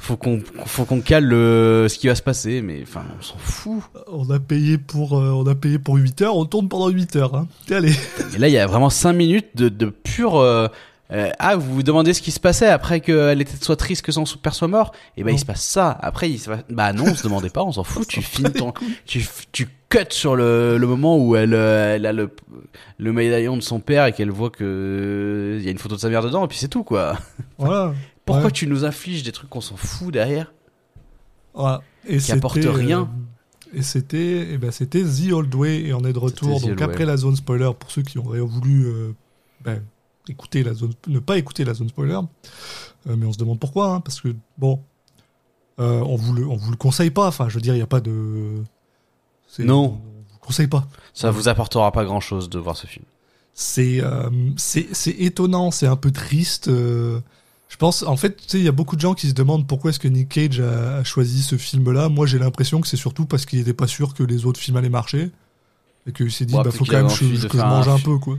Faut 0.00 0.16
qu'on 0.16 0.40
faut 0.66 0.84
qu'on 0.84 1.00
cale 1.00 1.24
le, 1.24 1.86
ce 1.88 1.96
qui 1.96 2.08
va 2.08 2.16
se 2.16 2.22
passer, 2.22 2.60
mais 2.60 2.80
enfin, 2.82 3.04
on 3.18 3.22
s'en 3.22 3.36
fout. 3.38 3.82
On 4.10 4.28
a 4.30 4.40
payé 4.40 4.76
pour 4.76 5.16
euh, 5.16 5.30
on 5.30 5.46
a 5.46 5.54
payé 5.54 5.78
pour 5.78 5.94
8 5.94 6.22
heures, 6.22 6.36
on 6.36 6.44
tourne 6.44 6.68
pendant 6.68 6.88
8 6.88 7.14
heures. 7.16 7.36
Hein. 7.36 7.46
Allez. 7.70 7.94
Et 8.34 8.38
là, 8.38 8.48
il 8.48 8.52
y 8.52 8.58
a 8.58 8.66
vraiment 8.66 8.90
5 8.90 9.12
minutes 9.12 9.50
de, 9.54 9.68
de 9.68 9.86
pur. 9.86 10.36
euh, 10.36 10.66
euh, 11.12 11.30
ah, 11.38 11.56
vous 11.56 11.74
vous 11.74 11.82
demandez 11.82 12.14
ce 12.14 12.22
qui 12.22 12.30
se 12.30 12.40
passait 12.40 12.66
après 12.68 13.00
qu'elle 13.00 13.40
était 13.40 13.62
soit 13.62 13.76
triste 13.76 14.02
que 14.02 14.12
son 14.12 14.24
père 14.42 14.54
soit 14.54 14.68
mort? 14.68 14.92
Et 15.16 15.22
ben 15.22 15.30
Non. 15.30 15.36
il 15.36 15.38
se 15.40 15.44
passe 15.44 15.62
ça. 15.62 15.90
Après, 16.00 16.30
il 16.30 16.38
se 16.38 16.48
passe... 16.50 16.64
bah 16.70 16.92
non, 16.92 17.04
on 17.08 17.14
se 17.14 17.22
demandait 17.22 17.50
pas, 17.50 17.62
on 17.62 17.72
s'en 17.72 17.84
fout. 17.84 18.06
tu 18.06 18.22
ton, 18.52 18.72
tu 19.04 19.26
tu 19.52 19.68
cut 19.88 19.98
sur 20.10 20.36
le, 20.36 20.78
le 20.78 20.86
moment 20.86 21.18
où 21.18 21.36
elle, 21.36 21.52
euh, 21.54 21.96
elle 21.96 22.06
a 22.06 22.12
le 22.12 22.30
le 22.98 23.12
médaillon 23.12 23.56
de 23.56 23.62
son 23.62 23.78
père 23.80 24.06
et 24.06 24.12
qu'elle 24.12 24.30
voit 24.30 24.50
que 24.50 24.64
euh, 24.64 25.58
il 25.58 25.64
y 25.64 25.68
a 25.68 25.70
une 25.70 25.78
photo 25.78 25.96
de 25.96 26.00
sa 26.00 26.08
mère 26.08 26.22
dedans 26.22 26.44
et 26.44 26.48
puis 26.48 26.58
c'est 26.58 26.68
tout 26.68 26.82
quoi. 26.84 27.18
Voilà. 27.58 27.92
Pourquoi 28.24 28.44
Ouais. 28.46 28.50
tu 28.52 28.66
nous 28.66 28.84
infliges 28.84 29.22
des 29.24 29.32
trucs 29.32 29.50
qu'on 29.50 29.60
s'en 29.60 29.76
fout 29.76 30.12
derrière? 30.12 30.52
Voilà. 31.54 31.82
Et 32.08 32.18
Qui 32.18 32.32
apporte 32.32 32.54
c'était, 32.56 32.68
euh, 32.68 32.72
rien. 32.72 33.10
et 33.74 33.82
c'était 33.82 34.48
eh 34.52 34.58
ben, 34.58 34.70
c'était 34.70 35.02
The 35.02 35.32
Old 35.32 35.54
Way 35.54 35.82
et 35.88 35.92
on 35.94 36.00
est 36.04 36.12
de 36.12 36.18
retour. 36.18 36.60
Donc 36.60 36.80
après 36.80 37.00
Way. 37.00 37.04
la 37.06 37.16
zone 37.16 37.36
spoiler 37.36 37.70
pour 37.78 37.90
ceux 37.90 38.02
qui 38.02 38.18
auraient 38.18 38.40
voulu 38.40 38.86
euh, 38.86 39.12
ben, 39.62 39.82
écouter 40.28 40.62
la 40.62 40.74
zone, 40.74 40.92
ne 41.08 41.18
pas 41.18 41.38
écouter 41.38 41.64
la 41.64 41.74
zone 41.74 41.88
spoiler. 41.88 42.18
Euh, 43.08 43.16
mais 43.16 43.26
on 43.26 43.32
se 43.32 43.38
demande 43.38 43.58
pourquoi, 43.58 43.94
hein, 43.94 44.00
parce 44.00 44.20
que 44.20 44.34
bon, 44.58 44.80
euh, 45.80 46.00
on 46.00 46.16
vous 46.16 46.32
le, 46.32 46.46
on 46.46 46.56
vous 46.56 46.70
le 46.70 46.76
conseille 46.76 47.10
pas. 47.10 47.26
Enfin, 47.28 47.48
je 47.48 47.54
veux 47.56 47.60
dire, 47.60 47.74
il 47.74 47.78
n'y 47.78 47.82
a 47.82 47.86
pas 47.88 48.00
de. 48.00 48.62
c'est- 49.48 49.64
Non. 49.64 49.84
On 49.84 49.88
vous 49.88 50.34
le 50.34 50.46
conseille 50.46 50.68
pas. 50.68 50.86
Ça 51.14 51.30
vous 51.30 51.48
apportera 51.48 51.90
pas 51.92 52.04
grand 52.04 52.20
chose 52.20 52.48
de 52.50 52.58
voir 52.58 52.76
ce 52.76 52.86
film. 52.86 53.04
C'est 53.54 54.00
euh, 54.02 54.30
c'est 54.56 54.88
c'est 54.94 55.10
étonnant, 55.10 55.70
c'est 55.70 55.86
un 55.86 55.96
peu 55.96 56.10
triste. 56.10 56.68
je 56.70 57.76
pense, 57.78 58.02
en 58.02 58.16
fait, 58.16 58.36
tu 58.36 58.44
sais, 58.48 58.58
il 58.58 58.64
y 58.64 58.68
a 58.68 58.72
beaucoup 58.72 58.96
de 58.96 59.00
gens 59.00 59.14
qui 59.14 59.28
se 59.28 59.34
demandent 59.34 59.66
pourquoi 59.66 59.90
est-ce 59.90 59.98
que 59.98 60.08
Nick 60.08 60.28
Cage 60.30 60.60
a, 60.60 60.98
a 60.98 61.04
choisi 61.04 61.42
ce 61.42 61.56
film-là. 61.56 62.08
Moi, 62.08 62.26
j'ai 62.26 62.38
l'impression 62.38 62.80
que 62.80 62.86
c'est 62.86 62.96
surtout 62.96 63.24
parce 63.26 63.44
qu'il 63.46 63.58
n'était 63.58 63.74
pas 63.74 63.86
sûr 63.86 64.14
que 64.14 64.22
les 64.22 64.46
autres 64.46 64.60
films 64.60 64.76
allaient 64.76 64.88
marcher. 64.88 65.30
Et 66.06 66.12
qu'il 66.12 66.32
s'est 66.32 66.44
dit, 66.46 66.54
bah, 66.64 66.70
faut 66.72 66.84
quand 66.84 66.96
même 66.96 67.06
que, 67.08 67.46
que 67.48 67.58
je 67.58 67.62
mange 67.62 67.88
un 67.88 67.98
peu, 67.98 68.18
quoi. 68.18 68.36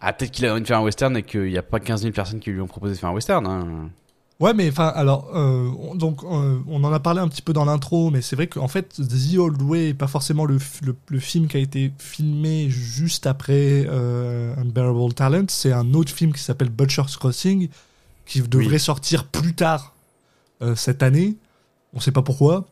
Ah, 0.00 0.12
peut-être 0.12 0.30
qu'il 0.30 0.46
a 0.46 0.52
envie 0.52 0.60
de 0.62 0.66
faire 0.66 0.78
un 0.78 0.82
western 0.82 1.16
et 1.16 1.22
qu'il 1.22 1.44
n'y 1.44 1.56
a 1.58 1.62
pas 1.62 1.80
15 1.80 2.02
000 2.02 2.12
personnes 2.12 2.40
qui 2.40 2.50
lui 2.50 2.60
ont 2.60 2.66
proposé 2.66 2.94
de 2.94 2.98
faire 2.98 3.08
un 3.08 3.14
western. 3.14 3.46
Hein. 3.46 3.90
Ouais, 4.38 4.52
mais 4.52 4.68
enfin, 4.68 4.88
alors, 4.88 5.30
euh, 5.34 5.70
on- 5.80 5.94
donc, 5.94 6.22
euh, 6.22 6.58
on 6.68 6.84
en 6.84 6.92
a 6.92 7.00
parlé 7.00 7.20
un 7.20 7.28
petit 7.28 7.40
peu 7.40 7.54
dans 7.54 7.64
l'intro, 7.64 8.10
mais 8.10 8.20
c'est 8.20 8.36
vrai 8.36 8.46
qu'en 8.46 8.68
fait, 8.68 8.94
The 8.98 9.38
Old 9.38 9.62
Way 9.62 9.94
pas 9.94 10.06
forcément 10.08 10.44
le, 10.44 10.58
le, 10.82 10.94
le 11.08 11.18
film 11.20 11.48
qui 11.48 11.56
a 11.56 11.60
été 11.60 11.90
filmé 11.98 12.68
juste 12.68 13.26
après 13.26 13.86
euh, 13.88 14.54
Unbearable 14.58 15.14
Talent. 15.14 15.46
C'est 15.48 15.72
un 15.72 15.94
autre 15.94 16.12
film 16.12 16.34
qui 16.34 16.42
s'appelle 16.42 16.68
Butcher's 16.68 17.16
Crossing, 17.16 17.70
qui 18.26 18.42
devrait 18.42 18.66
Oui. 18.74 18.78
sortir 18.80 19.24
plus 19.24 19.54
tard 19.54 19.94
cette 20.74 21.02
année. 21.02 21.36
On 21.94 22.00
sait 22.00 22.12
pas 22.12 22.22
pourquoi. 22.22 22.66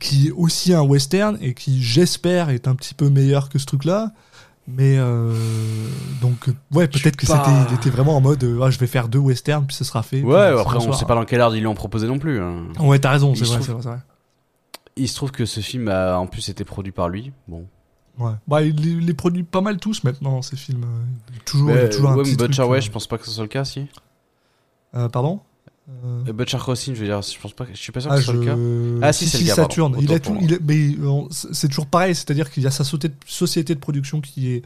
Qui 0.00 0.28
est 0.28 0.30
aussi 0.32 0.72
un 0.72 0.82
western 0.82 1.36
et 1.40 1.52
qui, 1.54 1.82
j'espère, 1.82 2.50
est 2.50 2.68
un 2.68 2.74
petit 2.74 2.94
peu 2.94 3.08
meilleur 3.10 3.48
que 3.48 3.58
ce 3.58 3.66
truc-là. 3.66 4.12
Mais 4.70 4.98
euh, 4.98 5.32
donc, 6.20 6.48
ouais, 6.72 6.88
peut-être 6.88 7.16
que 7.16 7.26
pas- 7.26 7.42
c'était, 7.42 7.56
il 7.70 7.74
était 7.74 7.88
vraiment 7.88 8.16
en 8.16 8.20
mode, 8.20 8.44
euh, 8.44 8.60
ah, 8.62 8.70
je 8.70 8.78
vais 8.78 8.86
faire 8.86 9.08
deux 9.08 9.18
westerns, 9.18 9.66
puis 9.66 9.74
ce 9.74 9.82
sera 9.82 10.02
fait. 10.02 10.20
Ouais, 10.22 10.36
après, 10.38 10.76
on 10.76 10.80
bonsoir. 10.80 10.98
sait 10.98 11.06
pas 11.06 11.14
dans 11.14 11.24
quel 11.24 11.40
ordre 11.40 11.56
ils 11.56 11.60
lui 11.60 11.66
ont 11.66 11.74
proposé 11.74 12.06
non 12.06 12.18
plus. 12.18 12.38
hein. 12.40 12.64
Ouais, 12.78 12.98
t'as 12.98 13.10
raison, 13.12 13.34
c'est 13.34 13.44
vrai, 13.46 13.54
trouve- 13.54 13.66
c'est 13.66 13.72
vrai, 13.72 13.82
c'est 13.82 13.88
vrai. 13.88 13.98
Il 14.96 15.08
se 15.08 15.14
trouve 15.16 15.30
que 15.30 15.46
ce 15.46 15.60
film 15.60 15.88
a 15.88 16.18
en 16.18 16.26
plus 16.26 16.48
été 16.50 16.64
produit 16.64 16.92
par 16.92 17.08
lui. 17.08 17.32
Bon. 17.46 17.64
Ouais. 18.18 18.32
Bah, 18.46 18.62
il 18.62 19.06
les, 19.06 19.14
produit 19.14 19.42
pas 19.44 19.60
mal 19.62 19.78
tous 19.78 20.04
maintenant, 20.04 20.42
ces 20.42 20.56
films. 20.56 20.84
euh, 20.84 21.38
Toujours, 21.46 21.70
il 21.70 21.76
y 21.76 21.78
a 21.78 21.82
Mais, 21.84 21.88
toujours 21.88 22.10
un 22.10 22.16
ouais, 22.16 22.22
petit 22.24 22.32
mais 22.32 22.36
Butcher, 22.36 22.62
truc, 22.62 22.70
ouais, 22.72 22.80
je 22.82 22.90
pense 22.90 23.06
pas 23.06 23.16
que 23.16 23.24
ce 23.24 23.30
soit 23.30 23.44
le 23.44 23.48
cas, 23.48 23.64
si. 23.64 23.86
euh, 24.96 25.08
pardon? 25.08 25.40
Euh, 25.88 26.22
Euh, 26.28 26.32
Butcher 26.32 26.58
Crossing, 26.58 26.94
je 26.94 27.00
veux 27.00 27.06
dire, 27.06 27.22
je 27.22 27.38
pense 27.40 27.52
pas, 27.54 27.64
je 27.72 27.76
suis 27.78 27.92
pas 27.92 28.00
sûr 28.00 28.10
ah, 28.12 28.16
que 28.16 28.20
ce 28.20 28.26
soit 28.26 28.34
le 28.34 28.44
cas. 28.44 28.56
je... 28.56 28.98
Ah, 29.02 29.12
si, 29.12 29.26
c'est 29.26 29.38
le 29.38 29.46
pardon. 29.46 29.62
Saturn. 29.62 29.96
Il 30.00 30.12
a 30.12 30.18
tout, 30.20 30.36
il 30.40 30.52
est- 30.52 30.60
mais 30.60 30.94
euh, 31.00 31.22
c'est 31.30 31.54
c'est 31.54 31.68
toujours 31.68 31.86
pareil, 31.86 32.14
c'est-à-dire 32.14 32.50
qu'il 32.50 32.62
y 32.62 32.66
a 32.66 32.70
sa 32.70 32.84
société 32.84 33.74
de 33.74 33.80
production 33.80 34.20
qui 34.20 34.52
est, 34.52 34.62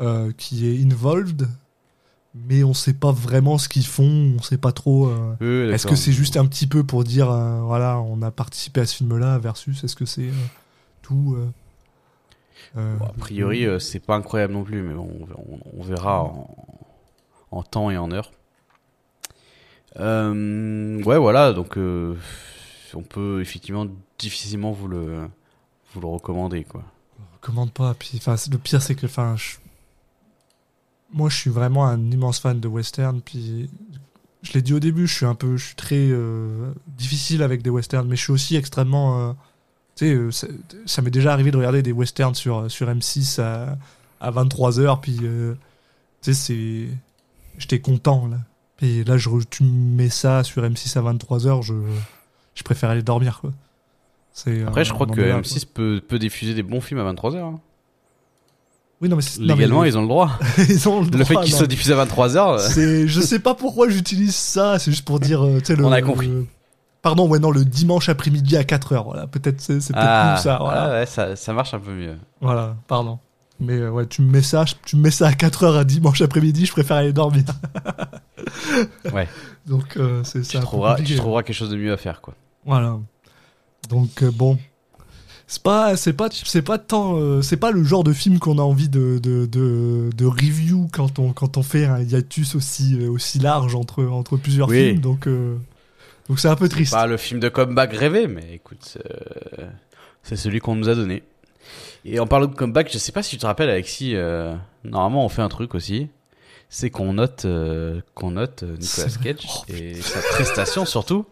euh, 0.00 0.32
qui 0.38 0.66
est 0.66 0.82
involved, 0.82 1.48
mais 2.34 2.64
on 2.64 2.72
sait 2.74 2.94
pas 2.94 3.12
vraiment 3.12 3.58
ce 3.58 3.68
qu'ils 3.68 3.84
font, 3.86 4.34
on 4.38 4.42
sait 4.42 4.56
pas 4.58 4.72
trop. 4.72 5.08
euh, 5.08 5.34
Oui, 5.40 5.72
est-ce 5.74 5.86
que 5.86 5.96
c'est 5.96 6.12
juste 6.12 6.36
un 6.38 6.46
petit 6.46 6.66
peu 6.66 6.82
pour 6.82 7.04
dire, 7.04 7.30
euh, 7.30 7.60
voilà, 7.60 8.00
on 8.00 8.22
a 8.22 8.30
participé 8.30 8.80
à 8.80 8.86
ce 8.86 8.96
film-là, 8.96 9.38
versus 9.38 9.84
est-ce 9.84 9.94
que 9.96 10.06
c'est 10.06 10.22
euh, 10.28 10.32
tout 11.02 11.36
euh, 11.38 11.46
euh, 12.78 12.96
Bon, 12.96 13.04
a 13.06 13.12
priori, 13.12 13.66
euh, 13.66 13.78
c'est 13.78 14.00
pas 14.00 14.16
incroyable 14.16 14.54
non 14.54 14.64
plus, 14.64 14.82
mais 14.82 14.94
bon, 14.94 15.08
on, 15.38 15.54
on- 15.54 15.60
on 15.78 15.82
verra 15.82 16.22
en, 16.22 16.48
en 17.50 17.62
temps 17.62 17.90
et 17.90 17.98
en 17.98 18.10
heure. 18.10 18.32
Euh, 20.00 21.02
ouais, 21.04 21.18
voilà, 21.18 21.52
donc 21.52 21.76
euh, 21.78 22.16
on 22.94 23.02
peut 23.02 23.40
effectivement 23.40 23.86
difficilement 24.18 24.72
vous 24.72 24.88
le, 24.88 25.28
vous 25.92 26.00
le 26.00 26.06
recommander, 26.06 26.64
quoi. 26.64 26.82
commande 27.40 27.72
pas. 27.72 27.94
Puis, 27.94 28.12
enfin, 28.16 28.36
c'est- 28.36 28.50
le 28.52 28.58
pire, 28.58 28.80
c'est 28.82 28.94
que, 28.94 29.06
enfin, 29.06 29.36
moi, 31.12 31.28
je 31.28 31.36
suis 31.36 31.50
vraiment 31.50 31.86
un 31.86 32.10
immense 32.10 32.38
fan 32.40 32.58
de 32.58 32.68
western. 32.68 33.20
Puis, 33.20 33.70
je 34.42 34.52
l'ai 34.52 34.62
dit 34.62 34.72
au 34.74 34.80
début, 34.80 35.06
je 35.06 35.14
suis 35.14 35.26
un 35.26 35.34
peu, 35.34 35.56
je 35.56 35.66
suis 35.66 35.74
très 35.76 36.08
euh, 36.10 36.72
difficile 36.88 37.42
avec 37.42 37.62
des 37.62 37.70
westerns, 37.70 38.08
mais 38.08 38.16
je 38.16 38.22
suis 38.22 38.32
aussi 38.32 38.56
extrêmement, 38.56 39.36
tu 39.96 40.30
sais, 40.30 40.48
ça, 40.86 41.02
m'est 41.02 41.10
déjà 41.10 41.32
arrivé 41.32 41.50
de 41.50 41.56
regarder 41.56 41.82
des 41.82 41.92
westerns 41.92 42.34
sur 42.34 42.70
sur 42.70 42.88
M6 42.88 43.40
à, 43.40 43.78
à 44.20 44.30
23 44.30 44.78
h 44.80 45.00
puis, 45.00 45.16
tu 45.18 45.56
sais, 46.22 46.34
c'est, 46.34 46.88
j'étais 47.58 47.80
content 47.80 48.26
là. 48.26 48.38
Puis 48.84 49.02
là, 49.02 49.16
je, 49.16 49.30
tu 49.48 49.64
me 49.64 49.96
mets 49.96 50.10
ça 50.10 50.44
sur 50.44 50.62
M6 50.62 50.98
à 50.98 51.00
23 51.00 51.38
h 51.38 51.62
je, 51.62 51.72
je 52.54 52.62
préfère 52.62 52.90
aller 52.90 53.02
dormir 53.02 53.40
quoi. 53.40 53.50
Après, 54.66 54.82
euh, 54.82 54.84
je 54.84 54.92
crois 54.92 55.06
que 55.06 55.18
est 55.22 55.28
là, 55.30 55.40
M6 55.40 55.64
peut, 55.72 56.02
peut 56.06 56.18
diffuser 56.18 56.52
des 56.52 56.62
bons 56.62 56.82
films 56.82 57.00
à 57.00 57.10
23h. 57.10 57.40
quoi. 57.40 57.60
Oui, 59.00 59.08
non, 59.08 59.16
mais 59.16 59.22
c'est- 59.22 59.40
non, 59.40 59.46
mais- 59.46 59.54
Légalement, 59.54 59.84
ils 59.84 59.96
ont 59.96 60.02
le 60.02 60.08
droit. 60.08 60.38
ils 60.68 60.86
ont 60.86 61.00
le, 61.00 61.08
Le 61.16 61.24
fait 61.24 61.32
droit, 61.32 61.44
qu'ils 61.44 61.54
soient 61.54 61.66
diffusés 61.66 61.94
à 61.94 62.04
23h, 62.04 62.58
C'est, 62.58 63.08
je 63.08 63.20
sais 63.22 63.38
pas 63.38 63.54
pourquoi 63.54 63.88
j'utilise 63.88 64.36
ça, 64.36 64.78
c'est 64.78 64.90
juste 64.90 65.06
pour 65.06 65.18
dire, 65.18 65.42
euh, 65.42 65.60
le. 65.66 65.82
On 65.86 65.90
a 65.90 66.02
compris. 66.02 66.26
le- 66.28 66.46
Pardon, 67.00 67.26
ouais, 67.26 67.38
non, 67.38 67.50
le 67.50 67.64
dimanche 67.64 68.10
après-midi 68.10 68.54
à 68.58 68.64
4h, 68.64 69.02
voilà. 69.02 69.26
Peut-être, 69.26 69.62
c'est, 69.62 69.80
c'est 69.80 69.94
peut-être 69.94 70.06
ah, 70.06 70.36
ça, 70.36 70.58
voilà. 70.60 70.82
ah 70.82 70.90
ouais, 71.00 71.06
ça, 71.06 71.36
ça 71.36 71.54
marche 71.54 71.72
un 71.72 71.78
peu 71.80 71.92
mieux. 71.92 72.16
Voilà, 72.42 72.76
pardon. 72.86 73.18
Mais 73.60 73.74
euh, 73.74 73.90
ouais, 73.90 74.06
tu 74.06 74.22
me 74.22 74.30
mets 74.30 74.42
ça, 74.42 74.64
tu 74.84 74.96
me 74.96 75.02
mets 75.02 75.10
ça 75.10 75.28
à 75.28 75.32
4h 75.32 75.78
à 75.78 75.84
dimanche 75.84 76.20
après-midi, 76.20 76.66
je 76.66 76.72
préfère 76.72 76.96
aller 76.96 77.12
dormir. 77.12 77.44
Ouais. 79.12 79.28
Donc, 79.66 79.96
euh, 79.96 80.22
c'est, 80.24 80.40
peu 80.40 80.58
trouveras, 80.60 80.96
tu 81.00 81.14
trouveras 81.16 81.42
quelque 81.42 81.56
chose 81.56 81.70
de 81.70 81.76
mieux 81.76 81.92
à 81.92 81.96
faire, 81.96 82.20
quoi. 82.20 82.34
Voilà. 82.66 82.98
Donc 83.88 84.22
euh, 84.22 84.30
bon, 84.30 84.58
c'est 85.46 85.62
pas 85.62 85.96
c'est 85.96 86.12
pas 86.12 86.28
c'est 86.30 86.62
pas 86.62 86.78
tant 86.78 87.40
c'est 87.42 87.56
pas 87.56 87.70
le 87.70 87.84
genre 87.84 88.02
de 88.04 88.12
film 88.12 88.38
qu'on 88.38 88.58
a 88.58 88.62
envie 88.62 88.88
de 88.88 89.18
de, 89.18 89.46
de, 89.46 90.10
de 90.14 90.26
review 90.26 90.88
quand 90.92 91.18
on 91.18 91.32
quand 91.32 91.56
on 91.58 91.62
fait 91.62 91.84
un 91.86 92.00
hiatus 92.00 92.54
aussi 92.54 92.98
aussi 93.06 93.38
large 93.38 93.74
entre 93.74 94.04
entre 94.04 94.36
plusieurs 94.36 94.68
Oui. 94.68 94.88
films. 94.88 95.00
Donc 95.00 95.28
donc 96.28 96.40
c'est 96.40 96.48
un 96.48 96.56
peu 96.56 96.68
triste. 96.68 96.92
Pas 96.92 97.06
le 97.06 97.16
film 97.18 97.40
de 97.40 97.48
comeback 97.48 97.92
rêvé, 97.94 98.26
mais 98.26 98.54
écoute, 98.54 98.98
c'est 100.22 100.36
celui 100.36 100.60
qu'on 100.60 100.74
nous 100.76 100.88
a 100.88 100.94
donné. 100.94 101.22
Et 102.04 102.18
en 102.20 102.26
parlant 102.26 102.46
de 102.46 102.54
comeback, 102.54 102.90
je 102.92 102.98
sais 102.98 103.12
pas 103.12 103.22
si 103.22 103.30
tu 103.30 103.38
te 103.38 103.46
rappelles, 103.46 103.70
Alexis, 103.70 104.14
euh, 104.14 104.54
normalement 104.84 105.24
on 105.24 105.28
fait 105.28 105.42
un 105.42 105.48
truc 105.48 105.74
aussi. 105.74 106.08
C'est 106.68 106.90
qu'on 106.90 107.14
note, 107.14 107.44
euh, 107.44 108.00
qu'on 108.14 108.32
note 108.32 108.62
euh, 108.64 108.76
Nicolas. 108.76 109.08
Cage 109.22 109.46
Oh, 109.48 109.62
et 109.72 109.94
sa 109.94 110.20
prestation 110.20 110.84
surtout. 110.84 111.24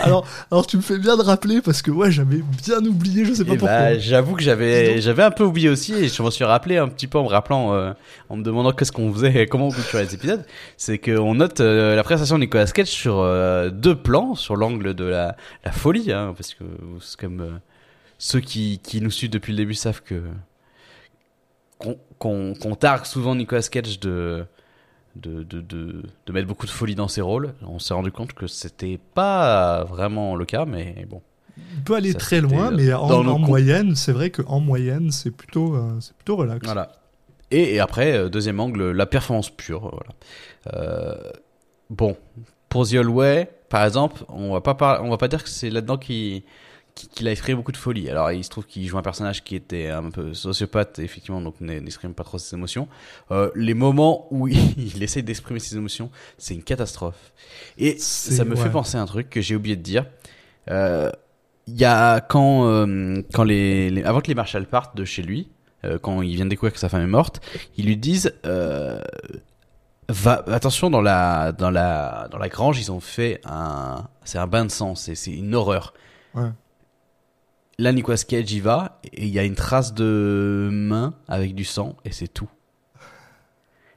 alors 0.00 0.26
alors 0.50 0.66
tu 0.66 0.76
me 0.76 0.82
fais 0.82 0.98
bien 0.98 1.16
de 1.16 1.22
rappeler 1.22 1.60
parce 1.62 1.82
que 1.82 1.92
ouais 1.92 2.10
j'avais 2.10 2.42
bien 2.64 2.84
oublié 2.84 3.24
je 3.24 3.32
sais 3.32 3.44
pas 3.44 3.52
Et 3.54 3.58
pourquoi. 3.58 3.76
bah, 3.78 3.96
j'avoue 3.98 4.34
que 4.34 4.42
j'avais, 4.42 5.00
j'avais 5.00 5.22
un 5.22 5.30
peu 5.30 5.44
oublié 5.44 5.68
aussi 5.68 5.94
et 5.94 6.08
je 6.08 6.20
m'en 6.20 6.32
suis 6.32 6.42
rappelé 6.42 6.78
un 6.78 6.88
petit 6.88 7.06
peu 7.06 7.16
en 7.16 7.22
me 7.22 7.28
rappelant, 7.28 7.72
euh, 7.74 7.92
en 8.28 8.36
me 8.36 8.42
demandant 8.42 8.72
qu'est-ce 8.72 8.90
qu'on 8.90 9.12
faisait 9.12 9.42
et 9.42 9.46
comment 9.46 9.68
on 9.68 9.70
clôturait 9.70 10.02
les 10.04 10.14
épisodes. 10.16 10.44
C'est 10.76 10.98
qu'on 10.98 11.36
note 11.36 11.60
euh, 11.60 11.94
la 11.94 12.02
prestation 12.02 12.36
de 12.36 12.40
Nicolas 12.40 12.66
Cage 12.66 12.88
sur 12.88 13.20
euh, 13.20 13.70
deux 13.70 13.94
plans, 13.94 14.34
sur 14.34 14.56
l'angle 14.56 14.94
de 14.94 15.04
la, 15.04 15.36
la 15.64 15.70
folie, 15.70 16.10
hein, 16.10 16.34
parce 16.36 16.54
que 16.54 16.64
c'est 17.00 17.20
comme 17.20 17.40
euh, 17.40 17.50
ceux 18.20 18.40
qui, 18.40 18.78
qui 18.80 19.00
nous 19.00 19.10
suivent 19.10 19.30
depuis 19.30 19.52
le 19.52 19.56
début 19.56 19.72
savent 19.74 20.02
que 20.02 20.22
qu'on, 22.18 22.54
targue 22.78 23.06
souvent 23.06 23.34
Nicolas 23.34 23.62
Cage 23.62 23.98
de 23.98 24.44
de, 25.16 25.42
de, 25.42 25.60
de, 25.62 26.02
de 26.26 26.32
mettre 26.32 26.46
beaucoup 26.46 26.66
de 26.66 26.70
folie 26.70 26.94
dans 26.94 27.08
ses 27.08 27.22
rôles. 27.22 27.54
On 27.62 27.78
s'est 27.78 27.94
rendu 27.94 28.12
compte 28.12 28.34
que 28.34 28.46
c'était 28.46 29.00
pas 29.14 29.84
vraiment 29.84 30.36
le 30.36 30.44
cas, 30.44 30.66
mais 30.66 31.06
bon. 31.08 31.22
On 31.78 31.80
peut 31.80 31.94
aller 31.94 32.12
Ça, 32.12 32.18
très 32.18 32.40
loin 32.42 32.70
euh, 32.70 32.76
mais 32.76 32.92
en, 32.92 33.38
moyenne 33.38 33.96
c'est 33.96 34.12
vrai 34.12 34.30
que 34.30 34.42
en 34.46 34.60
moyenne 34.60 35.10
c'est 35.10 35.30
plutôt 35.30 35.74
euh, 35.74 35.98
c'est 36.00 36.14
plutôt 36.14 36.36
relax. 36.36 36.64
Voilà. 36.64 36.92
Et, 37.50 37.74
et 37.74 37.80
après, 37.80 38.12
euh, 38.12 38.28
deuxième 38.28 38.60
angle, 38.60 38.90
la 38.90 39.06
performance 39.06 39.48
pure. 39.48 39.80
Voilà. 39.90 40.84
Euh, 40.84 41.32
bon, 41.88 42.16
pour 42.68 42.86
The 42.86 43.02
Way, 43.04 43.50
par 43.70 43.84
exemple, 43.84 44.24
on 44.28 44.52
va 44.52 44.60
pas 44.60 44.74
par- 44.74 45.02
on 45.02 45.08
va 45.08 45.16
pas 45.16 45.28
dire 45.28 45.42
que 45.42 45.48
c'est 45.48 45.70
là-dedans 45.70 45.96
qu'il 45.96 46.42
qu'il 47.00 47.08
qu'il 47.08 47.28
a 47.28 47.32
effrayé 47.32 47.54
beaucoup 47.56 47.72
de 47.72 47.76
folie. 47.76 48.08
Alors, 48.10 48.30
il 48.32 48.42
se 48.44 48.50
trouve 48.50 48.66
qu'il 48.66 48.86
joue 48.86 48.98
un 48.98 49.02
personnage 49.02 49.42
qui 49.44 49.54
était 49.56 49.88
un 49.88 50.10
peu 50.10 50.34
sociopathe, 50.34 50.98
effectivement, 50.98 51.40
donc 51.40 51.60
n'exprime 51.60 52.14
pas 52.14 52.24
trop 52.24 52.38
ses 52.38 52.54
émotions. 52.56 52.88
Euh, 53.30 53.50
les 53.54 53.74
moments 53.74 54.26
où 54.30 54.48
il, 54.48 54.94
il 54.96 55.02
essaie 55.02 55.22
d'exprimer 55.22 55.60
ses 55.60 55.76
émotions, 55.76 56.10
c'est 56.38 56.54
une 56.54 56.62
catastrophe. 56.62 57.32
Et 57.78 57.96
ça 57.98 58.44
me 58.44 58.54
ouais. 58.54 58.62
fait 58.62 58.70
penser 58.70 58.96
à 58.98 59.02
un 59.02 59.06
truc 59.06 59.30
que 59.30 59.40
j'ai 59.40 59.56
oublié 59.56 59.76
de 59.76 59.82
dire. 59.82 60.06
Euh, 60.70 61.10
Il 61.66 61.78
y 61.78 61.84
a 61.84 62.20
quand, 62.20 62.66
euh, 62.66 63.22
quand 63.32 63.44
les, 63.44 63.90
les- 63.90 64.02
avant 64.04 64.20
que 64.20 64.28
les 64.28 64.34
Marshall 64.34 64.66
partent 64.66 64.96
de 64.96 65.04
chez 65.04 65.22
lui, 65.22 65.50
quand 66.02 66.20
ils 66.20 66.34
viennent 66.34 66.50
découvrir 66.50 66.74
que 66.74 66.78
sa 66.78 66.90
femme 66.90 67.02
est 67.02 67.06
morte, 67.06 67.40
ils 67.78 67.86
lui 67.86 67.96
disent 67.96 68.34
va, 70.08 70.44
attention 70.48 70.90
dans 70.90 71.00
la 71.00 71.52
dans 71.52 71.70
la 71.70 72.28
dans 72.30 72.38
la 72.38 72.48
grange 72.48 72.78
ils 72.80 72.90
ont 72.92 73.00
fait 73.00 73.40
un 73.44 74.06
c'est 74.24 74.38
un 74.38 74.46
bain 74.46 74.64
de 74.64 74.70
sang 74.70 74.94
c'est 74.94 75.14
c'est 75.14 75.30
une 75.32 75.54
horreur. 75.54 75.94
Ouais. 76.34 76.50
Là 77.80 77.92
Nicolas 77.92 78.18
Cage 78.18 78.52
y 78.52 78.60
va 78.60 79.00
et 79.12 79.24
il 79.24 79.30
y 79.32 79.38
a 79.38 79.44
une 79.44 79.54
trace 79.54 79.94
de 79.94 80.68
main 80.70 81.14
avec 81.28 81.54
du 81.54 81.64
sang 81.64 81.96
et 82.04 82.12
c'est 82.12 82.28
tout. 82.28 82.48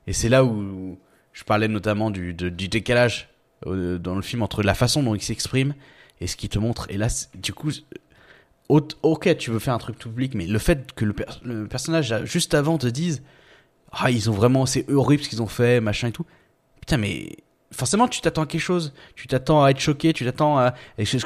Et 0.08 0.14
c'est 0.14 0.30
là 0.30 0.46
où 0.46 0.98
je 1.34 1.44
parlais 1.44 1.68
notamment 1.68 2.10
du, 2.10 2.34
du 2.34 2.68
décalage 2.70 3.30
euh, 3.68 3.98
dans 3.98 4.16
le 4.16 4.22
film 4.22 4.42
entre 4.42 4.64
la 4.64 4.74
façon 4.74 5.04
dont 5.04 5.16
il 5.16 5.22
s'exprime 5.22 5.74
et 6.22 6.28
ce 6.28 6.38
qu'il 6.38 6.48
te 6.48 6.60
montre. 6.60 6.86
Et 6.90 6.98
là, 6.98 7.08
du 7.36 7.54
coup, 7.54 7.72
au- 8.70 8.88
ok, 9.02 9.36
tu 9.38 9.52
veux 9.52 9.60
faire 9.60 9.74
un 9.74 9.80
truc 9.80 9.98
public, 10.00 10.34
mais 10.34 10.46
le 10.48 10.60
fait 10.60 10.94
que 10.94 11.04
le, 11.04 11.14
le 11.44 11.68
personnage, 11.68 12.16
juste 12.24 12.54
avant, 12.54 12.78
te 12.78 12.88
dise 12.88 13.22
ah, 13.92 14.12
ils 14.12 14.30
ont 14.30 14.34
vraiment, 14.34 14.66
c'est 14.66 14.90
horrible 14.90 15.24
ce 15.24 15.30
qu'ils 15.30 15.42
ont 15.42 15.48
fait, 15.48 15.82
machin 15.82 16.08
et 16.08 16.12
tout. 16.14 16.26
Putain, 16.80 16.98
mais 16.98 17.36
forcément, 17.74 18.08
tu 18.08 18.22
t'attends 18.22 18.44
à 18.44 18.46
quelque 18.46 18.62
chose. 18.62 18.94
Tu 19.16 19.28
t'attends 19.28 19.64
à 19.64 19.72
être 19.72 19.80
choqué, 19.80 20.14
tu 20.14 20.26
t'attends 20.26 20.58
à, 20.58 20.74
est-ce 20.98 21.18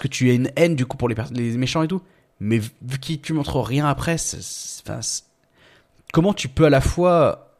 que, 0.00 0.08
tu 0.08 0.30
as 0.30 0.34
une 0.34 0.50
haine 0.56 0.76
du 0.76 0.86
coup 0.86 0.96
pour 0.96 1.08
les, 1.08 1.16
méchants 1.56 1.82
et 1.82 1.88
tout. 1.88 2.02
Mais 2.40 2.58
vu 2.58 2.98
que 3.00 3.14
tu 3.14 3.32
montres 3.32 3.60
rien 3.60 3.86
après, 3.86 4.16
comment 6.12 6.34
tu 6.34 6.48
peux 6.48 6.66
à 6.66 6.70
la 6.70 6.80
fois 6.80 7.56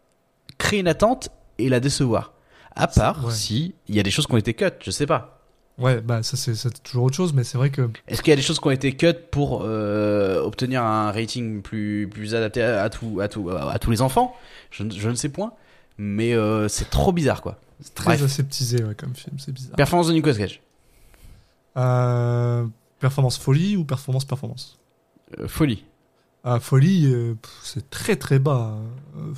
créer 0.58 0.80
une 0.80 0.88
attente 0.88 1.30
et 1.58 1.68
la 1.68 1.80
décevoir? 1.80 2.32
À 2.74 2.86
part 2.88 3.24
ouais. 3.24 3.32
si 3.32 3.74
il 3.88 3.94
y 3.94 4.00
a 4.00 4.02
des 4.02 4.10
choses 4.10 4.26
qui 4.26 4.34
ont 4.34 4.38
été 4.38 4.52
cut, 4.52 4.66
je 4.82 4.90
sais 4.90 5.06
pas. 5.06 5.32
Ouais, 5.78 6.00
bah 6.00 6.22
ça 6.22 6.36
c'est 6.36 6.82
toujours 6.82 7.04
autre 7.04 7.16
chose, 7.16 7.34
mais 7.34 7.44
c'est 7.44 7.58
vrai 7.58 7.70
que 7.70 7.88
Est-ce 8.08 8.22
qu'il 8.22 8.30
y 8.30 8.32
a 8.32 8.36
des 8.36 8.42
choses 8.42 8.60
qui 8.60 8.66
ont 8.66 8.70
été 8.70 8.92
cut 8.92 9.12
pour 9.30 9.62
euh, 9.62 10.42
obtenir 10.42 10.82
un 10.82 11.10
rating 11.10 11.60
plus, 11.60 12.08
plus 12.10 12.34
adapté 12.34 12.62
à, 12.62 12.82
à 12.82 12.90
tout, 12.90 13.20
à, 13.20 13.28
tout, 13.28 13.50
à 13.50 13.78
tous 13.78 13.90
les 13.90 14.00
enfants? 14.00 14.34
Je, 14.70 14.84
ne- 14.84 14.90
je 14.90 15.08
ne 15.08 15.14
sais 15.14 15.28
point. 15.28 15.52
Mais 15.98 16.34
euh, 16.34 16.68
c'est 16.68 16.90
trop 16.90 17.12
bizarre, 17.12 17.42
quoi. 17.42 17.58
C'est 17.80 17.94
très 17.94 18.04
Bref. 18.16 18.22
aseptisé 18.22 18.82
ouais, 18.84 18.94
comme 18.94 19.14
film, 19.14 19.38
c'est 19.38 19.52
bizarre. 19.52 19.76
Performance 19.76 20.08
de 20.08 20.12
Nicolas 20.14 20.34
Cage. 20.36 20.60
Euh, 21.76 22.66
performance 23.00 23.36
folie 23.38 23.76
ou 23.76 23.84
performance 23.84 24.24
performance? 24.24 24.78
Euh, 25.38 25.48
folie. 25.48 25.84
Ah, 26.44 26.60
folie, 26.60 27.06
euh, 27.06 27.34
c'est 27.62 27.90
très 27.90 28.16
très 28.16 28.38
bas. 28.38 28.78
Euh, 29.18 29.32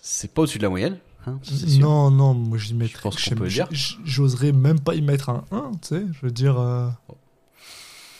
C'est 0.00 0.32
pas 0.32 0.42
au-dessus 0.42 0.58
de 0.58 0.62
la 0.64 0.70
moyenne. 0.70 0.98
Hein, 1.26 1.38
non, 1.78 2.10
non, 2.10 2.34
moi 2.34 2.58
j'y 2.58 2.74
mettrais. 2.74 3.00
pense 3.02 3.14
qu'on 3.14 3.20
j'aime- 3.20 3.38
peut 3.38 3.44
le 3.44 3.50
dire. 3.50 3.68
j- 3.70 3.96
J'oserais 4.04 4.50
même 4.50 4.80
pas 4.80 4.96
y 4.96 5.02
mettre 5.02 5.28
un 5.30 5.44
1, 5.52 5.70
tu 5.80 5.88
sais. 5.88 6.02
Je 6.12 6.26
veux 6.26 6.32
dire. 6.32 6.56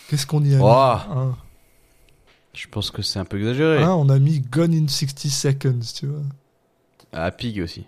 Qu'est-ce 0.09 0.25
qu'on 0.27 0.45
y 0.45 0.55
a 0.55 0.59
mis? 0.59 0.63
Oh. 0.65 0.69
Un. 0.69 1.37
Je 2.55 2.69
pense 2.69 2.91
que 2.93 3.03
c'est 3.03 3.19
un 3.19 3.25
peu 3.25 3.39
exagéré. 3.39 3.83
On 3.85 4.09
a 4.11 4.19
mis 4.21 4.41
Gone 4.41 4.73
in 4.75 4.87
60 4.87 5.19
Seconds, 5.31 5.81
tu 5.95 6.07
vois. 6.07 6.21
À 7.13 7.31
Pig 7.33 7.61
aussi. 7.61 7.87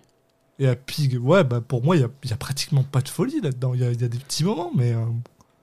Et 0.59 0.67
à 0.67 0.75
Pig, 0.75 1.17
ouais, 1.21 1.43
bah 1.43 1.61
pour 1.61 1.83
moi, 1.83 1.95
il 1.97 2.01
y 2.01 2.05
a, 2.05 2.09
y 2.29 2.33
a 2.33 2.37
pratiquement 2.37 2.83
pas 2.83 3.01
de 3.01 3.09
folie 3.09 3.41
là-dedans. 3.41 3.73
Il 3.73 3.81
y 3.81 3.83
a, 3.83 3.91
y 3.91 4.03
a 4.03 4.07
des 4.07 4.17
petits 4.17 4.43
moments, 4.45 4.71
mais. 4.75 4.93
euh, 4.93 5.03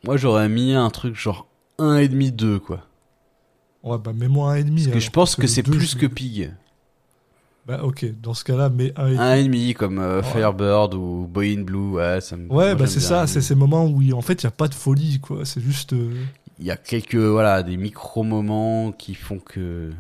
Moi, 0.05 0.17
j'aurais 0.19 0.49
mis 0.49 0.75
un 0.75 0.91
truc 0.91 1.15
genre 1.15 1.47
1,5, 1.79 2.31
2, 2.33 2.59
quoi. 2.59 2.85
ouais, 3.83 3.97
bah 3.99 4.13
mets-moi 4.13 4.53
un 4.53 4.57
et 4.57 4.65
demi. 4.65 4.83
Parce 4.83 4.87
que 4.87 4.91
alors, 4.93 5.01
je 5.03 5.11
pense 5.11 5.37
que 5.37 5.47
c'est 5.47 5.63
plus 5.63 5.93
je- 5.93 5.97
que 5.97 6.07
Pig. 6.07 6.53
Bah 7.67 7.81
ok, 7.85 8.05
dans 8.21 8.35
ce 8.35 8.43
cas-là, 8.45 8.69
mais 8.71 8.93
un 8.97 9.07
et 9.37 9.45
demi. 9.45 9.71
1,5 9.71 9.75
comme 9.75 9.99
euh, 9.99 10.21
Ouais. 10.21 10.23
Firebird 10.29 10.95
ou 10.95 11.27
Boy 11.31 11.57
in 11.57 11.63
Blue. 11.63 11.93
Ouais, 11.93 12.21
ça 12.21 12.37
me- 12.37 12.49
Ouais, 12.53 12.67
moi, 12.67 12.75
bah 12.75 12.87
c'est 12.87 13.01
ça, 13.01 13.27
c'est 13.27 13.41
ces 13.41 13.55
moments 13.55 13.85
où 13.87 14.03
en 14.13 14.21
fait 14.21 14.43
il 14.43 14.45
y 14.45 14.49
a 14.49 14.51
pas 14.51 14.69
de 14.69 14.75
folie, 14.75 15.21
quoi. 15.21 15.45
C'est 15.45 15.61
juste. 15.63 15.93
euh, 15.95 16.13
Il 16.59 16.67
y 16.67 16.71
a 16.71 16.77
quelques, 16.77 17.15
voilà, 17.17 17.63
des 17.63 17.77
micro-moments 17.77 18.93
qui 18.93 19.15
font 19.15 19.39
que. 19.39 19.91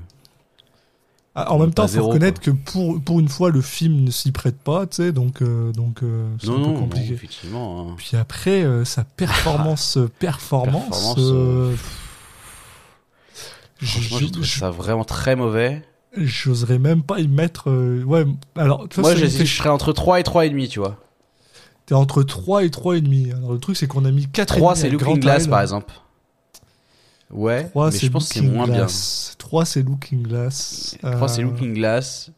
Ah, 1.34 1.50
en 1.52 1.58
même 1.58 1.72
temps, 1.72 1.84
faut 1.84 1.94
zéro, 1.94 2.08
reconnaître 2.08 2.40
que 2.42 2.50
pour, 2.50 3.00
pour 3.02 3.18
une 3.18 3.28
fois, 3.28 3.50
le 3.50 3.62
film 3.62 4.04
ne 4.04 4.10
s'y 4.10 4.32
prête 4.32 4.58
pas, 4.58 4.86
tu 4.86 4.96
sais, 4.96 5.12
donc 5.12 5.40
euh, 5.40 5.72
donc 5.72 6.02
euh, 6.02 6.26
c'est 6.38 6.46
Non, 6.48 6.56
un 6.56 6.58
peu 6.58 6.66
non, 6.72 6.74
compliqué. 6.80 7.12
effectivement. 7.14 7.88
hein. 7.90 7.94
Puis 7.96 8.16
après, 8.18 8.62
euh, 8.64 8.84
sa 8.84 9.04
performance, 9.04 9.96
euh, 9.96 10.10
performance, 10.18 10.88
Performance, 10.90 11.18
euh, 11.20 11.74
Franchement, 13.80 14.18
je- 14.18 14.26
trouvé 14.26 14.46
je- 14.46 14.58
ça 14.60 14.70
vraiment 14.70 15.04
très 15.04 15.34
mauvais. 15.34 15.82
j'oserais 16.16 16.78
même 16.78 17.02
pas 17.02 17.18
y 17.20 17.28
mettre. 17.28 17.70
euh, 17.70 18.02
ouais, 18.04 18.26
alors 18.56 18.86
Moi, 18.98 19.14
je 19.14 19.26
je 19.26 19.44
serais 19.44 19.70
entre 19.70 19.92
3 19.92 20.20
et 20.20 20.22
3,5, 20.22 20.68
tu 20.68 20.78
vois. 20.80 20.98
t'es 21.86 21.94
entre 21.94 22.22
3 22.22 22.62
et 22.64 22.68
3,5. 22.68 23.32
Alors 23.34 23.52
le 23.52 23.58
truc, 23.58 23.76
c'est 23.76 23.86
qu'on 23.86 24.04
a 24.04 24.10
mis 24.10 24.26
4 24.28 24.56
3, 24.56 24.76
c'est 24.76 24.90
Looking 24.90 25.18
Glass, 25.20 25.46
par 25.46 25.62
exemple. 25.62 25.94
Ouais, 27.32 27.64
3, 27.70 27.90
mais 27.90 27.98
je 27.98 28.08
pense 28.08 28.28
que 28.28 28.34
c'est 28.34 28.40
moins 28.42 28.66
bien. 28.66 28.76
Glass. 28.80 29.34
3, 29.38 29.64
c'est 29.64 29.82
Looking 29.82 30.22
Glass. 30.22 30.96
3, 31.02 31.28
c'est 31.28 31.40
Euh, 31.42 31.44
Looking 31.46 31.74
Glass. 31.74 32.30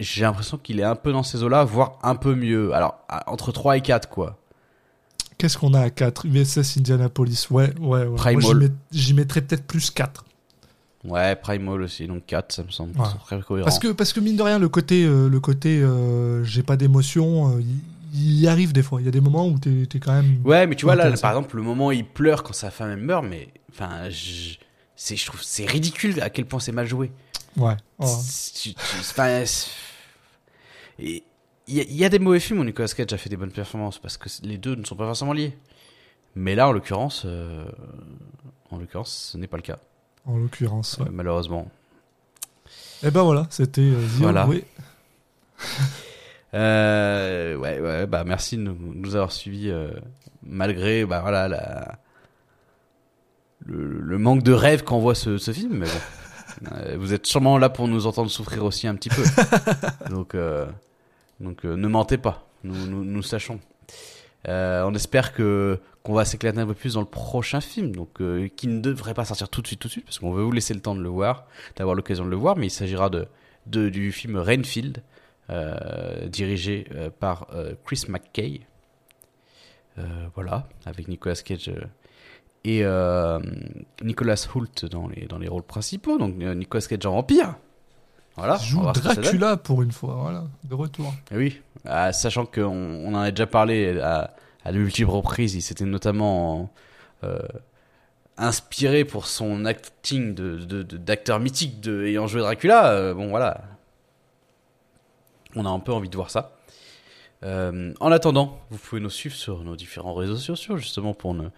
J'ai 0.00 0.22
l'impression 0.22 0.58
qu'il 0.58 0.78
est 0.78 0.84
un 0.84 0.94
peu 0.94 1.12
dans 1.12 1.22
ces 1.24 1.42
eaux-là, 1.42 1.64
voire 1.64 1.98
un 2.02 2.14
peu 2.14 2.34
mieux. 2.34 2.72
Alors, 2.72 2.98
entre 3.26 3.50
3 3.52 3.76
et 3.76 3.80
4, 3.80 4.08
quoi. 4.08 4.38
Qu'est-ce 5.38 5.58
qu'on 5.58 5.74
a 5.74 5.80
à 5.80 5.90
4 5.90 6.26
USS 6.26 6.76
Indianapolis. 6.78 7.46
Ouais, 7.50 7.72
ouais, 7.80 8.04
ouais. 8.06 8.16
Primal. 8.16 8.42
j'y 8.44 8.54
met- 8.54 8.72
j'y 8.92 9.14
mettrais 9.14 9.40
peut-être 9.40 9.64
plus 9.66 9.90
4. 9.90 10.24
Ouais, 11.04 11.36
Primal 11.36 11.82
aussi, 11.82 12.06
donc 12.06 12.26
4, 12.26 12.52
ça 12.52 12.62
me 12.64 12.70
semble 12.70 12.98
Ouais. 12.98 13.06
très 13.24 13.40
cohérent. 13.40 13.64
Parce 13.64 13.78
que, 13.78 13.88
parce 13.88 14.12
que 14.12 14.20
mine 14.20 14.36
de 14.36 14.42
rien, 14.42 14.58
le 14.58 14.68
côté, 14.68 15.04
euh, 15.04 15.28
le 15.28 15.40
côté 15.40 15.80
euh, 15.80 16.42
j'ai 16.44 16.62
pas 16.64 16.76
d'émotion, 16.76 17.56
euh, 17.56 17.62
il 18.14 18.48
arrive 18.48 18.72
des 18.72 18.82
fois. 18.82 19.00
Il 19.00 19.04
y 19.04 19.08
a 19.08 19.12
des 19.12 19.20
moments 19.20 19.46
où 19.46 19.58
t'es 19.58 19.82
es 19.82 20.00
quand 20.00 20.12
même. 20.12 20.40
Ouais, 20.44 20.66
mais 20.66 20.74
tu 20.74 20.86
vois, 20.86 20.96
là, 20.96 21.10
par 21.20 21.30
exemple, 21.32 21.56
le 21.56 21.62
moment 21.62 21.88
où 21.88 21.92
il 21.92 22.04
pleure 22.04 22.42
quand 22.42 22.52
sa 22.52 22.70
femme 22.70 22.96
meurt, 23.00 23.24
mais. 23.24 23.48
Enfin, 23.78 24.08
je. 24.10 24.56
trouve 25.26 25.40
c'est 25.42 25.66
ridicule 25.66 26.20
à 26.20 26.30
quel 26.30 26.44
point 26.46 26.58
c'est 26.60 26.72
mal 26.72 26.86
joué. 26.86 27.12
Ouais. 27.56 27.76
Enfin, 27.98 28.18
Il 30.98 31.22
y, 31.68 31.80
a- 31.80 31.84
il 31.84 31.94
y 31.96 32.04
a 32.04 32.08
des 32.08 32.18
mauvais 32.18 32.40
films 32.40 32.60
où 32.60 32.64
Nicolas 32.64 32.88
Cage 32.88 33.12
a 33.12 33.18
fait 33.18 33.28
des 33.30 33.36
bonnes 33.36 33.52
performances 33.52 33.98
parce 33.98 34.16
que 34.16 34.28
les 34.42 34.58
deux 34.58 34.74
ne 34.74 34.84
sont 34.84 34.96
pas 34.96 35.04
forcément 35.06 35.32
liés. 35.32 35.56
Mais 36.34 36.54
là, 36.54 36.68
en 36.68 36.72
l'occurrence, 36.72 37.22
euh, 37.24 37.64
en 38.70 38.78
l'occurrence, 38.78 39.30
ce 39.32 39.38
n'est 39.38 39.46
pas 39.46 39.56
le 39.58 39.62
cas, 39.62 39.78
En 40.26 40.36
l'occurrence. 40.36 40.98
Ouais. 40.98 41.06
euh, 41.06 41.10
malheureusement. 41.12 41.70
Et 43.02 43.10
ben 43.10 43.22
voilà, 43.22 43.46
c'était. 43.50 43.80
euh, 43.82 44.06
Voilà. 44.18 44.48
Euh, 46.54 47.56
ouais, 47.56 47.78
ouais, 47.78 48.06
bah 48.06 48.24
merci 48.24 48.56
de 48.56 48.62
nous, 48.62 48.94
nous 48.94 49.14
avoir 49.16 49.32
suivis 49.32 49.68
euh, 49.68 49.90
malgré 50.42 51.04
bah 51.04 51.20
voilà 51.20 51.46
la, 51.46 51.98
le, 53.68 54.00
le 54.00 54.18
manque 54.18 54.42
de 54.42 54.52
rêve 54.52 54.82
qu'envoie 54.82 55.14
ce, 55.14 55.38
ce 55.38 55.52
film. 55.52 55.78
Mais 55.78 55.86
bon, 55.86 56.00
Euh, 56.72 56.96
vous 56.98 57.12
êtes 57.12 57.26
sûrement 57.26 57.58
là 57.58 57.68
pour 57.68 57.88
nous 57.88 58.06
entendre 58.06 58.30
souffrir 58.30 58.64
aussi 58.64 58.86
un 58.86 58.94
petit 58.94 59.08
peu. 59.08 59.22
donc, 60.10 60.34
euh, 60.34 60.66
donc 61.40 61.64
euh, 61.64 61.76
ne 61.76 61.88
mentez 61.88 62.18
pas. 62.18 62.46
Nous, 62.64 62.86
nous, 62.86 63.04
nous 63.04 63.22
sachons. 63.22 63.60
Euh, 64.48 64.84
on 64.84 64.94
espère 64.94 65.32
que 65.32 65.80
qu'on 66.02 66.14
va 66.14 66.24
s'éclater 66.24 66.58
un 66.58 66.66
peu 66.66 66.74
plus 66.74 66.94
dans 66.94 67.00
le 67.00 67.06
prochain 67.06 67.60
film, 67.60 67.94
donc 67.94 68.22
qui 68.56 68.66
ne 68.66 68.80
devrait 68.80 69.14
pas 69.14 69.24
sortir 69.24 69.48
tout 69.48 69.60
de 69.60 69.66
suite, 69.66 69.80
tout 69.80 69.88
de 69.88 69.92
suite, 69.92 70.04
parce 70.06 70.18
qu'on 70.18 70.32
veut 70.32 70.42
vous 70.42 70.52
laisser 70.52 70.72
le 70.72 70.80
temps 70.80 70.94
de 70.94 71.02
le 71.02 71.08
voir, 71.08 71.46
d'avoir 71.76 71.94
l'occasion 71.94 72.24
de 72.24 72.30
le 72.30 72.36
voir, 72.36 72.56
mais 72.56 72.68
il 72.68 72.70
s'agira 72.70 73.10
de, 73.10 73.26
de 73.66 73.90
du 73.90 74.10
film 74.10 74.36
Rainfield, 74.36 75.02
dirigé 76.28 76.86
par 77.18 77.48
Chris 77.84 78.04
McKay. 78.08 78.60
Voilà, 80.34 80.66
avec 80.86 81.08
Nicolas 81.08 81.34
Cage 81.34 81.70
et 82.70 82.80
euh, 82.84 83.38
Nicolas 84.02 84.46
Hoult 84.54 84.84
dans 84.90 85.08
les, 85.08 85.26
dans 85.26 85.38
les 85.38 85.48
rôles 85.48 85.62
principaux. 85.62 86.18
Donc 86.18 86.34
euh, 86.40 86.54
Nicolas 86.54 86.84
Cage 86.88 87.06
en 87.06 87.12
vampire. 87.12 87.54
Voilà. 88.36 88.56
Il 88.60 88.66
joue. 88.66 88.80
Dracula 88.82 89.56
pour 89.56 89.82
une 89.82 89.92
fois, 89.92 90.14
voilà, 90.20 90.44
de 90.64 90.74
retour. 90.74 91.12
Eh 91.32 91.36
Oui, 91.36 91.60
Ah, 91.84 92.12
sachant 92.12 92.46
qu'on 92.46 92.62
on 92.66 93.14
en 93.14 93.20
a 93.20 93.30
déjà 93.30 93.46
parlé 93.46 93.98
à, 94.00 94.34
à 94.64 94.72
de 94.72 94.78
multiples 94.78 95.10
reprises, 95.10 95.54
il 95.54 95.62
s'était 95.62 95.84
notamment 95.84 96.70
euh, 97.24 97.38
inspiré 98.36 99.04
pour 99.04 99.26
son 99.26 99.64
acting 99.64 100.34
de, 100.34 100.56
de- 100.58 100.82
de- 100.84 100.96
d'acteur 100.96 101.40
mythique 101.40 101.80
de, 101.80 102.04
ayant 102.06 102.26
joué 102.28 102.40
Dracula. 102.42 102.92
Euh, 102.92 103.14
bon 103.14 103.28
voilà, 103.30 103.60
on 105.56 105.64
a 105.66 105.68
un 105.70 105.80
peu 105.80 105.92
envie 105.92 106.08
de 106.08 106.16
voir 106.16 106.30
ça. 106.30 106.52
Euh, 107.44 107.92
en 108.00 108.10
attendant, 108.12 108.58
vous 108.70 108.78
pouvez 108.78 109.00
nous 109.00 109.10
suivre 109.10 109.34
sur 109.34 109.62
nos 109.64 109.76
différents 109.76 110.14
réseaux 110.14 110.36
sociaux, 110.36 110.76
justement 110.76 111.14
pour 111.14 111.34
ne, 111.34 111.48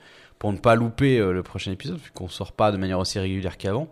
pour 0.40 0.52
ne 0.52 0.58
pas 0.58 0.74
louper 0.74 1.18
euh, 1.18 1.32
le 1.32 1.44
prochain 1.44 1.70
épisode, 1.70 1.98
vu 1.98 2.10
qu'on 2.12 2.28
sort 2.28 2.50
pas 2.50 2.72
de 2.72 2.76
manière 2.78 2.98
aussi 2.98 3.20
régulière 3.20 3.56
qu'avant. 3.56 3.88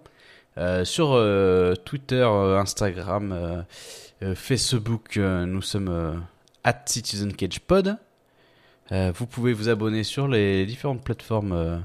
Euh, 0.58 0.84
sur 0.84 1.12
euh, 1.12 1.74
Twitter, 1.74 2.26
euh, 2.28 2.58
Instagram, 2.58 3.64
Facebook, 4.34 5.16
nous 5.16 5.62
sommes 5.62 6.24
at 6.64 6.82
Citizen 6.86 7.32
Cage 7.32 7.60
Pod. 7.60 7.96
Vous 8.90 9.26
pouvez 9.26 9.52
vous 9.52 9.68
abonner 9.68 10.02
sur 10.02 10.26
les 10.26 10.66
différentes 10.66 11.04
plateformes 11.04 11.84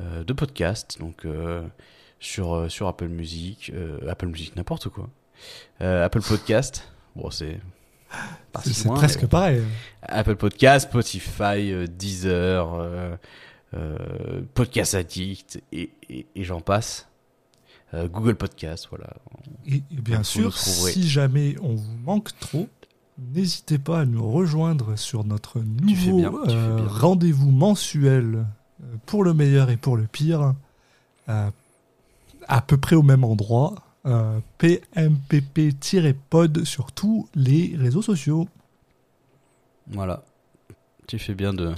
de 0.00 0.32
podcast, 0.32 0.98
donc 0.98 1.24
sur, 2.18 2.68
sur 2.68 2.88
Apple 2.88 3.06
Music, 3.06 3.70
Apple 4.08 4.26
Music, 4.26 4.56
n'importe 4.56 4.88
quoi. 4.88 5.08
Apple 5.78 6.22
Podcast, 6.22 6.88
bon 7.14 7.30
c'est 7.30 7.60
C'est 8.64 8.88
presque 8.88 9.26
pareil. 9.26 9.62
Apple 10.02 10.34
Podcast, 10.34 10.88
Spotify, 10.88 11.86
Deezer, 11.88 13.16
Podcast 14.54 14.94
Addict 14.94 15.62
et, 15.72 15.90
et, 16.08 16.26
et 16.34 16.44
j'en 16.44 16.60
passe. 16.60 17.08
Euh, 17.92 18.08
Google 18.08 18.34
Podcast, 18.34 18.88
voilà. 18.90 19.14
Et, 19.66 19.76
et 19.76 19.82
bien 20.00 20.22
sûr, 20.22 20.56
si 20.56 21.08
jamais 21.08 21.54
on 21.62 21.74
vous 21.74 21.96
manque 22.04 22.36
trop, 22.40 22.68
n'hésitez 23.18 23.78
pas 23.78 24.00
à 24.00 24.04
nous 24.04 24.28
rejoindre 24.30 24.96
sur 24.96 25.24
notre 25.24 25.60
nouveau 25.60 26.24
euh, 26.48 26.86
rendez-vous 26.88 27.50
mensuel 27.52 28.46
euh, 28.82 28.96
pour 29.06 29.22
le 29.22 29.32
meilleur 29.34 29.70
et 29.70 29.76
pour 29.76 29.96
le 29.96 30.06
pire, 30.08 30.54
euh, 31.28 31.50
à 32.48 32.60
peu 32.62 32.76
près 32.76 32.96
au 32.96 33.02
même 33.02 33.22
endroit. 33.24 33.74
euh, 34.06 34.38
PMPP-pod 34.58 36.64
sur 36.64 36.92
tous 36.92 37.28
les 37.34 37.74
réseaux 37.76 38.02
sociaux. 38.02 38.48
Voilà. 39.88 40.22
Tu 41.06 41.18
fais 41.18 41.34
bien 41.34 41.52
de, 41.54 41.72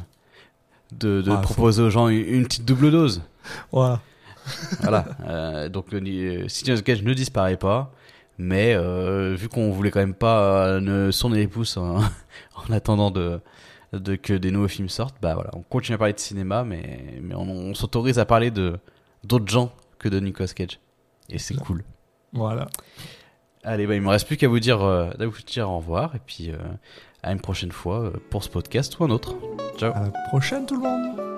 de, 0.98 1.22
de 1.22 1.30
Ah, 1.30 1.36
faut- 1.36 1.54
proposer 1.54 1.82
aux 1.82 1.90
gens 1.90 2.08
une, 2.08 2.18
une 2.26 2.44
petite 2.44 2.64
double 2.64 2.90
dose. 2.90 3.22
Voilà. 3.72 4.00
Voilà. 4.80 5.04
Euh, 5.26 5.68
donc, 5.68 5.90
le 5.92 5.98
euh, 6.00 6.48
Citizen 6.48 6.82
Cage 6.82 7.02
ne 7.02 7.12
disparaît 7.14 7.56
pas. 7.56 7.92
Mais 8.38 8.74
euh, 8.74 9.34
vu 9.34 9.48
qu'on 9.48 9.70
voulait 9.70 9.90
quand 9.90 10.00
même 10.00 10.12
pas 10.14 10.78
ne 10.80 11.10
sonner 11.10 11.38
les 11.38 11.48
pouces 11.48 11.76
en, 11.78 11.98
en 12.68 12.72
attendant 12.72 13.10
de, 13.10 13.40
de 13.94 14.14
que 14.14 14.34
des 14.34 14.50
nouveaux 14.50 14.68
films 14.68 14.90
sortent, 14.90 15.16
bah 15.22 15.34
voilà, 15.34 15.50
on 15.54 15.62
continue 15.62 15.94
à 15.94 15.98
parler 15.98 16.12
de 16.12 16.18
cinéma, 16.18 16.62
mais, 16.62 17.14
mais 17.22 17.34
on, 17.34 17.48
on 17.48 17.74
s'autorise 17.74 18.18
à 18.18 18.26
parler 18.26 18.50
de 18.50 18.78
d'autres 19.24 19.48
gens 19.48 19.72
que 19.98 20.10
de 20.10 20.20
Nicolas 20.20 20.48
Cage. 20.54 20.78
Et 21.30 21.38
c'est 21.38 21.54
cool. 21.56 21.82
Voilà. 22.34 22.68
Allez, 23.64 23.86
bah, 23.86 23.94
il 23.94 24.02
me 24.02 24.08
reste 24.10 24.26
plus 24.26 24.36
qu'à 24.36 24.48
vous 24.48 24.60
dire, 24.60 24.82
euh, 24.82 25.10
à 25.18 25.26
vous 25.26 25.40
dire 25.46 25.70
au 25.70 25.78
revoir 25.78 26.14
et 26.14 26.20
puis 26.24 26.50
à 27.26 27.32
une 27.32 27.40
prochaine 27.40 27.72
fois 27.72 28.00
euh, 28.00 28.10
pour 28.30 28.44
ce 28.44 28.48
podcast 28.48 28.98
ou 28.98 29.04
un 29.04 29.10
autre. 29.10 29.34
Ciao. 29.76 29.92
À 29.94 30.00
la 30.00 30.10
prochaine, 30.28 30.64
tout 30.64 30.76
le 30.76 30.82
monde. 30.82 31.35